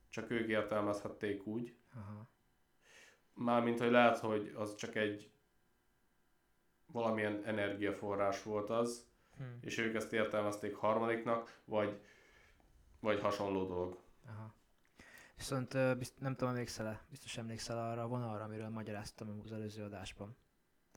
csak 0.09 0.29
ők 0.29 0.47
értelmezhették 0.47 1.45
úgy, 1.47 1.75
Aha. 1.95 2.27
mármint, 3.33 3.79
hogy 3.79 3.91
lehet, 3.91 4.17
hogy 4.19 4.53
az 4.55 4.75
csak 4.75 4.95
egy 4.95 5.31
valamilyen 6.85 7.41
energiaforrás 7.45 8.43
volt 8.43 8.69
az, 8.69 9.11
Hm. 9.37 9.43
és 9.61 9.77
ők 9.77 9.95
ezt 9.95 10.13
értelmezték 10.13 10.75
harmadiknak, 10.75 11.59
vagy, 11.65 11.99
vagy 12.99 13.19
hasonló 13.19 13.65
dolog. 13.65 13.97
Aha. 14.27 14.53
Viszont 15.37 15.97
bizt, 15.97 16.19
nem 16.19 16.35
tudom, 16.35 16.53
emlékszel-e, 16.53 17.05
biztos 17.09 17.37
emlékszel 17.37 17.89
arra 17.91 18.03
a 18.03 18.07
vonalra, 18.07 18.43
amiről 18.43 18.69
magyaráztam 18.69 19.41
az 19.43 19.51
előző 19.51 19.83
adásban. 19.83 20.35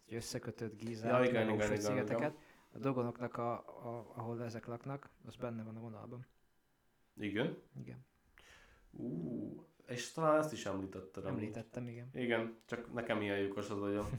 Hogy 0.04 0.14
összekötött 0.14 0.76
Gízát, 0.78 1.10
Ja, 1.10 1.30
igen, 1.30 1.48
igen, 1.48 1.64
igen, 1.66 1.80
szigeteket. 1.80 2.36
A 2.72 2.78
dogonoknak, 2.78 3.36
a, 3.36 3.52
a, 3.58 4.12
ahol 4.14 4.44
ezek 4.44 4.66
laknak, 4.66 5.10
az 5.26 5.36
benne 5.36 5.62
van 5.62 5.76
a 5.76 5.80
vonalban. 5.80 6.26
Igen. 7.16 7.56
Igen, 7.80 8.04
Ú, 8.90 9.66
és 9.86 10.12
talán 10.12 10.38
ezt 10.38 10.52
is 10.52 10.66
említetted. 10.66 11.24
amúgy. 11.24 11.38
említettem, 11.38 11.88
igen. 11.88 12.08
Igen, 12.12 12.56
csak 12.66 12.92
nekem 12.92 13.20
ilyen 13.22 13.38
lyukos 13.38 13.70
az 13.70 13.82
agyam. 13.82 14.06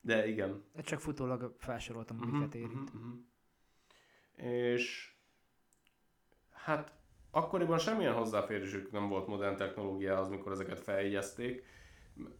De 0.00 0.26
igen. 0.28 0.64
De 0.74 0.82
csak 0.82 1.00
futólag 1.00 1.54
felsoroltam, 1.58 2.18
amiket 2.22 2.54
érint. 2.54 2.92
mhm, 2.92 3.06
mhm. 3.06 3.16
És 4.46 5.14
hát 6.52 6.97
akkoriban 7.30 7.78
semmilyen 7.78 8.14
hozzáférésük 8.14 8.92
nem 8.92 9.08
volt 9.08 9.26
modern 9.26 9.56
technológiához, 9.56 10.28
mikor 10.28 10.52
ezeket 10.52 10.80
feljegyezték, 10.80 11.64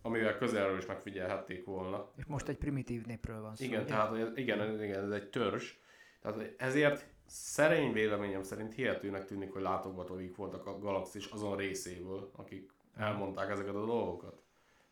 amivel 0.02 0.36
közelről 0.36 0.78
is 0.78 0.86
megfigyelhették 0.86 1.64
volna. 1.64 2.10
És 2.16 2.24
most 2.24 2.48
egy 2.48 2.56
primitív 2.56 3.06
népről 3.06 3.40
van 3.40 3.56
szó. 3.56 3.64
Igen, 3.64 3.80
ugye? 3.80 3.88
tehát 3.88 4.36
igen, 4.36 4.82
igen, 4.82 5.04
ez 5.04 5.10
egy 5.10 5.30
törzs. 5.30 5.74
Tehát 6.20 6.54
ezért 6.56 7.06
szerény 7.26 7.92
véleményem 7.92 8.42
szerint 8.42 8.74
hihetőnek 8.74 9.24
tűnik, 9.24 9.52
hogy 9.52 9.62
látogatóik 9.62 10.36
voltak 10.36 10.66
a 10.66 10.78
galaxis 10.78 11.26
azon 11.26 11.56
részéből, 11.56 12.30
akik 12.36 12.72
elmondták 12.96 13.50
ezeket 13.50 13.74
a 13.74 13.86
dolgokat. 13.86 14.42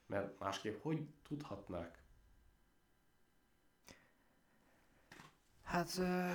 Mert 0.06 0.38
másképp 0.38 0.82
hogy 0.82 1.00
tudhatnák? 1.28 2.04
Hát 5.62 5.90
ö, 5.98 6.30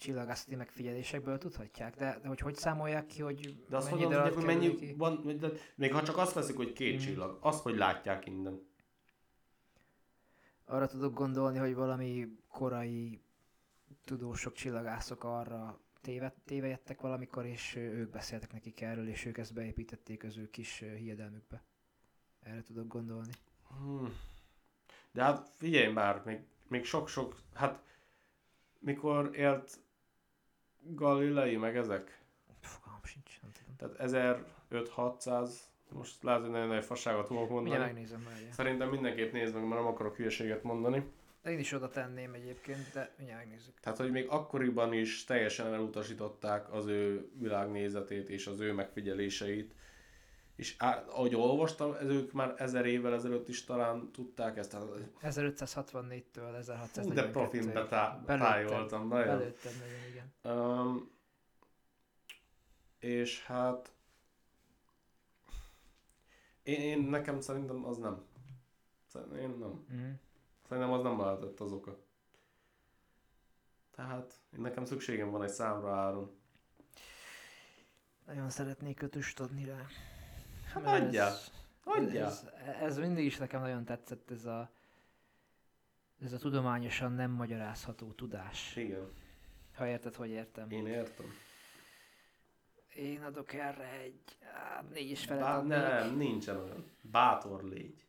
csillagászati 0.00 0.54
megfigyelésekből 0.54 1.38
tudhatják, 1.38 1.96
de, 1.96 2.18
de 2.22 2.28
hogy 2.28 2.40
hogy 2.40 2.54
számolják 2.56 3.06
ki, 3.06 3.22
hogy 3.22 3.64
De 3.68 3.76
azt 3.76 3.90
mennyi 3.90 4.02
mondom, 4.02 4.24
idő 4.24 4.34
hogy 4.34 4.44
mennyi 4.44 4.74
ki? 4.74 4.94
van, 4.96 5.38
de 5.38 5.48
még 5.74 5.92
ha 5.92 6.02
csak 6.02 6.16
azt 6.16 6.32
veszik, 6.32 6.56
hogy 6.56 6.72
két 6.72 6.94
Mhm. 6.96 7.04
csillag, 7.04 7.38
azt, 7.40 7.62
hogy 7.62 7.76
látják 7.76 8.26
innen. 8.26 8.68
Arra 10.64 10.86
tudok 10.86 11.14
gondolni, 11.14 11.58
hogy 11.58 11.74
valami 11.74 12.36
korai 12.48 13.20
tudósok, 14.04 14.52
csillagászok 14.52 15.24
arra 15.24 15.80
téved, 16.00 16.32
tévejettek 16.44 17.00
valamikor, 17.00 17.46
és 17.46 17.74
ők 17.76 18.10
beszéltek 18.10 18.52
nekik 18.52 18.80
erről, 18.80 19.08
és 19.08 19.24
ők 19.24 19.38
ezt 19.38 19.54
beépítették 19.54 20.24
az 20.24 20.36
ő 20.36 20.50
kis 20.50 20.78
hiedelmükbe. 20.78 21.62
Erre 22.42 22.62
tudok 22.62 22.86
gondolni. 22.86 23.32
Hmm. 23.68 24.12
De 25.12 25.22
hát 25.22 25.50
figyelj 25.56 25.92
már, 25.92 26.22
még, 26.24 26.40
még 26.68 26.84
sok-sok, 26.84 27.36
hát 27.54 27.82
mikor 28.78 29.30
élt 29.36 29.78
Galilei 30.82 31.56
meg 31.56 31.76
ezek? 31.76 32.20
Fogalmam 32.60 33.04
sincs, 33.04 33.40
nem 33.42 33.50
tudom. 33.52 33.76
Tehát 33.76 34.00
1500, 34.00 35.68
most 35.92 36.22
lehet, 36.22 36.40
hogy 36.40 36.50
nagyon 36.50 36.68
nagy 36.68 36.84
fasságot 36.84 37.26
fogok 37.26 37.48
mondani. 37.48 37.68
Mindjárt 37.68 37.92
megnézem 37.92 38.20
már. 38.20 38.52
Szerintem 38.52 38.88
mindenképp 38.88 39.32
nézd 39.32 39.54
meg, 39.54 39.62
mert 39.62 39.80
nem 39.80 39.90
akarok 39.90 40.16
hülyeséget 40.16 40.62
mondani. 40.62 41.10
De 41.42 41.50
én 41.50 41.58
is 41.58 41.72
oda 41.72 41.88
tenném 41.88 42.34
egyébként, 42.34 42.92
de 42.92 43.14
mindjárt 43.16 43.44
megnézzük. 43.44 43.80
Tehát, 43.80 43.98
hogy 43.98 44.10
még 44.10 44.26
akkoriban 44.28 44.92
is 44.92 45.24
teljesen 45.24 45.74
elutasították 45.74 46.72
az 46.72 46.86
ő 46.86 47.30
világnézetét 47.38 48.28
és 48.28 48.46
az 48.46 48.60
ő 48.60 48.72
megfigyeléseit. 48.72 49.74
És 50.60 50.74
á, 50.78 51.04
ahogy 51.08 51.34
olvastam, 51.34 51.92
ez 51.92 52.06
ők 52.08 52.32
már 52.32 52.54
ezer 52.56 52.86
évvel 52.86 53.14
ezelőtt 53.14 53.48
is 53.48 53.64
talán 53.64 54.10
tudták 54.12 54.56
ezt. 54.56 54.70
Tehát, 54.70 54.86
1564-től 55.22 56.56
1642 56.56 57.02
Hú, 57.02 57.12
de 57.12 57.30
profin 57.30 57.72
betá- 57.72 58.24
tájoltam, 58.26 59.08
nagyon. 59.08 59.38
Belőttem 59.38 59.72
nagyon, 59.78 60.08
igen. 60.10 60.56
Um, 60.56 61.10
és 62.98 63.44
hát 63.44 63.92
én, 66.62 66.80
én, 66.80 66.98
nekem 66.98 67.40
szerintem 67.40 67.84
az 67.84 67.96
nem. 67.96 68.22
Szerintem 69.06 69.38
én 69.38 69.48
nem. 69.58 69.86
Mm. 69.92 70.12
Szerintem 70.68 70.92
az 70.92 71.02
nem 71.02 71.20
lehetett 71.20 71.60
az 71.60 71.72
oka. 71.72 71.98
Tehát 73.90 74.40
én 74.54 74.60
nekem 74.60 74.84
szükségem 74.84 75.30
van 75.30 75.42
egy 75.42 75.52
számra 75.52 75.94
áron. 75.94 76.30
Nagyon 78.26 78.50
szeretnék 78.50 79.02
ötöst 79.02 79.40
adni 79.40 79.64
rá. 79.64 79.86
Hát 80.72 80.86
adjál, 80.86 81.34
Ez, 81.96 82.14
ez, 82.14 82.46
ez 82.80 82.98
mindig 82.98 83.24
is 83.24 83.36
nekem 83.36 83.60
nagyon 83.60 83.84
tetszett, 83.84 84.30
ez 84.30 84.44
a, 84.44 84.70
ez 86.22 86.32
a 86.32 86.38
tudományosan 86.38 87.12
nem 87.12 87.30
magyarázható 87.30 88.12
tudás. 88.12 88.76
Igen, 88.76 89.08
Ha 89.74 89.86
érted, 89.86 90.14
hogy 90.14 90.28
értem. 90.30 90.70
én 90.70 90.86
értem. 90.86 91.26
Én 92.94 93.22
adok 93.22 93.52
erre 93.52 93.88
egy 93.90 94.38
á, 94.54 94.82
négy 94.92 95.10
és 95.10 95.24
felet 95.24 95.42
Bá- 95.42 95.64
nem, 95.64 96.16
nincsen 96.16 96.56
olyan. 96.56 96.90
Bátor 97.02 97.64
légy. 97.64 98.04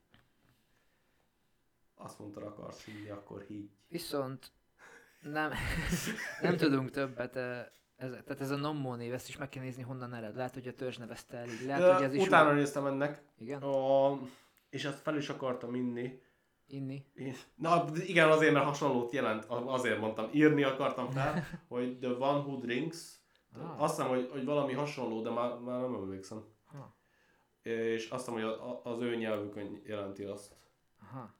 Azt 1.95 2.19
mondta, 2.19 2.45
akarsz 2.45 2.83
hinni, 2.83 3.09
akkor 3.09 3.41
higgy. 3.47 3.69
Viszont 3.88 4.51
nem, 5.21 5.51
nem 6.41 6.57
tudunk 6.57 6.89
többet. 6.89 7.39
Ez, 8.02 8.10
tehát 8.10 8.41
ez 8.41 8.49
a 8.52 8.56
Nommo 8.56 8.95
név, 8.95 9.14
ezt 9.14 9.28
is 9.28 9.38
meg 9.38 9.49
kell 9.49 9.64
nézni, 9.64 9.84
honnan 9.84 10.14
ered. 10.14 10.36
Lehet, 10.36 10.53
hogy 10.53 10.68
a 10.68 10.73
törzs 10.73 10.98
nevezte 10.98 11.38
el 11.38 11.48
így. 11.48 11.65
Lehet, 11.65 11.82
Ö, 11.82 11.94
hogy 11.94 12.03
ez 12.03 12.14
is 12.14 12.26
Utána 12.28 12.49
úgy- 12.49 12.56
néztem 12.56 12.86
ennek, 12.86 13.22
Igen? 13.38 13.61
a, 13.61 14.19
és 14.69 14.86
ezt 14.86 15.02
fel 15.02 15.18
is 15.18 15.30
akartam 15.30 15.76
inni. 15.76 16.22
Inni. 16.68 17.06
Na 17.56 17.86
igen, 17.95 18.30
azért, 18.32 18.53
mert 18.53 18.65
hasonlót 18.65 19.11
jelent, 19.11 19.45
azért 19.45 19.99
mondtam, 19.99 20.30
írni 20.34 20.64
akartam 20.64 21.10
fel, 21.11 21.45
hogy 21.68 21.98
the 21.99 22.10
one 22.10 22.40
who 22.40 22.56
drinks, 22.60 23.19
Ah. 23.57 23.82
azt 23.82 23.95
hiszem, 23.95 24.10
hogy, 24.11 24.30
hogy 24.32 24.45
valami 24.45 24.73
hasonló, 24.73 25.22
de 25.22 25.30
már, 25.30 25.57
már 25.60 25.82
nem 25.82 25.94
emlékszem. 25.94 26.44
Ha. 26.65 26.95
És 27.61 28.10
azt 28.10 28.26
hiszem, 28.30 28.41
hogy 28.44 28.60
az 28.84 29.02
ő 29.02 29.15
nyelvükön 29.15 29.82
jelenti 29.86 30.23
azt. 30.23 30.56
Aha. 31.02 31.34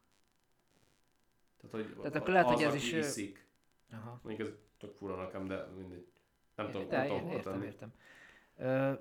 Tehát, 1.58 1.72
hogy 1.88 1.96
Tehát 1.96 2.16
akkor 2.16 2.30
lehet, 2.30 2.48
az, 2.48 2.54
hogy 2.54 2.64
ez 2.64 2.76
is, 2.76 2.92
iszik. 2.92 3.48
Aha. 3.92 4.20
Mondjuk 4.24 4.48
ez 4.48 4.54
tök 4.80 4.94
fura 4.96 5.16
nekem, 5.16 5.46
de 5.48 5.68
mindegy. 5.78 6.11
Nem 6.62 6.72
tudom, 6.72 6.88
nem 6.90 7.08
tudom 7.08 7.30
értem, 7.30 7.54
tenni. 7.54 7.66
értem. 7.66 7.94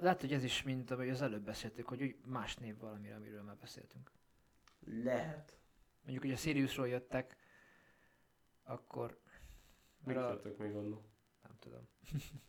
Lehet, 0.01 0.21
hogy 0.21 0.33
ez 0.33 0.45
is, 0.45 0.63
mint 0.63 0.91
ahogy 0.91 1.09
az 1.09 1.23
előbb 1.23 1.45
beszéltük, 1.45 1.89
hogy 1.89 2.03
úgy 2.03 2.17
más 2.27 2.57
név 2.57 2.79
valamire, 2.79 3.15
amiről 3.15 3.43
már 3.43 3.57
beszéltünk. 3.57 4.11
Lehet. 5.03 5.57
Mondjuk, 6.03 6.23
hogy 6.25 6.33
a 6.33 6.37
Siriusról 6.37 6.89
jöttek, 6.89 7.37
akkor... 8.63 9.19
A, 10.07 10.11
jöttök 10.11 10.59
még 10.59 10.75
onnan? 10.75 11.11
nem 11.43 11.57
tudom. 11.59 11.89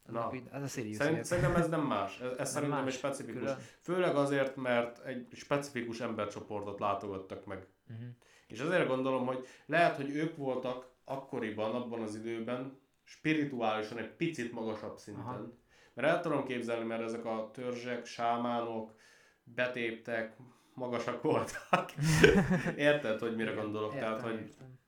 Na. 0.52 0.56
Ez 0.58 0.64
a 0.64 0.68
Sirius. 0.68 0.96
Szerint, 0.96 1.26
szerintem 1.26 1.56
ez 1.56 1.70
nem 1.70 1.82
más. 1.82 2.20
Ez, 2.20 2.32
ez 2.32 2.38
Nem 2.38 2.46
szerintem 2.46 2.84
más, 2.84 2.94
egy 2.94 3.00
specifikus. 3.00 3.40
külön. 3.42 3.58
Főleg 3.82 4.16
azért, 4.16 4.56
mert 4.56 5.06
egy 5.06 5.28
specifikus 5.32 6.00
embercsoportot 6.00 6.80
látogattak 6.80 7.46
meg. 7.46 7.68
Uh-huh. 7.90 8.08
És 8.48 8.60
azért 8.60 8.88
gondolom, 8.88 9.26
hogy 9.26 9.48
lehet, 9.66 9.96
hogy 9.96 10.10
ők 10.10 10.36
voltak 10.36 10.90
akkoriban, 11.04 11.76
abban 11.76 12.02
az 12.02 12.16
időben 12.16 12.80
spirituálisan 13.12 13.98
egy 13.98 14.10
picit 14.16 14.52
magasabb 14.52 14.98
szinten. 14.98 15.24
Aha. 15.26 15.54
Mert 15.94 16.08
el 16.08 16.22
tudom 16.22 16.46
képzelni, 16.46 16.86
mert 16.86 17.02
ezek 17.02 17.26
a 17.26 17.50
törzsek, 17.54 18.06
sámánok, 18.06 18.96
betéptek, 19.44 20.38
magasak 20.74 21.22
voltak. 21.22 21.92
Érted, 22.76 23.20
hogy 23.20 23.36
mire 23.36 23.52
gondolok? 23.52 23.94
Értem, 23.94 24.08
Tehát, 24.08 24.22
hogy 24.22 24.40
értem. 24.40 24.80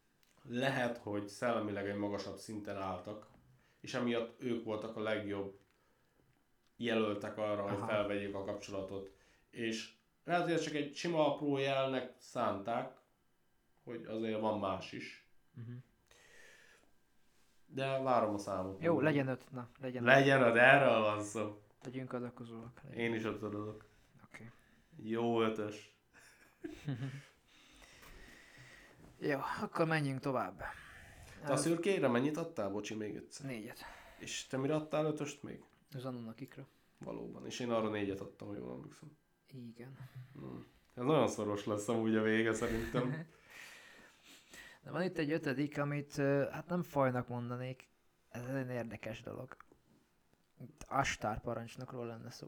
lehet, 0.49 0.97
hogy 0.97 1.27
szellemileg 1.27 1.89
egy 1.89 1.97
magasabb 1.97 2.37
szinten 2.37 2.77
álltak, 2.77 3.27
és 3.81 3.93
emiatt 3.93 4.41
ők 4.41 4.63
voltak 4.63 4.95
a 4.95 5.01
legjobb 5.01 5.59
jelöltek 6.77 7.37
arra, 7.37 7.61
hogy 7.61 7.77
Aha. 7.77 7.87
felvegyék 7.87 8.35
a 8.35 8.43
kapcsolatot. 8.43 9.11
És 9.49 9.93
lehet, 10.23 10.49
hogy 10.49 10.61
csak 10.61 10.73
egy 10.73 10.95
sima 10.95 11.33
apró 11.33 11.57
jelnek 11.57 12.13
szánták, 12.17 12.97
hogy 13.83 14.05
azért 14.05 14.39
van 14.39 14.59
más 14.59 14.91
is. 14.91 15.27
Uh-huh. 15.57 15.75
De 17.73 17.99
várom 17.99 18.33
a 18.33 18.37
számot. 18.37 18.81
Jó, 18.81 18.99
legyen 18.99 19.27
öt, 19.27 19.51
na, 19.51 19.69
legyen 19.81 20.03
öt. 20.03 20.09
Legyen 20.09 20.43
az, 20.43 20.55
erről 20.55 21.01
van 21.01 21.23
szó. 21.23 21.61
Legyünk. 21.83 22.11
Legyen. 22.11 22.31
Én 22.95 23.13
is 23.13 23.23
ott 23.23 23.41
adok. 23.41 23.85
Oké. 24.25 24.51
Jó 25.01 25.41
ötös. 25.41 25.95
Jó, 29.19 29.39
akkor 29.61 29.85
menjünk 29.85 30.19
tovább. 30.19 30.63
Te 31.45 31.51
a 31.51 31.57
szürkére 31.57 32.07
mennyit 32.07 32.37
adtál? 32.37 32.69
Bocsi, 32.69 32.95
még 32.95 33.15
egyszer. 33.15 33.45
Négyet. 33.45 33.79
És 34.17 34.47
te 34.47 34.57
mire 34.57 34.75
adtál 34.75 35.05
ötöst 35.05 35.43
még? 35.43 35.63
Zanonnak 35.97 36.41
ikra. 36.41 36.67
Valóban. 36.97 37.45
És 37.45 37.59
én 37.59 37.71
arra 37.71 37.89
négyet 37.89 38.19
adtam, 38.19 38.47
ha 38.47 38.55
jól 38.55 38.73
emlékszem. 38.73 39.17
Igen. 39.47 39.97
Hmm. 40.33 40.65
Ez 40.93 41.03
nagyon 41.03 41.27
szoros 41.27 41.65
lesz 41.65 41.87
amúgy 41.87 42.15
a 42.15 42.21
vége 42.21 42.53
szerintem. 42.53 43.13
De 44.83 44.91
van 44.91 45.01
itt 45.01 45.17
egy 45.17 45.31
ötödik, 45.31 45.77
amit 45.77 46.15
hát 46.51 46.67
nem 46.67 46.83
fajnak 46.83 47.27
mondanék. 47.27 47.87
Ez 48.29 48.45
egy 48.45 48.69
érdekes 48.69 49.21
dolog. 49.21 49.57
Itt 50.59 50.85
Astár 50.87 51.41
parancsnokról 51.41 52.05
lenne 52.05 52.29
szó. 52.29 52.47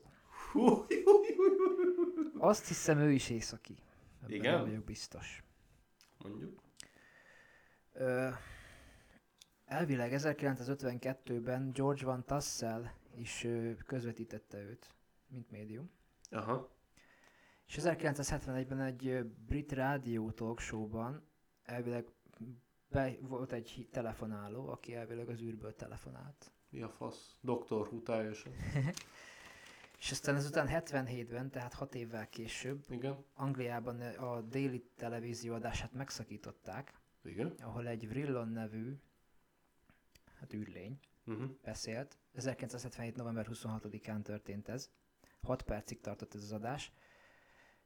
Azt 2.38 2.68
hiszem 2.68 2.98
ő 3.00 3.12
is 3.12 3.30
északi. 3.30 3.76
Ebben 4.22 4.36
Igen? 4.36 4.54
Nem 4.54 4.66
vagyok 4.66 4.84
biztos. 4.84 5.44
Mondjuk. 6.18 6.62
Ö, 7.94 8.30
elvileg 9.66 10.12
1952-ben 10.16 11.72
George 11.74 12.06
Van 12.06 12.26
Tassel 12.26 12.94
is 13.16 13.48
közvetítette 13.86 14.58
őt, 14.58 14.90
mint 15.28 15.52
médium. 15.52 15.92
Aha. 16.30 16.74
És 17.68 17.78
1971-ben 17.82 18.80
egy 18.80 19.24
brit 19.48 19.72
rádió 19.72 20.32
talk 20.32 20.60
elvileg 21.64 22.06
be, 22.90 23.16
volt 23.22 23.52
egy 23.52 23.88
telefonáló, 23.92 24.68
aki 24.68 24.96
elvileg 24.96 25.30
az 25.30 25.42
űrből 25.42 25.76
telefonált. 25.76 26.52
Mi 26.70 26.82
a 26.82 26.90
fasz? 26.90 27.38
Doktor 27.42 27.88
Who 27.88 28.02
teljesen. 28.12 28.54
És 30.00 30.12
aztán 30.12 30.36
ezután 30.36 30.68
77-ben, 30.72 31.50
tehát 31.50 31.74
6 31.74 31.96
évvel 31.96 32.30
később, 32.30 32.84
Igen. 32.90 33.26
Angliában 33.34 34.02
a 34.02 34.42
déli 34.42 34.86
televízió 34.96 35.54
adását 35.54 35.94
megszakították, 35.94 36.94
Igen. 37.24 37.54
ahol 37.62 37.88
egy 37.88 38.08
Vrillon 38.10 38.48
nevű, 38.48 38.96
hát 40.40 40.54
űrlény, 40.54 41.00
Uh-huh. 41.28 41.50
beszélt. 41.64 42.18
1977. 42.34 43.16
november 43.16 43.48
26-án 43.52 44.22
történt 44.22 44.68
ez. 44.70 44.90
6 45.42 45.62
percig 45.64 46.00
tartott 46.02 46.34
ez 46.34 46.44
az 46.44 46.52
adás. 46.52 46.92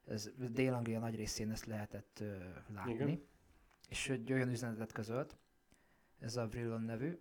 Ez 0.07 0.31
Dél-Anglia 0.51 0.99
nagy 0.99 1.15
részén 1.15 1.51
ezt 1.51 1.65
lehetett 1.65 2.19
ö, 2.19 2.37
látni. 2.73 2.93
Igen. 2.93 3.27
És 3.89 4.09
egy 4.09 4.33
olyan 4.33 4.49
üzenetet 4.49 4.91
közölt, 4.91 5.37
ez 6.19 6.35
a 6.35 6.47
Vrillon 6.47 6.81
nevű. 6.81 7.19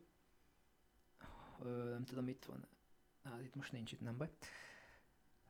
Ö, 1.63 1.91
nem 1.91 2.05
tudom, 2.05 2.29
itt 2.29 2.45
van. 2.45 2.67
Á, 3.23 3.41
itt 3.43 3.55
most 3.55 3.73
nincs 3.73 3.93
itt, 3.93 4.01
nem 4.01 4.17
baj. 4.17 4.31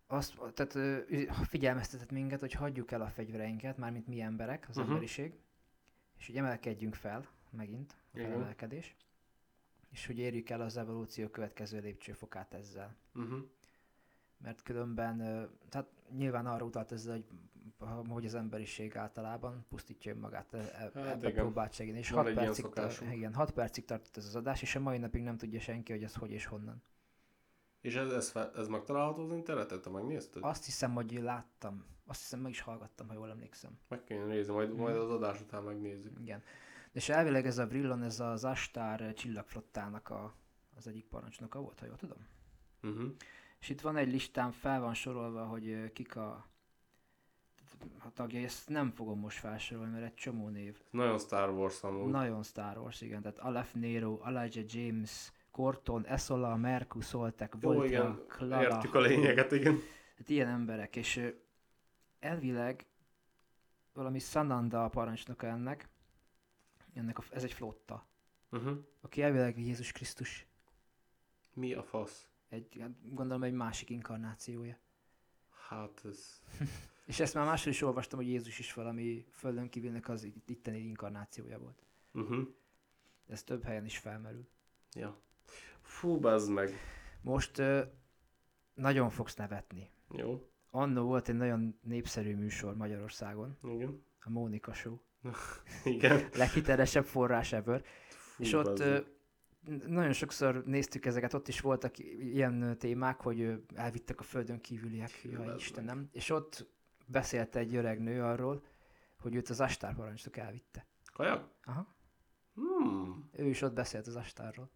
Azt, 0.06 0.38
tehát 0.54 0.74
ö, 0.74 1.00
figyelmeztetett 1.42 2.10
minket, 2.10 2.40
hogy 2.40 2.52
hagyjuk 2.52 2.90
el 2.90 3.00
a 3.00 3.10
fegyvereinket, 3.10 3.76
mármint 3.76 4.06
mi 4.06 4.20
emberek, 4.20 4.68
az 4.68 4.76
uh-huh. 4.76 4.92
emberiség, 4.92 5.38
és 6.18 6.26
hogy 6.26 6.36
emelkedjünk 6.36 6.94
fel, 6.94 7.28
megint, 7.50 7.96
a 8.12 8.18
felemelkedés, 8.18 8.96
és 9.90 10.06
hogy 10.06 10.18
érjük 10.18 10.50
el 10.50 10.60
az 10.60 10.76
evolúció 10.76 11.28
következő 11.28 11.80
lépcsőfokát 11.80 12.54
ezzel. 12.54 12.96
Uh-huh. 13.14 13.44
Mert 14.36 14.62
különben, 14.62 15.18
tehát 15.68 15.88
nyilván 16.10 16.46
arra 16.46 16.64
utalt 16.64 16.92
ezzel, 16.92 17.14
hogy 17.14 17.26
hogy 18.08 18.24
az 18.26 18.34
emberiség 18.34 18.96
általában 18.96 19.66
pusztítja 19.68 20.12
önmagát, 20.12 20.54
e- 20.54 20.58
e- 20.58 20.90
ebbe 20.94 21.28
igen. 21.28 21.32
próbált 21.44 21.72
segíteni. 21.72 22.00
És 22.02 22.10
Van 22.10 22.18
6 22.18 22.26
egy 22.28 22.32
ilyen 22.34 22.46
percig, 22.46 22.64
szokásunk. 22.64 23.12
igen, 23.14 23.34
6 23.34 23.50
percig 23.50 23.84
tartott 23.84 24.16
ez 24.16 24.24
az 24.26 24.36
adás, 24.36 24.62
és 24.62 24.74
a 24.74 24.80
mai 24.80 24.98
napig 24.98 25.22
nem 25.22 25.36
tudja 25.36 25.60
senki, 25.60 25.92
hogy 25.92 26.02
ez 26.02 26.14
hogy 26.14 26.30
és 26.30 26.46
honnan. 26.46 26.82
És 27.80 27.94
ez, 27.94 28.12
ez, 28.12 28.32
ez 28.56 28.68
megtalálható 28.68 29.22
az 29.24 29.32
interneten? 29.32 29.80
Te 29.82 29.90
megnézted? 29.90 30.42
Azt 30.44 30.64
hiszem, 30.64 30.92
hogy 30.94 31.12
láttam. 31.22 31.84
Azt 32.06 32.20
hiszem, 32.20 32.40
meg 32.40 32.50
is 32.50 32.60
hallgattam, 32.60 33.08
ha 33.08 33.14
jól 33.14 33.30
emlékszem. 33.30 33.78
Meg 33.88 34.04
kéne 34.04 34.24
nézni, 34.24 34.52
majd, 34.52 34.70
Mhm. 34.72 34.80
majd 34.80 34.96
az 34.96 35.10
adás 35.10 35.40
után 35.40 35.62
megnézzük. 35.62 36.18
Igen. 36.20 36.42
És 36.92 37.08
elvileg 37.08 37.46
ez 37.46 37.58
a 37.58 37.66
Vrillon, 37.66 38.02
ez 38.02 38.20
az 38.20 38.44
Astár 38.44 39.12
csillagflottának 39.14 40.08
a, 40.10 40.34
az 40.76 40.86
egyik 40.86 41.04
parancsnoka 41.04 41.60
volt, 41.60 41.80
ha 41.80 41.86
jól 41.86 41.96
tudom. 41.96 42.26
Uh-huh. 42.82 43.10
És 43.60 43.68
itt 43.68 43.80
van 43.80 43.96
egy 43.96 44.12
listám, 44.12 44.50
fel 44.50 44.80
van 44.80 44.94
sorolva, 44.94 45.44
hogy 45.44 45.92
kik 45.92 46.16
a, 46.16 46.46
a 47.98 48.12
tagjai. 48.12 48.44
Ezt 48.44 48.68
nem 48.68 48.90
fogom 48.90 49.18
most 49.18 49.38
felsorolni, 49.38 49.92
mert 49.92 50.04
egy 50.04 50.14
csomó 50.14 50.48
név. 50.48 50.80
Nagyon 50.90 51.18
Star 51.18 51.50
Wars 51.50 51.82
amúgy. 51.82 52.10
Nagyon 52.10 52.42
Star 52.42 52.78
Wars, 52.78 53.00
igen. 53.00 53.22
Tehát 53.22 53.38
Aleph 53.38 53.74
Nero, 53.74 54.20
Elijah 54.24 54.64
James, 54.74 55.32
Corton, 55.50 56.06
Esola, 56.06 56.56
Merku, 56.56 57.00
Soltek, 57.00 57.54
Jó, 57.60 57.72
Voltra, 57.72 57.86
igen, 57.86 58.22
Clara. 58.28 58.62
értjük 58.62 58.94
a 58.94 59.00
lényeget, 59.00 59.52
igen. 59.52 59.76
Tehát 60.14 60.28
ilyen 60.28 60.48
emberek, 60.48 60.96
és 60.96 61.32
elvileg 62.20 62.86
valami 63.92 64.18
Sananda 64.18 64.84
a 64.84 64.88
parancsnoka 64.88 65.46
ennek, 65.46 65.88
ennek 66.94 67.18
a, 67.18 67.22
ez 67.30 67.42
egy 67.44 67.52
flotta, 67.52 68.06
Uh-huh. 68.50 68.78
aki 69.00 69.22
elvileg 69.22 69.58
Jézus 69.58 69.92
Krisztus, 69.92 70.46
Mi 71.54 71.72
a 71.72 71.82
fasz? 71.82 72.28
egy, 72.48 72.76
hát 72.80 72.90
gondolom 73.14 73.42
egy 73.42 73.52
másik 73.52 73.90
inkarnációja. 73.90 74.76
Hát 75.68 76.00
ez... 76.04 76.42
És 77.08 77.20
ezt 77.20 77.34
már 77.34 77.44
máshol 77.46 77.72
is 77.72 77.82
olvastam, 77.82 78.18
hogy 78.18 78.28
Jézus 78.28 78.58
is 78.58 78.72
valami 78.74 79.26
földön 79.30 79.68
kívülnek 79.68 80.08
az 80.08 80.24
itt- 80.24 80.50
itteni 80.50 80.78
inkarnációja 80.78 81.58
volt. 81.58 81.86
Uh-huh. 82.12 82.48
Ez 83.26 83.42
több 83.42 83.62
helyen 83.64 83.84
is 83.84 83.98
felmerül. 83.98 84.48
Ja. 84.94 85.20
Fú, 85.80 86.18
bazd 86.18 86.50
meg. 86.50 86.72
Most 87.22 87.58
ö, 87.58 87.82
nagyon 88.74 89.10
fogsz 89.10 89.34
nevetni. 89.36 89.90
Jó. 90.10 90.48
Annó 90.70 91.04
volt 91.06 91.28
egy 91.28 91.34
nagyon 91.34 91.78
népszerű 91.82 92.36
műsor 92.36 92.76
Magyarországon, 92.76 93.58
Igen. 93.62 94.02
a 94.20 94.30
Mónika 94.30 94.72
Show. 94.72 94.98
Igen. 95.84 96.28
Leghitelesebb 96.34 97.04
forrás 97.04 97.52
ever. 97.52 97.84
Fú, 98.08 98.42
és 98.42 98.52
ott 98.52 98.78
ö, 98.78 98.98
nagyon 99.86 100.12
sokszor 100.12 100.64
néztük 100.64 101.04
ezeket, 101.06 101.34
ott 101.34 101.48
is 101.48 101.60
voltak 101.60 101.98
ilyen 101.98 102.78
témák, 102.78 103.20
hogy 103.20 103.64
elvittek 103.74 104.20
a 104.20 104.22
földön 104.22 104.60
kívüliek, 104.60 105.22
jaj 105.22 105.54
Istenem. 105.56 106.08
És 106.12 106.30
ott 106.30 106.76
beszélt 107.08 107.56
egy 107.56 107.74
öreg 107.76 108.00
nő 108.00 108.22
arról, 108.22 108.62
hogy 109.20 109.34
őt 109.34 109.48
az 109.48 109.60
Astár 109.60 109.94
parancsnok 109.94 110.36
elvitte. 110.36 110.86
Kajak? 111.12 111.48
Aha. 111.64 111.86
Hmm. 112.54 113.30
Ő 113.32 113.44
is 113.46 113.62
ott 113.62 113.72
beszélt 113.74 114.06
az 114.06 114.16
Astárról. 114.16 114.70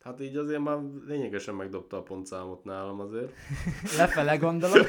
Hát 0.00 0.20
így 0.20 0.36
azért 0.36 0.60
már 0.60 0.78
lényegesen 1.06 1.54
megdobta 1.54 1.96
a 1.96 2.02
pontszámot 2.02 2.64
nálam 2.64 3.00
azért. 3.00 3.32
Lefele 3.98 4.36
gondolom. 4.36 4.86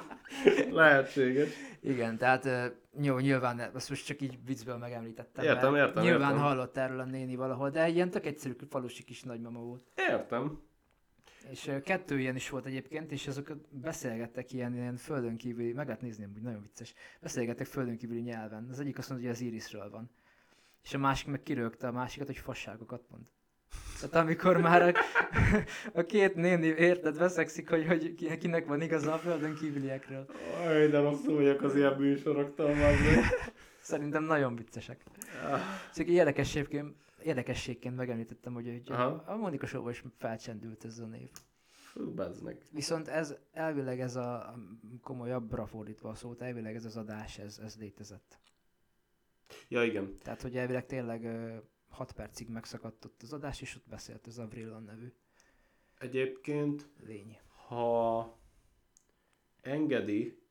Lehetséges. 0.70 1.48
Igen, 1.80 2.16
tehát 2.18 2.72
jó, 3.00 3.18
nyilván 3.18 3.60
ezt 3.60 3.88
most 3.88 4.06
csak 4.06 4.20
így 4.20 4.38
viccből 4.44 4.76
megemlítettem. 4.76 5.44
Értem, 5.44 5.74
értem, 5.74 6.02
Nyilván 6.02 6.30
értem. 6.30 6.44
hallott 6.44 6.76
erről 6.76 7.00
a 7.00 7.04
néni 7.04 7.36
valahol, 7.36 7.70
de 7.70 7.82
egy 7.82 7.94
ilyen 7.94 8.10
tök 8.10 8.26
egyszerű 8.26 8.54
falusi 8.68 9.02
kis 9.04 9.22
nagymama 9.22 9.60
volt. 9.60 9.82
Értem. 9.94 10.60
És 11.50 11.70
kettő 11.84 12.18
ilyen 12.18 12.36
is 12.36 12.48
volt 12.48 12.66
egyébként, 12.66 13.12
és 13.12 13.26
azok 13.26 13.56
beszélgettek 13.70 14.52
ilyen, 14.52 14.74
ilyen 14.74 14.96
földön 14.96 15.36
kívüli, 15.36 15.72
meg 15.72 15.86
lehet 15.86 16.02
nézni, 16.02 16.26
hogy 16.32 16.42
nagyon 16.42 16.62
vicces, 16.62 16.94
beszélgettek 17.20 17.66
földön 17.66 17.96
kívüli 17.96 18.20
nyelven. 18.20 18.68
Az 18.70 18.80
egyik 18.80 18.98
azt 18.98 19.08
mondta, 19.08 19.26
hogy 19.26 19.36
az 19.36 19.42
Irisről 19.42 19.90
van. 19.90 20.10
És 20.82 20.94
a 20.94 20.98
másik 20.98 21.26
meg 21.26 21.42
kirögte 21.42 21.86
a 21.86 21.92
másikat, 21.92 22.26
hogy 22.26 22.36
fasságokat 22.36 23.02
mond. 23.10 23.22
Tehát 24.00 24.26
amikor 24.26 24.56
már 24.56 24.82
a, 24.82 24.92
a 26.00 26.02
két 26.02 26.34
néni 26.34 26.66
érted, 26.66 27.16
veszekszik, 27.16 27.68
hogy, 27.68 27.86
hogy 27.86 28.14
ki- 28.14 28.36
kinek 28.38 28.66
van 28.66 28.80
igaza 28.80 29.12
a 29.12 29.18
földön 29.18 29.54
kívüliekről. 29.54 30.26
Aj, 30.66 30.88
de 30.88 31.00
rosszul 31.00 31.34
vagyok 31.34 31.62
az 31.62 31.76
ilyen 31.76 31.92
műsoroktól, 31.92 32.74
meg. 32.74 32.94
Szerintem 33.80 34.24
nagyon 34.24 34.56
viccesek. 34.56 35.00
Szóval 35.90 36.12
érdekességként, 36.14 36.94
érdekességként 37.22 37.96
megemlítettem, 37.96 38.52
hogy, 38.52 38.66
hogy 38.66 38.92
Aha. 38.92 39.22
a 39.26 39.36
Monika 39.36 39.66
show 39.66 39.88
is 39.88 40.04
felcsendült 40.18 40.84
ez 40.84 40.98
a 40.98 41.06
név. 41.06 41.30
Meg. 42.42 42.62
Viszont 42.72 43.08
ez 43.08 43.36
elvileg 43.52 44.00
ez 44.00 44.16
a 44.16 44.54
komolyabbra 45.02 45.66
fordítva 45.66 46.08
a 46.08 46.14
szót, 46.14 46.42
elvileg 46.42 46.74
ez 46.74 46.84
az 46.84 46.96
adás, 46.96 47.38
ez, 47.38 47.58
ez 47.58 47.76
létezett. 47.78 48.38
Ja, 49.68 49.84
igen. 49.84 50.14
Tehát, 50.22 50.42
hogy 50.42 50.56
elvileg 50.56 50.86
tényleg 50.86 51.28
6 51.88 52.12
percig 52.12 52.48
megszakadt 52.48 53.04
ott 53.04 53.22
az 53.22 53.32
adás, 53.32 53.60
és 53.60 53.76
ott 53.76 53.88
beszélt 53.88 54.26
ez 54.26 54.38
a 54.38 54.46
Vrillon 54.46 54.82
nevű 54.82 55.12
Egyébként, 55.98 56.88
lény. 57.06 57.38
ha 57.66 58.38
engedi, 59.60 60.42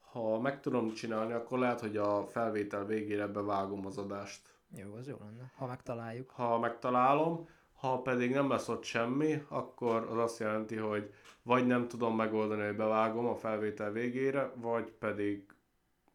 ha 0.00 0.40
meg 0.40 0.60
tudom 0.60 0.92
csinálni, 0.92 1.32
akkor 1.32 1.58
lehet, 1.58 1.80
hogy 1.80 1.96
a 1.96 2.26
felvétel 2.26 2.84
végére 2.84 3.26
bevágom 3.26 3.86
az 3.86 3.98
adást. 3.98 4.59
Jó, 4.76 4.94
az 4.94 5.06
jó 5.06 5.16
lenne, 5.20 5.52
ha 5.56 5.66
megtaláljuk. 5.66 6.30
Ha 6.30 6.58
megtalálom, 6.58 7.48
ha 7.72 8.02
pedig 8.02 8.30
nem 8.30 8.48
lesz 8.48 8.68
ott 8.68 8.84
semmi, 8.84 9.44
akkor 9.48 10.06
az 10.10 10.16
azt 10.16 10.38
jelenti, 10.38 10.76
hogy 10.76 11.14
vagy 11.42 11.66
nem 11.66 11.88
tudom 11.88 12.16
megoldani, 12.16 12.66
hogy 12.66 12.76
bevágom 12.76 13.26
a 13.26 13.36
felvétel 13.36 13.92
végére, 13.92 14.52
vagy 14.54 14.90
pedig 14.90 15.54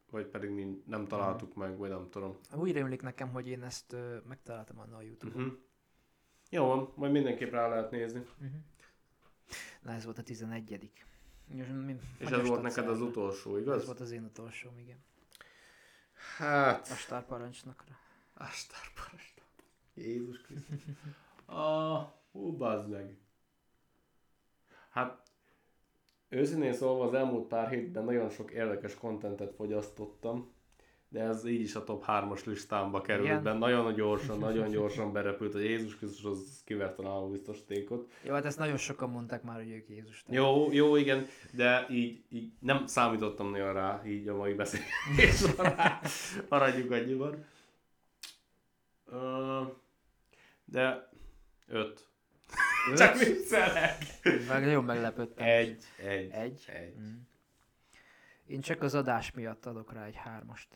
vagy 0.10 0.26
pedig 0.26 0.68
nem 0.86 1.07
találtuk 1.07 1.56
meg, 1.56 1.77
vagy 1.77 1.90
nem 1.90 2.10
tudom. 2.10 2.38
Úgy 2.53 2.72
rémlik 2.72 3.02
nekem, 3.02 3.30
hogy 3.30 3.48
én 3.48 3.64
ezt 3.64 3.94
ö, 3.94 4.18
megtaláltam 4.27 4.80
annól 4.80 4.98
a 4.98 5.02
Youtube-on. 5.02 5.44
Uh-huh. 5.44 5.60
Jó 6.49 6.65
van, 6.65 6.91
majd 6.95 7.11
mindenképp 7.11 7.52
rá 7.52 7.68
lehet 7.68 7.91
nézni. 7.91 8.19
Uh-huh. 8.19 8.56
Na 9.82 9.91
ez 9.91 10.03
volt 10.03 10.18
a 10.18 10.23
11 10.23 10.72
És, 10.72 11.60
És 12.18 12.30
ez 12.30 12.48
volt 12.48 12.61
neked 12.61 12.88
az 12.88 13.02
utolsó, 13.02 13.56
Ez 13.56 13.61
igaz? 13.61 13.86
volt 13.86 13.99
az 13.99 14.11
én 14.11 14.23
utolsóm, 14.23 14.77
igen. 14.77 15.03
Hát... 16.38 16.88
A 16.91 16.95
stárparancsnokra. 16.95 17.98
Astár 18.38 18.94
parasta. 18.95 19.41
Jézus 19.94 20.41
Krisztus. 20.41 20.80
Ah, 21.45 22.07
hú, 22.32 22.57
bazd 22.57 22.90
meg. 22.90 23.18
Hát, 24.90 25.22
őszintén 26.30 26.74
szólva 26.74 27.06
az 27.06 27.14
elmúlt 27.14 27.48
pár 27.48 27.70
hétben 27.70 28.03
nagyon 28.03 28.30
sok 28.30 28.52
érdekes 28.52 28.95
kontentet 28.95 29.53
fogyasztottam, 29.53 30.53
de 31.10 31.22
ez 31.22 31.45
így 31.45 31.60
is 31.62 31.76
a 31.76 31.84
top 31.84 32.03
3-as 32.07 32.45
listámba 32.45 33.02
került 33.02 33.26
Igen. 33.28 33.44
be. 33.44 33.53
Nagyon 33.53 33.94
gyorsan, 33.94 34.40
nagyon 34.40 34.70
gyorsan 34.70 35.12
berepült, 35.12 35.53
hogy 35.53 35.64
Jézus 35.64 35.98
Krisztus 35.98 36.26
az 36.26 36.62
kiverte 36.66 37.03
a 37.10 37.28
biztosítékot. 37.30 38.12
Jó, 38.24 38.34
hát 38.34 38.45
ezt 38.45 38.57
nagyon 38.57 38.78
sokan 38.78 39.10
mondták 39.10 39.44
már, 39.44 39.56
hogy 39.56 39.70
ők 39.72 39.90
Jézus. 39.90 40.24
tehát- 40.24 40.36
Jó, 40.36 40.72
jó, 40.72 40.95
igen, 40.95 41.26
de 41.52 41.88
így, 41.90 42.24
így 42.30 42.52
nem 42.60 42.86
számítottam 42.88 43.49
nagyon 43.52 43.74
rá, 43.74 44.02
így 44.06 44.28
a 44.28 44.36
mai 44.36 44.53
beszélés 44.53 45.36
során. 45.36 45.99
Maradjuk 46.49 46.91
annyiban. 46.91 47.45
De 50.66 51.10
öt. 51.68 52.08
Öt? 52.92 52.98
Csak 52.98 53.18
viccelek. 53.18 53.98
Meg 54.48 54.64
nagyon 54.64 54.84
meglepődtem. 54.84 55.46
Egy, 55.48 55.84
egy, 55.98 56.32
Egy? 56.32 56.64
egy. 56.68 56.96
Mm. 57.00 57.16
Én 58.46 58.62
csak 58.62 58.82
az 58.82 58.96
adás 58.96 59.32
miatt 59.32 59.66
adok 59.66 59.94
rá 59.94 60.06
egy 60.06 60.16
hármast. 60.16 60.68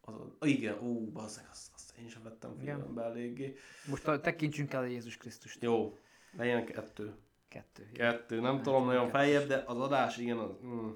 Az, 0.00 0.14
igen, 0.40 0.78
ó, 0.82 1.04
bazzeg, 1.10 1.46
azt, 1.50 1.70
azt 1.74 1.94
én 1.98 2.08
sem 2.08 2.22
vettem 2.22 2.54
figyelembe 2.58 3.02
eléggé. 3.02 3.56
Most 3.86 4.08
a- 4.08 4.20
tekintsünk 4.20 4.72
el 4.72 4.82
a 4.82 4.86
Jézus 4.86 5.16
Krisztust. 5.16 5.62
Jó, 5.62 5.98
legyen 6.36 6.64
kettő. 6.64 7.14
Kettő. 7.48 7.82
jó. 7.86 7.92
Kettő, 7.92 8.40
nem 8.40 8.54
Hát, 8.54 8.62
tudom 8.62 8.84
nagyon 8.86 9.00
kettős. 9.06 9.20
feljebb, 9.20 9.46
de 9.48 9.62
az 9.66 9.78
adás, 9.80 10.16
igen, 10.16 10.38
az, 10.38 10.50
mm. 10.64 10.90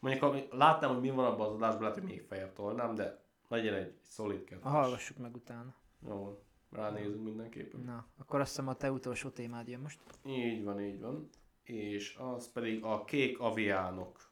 Mondjuk, 0.00 0.24
ha 0.24 0.56
látnám, 0.56 0.90
hogy 0.90 1.00
mi 1.00 1.10
van 1.10 1.24
abban 1.24 1.46
az 1.48 1.52
adásban, 1.54 1.80
lehet, 1.82 1.94
hogy 1.98 2.06
még 2.08 2.22
feljebb 2.28 2.52
tolnám, 2.52 2.94
de 2.94 3.18
legyen 3.48 3.74
egy 3.74 3.94
szolid 4.02 4.44
kettős. 4.44 4.62
Ha 4.62 4.68
hallgassuk 4.70 5.16
meg 5.18 5.34
utána. 5.34 5.74
Jó, 6.06 6.42
ránézünk 6.70 7.24
mindenképpen. 7.24 7.80
Na, 7.80 8.06
akkor 8.16 8.40
azt 8.40 8.48
hiszem 8.48 8.68
a 8.68 8.74
te 8.74 8.92
utolsó 8.92 9.28
témád 9.28 9.68
jön 9.68 9.80
most. 9.80 10.00
Így 10.26 10.64
van, 10.64 10.80
így 10.80 11.00
van. 11.00 11.28
És 11.62 12.16
az 12.18 12.52
pedig 12.52 12.84
a 12.84 13.04
kék 13.04 13.38
aviánok. 13.38 14.30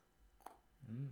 Mm. 0.92 1.06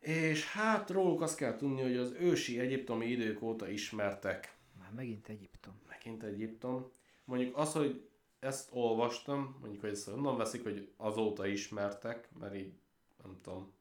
És 0.00 0.50
hát 0.52 0.90
róluk 0.90 1.20
azt 1.20 1.36
kell 1.36 1.56
tudni, 1.56 1.82
hogy 1.82 1.96
az 1.96 2.12
ősi 2.12 2.58
egyiptomi 2.58 3.06
idők 3.06 3.42
óta 3.42 3.68
ismertek. 3.68 4.56
Már 4.78 4.92
megint 4.92 5.28
Egyiptom. 5.28 5.74
Megint 5.88 6.22
Egyiptom. 6.22 6.90
Mondjuk 7.24 7.56
az, 7.56 7.72
hogy 7.72 8.08
ezt 8.38 8.68
olvastam, 8.72 9.56
mondjuk, 9.60 9.80
hogy 9.80 9.90
ezt 9.90 10.08
onnan 10.08 10.36
veszik, 10.36 10.62
hogy 10.62 10.92
azóta 10.96 11.46
ismertek, 11.46 12.28
mert 12.38 12.54
így, 12.54 12.72
nem 13.22 13.38
tudom, 13.42 13.72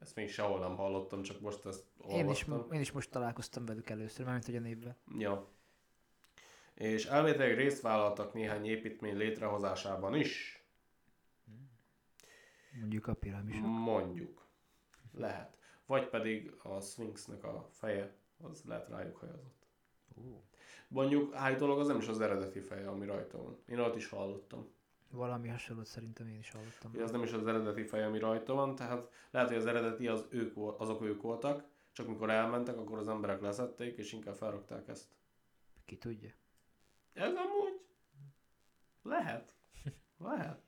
ezt 0.00 0.14
még 0.14 0.30
sehol 0.30 0.58
nem 0.58 0.76
hallottam, 0.76 1.22
csak 1.22 1.40
most 1.40 1.66
ezt 1.66 1.84
Én 2.08 2.28
is, 2.28 2.46
olvastam. 2.48 2.72
én 2.72 2.80
is 2.80 2.92
most 2.92 3.10
találkoztam 3.10 3.64
velük 3.66 3.90
először, 3.90 4.24
mármint 4.24 4.44
hogy 4.44 4.56
a 4.56 4.60
névben. 4.60 4.96
Ja. 5.18 5.48
És 6.74 7.06
elméletileg 7.06 7.54
részt 7.54 7.80
vállaltak 7.82 8.32
néhány 8.34 8.66
építmény 8.66 9.16
létrehozásában 9.16 10.14
is. 10.14 10.64
Mondjuk 12.80 13.06
a 13.06 13.14
piramisok. 13.14 13.66
Mondjuk. 13.66 14.46
Lehet. 15.12 15.58
Vagy 15.86 16.08
pedig 16.08 16.54
a 16.62 16.80
Sphinxnek 16.80 17.44
a 17.44 17.68
feje, 17.70 18.14
az 18.42 18.62
lehet 18.64 18.88
rájuk 18.88 19.16
hajazott. 19.16 19.66
Ó. 20.18 20.42
Mondjuk 20.88 21.34
állítólag 21.34 21.78
az 21.78 21.86
nem 21.86 21.98
is 21.98 22.08
az 22.08 22.20
eredeti 22.20 22.60
feje, 22.60 22.88
ami 22.88 23.06
rajta 23.06 23.42
van. 23.42 23.58
Én 23.68 23.78
ott 23.78 23.96
is 23.96 24.08
hallottam. 24.08 24.74
Valami 25.16 25.48
hasonlót 25.48 25.86
szerintem 25.86 26.28
én 26.28 26.38
is 26.38 26.50
hallottam. 26.50 27.02
Az 27.02 27.10
nem 27.10 27.22
is 27.22 27.32
az 27.32 27.46
eredeti 27.46 27.82
feje, 27.82 28.06
ami 28.06 28.18
rajta 28.18 28.54
van, 28.54 28.74
tehát 28.74 29.10
lehet, 29.30 29.48
hogy 29.48 29.56
az 29.56 29.66
eredeti 29.66 30.08
az 30.08 30.26
ők, 30.28 30.56
azok 30.56 31.02
ők 31.02 31.22
voltak, 31.22 31.64
csak 31.92 32.08
mikor 32.08 32.30
elmentek, 32.30 32.76
akkor 32.76 32.98
az 32.98 33.08
emberek 33.08 33.40
leszették, 33.40 33.96
és 33.96 34.12
inkább 34.12 34.34
felrakták 34.34 34.88
ezt. 34.88 35.08
Ki 35.84 35.96
tudja. 35.96 36.30
Ez 37.12 37.32
amúgy 37.34 37.80
lehet. 39.02 39.54
Lehet. 40.18 40.60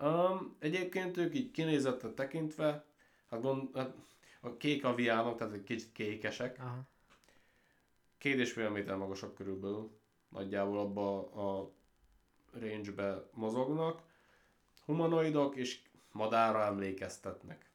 Um, 0.00 0.56
egyébként 0.58 1.16
ők 1.16 1.34
így 1.34 1.50
kinézetre 1.50 2.12
tekintve, 2.12 2.84
hát, 3.30 3.40
gond, 3.40 3.76
hát 3.76 3.94
a 4.40 4.56
kék 4.56 4.84
aviánok, 4.84 5.38
tehát 5.38 5.52
egy 5.52 5.64
kicsit 5.64 5.92
kékesek, 5.92 6.58
Aha. 6.58 6.82
két 8.18 8.38
és 8.38 8.52
fél 8.52 8.70
méter 8.70 8.96
magasak 8.96 9.34
körülbelül, 9.34 9.98
nagyjából 10.28 10.78
abba 10.78 11.32
a 11.32 11.72
range-be 12.52 13.22
mozognak, 13.34 14.02
humanoidok 14.84 15.56
és 15.56 15.80
madárra 16.12 16.64
emlékeztetnek. 16.64 17.70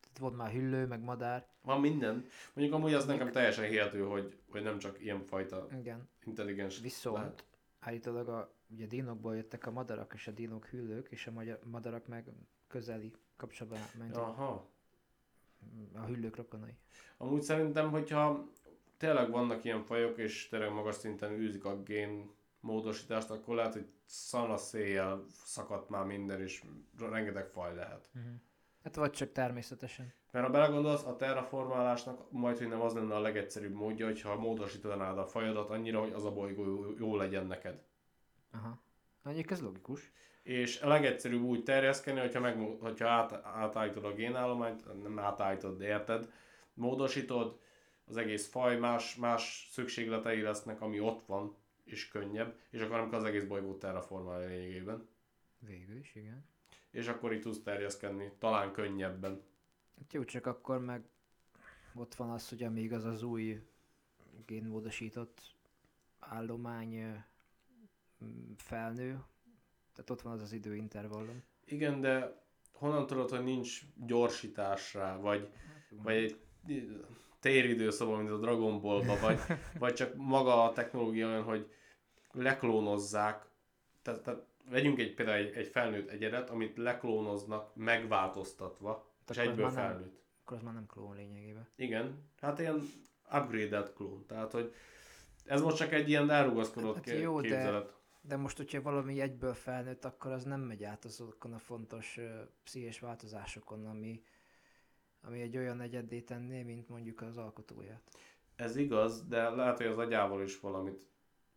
Tehát 0.00 0.18
volt 0.18 0.36
már 0.36 0.50
hüllő, 0.52 0.86
meg 0.86 1.00
madár. 1.00 1.46
Van 1.62 1.80
minden. 1.80 2.24
Mondjuk 2.52 2.76
amúgy 2.76 2.94
az 2.94 3.06
nekem 3.06 3.30
teljesen 3.30 3.64
hihető, 3.64 4.02
hogy, 4.02 4.38
hogy 4.50 4.62
nem 4.62 4.78
csak 4.78 5.02
ilyen 5.02 5.24
fajta 5.24 5.66
Igen. 5.78 6.08
intelligens 6.24 6.80
Viszont 6.80 7.16
lehet. 7.16 7.44
állítólag 7.78 8.28
a, 8.28 8.52
ugye 8.68 8.86
dinokból 8.86 9.36
jöttek 9.36 9.66
a 9.66 9.70
madarak, 9.70 10.12
és 10.14 10.26
a 10.26 10.30
dinok 10.30 10.66
hüllők, 10.66 11.08
és 11.10 11.26
a 11.26 11.30
magyar, 11.30 11.58
madarak 11.64 12.06
meg 12.06 12.32
közeli 12.68 13.12
kapcsolatban 13.36 13.80
mentek. 13.98 14.16
Aha. 14.16 14.68
A 15.94 16.00
hüllők 16.00 16.36
rokonai. 16.36 16.74
Amúgy 17.16 17.42
szerintem, 17.42 17.90
hogyha 17.90 18.48
tényleg 18.96 19.30
vannak 19.30 19.64
ilyen 19.64 19.82
fajok, 19.82 20.18
és 20.18 20.48
tényleg 20.48 20.72
magas 20.72 20.94
szinten 20.94 21.32
űzik 21.32 21.64
a 21.64 21.82
gén 21.82 22.30
módosítást, 22.60 23.30
akkor 23.30 23.54
lehet, 23.54 23.72
hogy 23.72 23.86
szana 24.04 24.56
széjjel 24.56 25.24
szakadt 25.44 25.88
már 25.88 26.04
minden, 26.04 26.40
és 26.40 26.62
rengeteg 26.98 27.46
faj 27.46 27.74
lehet. 27.74 28.08
Uh-huh. 28.14 28.32
Hát 28.84 28.94
vagy 28.94 29.10
csak 29.10 29.32
természetesen. 29.32 30.12
Mert 30.30 30.46
ha 30.46 30.52
belegondolsz, 30.52 31.04
a 31.04 31.16
terraformálásnak 31.16 32.30
majd, 32.30 32.58
hogy 32.58 32.68
nem 32.68 32.80
az 32.80 32.94
lenne 32.94 33.14
a 33.14 33.20
legegyszerűbb 33.20 33.74
módja, 33.74 34.06
hogyha 34.06 34.36
módosítanád 34.36 35.18
a 35.18 35.26
fajodat 35.26 35.70
annyira, 35.70 36.00
hogy 36.00 36.12
az 36.12 36.24
a 36.24 36.32
bolygó 36.32 36.64
jó- 36.64 36.94
jó 36.98 37.16
legyen 37.16 37.46
neked. 37.46 37.82
Aha. 38.52 38.82
Mondjuk 39.22 39.50
ez 39.50 39.60
logikus. 39.60 40.12
És 40.42 40.80
a 40.80 40.88
legegyszerűbb 40.88 41.42
úgy 41.42 41.62
terjeszkedni, 41.62 42.20
hogyha, 42.20 42.40
meg, 42.40 42.58
hogyha 42.80 43.08
át, 43.08 43.32
átállítod 43.44 44.04
a 44.04 44.14
génállományt, 44.14 45.02
nem 45.02 45.18
átállítod, 45.18 45.78
de 45.78 45.86
érted, 45.86 46.32
módosítod, 46.74 47.58
az 48.06 48.16
egész 48.16 48.50
faj 48.50 48.76
más, 48.76 49.16
más 49.16 49.68
szükségletei 49.72 50.40
lesznek, 50.40 50.80
ami 50.80 51.00
ott 51.00 51.26
van, 51.26 51.56
és 51.92 52.08
könnyebb, 52.08 52.58
és 52.70 52.80
akkor 52.80 53.08
kell 53.10 53.18
az 53.18 53.24
egész 53.24 53.44
bolygót 53.44 53.78
terraformálni 53.78 54.46
lényegében. 54.46 55.08
Végül 55.58 55.96
is, 55.96 56.14
igen. 56.14 56.44
És 56.90 57.08
akkor 57.08 57.32
így 57.32 57.40
tudsz 57.40 57.62
terjeszkedni, 57.62 58.32
talán 58.38 58.72
könnyebben. 58.72 59.42
Hát 59.98 60.12
jó, 60.12 60.24
csak 60.24 60.46
akkor 60.46 60.80
meg 60.80 61.04
ott 61.94 62.14
van 62.14 62.30
az, 62.30 62.48
hogy 62.48 62.62
amíg 62.62 62.92
az 62.92 63.04
az 63.04 63.22
új 63.22 63.62
génmódosított 64.46 65.40
állomány 66.18 67.24
felnő, 68.56 69.22
tehát 69.92 70.10
ott 70.10 70.20
van 70.20 70.32
az 70.32 70.42
az 70.42 70.52
időintervallum. 70.52 71.42
Igen, 71.64 72.00
de 72.00 72.42
honnan 72.72 73.06
tudod, 73.06 73.30
hogy 73.30 73.44
nincs 73.44 73.82
gyorsítás 74.06 74.94
rá, 74.94 75.16
vagy, 75.16 75.48
vagy 75.90 76.14
egy 76.14 76.40
téridő 77.40 77.90
szóval, 77.90 78.16
mint 78.16 78.30
a 78.30 78.38
Dragon 78.38 78.80
Ball-ba, 78.80 79.18
vagy, 79.18 79.38
vagy 79.78 79.94
csak 79.94 80.14
maga 80.14 80.64
a 80.64 80.72
technológia 80.72 81.26
olyan, 81.26 81.42
hogy 81.42 81.70
leklónozzák, 82.32 83.48
tehát, 84.02 84.22
tehát 84.22 84.46
vegyünk 84.70 84.98
egy, 84.98 85.14
például 85.14 85.38
egy, 85.38 85.54
egy 85.56 85.66
felnőtt 85.66 86.08
egyedet, 86.08 86.50
amit 86.50 86.76
leklónoznak 86.76 87.74
megváltoztatva, 87.76 89.08
és 89.28 89.36
akkor 89.36 89.42
az 89.42 89.50
egyből 89.50 89.64
már 89.64 89.74
nem- 89.74 89.84
felnőtt. 89.84 90.22
Akkor 90.44 90.56
az 90.56 90.62
már 90.62 90.74
nem 90.74 90.86
klón 90.86 91.16
lényegében. 91.16 91.68
Igen, 91.76 92.30
hát 92.40 92.58
ilyen 92.58 92.82
upgraded 93.32 93.92
klón, 93.92 94.26
tehát 94.26 94.52
hogy 94.52 94.74
ez 95.44 95.62
most 95.62 95.76
csak 95.76 95.92
egy 95.92 96.08
ilyen 96.08 96.30
elrugaszkodott 96.30 96.94
Hát 96.94 97.08
hát 97.08 97.18
jó, 97.18 97.40
de- 97.40 97.48
képzelet. 97.48 97.98
De 98.22 98.36
most, 98.36 98.56
hogyha 98.56 98.82
valami 98.82 99.20
egyből 99.20 99.54
felnőtt, 99.54 100.04
akkor 100.04 100.30
az 100.30 100.44
nem 100.44 100.60
megy 100.60 100.84
át 100.84 101.04
azokon 101.04 101.52
a 101.52 101.58
fontos 101.58 102.16
uh, 102.16 102.24
pszichés 102.62 103.00
változásokon, 103.00 103.86
ami, 103.86 104.22
ami 105.22 105.40
egy 105.40 105.56
olyan 105.56 105.80
egyeddé 105.80 106.20
tenné, 106.20 106.62
mint 106.62 106.88
mondjuk 106.88 107.20
az 107.22 107.36
alkotóját. 107.36 108.02
Ez 108.56 108.76
igaz, 108.76 109.26
de 109.28 109.48
lehet, 109.48 109.76
hogy 109.76 109.86
az 109.86 109.98
agyával 109.98 110.42
is 110.42 110.60
valamit 110.60 110.98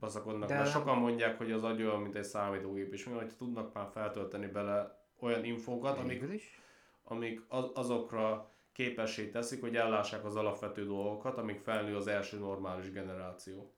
baszakodnak. 0.03 0.49
De 0.49 0.57
Mert 0.57 0.69
sokan 0.69 0.97
mondják, 0.97 1.37
hogy 1.37 1.51
az 1.51 1.63
agy 1.63 1.81
olyan, 1.81 2.01
mint 2.01 2.15
egy 2.15 2.23
számítógép, 2.23 2.93
és 2.93 3.05
mi, 3.05 3.13
hogy 3.13 3.35
tudnak 3.35 3.73
már 3.73 3.89
feltölteni 3.91 4.47
bele 4.47 5.05
olyan 5.19 5.43
infókat, 5.45 5.97
amik, 5.97 6.23
is. 6.31 6.59
amik 7.03 7.41
az, 7.47 7.65
azokra 7.73 8.51
képessé 8.71 9.29
teszik, 9.29 9.61
hogy 9.61 9.75
ellássák 9.75 10.25
az 10.25 10.35
alapvető 10.35 10.85
dolgokat, 10.85 11.37
amik 11.37 11.59
felnő 11.59 11.95
az 11.95 12.07
első 12.07 12.37
normális 12.39 12.91
generáció. 12.91 13.73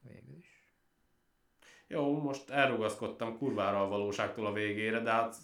Végül 0.00 0.36
is. 0.36 0.62
Jó, 1.86 2.18
most 2.20 2.50
elrugaszkodtam 2.50 3.38
kurvára 3.38 3.82
a 3.82 3.88
valóságtól 3.88 4.46
a 4.46 4.52
végére, 4.52 5.00
de 5.00 5.10
hát 5.10 5.36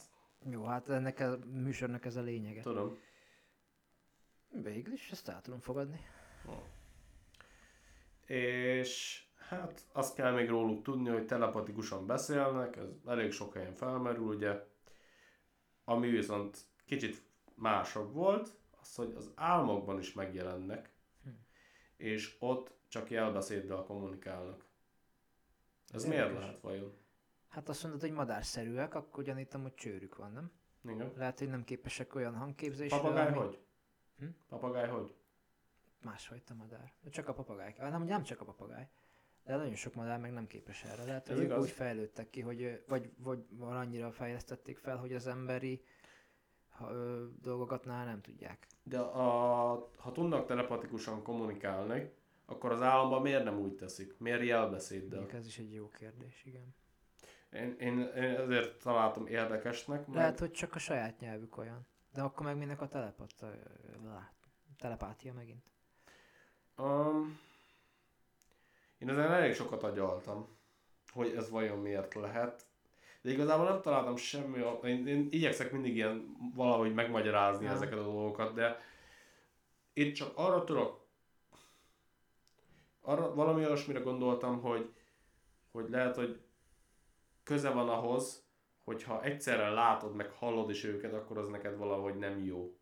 Jó, 0.51 0.65
hát 0.65 0.89
ennek 0.89 1.21
a 1.21 1.39
műsornak 1.53 2.05
ez 2.05 2.17
a 2.17 2.21
lényege. 2.21 2.61
tudom. 2.61 2.99
Végül 4.63 4.93
is, 4.93 5.11
ezt 5.11 5.29
el 5.29 5.41
tudom 5.41 5.61
fogadni. 5.61 6.01
És 8.27 9.23
hát 9.51 9.83
azt 9.93 10.15
kell 10.15 10.33
még 10.33 10.49
róluk 10.49 10.83
tudni, 10.83 11.09
hogy 11.09 11.27
telepatikusan 11.27 12.07
beszélnek, 12.07 12.77
ez 12.77 12.89
elég 13.07 13.33
sok 13.33 13.55
helyen 13.55 13.75
felmerül, 13.75 14.27
ugye. 14.27 14.67
Ami 15.85 16.09
viszont 16.09 16.59
kicsit 16.85 17.23
másabb 17.55 18.13
volt, 18.13 18.59
az, 18.81 18.95
hogy 18.95 19.15
az 19.17 19.33
álmokban 19.35 19.99
is 19.99 20.13
megjelennek, 20.13 20.93
Hm. 21.23 21.29
és 21.97 22.37
ott 22.41 22.73
csak 22.89 23.11
jelbeszéddel 23.11 23.83
kommunikálnak. 23.83 24.65
Ez 25.89 26.05
miért 26.05 26.23
Érdekes. 26.23 26.43
lehet 26.45 26.61
vajon? 26.61 26.97
Hát 27.49 27.69
azt 27.69 27.83
mondod, 27.83 28.01
hogy 28.01 28.13
madárszerűek, 28.13 28.95
akkor 28.95 29.25
gyanítom, 29.25 29.63
hogy 29.63 29.75
csőrük 29.75 30.17
van, 30.17 30.33
nem? 30.33 30.51
Igen. 30.85 31.13
Lehet, 31.17 31.39
hogy 31.39 31.49
nem 31.49 31.65
képesek 31.65 32.15
olyan 32.15 32.35
hangképzésre, 32.37 32.97
Papagáj 33.01 33.27
ami- 33.27 33.37
hogy? 33.39 33.59
Hm? 34.19 34.27
Papagáj 34.49 34.89
hogy? 34.89 35.15
Másfajta 36.03 36.55
madár. 36.55 36.93
De 37.03 37.11
Csak 37.11 37.29
a 37.29 37.33
papagáj. 37.33 37.75
Nem, 37.79 38.03
nem 38.03 38.23
csak 38.23 38.41
a 38.41 38.45
papagáj. 38.45 38.89
De 39.51 39.57
nagyon 39.57 39.75
sok 39.75 39.95
madár 39.95 40.19
meg 40.19 40.33
nem 40.33 40.47
képes 40.47 40.83
erre. 40.85 41.05
Lehet, 41.05 41.29
Ez 41.29 41.35
hogy 41.35 41.45
ők 41.45 41.51
igaz. 41.51 41.63
úgy 41.63 41.71
fejlődtek 41.71 42.31
ki, 42.31 42.41
hogy 42.41 42.85
vagy, 42.89 43.11
vagy 43.19 43.45
annyira 43.59 44.13
fejlesztették 44.13 44.79
fel, 44.79 44.97
hogy 44.97 45.13
az 45.13 45.27
emberi 45.27 45.85
ha, 46.69 46.91
ö, 46.91 47.25
dolgokat 47.41 47.85
már 47.85 48.07
nem 48.07 48.21
tudják. 48.21 48.67
De 48.83 48.99
a, 48.99 49.91
ha 49.97 50.13
tudnak 50.13 50.47
telepatikusan 50.47 51.23
kommunikálni, 51.23 52.11
akkor 52.47 52.73
az 52.73 52.83
államban 52.83 53.23
miért 53.23 53.45
nem 53.45 53.59
úgy 53.61 53.75
teszik? 53.75 54.19
Miért 54.19 54.43
jelbeszéddel? 54.43 55.19
Mondjuk 55.19 55.41
ez 55.41 55.47
is 55.47 55.59
egy 55.59 55.73
jó 55.75 55.89
kérdés, 55.89 56.45
igen. 56.45 56.75
Én, 57.53 57.77
én, 57.79 57.99
én 57.99 58.37
ezért 58.37 58.83
találtam 58.83 59.27
érdekesnek, 59.27 60.07
mert 60.07 60.19
Lehet, 60.19 60.39
hogy 60.39 60.51
csak 60.51 60.75
a 60.75 60.79
saját 60.79 61.21
nyelvük 61.21 61.57
olyan. 61.57 61.87
De 62.13 62.23
akkor 62.23 62.47
meg 62.47 62.57
minek 62.57 62.81
a 62.81 62.89
telepat, 62.89 63.33
telepátia 64.79 65.33
megint. 65.33 65.71
um, 66.79 67.39
én 69.01 69.09
ezen 69.09 69.33
elég 69.33 69.55
sokat 69.55 69.83
agyaltam, 69.83 70.49
hogy 71.13 71.35
ez 71.37 71.51
vajon 71.51 71.79
miért 71.79 72.15
lehet. 72.15 72.67
De 73.23 73.31
igazából 73.31 73.65
nem 73.65 73.81
találtam 73.81 74.17
semmi, 74.17 74.63
én, 74.83 75.07
én 75.07 75.29
igyekszek 75.31 75.73
mindig 75.73 75.97
ilyen 75.97 76.37
valahogy 76.55 76.95
megmagyarázni 76.95 77.65
Ja. 77.65 77.71
ezeket 77.71 77.99
a 77.99 78.03
dolgokat, 78.03 78.55
de 78.55 78.81
itt 79.93 80.15
csak 80.15 80.33
arra 80.35 80.65
tudok, 80.65 81.07
arra 83.01 83.35
valami 83.35 83.65
olyasmire 83.65 84.01
gondoltam, 84.01 84.61
hogy, 84.61 84.93
hogy 85.73 85.91
lehet, 85.91 86.17
hogy 86.17 86.41
köze 87.43 87.71
van 87.71 87.89
ahhoz, 87.89 88.45
hogyha 88.85 89.23
egyszerre 89.23 89.69
látod, 89.69 90.15
meg 90.15 90.31
hallod 90.31 90.71
is 90.71 90.85
őket, 90.85 91.13
akkor 91.13 91.39
az 91.39 91.49
neked 91.49 91.77
valahogy 91.77 92.15
nem 92.15 92.45
jó. 92.45 92.77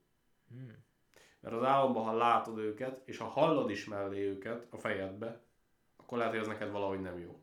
Hmm. 0.48 0.86
Mert 1.40 1.54
az 1.54 1.62
álomban, 1.62 2.04
ha 2.04 2.16
látod 2.16 2.58
őket, 2.58 3.02
és 3.04 3.18
ha 3.18 3.24
hallod 3.24 3.70
is 3.70 3.84
mellé 3.84 4.20
őket 4.20 4.66
a 4.70 4.78
fejedbe, 4.78 5.47
akkor 6.08 6.20
lehet, 6.20 6.32
hogy 6.32 6.42
az 6.42 6.48
neked 6.48 6.70
valahogy 6.70 7.00
nem 7.00 7.18
jó. 7.18 7.42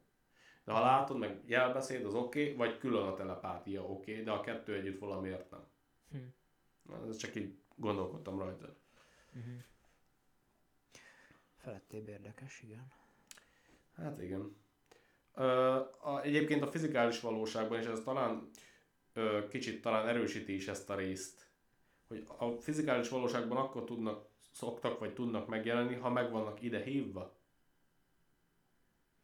De 0.63 0.71
ha 0.71 0.79
látod, 0.79 1.17
meg 1.17 1.41
jelbeszéd, 1.45 2.05
az 2.05 2.13
oké, 2.13 2.43
okay, 2.43 2.55
vagy 2.55 2.77
külön 2.77 3.07
a 3.07 3.13
telepátia 3.13 3.83
oké, 3.83 4.11
okay, 4.11 4.23
de 4.23 4.31
a 4.31 4.41
kettő 4.41 4.73
együtt 4.73 4.99
valamiért 4.99 5.51
nem. 5.51 5.67
Hm. 6.11 6.17
Na, 6.81 7.07
Ez 7.07 7.17
csak 7.17 7.35
így 7.35 7.57
gondolkodtam 7.75 8.39
rajta. 8.39 8.75
Uh-huh. 9.35 9.53
Felettébb 11.57 12.07
érdekes, 12.07 12.61
igen. 12.61 12.91
Hát 13.95 14.21
igen. 14.21 14.55
Ö, 15.33 15.45
a, 16.01 16.21
egyébként 16.21 16.61
a 16.61 16.71
fizikális 16.71 17.19
valóságban, 17.19 17.79
és 17.79 17.85
ez 17.85 18.01
talán 18.03 18.49
ö, 19.13 19.47
kicsit 19.47 19.81
talán 19.81 20.07
erősíti 20.07 20.53
is 20.53 20.67
ezt 20.67 20.89
a 20.89 20.95
részt, 20.95 21.47
hogy 22.07 22.27
a 22.37 22.49
fizikális 22.49 23.09
valóságban 23.09 23.57
akkor 23.57 23.83
tudnak, 23.83 24.27
szoktak 24.51 24.99
vagy 24.99 25.13
tudnak 25.13 25.47
megjelenni, 25.47 25.95
ha 25.95 26.09
meg 26.09 26.31
vannak 26.31 26.61
ide 26.61 26.83
hívva. 26.83 27.34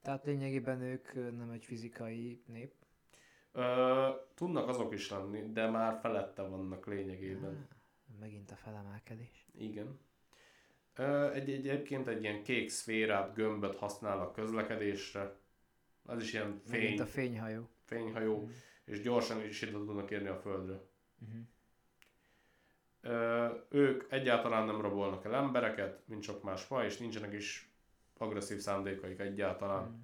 Tehát 0.02 0.26
lényegében 0.26 0.82
ők 0.82 1.14
nem 1.14 1.49
egy 1.49 1.65
fizikai 1.65 2.44
nép. 2.45 2.73
Ö, 3.52 4.10
tudnak 4.36 4.68
azok 4.68 4.94
is 4.94 5.10
lenni, 5.10 5.52
de 5.52 5.69
már 5.69 5.99
felette 5.99 6.41
vannak 6.41 6.86
lényegében. 6.88 7.53
Ah, 7.56 8.19
Megint 8.19 8.52
a 8.52 8.56
felemelkedés. 8.56 9.48
Igen. 9.57 9.99
Ö, 10.95 11.32
egy, 11.32 11.49
egyébként 11.49 12.07
egy 12.07 12.23
ilyen 12.23 12.44
kék 12.44 12.69
szférát, 12.69 13.34
gömböt 13.34 13.76
használnak 13.76 14.34
közlekedésre. 14.34 15.36
Az 16.06 16.22
is 16.22 16.34
ilyen 16.34 16.61
fény, 16.65 16.82
Megint 16.82 16.99
a 16.99 17.06
fényhajó. 17.06 17.69
fényhajó, 17.86 18.49
és 18.86 19.02
gyorsan 19.02 19.44
is 19.44 19.61
ide 19.61 19.72
tudnak 19.72 20.11
érni 20.11 20.28
a 20.28 20.36
földre. 20.36 20.80
Uh-huh. 21.22 21.41
Ö, 23.02 23.48
ők 23.69 24.11
egyáltalán 24.11 24.65
nem 24.65 24.82
rabolnak 24.82 25.26
el 25.26 25.36
embereket, 25.36 26.07
mint 26.07 26.23
sok 26.23 26.44
más 26.44 26.64
faj, 26.64 26.86
és 26.86 26.98
nincsenek 26.98 27.34
is 27.34 27.70
agresszív 28.22 28.57
szándékaik 28.60 29.19
egyáltalán. 29.19 29.84
Mm. 29.89 29.99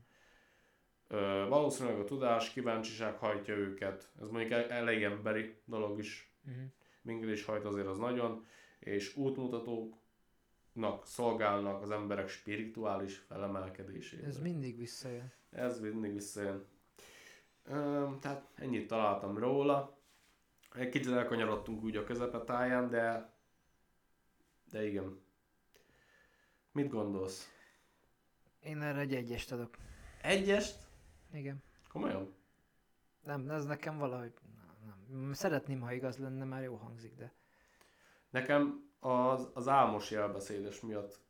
Ö, 1.07 1.45
valószínűleg 1.48 1.99
a 1.99 2.03
tudás, 2.03 2.49
kíváncsiság 2.52 3.18
hajtja 3.18 3.56
őket. 3.56 4.11
Ez 4.22 4.30
mondjuk 4.30 4.52
el- 4.52 4.69
elég 4.69 5.03
emberi 5.03 5.56
dolog 5.65 5.99
is. 5.99 6.31
Uh-huh. 6.48 6.64
Minket 7.02 7.30
is 7.30 7.45
hajt 7.45 7.65
azért 7.65 7.88
az 7.88 7.98
nagyon. 7.98 8.45
És 8.80 9.15
útmutatóknak 9.15 11.06
szolgálnak 11.06 11.81
az 11.81 11.91
emberek 11.91 12.27
spirituális 12.27 13.18
felemelkedésére. 13.18 14.27
Ez 14.27 14.39
mindig 14.39 14.77
visszajön. 14.77 15.31
Ez 15.52 15.80
mindig 15.80 16.14
visszajön. 16.14 16.65
Ö, 17.65 18.07
tehát 18.22 18.48
ennyit 18.56 18.88
találtam 18.88 19.38
róla. 19.38 19.98
Egy 20.73 20.89
kicsit 20.89 21.11
elkanyarodtunk 21.11 21.84
úgy 21.84 21.95
a 21.95 22.03
közepetáján, 22.03 22.89
de 22.89 23.35
de 24.72 24.85
igen. 24.85 25.19
Mit 26.72 26.89
gondolsz? 26.89 27.56
Én 28.68 28.81
erre 28.81 28.99
egy 28.99 29.15
egyest 29.15 29.52
adok. 29.52 29.77
Egyest? 30.22 30.80
Igen. 31.34 31.64
Komolyan? 31.89 32.35
Nem, 33.23 33.49
ez 33.49 33.65
nekem 33.65 33.98
valahogy... 33.98 34.34
Nem. 35.07 35.34
Szeretném, 35.34 35.81
ha 35.81 35.91
igaz 35.91 36.18
lenne, 36.18 36.44
már 36.45 36.64
jó 36.64 36.76
hangzik, 36.76 37.15
de... 37.15 37.34
Nekem 38.30 38.89
az, 38.99 39.49
az 39.53 39.68
álmos 39.68 40.11
jelbeszédes 40.11 40.81
miatt 40.81 41.26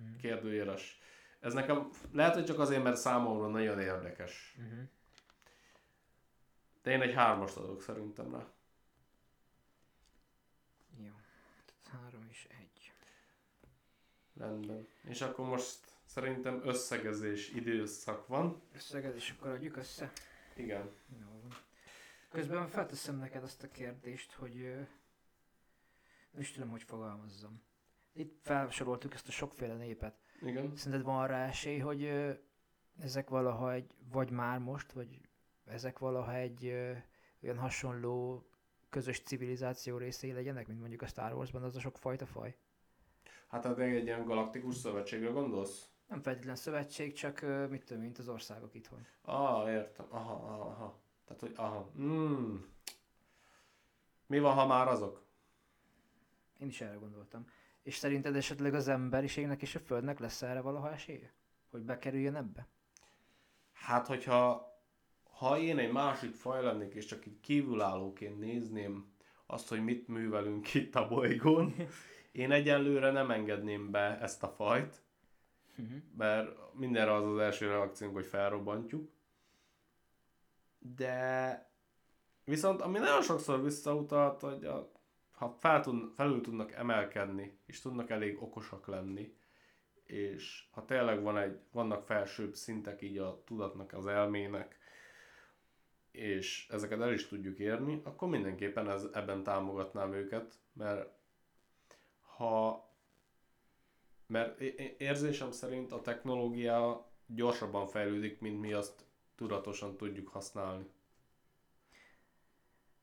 Mm. 0.00 0.16
kérdőjeles. 0.16 0.98
Ez 1.40 1.52
nekem 1.52 1.90
lehet, 2.12 2.34
hogy 2.34 2.44
csak 2.44 2.58
azért, 2.58 2.82
mert 2.82 2.96
számomra 2.96 3.48
nagyon 3.48 3.80
érdekes. 3.80 4.56
Uh-huh. 4.58 4.88
De 6.82 6.90
én 6.90 7.00
egy 7.00 7.14
hármast 7.14 7.56
adok 7.56 7.82
szerintem 7.82 8.32
rá. 8.32 8.46
Jó. 11.04 11.12
Három 11.90 12.26
és 12.30 12.46
egy. 12.60 12.92
Rendben. 14.38 14.86
És 15.02 15.20
akkor 15.20 15.46
most 15.46 15.95
szerintem 16.16 16.60
összegezés 16.64 17.50
időszak 17.52 18.26
van. 18.26 18.62
Összegezés, 18.74 19.34
akkor 19.38 19.50
adjuk 19.50 19.76
össze. 19.76 20.12
Igen. 20.54 20.90
Jó 21.20 21.26
van. 21.42 21.56
Közben 22.30 22.68
felteszem 22.68 23.16
neked 23.16 23.42
azt 23.42 23.62
a 23.62 23.70
kérdést, 23.70 24.32
hogy 24.32 24.54
nem 26.30 26.40
is 26.40 26.52
tudom, 26.52 26.70
hogy 26.70 26.82
fogalmazzam. 26.82 27.62
Itt 28.12 28.38
felsoroltuk 28.42 29.14
ezt 29.14 29.28
a 29.28 29.30
sokféle 29.30 29.74
népet. 29.74 30.14
Igen. 30.42 30.76
Szerinted 30.76 31.06
van 31.06 31.26
rá 31.26 31.46
esély, 31.46 31.78
hogy 31.78 32.12
ezek 32.98 33.28
valaha 33.28 33.72
egy, 33.72 33.94
vagy 34.12 34.30
már 34.30 34.58
most, 34.58 34.92
vagy 34.92 35.20
ezek 35.64 35.98
valaha 35.98 36.34
egy 36.34 36.66
ö, 36.66 36.92
olyan 37.42 37.58
hasonló 37.58 38.46
közös 38.90 39.20
civilizáció 39.20 39.96
részei 39.96 40.32
legyenek, 40.32 40.66
mint 40.66 40.80
mondjuk 40.80 41.02
a 41.02 41.06
Star 41.06 41.32
Warsban 41.32 41.62
az 41.62 41.76
a 41.76 41.80
sok 41.80 41.98
fajta 41.98 42.26
faj? 42.26 42.56
Hát 43.46 43.62
tehát 43.62 43.78
egy 43.78 44.04
ilyen 44.04 44.24
galaktikus 44.24 44.74
szövetségre 44.74 45.28
gondolsz? 45.28 45.90
Nem 46.06 46.22
feltétlen 46.22 46.56
szövetség, 46.56 47.12
csak 47.12 47.40
mit 47.70 47.84
tudom, 47.84 48.02
mint 48.02 48.18
az 48.18 48.28
országok 48.28 48.74
itthon. 48.74 49.06
Ah, 49.22 49.70
értem. 49.70 50.06
Aha, 50.08 50.32
aha, 50.32 50.62
aha. 50.62 51.00
Tehát, 51.24 51.40
hogy 51.42 51.52
aha. 51.56 51.90
Mm. 51.98 52.56
Mi 54.26 54.38
van, 54.38 54.54
ha 54.54 54.66
már 54.66 54.88
azok? 54.88 55.24
Én 56.58 56.68
is 56.68 56.80
erre 56.80 56.96
gondoltam. 56.96 57.44
És 57.82 57.96
szerinted 57.96 58.36
esetleg 58.36 58.74
az 58.74 58.88
emberiségnek 58.88 59.62
és 59.62 59.74
a 59.74 59.78
Földnek 59.78 60.18
lesz 60.18 60.42
erre 60.42 60.60
valaha 60.60 60.92
esélye? 60.92 61.32
Hogy 61.70 61.82
bekerüljön 61.82 62.34
ebbe? 62.34 62.66
Hát, 63.72 64.06
hogyha 64.06 64.74
ha 65.30 65.58
én 65.58 65.78
egy 65.78 65.92
másik 65.92 66.34
faj 66.34 66.62
lennék, 66.62 66.94
és 66.94 67.04
csak 67.04 67.26
így 67.26 67.40
kívülállóként 67.40 68.38
nézném 68.38 69.14
azt, 69.46 69.68
hogy 69.68 69.84
mit 69.84 70.08
művelünk 70.08 70.74
itt 70.74 70.94
a 70.94 71.08
bolygón, 71.08 71.74
én 72.32 72.50
egyenlőre 72.50 73.10
nem 73.10 73.30
engedném 73.30 73.90
be 73.90 74.20
ezt 74.20 74.42
a 74.42 74.48
fajt, 74.48 75.02
Uh-huh. 75.78 75.98
mert 76.16 76.74
mindenre 76.74 77.14
az 77.14 77.24
az 77.24 77.38
első 77.38 77.66
reakciónk, 77.66 78.14
hogy 78.14 78.26
felrobbantjuk. 78.26 79.10
De 80.78 81.70
viszont 82.44 82.80
ami 82.80 82.98
nagyon 82.98 83.22
sokszor 83.22 83.62
visszautalt, 83.62 84.40
hogy 84.40 84.64
a, 84.64 84.90
ha 85.32 85.56
fel 85.60 85.80
tud, 85.80 86.14
felül 86.14 86.40
tudnak 86.40 86.72
emelkedni, 86.72 87.58
és 87.66 87.80
tudnak 87.80 88.10
elég 88.10 88.42
okosak 88.42 88.86
lenni, 88.86 89.36
és 90.04 90.64
ha 90.70 90.84
tényleg 90.84 91.22
van 91.22 91.38
egy, 91.38 91.58
vannak 91.72 92.02
felsőbb 92.02 92.54
szintek 92.54 93.02
így 93.02 93.18
a 93.18 93.42
tudatnak, 93.44 93.92
az 93.92 94.06
elmének, 94.06 94.78
és 96.10 96.68
ezeket 96.70 97.00
el 97.00 97.12
is 97.12 97.28
tudjuk 97.28 97.58
érni, 97.58 98.00
akkor 98.04 98.28
mindenképpen 98.28 98.90
ez, 98.90 99.06
ebben 99.12 99.42
támogatnám 99.42 100.12
őket, 100.12 100.58
mert 100.72 101.08
ha 102.36 102.85
mert 104.26 104.60
érzésem 104.98 105.50
szerint 105.50 105.92
a 105.92 106.00
technológia 106.00 107.10
gyorsabban 107.26 107.86
fejlődik, 107.86 108.40
mint 108.40 108.60
mi 108.60 108.72
azt 108.72 109.04
tudatosan 109.34 109.96
tudjuk 109.96 110.28
használni. 110.28 110.86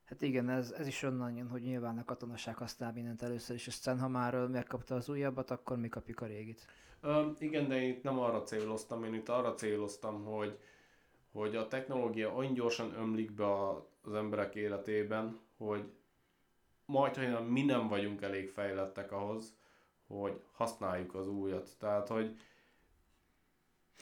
Hát 0.06 0.22
igen, 0.22 0.50
ez, 0.50 0.72
ez 0.72 0.88
is 0.88 1.04
onnan 1.04 1.36
jön, 1.36 1.48
hogy 1.48 1.62
nyilván 1.62 1.98
a 1.98 2.06
katonaság 2.06 2.58
használ 2.58 2.91
mindent 2.94 3.22
először, 3.22 3.56
és 3.56 3.68
aztán 3.68 4.00
ha 4.00 4.08
már 4.08 4.48
megkapta 4.48 4.95
az 4.95 5.10
újabbat, 5.10 5.52
akkor 5.52 5.78
mi 5.78 5.90
kapjuk 5.90 6.22
a 6.22 6.26
régit. 6.26 6.68
Ö, 7.02 7.30
igen, 7.40 7.68
de 7.68 7.82
én 7.82 7.90
itt 7.90 8.04
nem 8.04 8.20
arra 8.20 8.44
céloztam, 8.44 9.04
én 9.04 9.14
itt 9.14 9.30
arra 9.30 9.54
céloztam, 9.54 10.24
hogy, 10.24 10.60
hogy 11.32 11.56
a 11.56 11.68
technológia 11.68 12.34
olyan 12.34 12.54
gyorsan 12.54 12.94
ömlik 12.94 13.32
be 13.32 13.45
az 14.02 14.14
emberek 14.14 14.56
életében, 14.56 15.40
hogy 15.58 15.91
majd, 16.86 17.16
hogy 17.16 17.48
mi 17.48 17.62
nem 17.62 17.88
vagyunk 17.88 18.22
elég 18.22 18.50
fejlettek 18.50 19.12
ahhoz, 19.12 19.56
hogy 20.07 20.41
használjuk 20.51 21.15
az 21.15 21.27
újat. 21.27 21.69
Tehát, 21.80 22.07
hogy 22.07 22.39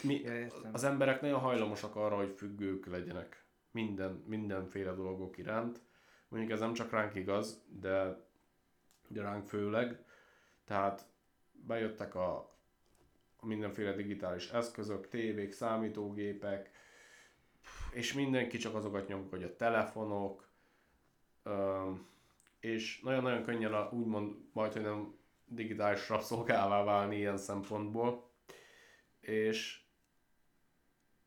mi, 0.04 0.24
az 0.72 0.84
emberek 0.84 1.22
nagyon 1.22 1.40
hajlamosak 1.40 1.96
arra, 1.96 2.16
hogy 2.16 2.34
függők 2.38 2.86
legyenek 2.86 3.46
minden, 3.72 4.24
mindenféle 4.28 4.94
dolgok 4.94 5.38
iránt. 5.38 5.82
Mondjuk 6.28 6.52
ez 6.52 6.60
nem 6.60 6.74
csak 6.74 6.92
ránk 6.92 7.16
igaz, 7.16 7.64
de, 7.68 8.26
de 9.08 9.22
ránk 9.22 9.48
főleg. 9.48 10.06
Tehát 10.66 11.06
bejöttek 11.52 12.16
a, 12.16 12.36
a 13.38 13.46
mindenféle 13.46 13.94
digitális 13.94 14.50
eszközök, 14.50 15.08
tévék, 15.08 15.52
számítógépek, 15.52 16.72
és 17.92 18.14
mindenki 18.14 18.58
csak 18.58 18.76
azokat 18.76 19.08
nyom, 19.08 19.28
hogy 19.30 19.44
a 19.44 19.56
telefonok, 19.56 20.50
és 22.60 23.02
nagyon-nagyon 23.02 23.44
könnyen 23.44 23.74
a, 23.74 23.90
úgymond 23.92 24.36
majd, 24.54 24.74
hogy 24.74 24.82
nem 24.82 25.16
digitális 25.52 26.10
rabszolgává 26.10 26.84
válni 26.84 27.16
ilyen 27.18 27.38
szempontból. 27.38 28.30
És 29.20 29.80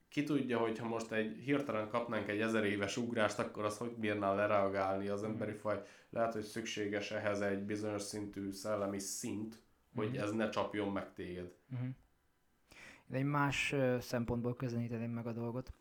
ki 0.09 0.23
tudja, 0.25 0.59
hogy 0.59 0.79
ha 0.79 0.87
most 0.89 1.13
egy 1.13 1.37
hirtelen 1.37 1.89
kapnánk 1.89 2.29
egy 2.29 2.41
ezer 2.41 2.65
éves 2.65 2.97
ugrást, 2.97 3.39
akkor 3.39 3.65
az 3.65 3.79
hogy 3.79 3.93
bírná 3.97 4.35
lereagálni 4.35 5.09
az 5.09 5.23
emberi 5.23 5.53
faj. 5.53 5.83
Lehet, 6.11 6.33
hogy 6.33 6.43
szükséges 6.43 7.11
ehhez 7.11 7.41
egy 7.41 7.63
bizonyos 7.63 8.03
szintű 8.03 8.51
szellemi 8.51 8.99
szint, 8.99 9.63
hogy 9.95 10.11
Mhm. 10.11 10.19
ez 10.19 10.31
ne 10.31 10.49
csapjon 10.49 10.93
meg 10.93 11.13
téged. 11.13 11.53
Uh-huh. 11.73 11.89
Én 13.11 13.17
egy 13.17 13.25
más 13.25 13.75
szempontból 14.01 14.57
közelíteném 14.57 15.11
meg 15.11 15.27
a 15.27 15.33
dolgot. 15.33 15.73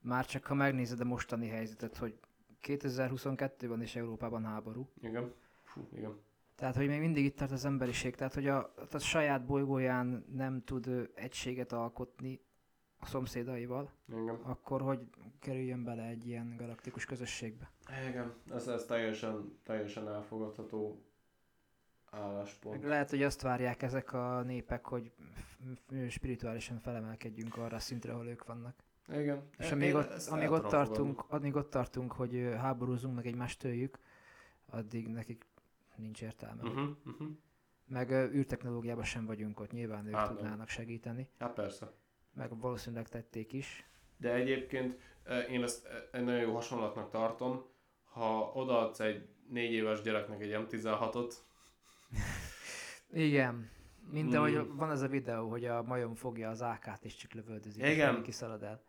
Már 0.00 0.26
csak 0.26 0.44
ha 0.46 0.54
megnézed 0.54 1.00
a 1.00 1.04
mostani 1.04 1.48
helyzetet, 1.48 1.96
hogy 1.96 2.18
2022-ben 2.62 3.82
is 3.82 3.96
Európában 3.96 4.44
háború. 4.44 4.88
Igen? 5.00 5.32
Fú, 5.64 5.88
igen. 5.96 6.20
Tehát, 6.54 6.76
hogy 6.76 6.86
még 6.86 7.00
mindig 7.00 7.24
itt 7.24 7.36
tart 7.36 7.50
az 7.50 7.64
emberiség, 7.64 8.14
tehát, 8.14 8.34
hogy 8.34 8.46
a, 8.46 8.74
a 8.92 8.98
saját 8.98 9.44
bolygóján 9.44 10.24
nem 10.32 10.62
tud 10.64 11.10
egységet 11.14 11.72
alkotni 11.72 12.40
a 12.98 13.06
szomszédaival, 13.06 13.90
Igen. 14.08 14.34
akkor 14.42 14.80
hogy 14.80 15.00
kerüljön 15.40 15.84
bele 15.84 16.02
egy 16.02 16.26
ilyen 16.26 16.54
galaktikus 16.56 17.04
közösségbe. 17.04 17.70
Igen, 18.08 18.34
ez, 18.54 18.68
ez 18.68 18.84
teljesen, 18.84 19.58
teljesen 19.64 20.08
elfogadható 20.08 21.02
álláspont. 22.10 22.82
lehet, 22.84 23.10
hogy 23.10 23.22
azt 23.22 23.42
várják 23.42 23.82
ezek 23.82 24.12
a 24.12 24.42
népek, 24.42 24.84
hogy 24.86 25.12
spirituálisan 26.08 26.78
felemelkedjünk 26.78 27.56
arra 27.56 27.76
a 27.76 27.80
szintre, 27.80 28.12
ahol 28.12 28.26
ők 28.26 28.44
vannak. 28.44 28.74
Igen. 29.08 29.42
És 29.58 29.66
Én 29.66 29.72
amíg 29.72 29.94
ott, 29.94 30.10
ezt 30.10 30.30
amíg 30.30 30.50
ott, 30.50 30.68
tartunk, 30.68 31.24
amíg 31.28 31.54
ott 31.56 31.70
tartunk, 31.70 32.12
hogy 32.12 32.52
háborúzunk, 32.56 33.14
meg 33.14 33.26
egymást 33.26 33.58
töljük, 33.58 33.98
addig 34.66 35.08
nekik 35.08 35.46
nincs 36.02 36.22
értelme. 36.22 36.62
Uh-huh, 36.62 36.88
uh-huh. 37.06 37.28
Meg 37.86 38.10
ö, 38.10 38.30
űrtechnológiában 38.30 39.04
sem 39.04 39.26
vagyunk 39.26 39.60
ott, 39.60 39.72
nyilván 39.72 40.06
ők 40.06 40.14
Hát 40.14 40.26
nem. 40.26 40.36
tudnának 40.36 40.68
segíteni, 40.68 41.28
Hát 41.38 41.54
persze. 41.54 41.92
meg 42.34 42.58
valószínűleg 42.60 43.08
tették 43.08 43.52
is. 43.52 43.86
De 44.16 44.32
egyébként 44.34 44.98
én 45.50 45.62
ezt 45.62 45.88
egy 46.12 46.24
nagyon 46.24 46.40
jó 46.40 46.54
hasonlatnak 46.54 47.10
tartom, 47.10 47.64
ha 48.04 48.50
odaadsz 48.54 49.00
egy 49.00 49.28
négy 49.48 49.72
éves 49.72 50.00
gyereknek 50.00 50.40
egy 50.40 50.50
M16-ot, 50.54 51.32
Igen. 53.12 53.70
Mint 54.10 54.30
Mm. 54.32 54.36
ahogy 54.36 54.66
van 54.76 54.90
az 54.90 55.00
a 55.00 55.08
videó, 55.08 55.48
hogy 55.48 55.64
a 55.64 55.82
majom 55.82 56.14
fogja 56.14 56.50
az 56.50 56.60
AK-t 56.62 57.04
és 57.04 57.16
csak 57.16 57.32
lövöldözik, 57.32 57.82
és 57.82 57.92
Igen. 57.92 58.06
mindenki 58.06 58.30
szalad 58.30 58.62
el. 58.62 58.82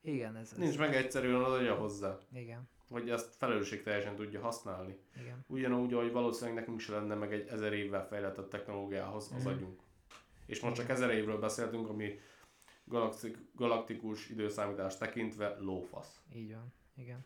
Igen, 0.00 0.36
ez, 0.36 0.52
ez. 0.52 0.58
nincs 0.58 0.78
meg 0.78 0.94
egyszerűen 0.94 1.34
odaadja 1.42 1.74
hozzá, 1.74 2.18
Igen, 2.32 2.68
hogy 2.94 3.10
ezt 3.10 3.34
felelősségteljesen 3.34 4.16
tudja 4.16 4.40
használni. 4.40 4.98
igen. 5.20 5.44
Ugyanúgy, 5.46 5.92
ahogy 5.92 6.12
valószínűleg 6.12 6.58
nekünk 6.58 6.80
se 6.80 6.92
lenne 6.92 7.14
meg 7.14 7.32
egy 7.32 7.48
ezer 7.48 7.72
évvel 7.72 8.06
fejlettebb 8.06 8.48
technológiához 8.48 9.32
az 9.36 9.44
Mhm. 9.44 9.52
agyunk. 9.54 9.80
És 10.46 10.60
most 10.60 10.74
csak 10.74 10.88
ezer 10.88 11.10
évről 11.10 11.38
beszéltünk, 11.38 11.88
ami 11.88 12.18
galaktik, 12.84 13.38
galaktikus 13.54 14.28
időszámítás 14.28 14.96
tekintve 14.96 15.56
lófasz. 15.58 16.20
Így 16.34 16.52
van, 16.52 16.72
igen. 16.96 17.24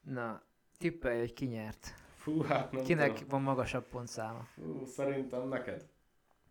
Na, 0.00 0.42
tippelj, 0.78 1.18
hogy 1.18 1.32
ki 1.32 1.44
nyert. 1.46 1.94
Fú, 2.14 2.40
hát 2.42 2.72
nem 2.72 2.84
Kinek 2.84 3.12
tudom. 3.12 3.28
van 3.28 3.42
magasabb 3.42 3.88
pontszáma? 3.88 4.42
Fú, 4.42 4.84
szerintem 4.84 5.48
neked. 5.48 5.88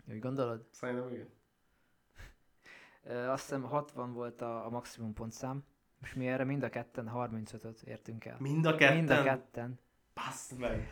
Úgy 0.10 0.20
gondolod? 0.20 0.66
Szerintem 0.72 1.14
igen. 1.14 1.30
Azt 3.30 3.44
hiszem 3.44 3.64
60 3.64 4.14
volt 4.14 4.42
a, 4.42 4.66
a 4.66 4.70
maximum 4.70 5.14
pontszám, 5.14 5.64
és 6.08 6.14
mi 6.14 6.28
erre 6.28 6.44
mind 6.44 6.64
a 6.64 6.70
ketten 6.70 7.12
35-öt 7.16 7.82
értünk 7.82 8.26
el. 8.26 8.36
Mind 8.40 8.66
a 8.66 8.76
ketten? 8.76 8.96
Mind 8.96 9.10
a 9.10 9.24
ketten. 9.24 9.80
Passz 10.14 10.52
meg. 10.52 10.90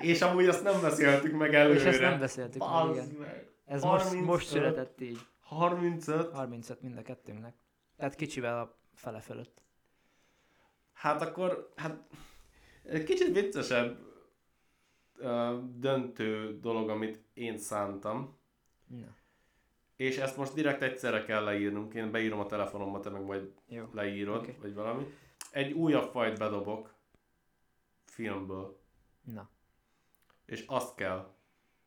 És 0.00 0.22
amúgy 0.22 0.46
azt 0.46 0.62
nem 0.62 0.80
beszéltük 0.80 1.32
meg 1.32 1.54
előre. 1.54 1.78
És 1.78 1.84
ezt 1.84 2.00
nem 2.00 2.18
beszéltük 2.18 2.60
meg, 2.60 2.70
Bazd 2.70 2.94
igen. 2.94 3.08
meg. 3.20 3.50
Ez 3.64 3.82
most, 3.82 4.02
35. 4.02 4.26
most 4.26 4.46
született 4.46 5.00
így. 5.00 5.18
35? 5.40 6.32
35 6.32 6.82
mind 6.82 6.96
a 6.96 7.02
kettőnknek. 7.02 7.54
Tehát 7.96 8.14
kicsivel 8.14 8.60
a 8.60 8.78
fele 8.94 9.20
fölött. 9.20 9.62
Hát 10.92 11.22
akkor, 11.22 11.72
hát 11.76 11.98
kicsit 13.04 13.32
viccesebb 13.32 13.98
ö, 15.16 15.58
döntő 15.74 16.58
dolog, 16.60 16.88
amit 16.88 17.24
én 17.34 17.58
szántam. 17.58 18.38
Na, 18.86 19.14
És 19.96 20.16
ezt 20.16 20.36
most 20.36 20.54
direkt 20.54 20.82
egyszerre 20.82 21.24
kell 21.24 21.44
leírnunk. 21.44 21.94
Én 21.94 22.10
beírom 22.10 22.38
a 22.38 22.46
telefonomba, 22.46 23.00
te 23.00 23.10
meg 23.10 23.24
majd 23.24 23.52
jó. 23.68 23.88
leírod, 23.92 24.40
okay. 24.40 24.56
vagy 24.60 24.74
valami. 24.74 25.04
Egy 25.50 25.72
újabb 25.72 26.10
fajt 26.10 26.38
bedobok 26.38 26.94
filmből, 28.04 28.80
Na, 29.24 29.50
és 30.44 30.64
azt 30.66 30.94
kell 30.94 31.34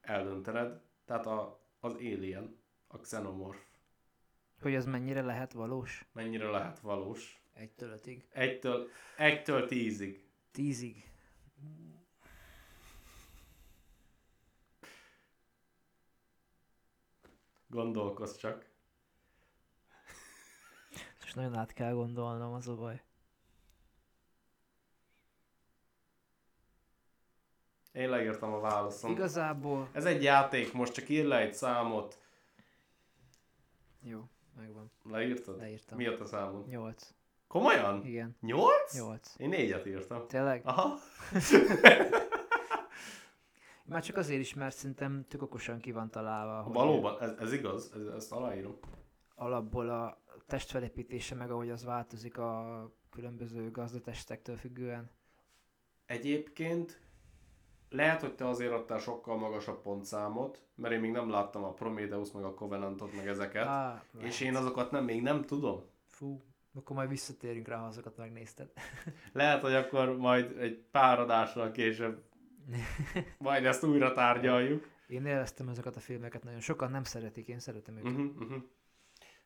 eldöntened, 0.01 0.81
tehát 1.05 1.25
a, 1.25 1.61
az 1.79 1.93
Alien, 1.93 2.61
a 2.87 2.97
Xenomorph, 2.97 3.67
hogy 4.61 4.75
az 4.75 4.85
mennyire 4.85 5.21
lehet 5.21 5.53
valós? 5.53 6.05
mennyire 6.11 6.49
lehet 6.49 6.79
valós. 6.79 7.41
Egytől 7.53 7.91
ötig. 7.91 8.27
Egytől, 8.29 8.87
egytől 9.17 9.67
tízig. 9.67 10.27
Tízig. 10.51 11.11
Gondolkozz 17.69 18.35
csak. 18.35 18.65
És 21.25 21.33
nagyon 21.33 21.55
át 21.55 21.73
kell 21.73 21.93
gondolnom, 21.93 22.53
az 22.53 22.67
a 22.67 22.75
baj. 22.75 23.01
Én 27.91 28.09
leírtam 28.09 28.53
a 28.53 28.59
válaszom. 28.59 29.11
Igazából... 29.11 29.89
Ez 29.91 30.05
egy 30.05 30.23
játék, 30.23 30.73
most 30.73 30.93
csak 30.93 31.09
ír 31.09 31.25
le 31.25 31.39
egy 31.39 31.53
számot. 31.53 32.19
Jó, 34.01 34.29
megvan. 34.57 34.91
Leírtad? 35.03 35.57
Leírtam. 35.57 35.97
Mi 35.97 36.05
a 36.05 36.25
számod? 36.25 36.67
8. 36.67 37.13
Komolyan? 37.47 38.05
Igen, 38.05 38.35
Nyolc? 38.41 38.93
8. 38.93 39.33
Én 39.37 39.49
négyet 39.49 39.85
írtam. 39.85 40.27
Tényleg? 40.27 40.61
Aha. 40.65 40.97
Már 43.89 44.03
csak 44.03 44.17
azért 44.17 44.39
is, 44.39 44.53
mert 44.53 44.75
szerintem 44.75 45.25
tök 45.27 45.41
okosan 45.41 45.79
ki 45.79 45.91
van 45.91 46.09
találva, 46.09 46.61
hogy 46.61 46.73
Valóban, 46.73 47.21
ez, 47.21 47.31
ez 47.39 47.53
igaz, 47.53 47.91
ez, 47.95 48.13
ezt 48.13 48.31
aláírom. 48.31 48.77
alapból 49.35 49.89
a 49.89 50.21
testfelépítése, 50.47 51.35
meg 51.35 51.51
ahogy 51.51 51.69
az 51.69 51.83
változik 51.83 52.37
a 52.37 52.91
különböző 53.09 53.71
gazdatestektől 53.71 54.55
függően. 54.55 55.09
Egyébként 56.05 57.01
lehet, 57.89 58.21
hogy 58.21 58.35
te 58.35 58.47
azért 58.47 58.71
adtál 58.71 58.99
sokkal 58.99 59.37
magasabb 59.37 59.81
pontszámot, 59.81 60.63
mert 60.75 60.93
én 60.93 60.99
még 60.99 61.11
nem 61.11 61.29
láttam 61.29 61.63
a 61.63 61.73
Prometheus, 61.73 62.31
meg 62.31 62.43
a 62.43 62.53
Covenantot, 62.53 63.15
meg 63.15 63.27
ezeket. 63.27 63.65
Á, 63.65 64.03
és 64.17 64.41
én 64.41 64.55
azokat 64.55 64.91
nem, 64.91 65.03
még 65.03 65.21
nem 65.21 65.45
tudom. 65.45 65.83
Fú, 66.07 66.41
akkor 66.73 66.95
majd 66.95 67.09
visszatérünk 67.09 67.67
rá, 67.67 67.77
ha 67.77 67.85
azokat 67.85 68.17
megnézted. 68.17 68.71
Lehet, 69.33 69.61
hogy 69.61 69.73
akkor 69.73 70.17
majd 70.17 70.57
egy 70.57 70.83
pár 70.91 71.19
adással 71.19 71.71
később 71.71 72.23
majd 73.37 73.65
ezt 73.65 73.83
újra 73.83 74.13
tárgyaljuk. 74.13 74.87
Én 75.07 75.25
élveztem 75.25 75.67
ezeket 75.67 75.95
a 75.95 75.99
filmeket 75.99 76.43
nagyon. 76.43 76.59
Sokan 76.59 76.91
nem 76.91 77.03
szeretik, 77.03 77.47
én 77.47 77.59
szeretem 77.59 77.97
őket. 77.97 78.11
Uh-huh, 78.11 78.35
uh-huh. 78.41 78.63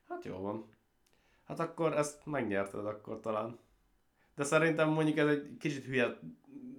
Hát 0.09 0.25
jó 0.25 0.37
van. 0.37 0.65
Hát 1.47 1.59
akkor 1.59 1.93
ezt 1.97 2.25
megnyerted 2.25 2.85
akkor 2.85 3.19
talán. 3.19 3.59
De 4.35 4.43
szerintem 4.43 4.89
mondjuk 4.89 5.17
ez 5.17 5.27
egy 5.27 5.57
kicsit 5.59 5.83
hülye 5.85 6.19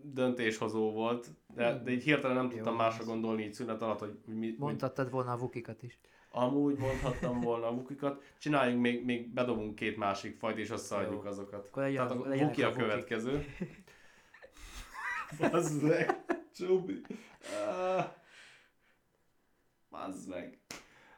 döntéshozó 0.02 0.92
volt, 0.92 1.26
de, 1.54 1.78
de 1.82 1.90
így 1.90 2.02
hirtelen 2.02 2.36
nem 2.36 2.48
tudtam 2.48 2.72
Jó, 2.72 2.78
másra 2.78 3.00
az. 3.00 3.06
gondolni 3.06 3.42
így 3.42 3.52
szünet 3.54 3.82
alatt, 3.82 3.98
hogy 3.98 4.18
mi, 4.24 4.54
Mondhattad 4.58 5.10
volna 5.10 5.32
a 5.32 5.36
vukikat 5.36 5.82
is. 5.82 5.98
amúgy 6.30 6.76
mondhattam 6.78 7.40
volna 7.50 7.66
a 7.66 7.74
vukikat. 7.74 8.22
Csináljunk, 8.38 8.80
még, 8.80 9.04
még 9.04 9.28
bedobunk 9.28 9.74
két 9.74 9.96
másik 9.96 10.38
fajt, 10.38 10.58
és 10.58 10.70
összeadjuk 10.70 11.24
azokat. 11.24 11.66
Akkor 11.66 11.82
legyen, 11.82 12.06
Tehát 12.08 12.22
a 12.24 12.28
legyenek 12.28 12.48
vuki 12.54 12.62
a 12.62 12.68
vukik. 12.68 12.82
következő. 12.82 13.44
Bazd 15.38 15.82
meg, 15.82 16.24
Csubi. 16.54 17.00
Ah. 17.66 18.04
Bazd 19.90 20.28
meg. 20.28 20.58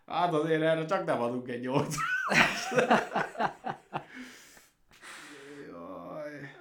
Hát 0.07 0.33
azért 0.33 0.63
erre 0.63 0.85
csak 0.85 1.05
nem 1.05 1.21
adunk 1.21 1.49
egy. 1.49 1.63
Jaj. 1.63 1.83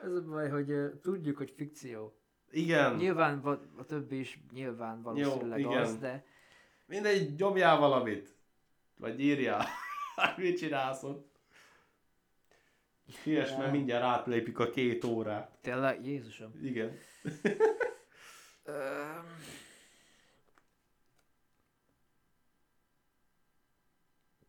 Ez 0.03 0.15
a 0.15 0.22
baj, 0.27 0.49
hogy 0.49 0.72
uh, 0.72 0.99
tudjuk, 1.02 1.38
hogy 1.38 1.53
fikció. 1.56 2.18
Igen. 2.52 2.95
Nyilván 2.95 3.39
a 3.77 3.85
többi 3.85 4.19
is 4.19 4.39
nyilván 4.53 5.02
valószínűleg 5.02 5.60
igen. 5.60 5.81
az, 5.81 5.97
de 5.97 6.26
Mindegy, 6.85 7.35
nyomjál 7.38 7.77
valamit. 7.77 8.35
Vagy 8.97 9.19
írjál. 9.19 9.65
Mit 10.38 10.57
csinálsz 10.57 11.03
ott? 11.03 11.34
Híres, 13.23 13.56
mert 13.56 13.72
mindjárt 13.72 14.03
átlépjük 14.03 14.60
a 14.60 14.69
két 14.69 15.03
órát. 15.03 15.57
tényleg, 15.61 16.06
Jézusom. 16.06 16.52
Igen. 16.61 16.97
Öm. 18.65 19.25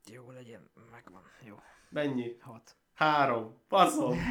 Jó 0.06 0.30
legyen, 0.30 0.70
megvan. 0.90 1.22
Jó, 1.44 1.56
Mennyi? 1.88 2.36
hat. 2.40 2.76
Három. 2.94 3.58
Faszom. 3.68 4.18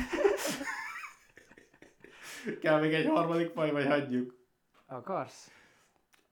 Kell 2.61 2.79
még 2.79 2.93
egy 2.93 3.05
harmadik 3.07 3.49
faj, 3.51 3.71
vagy 3.71 3.85
hagyjuk? 3.85 4.35
Akarsz? 4.85 5.51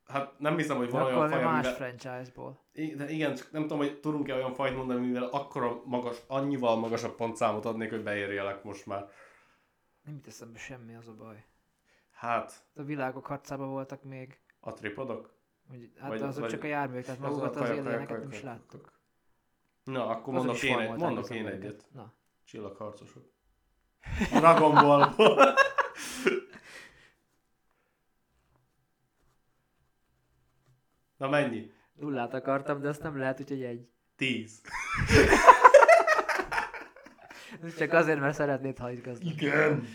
Hát 0.08 0.40
nem 0.40 0.58
hiszem, 0.58 0.78
hogy 0.78 0.90
van 0.90 1.02
Akkor 1.02 1.14
olyan 1.16 1.30
faj, 1.30 1.44
más 1.44 1.54
amivel... 1.68 1.76
franchise-ból. 1.76 2.60
I- 2.72 2.96
De 2.96 3.10
igen, 3.10 3.36
csak 3.36 3.52
nem 3.52 3.62
tudom, 3.62 3.78
hogy 3.78 4.00
tudunk-e 4.00 4.34
olyan 4.36 4.54
fajt 4.54 4.76
mondani, 4.76 5.06
mivel 5.06 5.24
akkora 5.24 5.82
magas, 5.86 6.18
annyival 6.28 6.76
magasabb 6.78 7.16
pontszámot 7.16 7.66
adnék, 7.66 7.90
hogy 7.90 8.04
beérjelek 8.04 8.64
most 8.64 8.86
már. 8.86 9.10
Nem 10.04 10.14
jut 10.16 10.28
eszembe 10.28 10.58
semmi, 10.60 10.96
az 10.96 11.08
a 11.08 11.14
baj. 11.14 11.46
Hát, 12.24 12.64
A 12.76 12.84
világok 12.84 13.26
harcában 13.26 13.70
voltak 13.70 14.04
még, 14.04 14.40
a 14.60 14.74
tripodok? 14.74 15.34
hogy, 15.70 15.92
hát 16.00 16.10
Vagy- 16.10 16.22
azok 16.22 16.42
vagy- 16.42 16.50
csak 16.52 16.64
a 16.64 16.68
járművek, 16.68 17.04
tehát 17.06 17.20
Az 17.20 17.26
magukat 17.26 17.56
az 17.56 17.62
kajak, 17.62 17.76
éléneket 17.76 18.08
kajak, 18.08 18.24
nem 18.24 18.32
is 18.32 18.42
láttuk. 18.42 18.92
Na, 19.84 20.08
akkor 20.08 20.34
Azok 20.36 20.46
mondok 20.46 20.64
én, 20.64 20.80
egy, 20.80 20.98
mondok 20.98 21.24
az 21.24 21.32
én 21.32 21.48
egyet. 21.48 21.86
Na, 21.94 22.14
Csillagharcosok. 22.46 23.24
Dragon 24.32 24.74
Ballból. 24.74 25.48
Na 31.18 31.30
mennyi? 31.30 31.72
nullát 31.94 32.34
akartam, 32.34 32.82
de 32.82 32.88
azt 32.88 33.04
nem 33.04 33.18
lehet, 33.18 33.40
úgyhogy 33.40 33.64
egy. 33.64 33.88
Tíz. 34.16 34.62
Csak 37.78 37.94
azért, 37.94 38.20
mert 38.20 38.36
szeretnéd 38.36 38.78
hajtgazni. 38.78 39.30
Igen. 39.30 39.88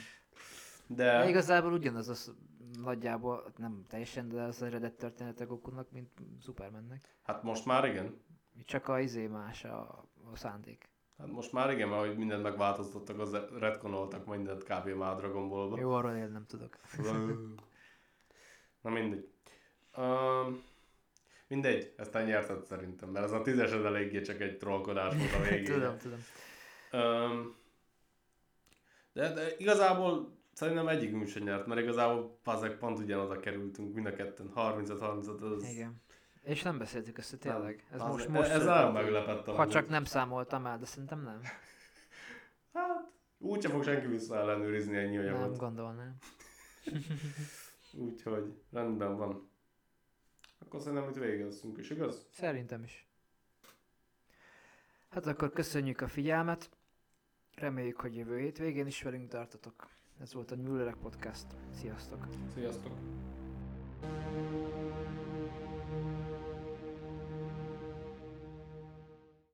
De 0.89 1.19
De 1.19 1.29
igazából 1.29 1.73
ugyanaz 1.73 2.09
az 2.09 2.35
nagyjából, 2.83 3.53
nem 3.57 3.85
teljesen, 3.89 4.29
de 4.29 4.43
az 4.43 4.63
eredet 4.63 4.93
története 4.95 5.45
Gokunak, 5.45 5.91
mint 5.91 6.11
Supermannek. 6.43 7.19
hát 7.23 7.43
most 7.43 7.65
már 7.65 7.85
igen. 7.85 8.21
Csak 8.65 8.89
a 8.89 9.01
izé 9.01 9.27
más 9.27 9.65
a, 9.65 10.09
a 10.33 10.37
szándék. 10.37 10.89
Hát 11.19 11.27
most 11.27 11.53
már 11.53 11.71
igen, 11.71 11.89
mert 11.89 12.07
hogy 12.07 12.17
mindent 12.17 12.43
megváltoztattak, 12.43 13.19
az 13.19 13.37
retkonoltak 13.59 14.27
mindent 14.27 14.63
kb. 14.65 14.89
már 14.89 15.17
Dragon 15.17 15.49
Ballba. 15.49 15.79
Jó, 15.81 15.91
arról 15.93 16.17
én 16.17 16.31
nem 16.31 16.47
tudok. 16.47 16.79
Na 18.83 18.91
mindegy. 18.91 19.29
Um, 19.97 20.63
mindegy, 21.49 21.93
ezt 21.97 22.11
te 22.11 22.25
nyerted 22.25 22.65
szerintem, 22.65 23.09
mert 23.09 23.25
ez 23.25 23.33
a 23.33 23.43
tízesed 23.43 23.85
eléggé 23.85 24.21
csak 24.21 24.41
egy 24.41 24.57
trollkodás 24.57 25.15
volt 25.17 25.33
a 25.33 25.41
végén. 25.49 25.65
tudom, 25.65 25.97
tudom. 25.99 26.19
Um, 26.93 27.57
de, 29.13 29.33
de 29.33 29.57
igazából 29.57 30.38
szerintem 30.59 30.89
egyikünk 30.89 31.27
sem 31.27 31.43
nyert, 31.43 31.67
mert 31.67 31.81
igazából 31.81 32.39
pazek 32.43 32.79
pont 32.79 32.99
ugyanoda 32.99 33.41
kerültünk, 33.41 33.95
mind 33.95 34.07
a 34.07 34.13
ketten, 34.13 34.53
35-35, 34.55 35.55
az... 35.57 35.65
Igen. 35.65 36.03
És 36.43 36.63
nem 36.63 36.79
beszéltük 36.79 37.19
össze 37.19 37.37
tényleg. 37.37 37.87
Ez 37.93 38.01
Az- 38.01 38.09
most, 38.11 38.29
most 38.29 38.51
ez 38.51 38.65
nagyon 38.65 38.93
meglepett 38.93 39.47
Ha 39.47 39.69
csak 39.69 39.89
nem 39.89 40.05
számoltam 40.05 40.67
el, 40.67 40.79
de 40.79 40.85
szerintem 40.85 41.23
nem. 41.23 41.41
Hát, 42.73 43.11
úgyse 43.39 43.69
fog 43.69 43.83
senki 43.85 44.07
vissza 44.07 44.37
ellenőrizni 44.37 44.97
ennyi 44.97 45.17
Nem 45.17 45.35
anyagot. 45.35 45.59
gondolnám. 45.59 46.17
Úgyhogy 48.07 48.63
rendben 48.73 49.17
van. 49.17 49.51
Akkor 50.59 50.81
szerintem 50.81 51.09
itt 51.09 51.17
végeztünk 51.17 51.79
is, 51.79 51.91
igaz? 51.91 52.27
Szerintem 52.31 52.83
is. 52.83 53.07
Hát 55.09 55.27
akkor 55.27 55.53
köszönjük 55.53 56.01
a 56.01 56.09
figyelmet. 56.09 56.71
Reméljük, 57.55 58.01
hogy 58.01 58.17
jövő 58.17 58.39
hétvégén 58.39 58.87
is 58.87 59.03
velünk 59.03 59.29
tartotok. 59.29 59.89
Ez 60.23 60.35
volt 60.35 60.51
a 60.51 60.57
Müllerek 60.57 60.97
Podcast. 60.97 61.47
Sziasztok! 61.71 62.27
Sziasztok! 62.55 62.93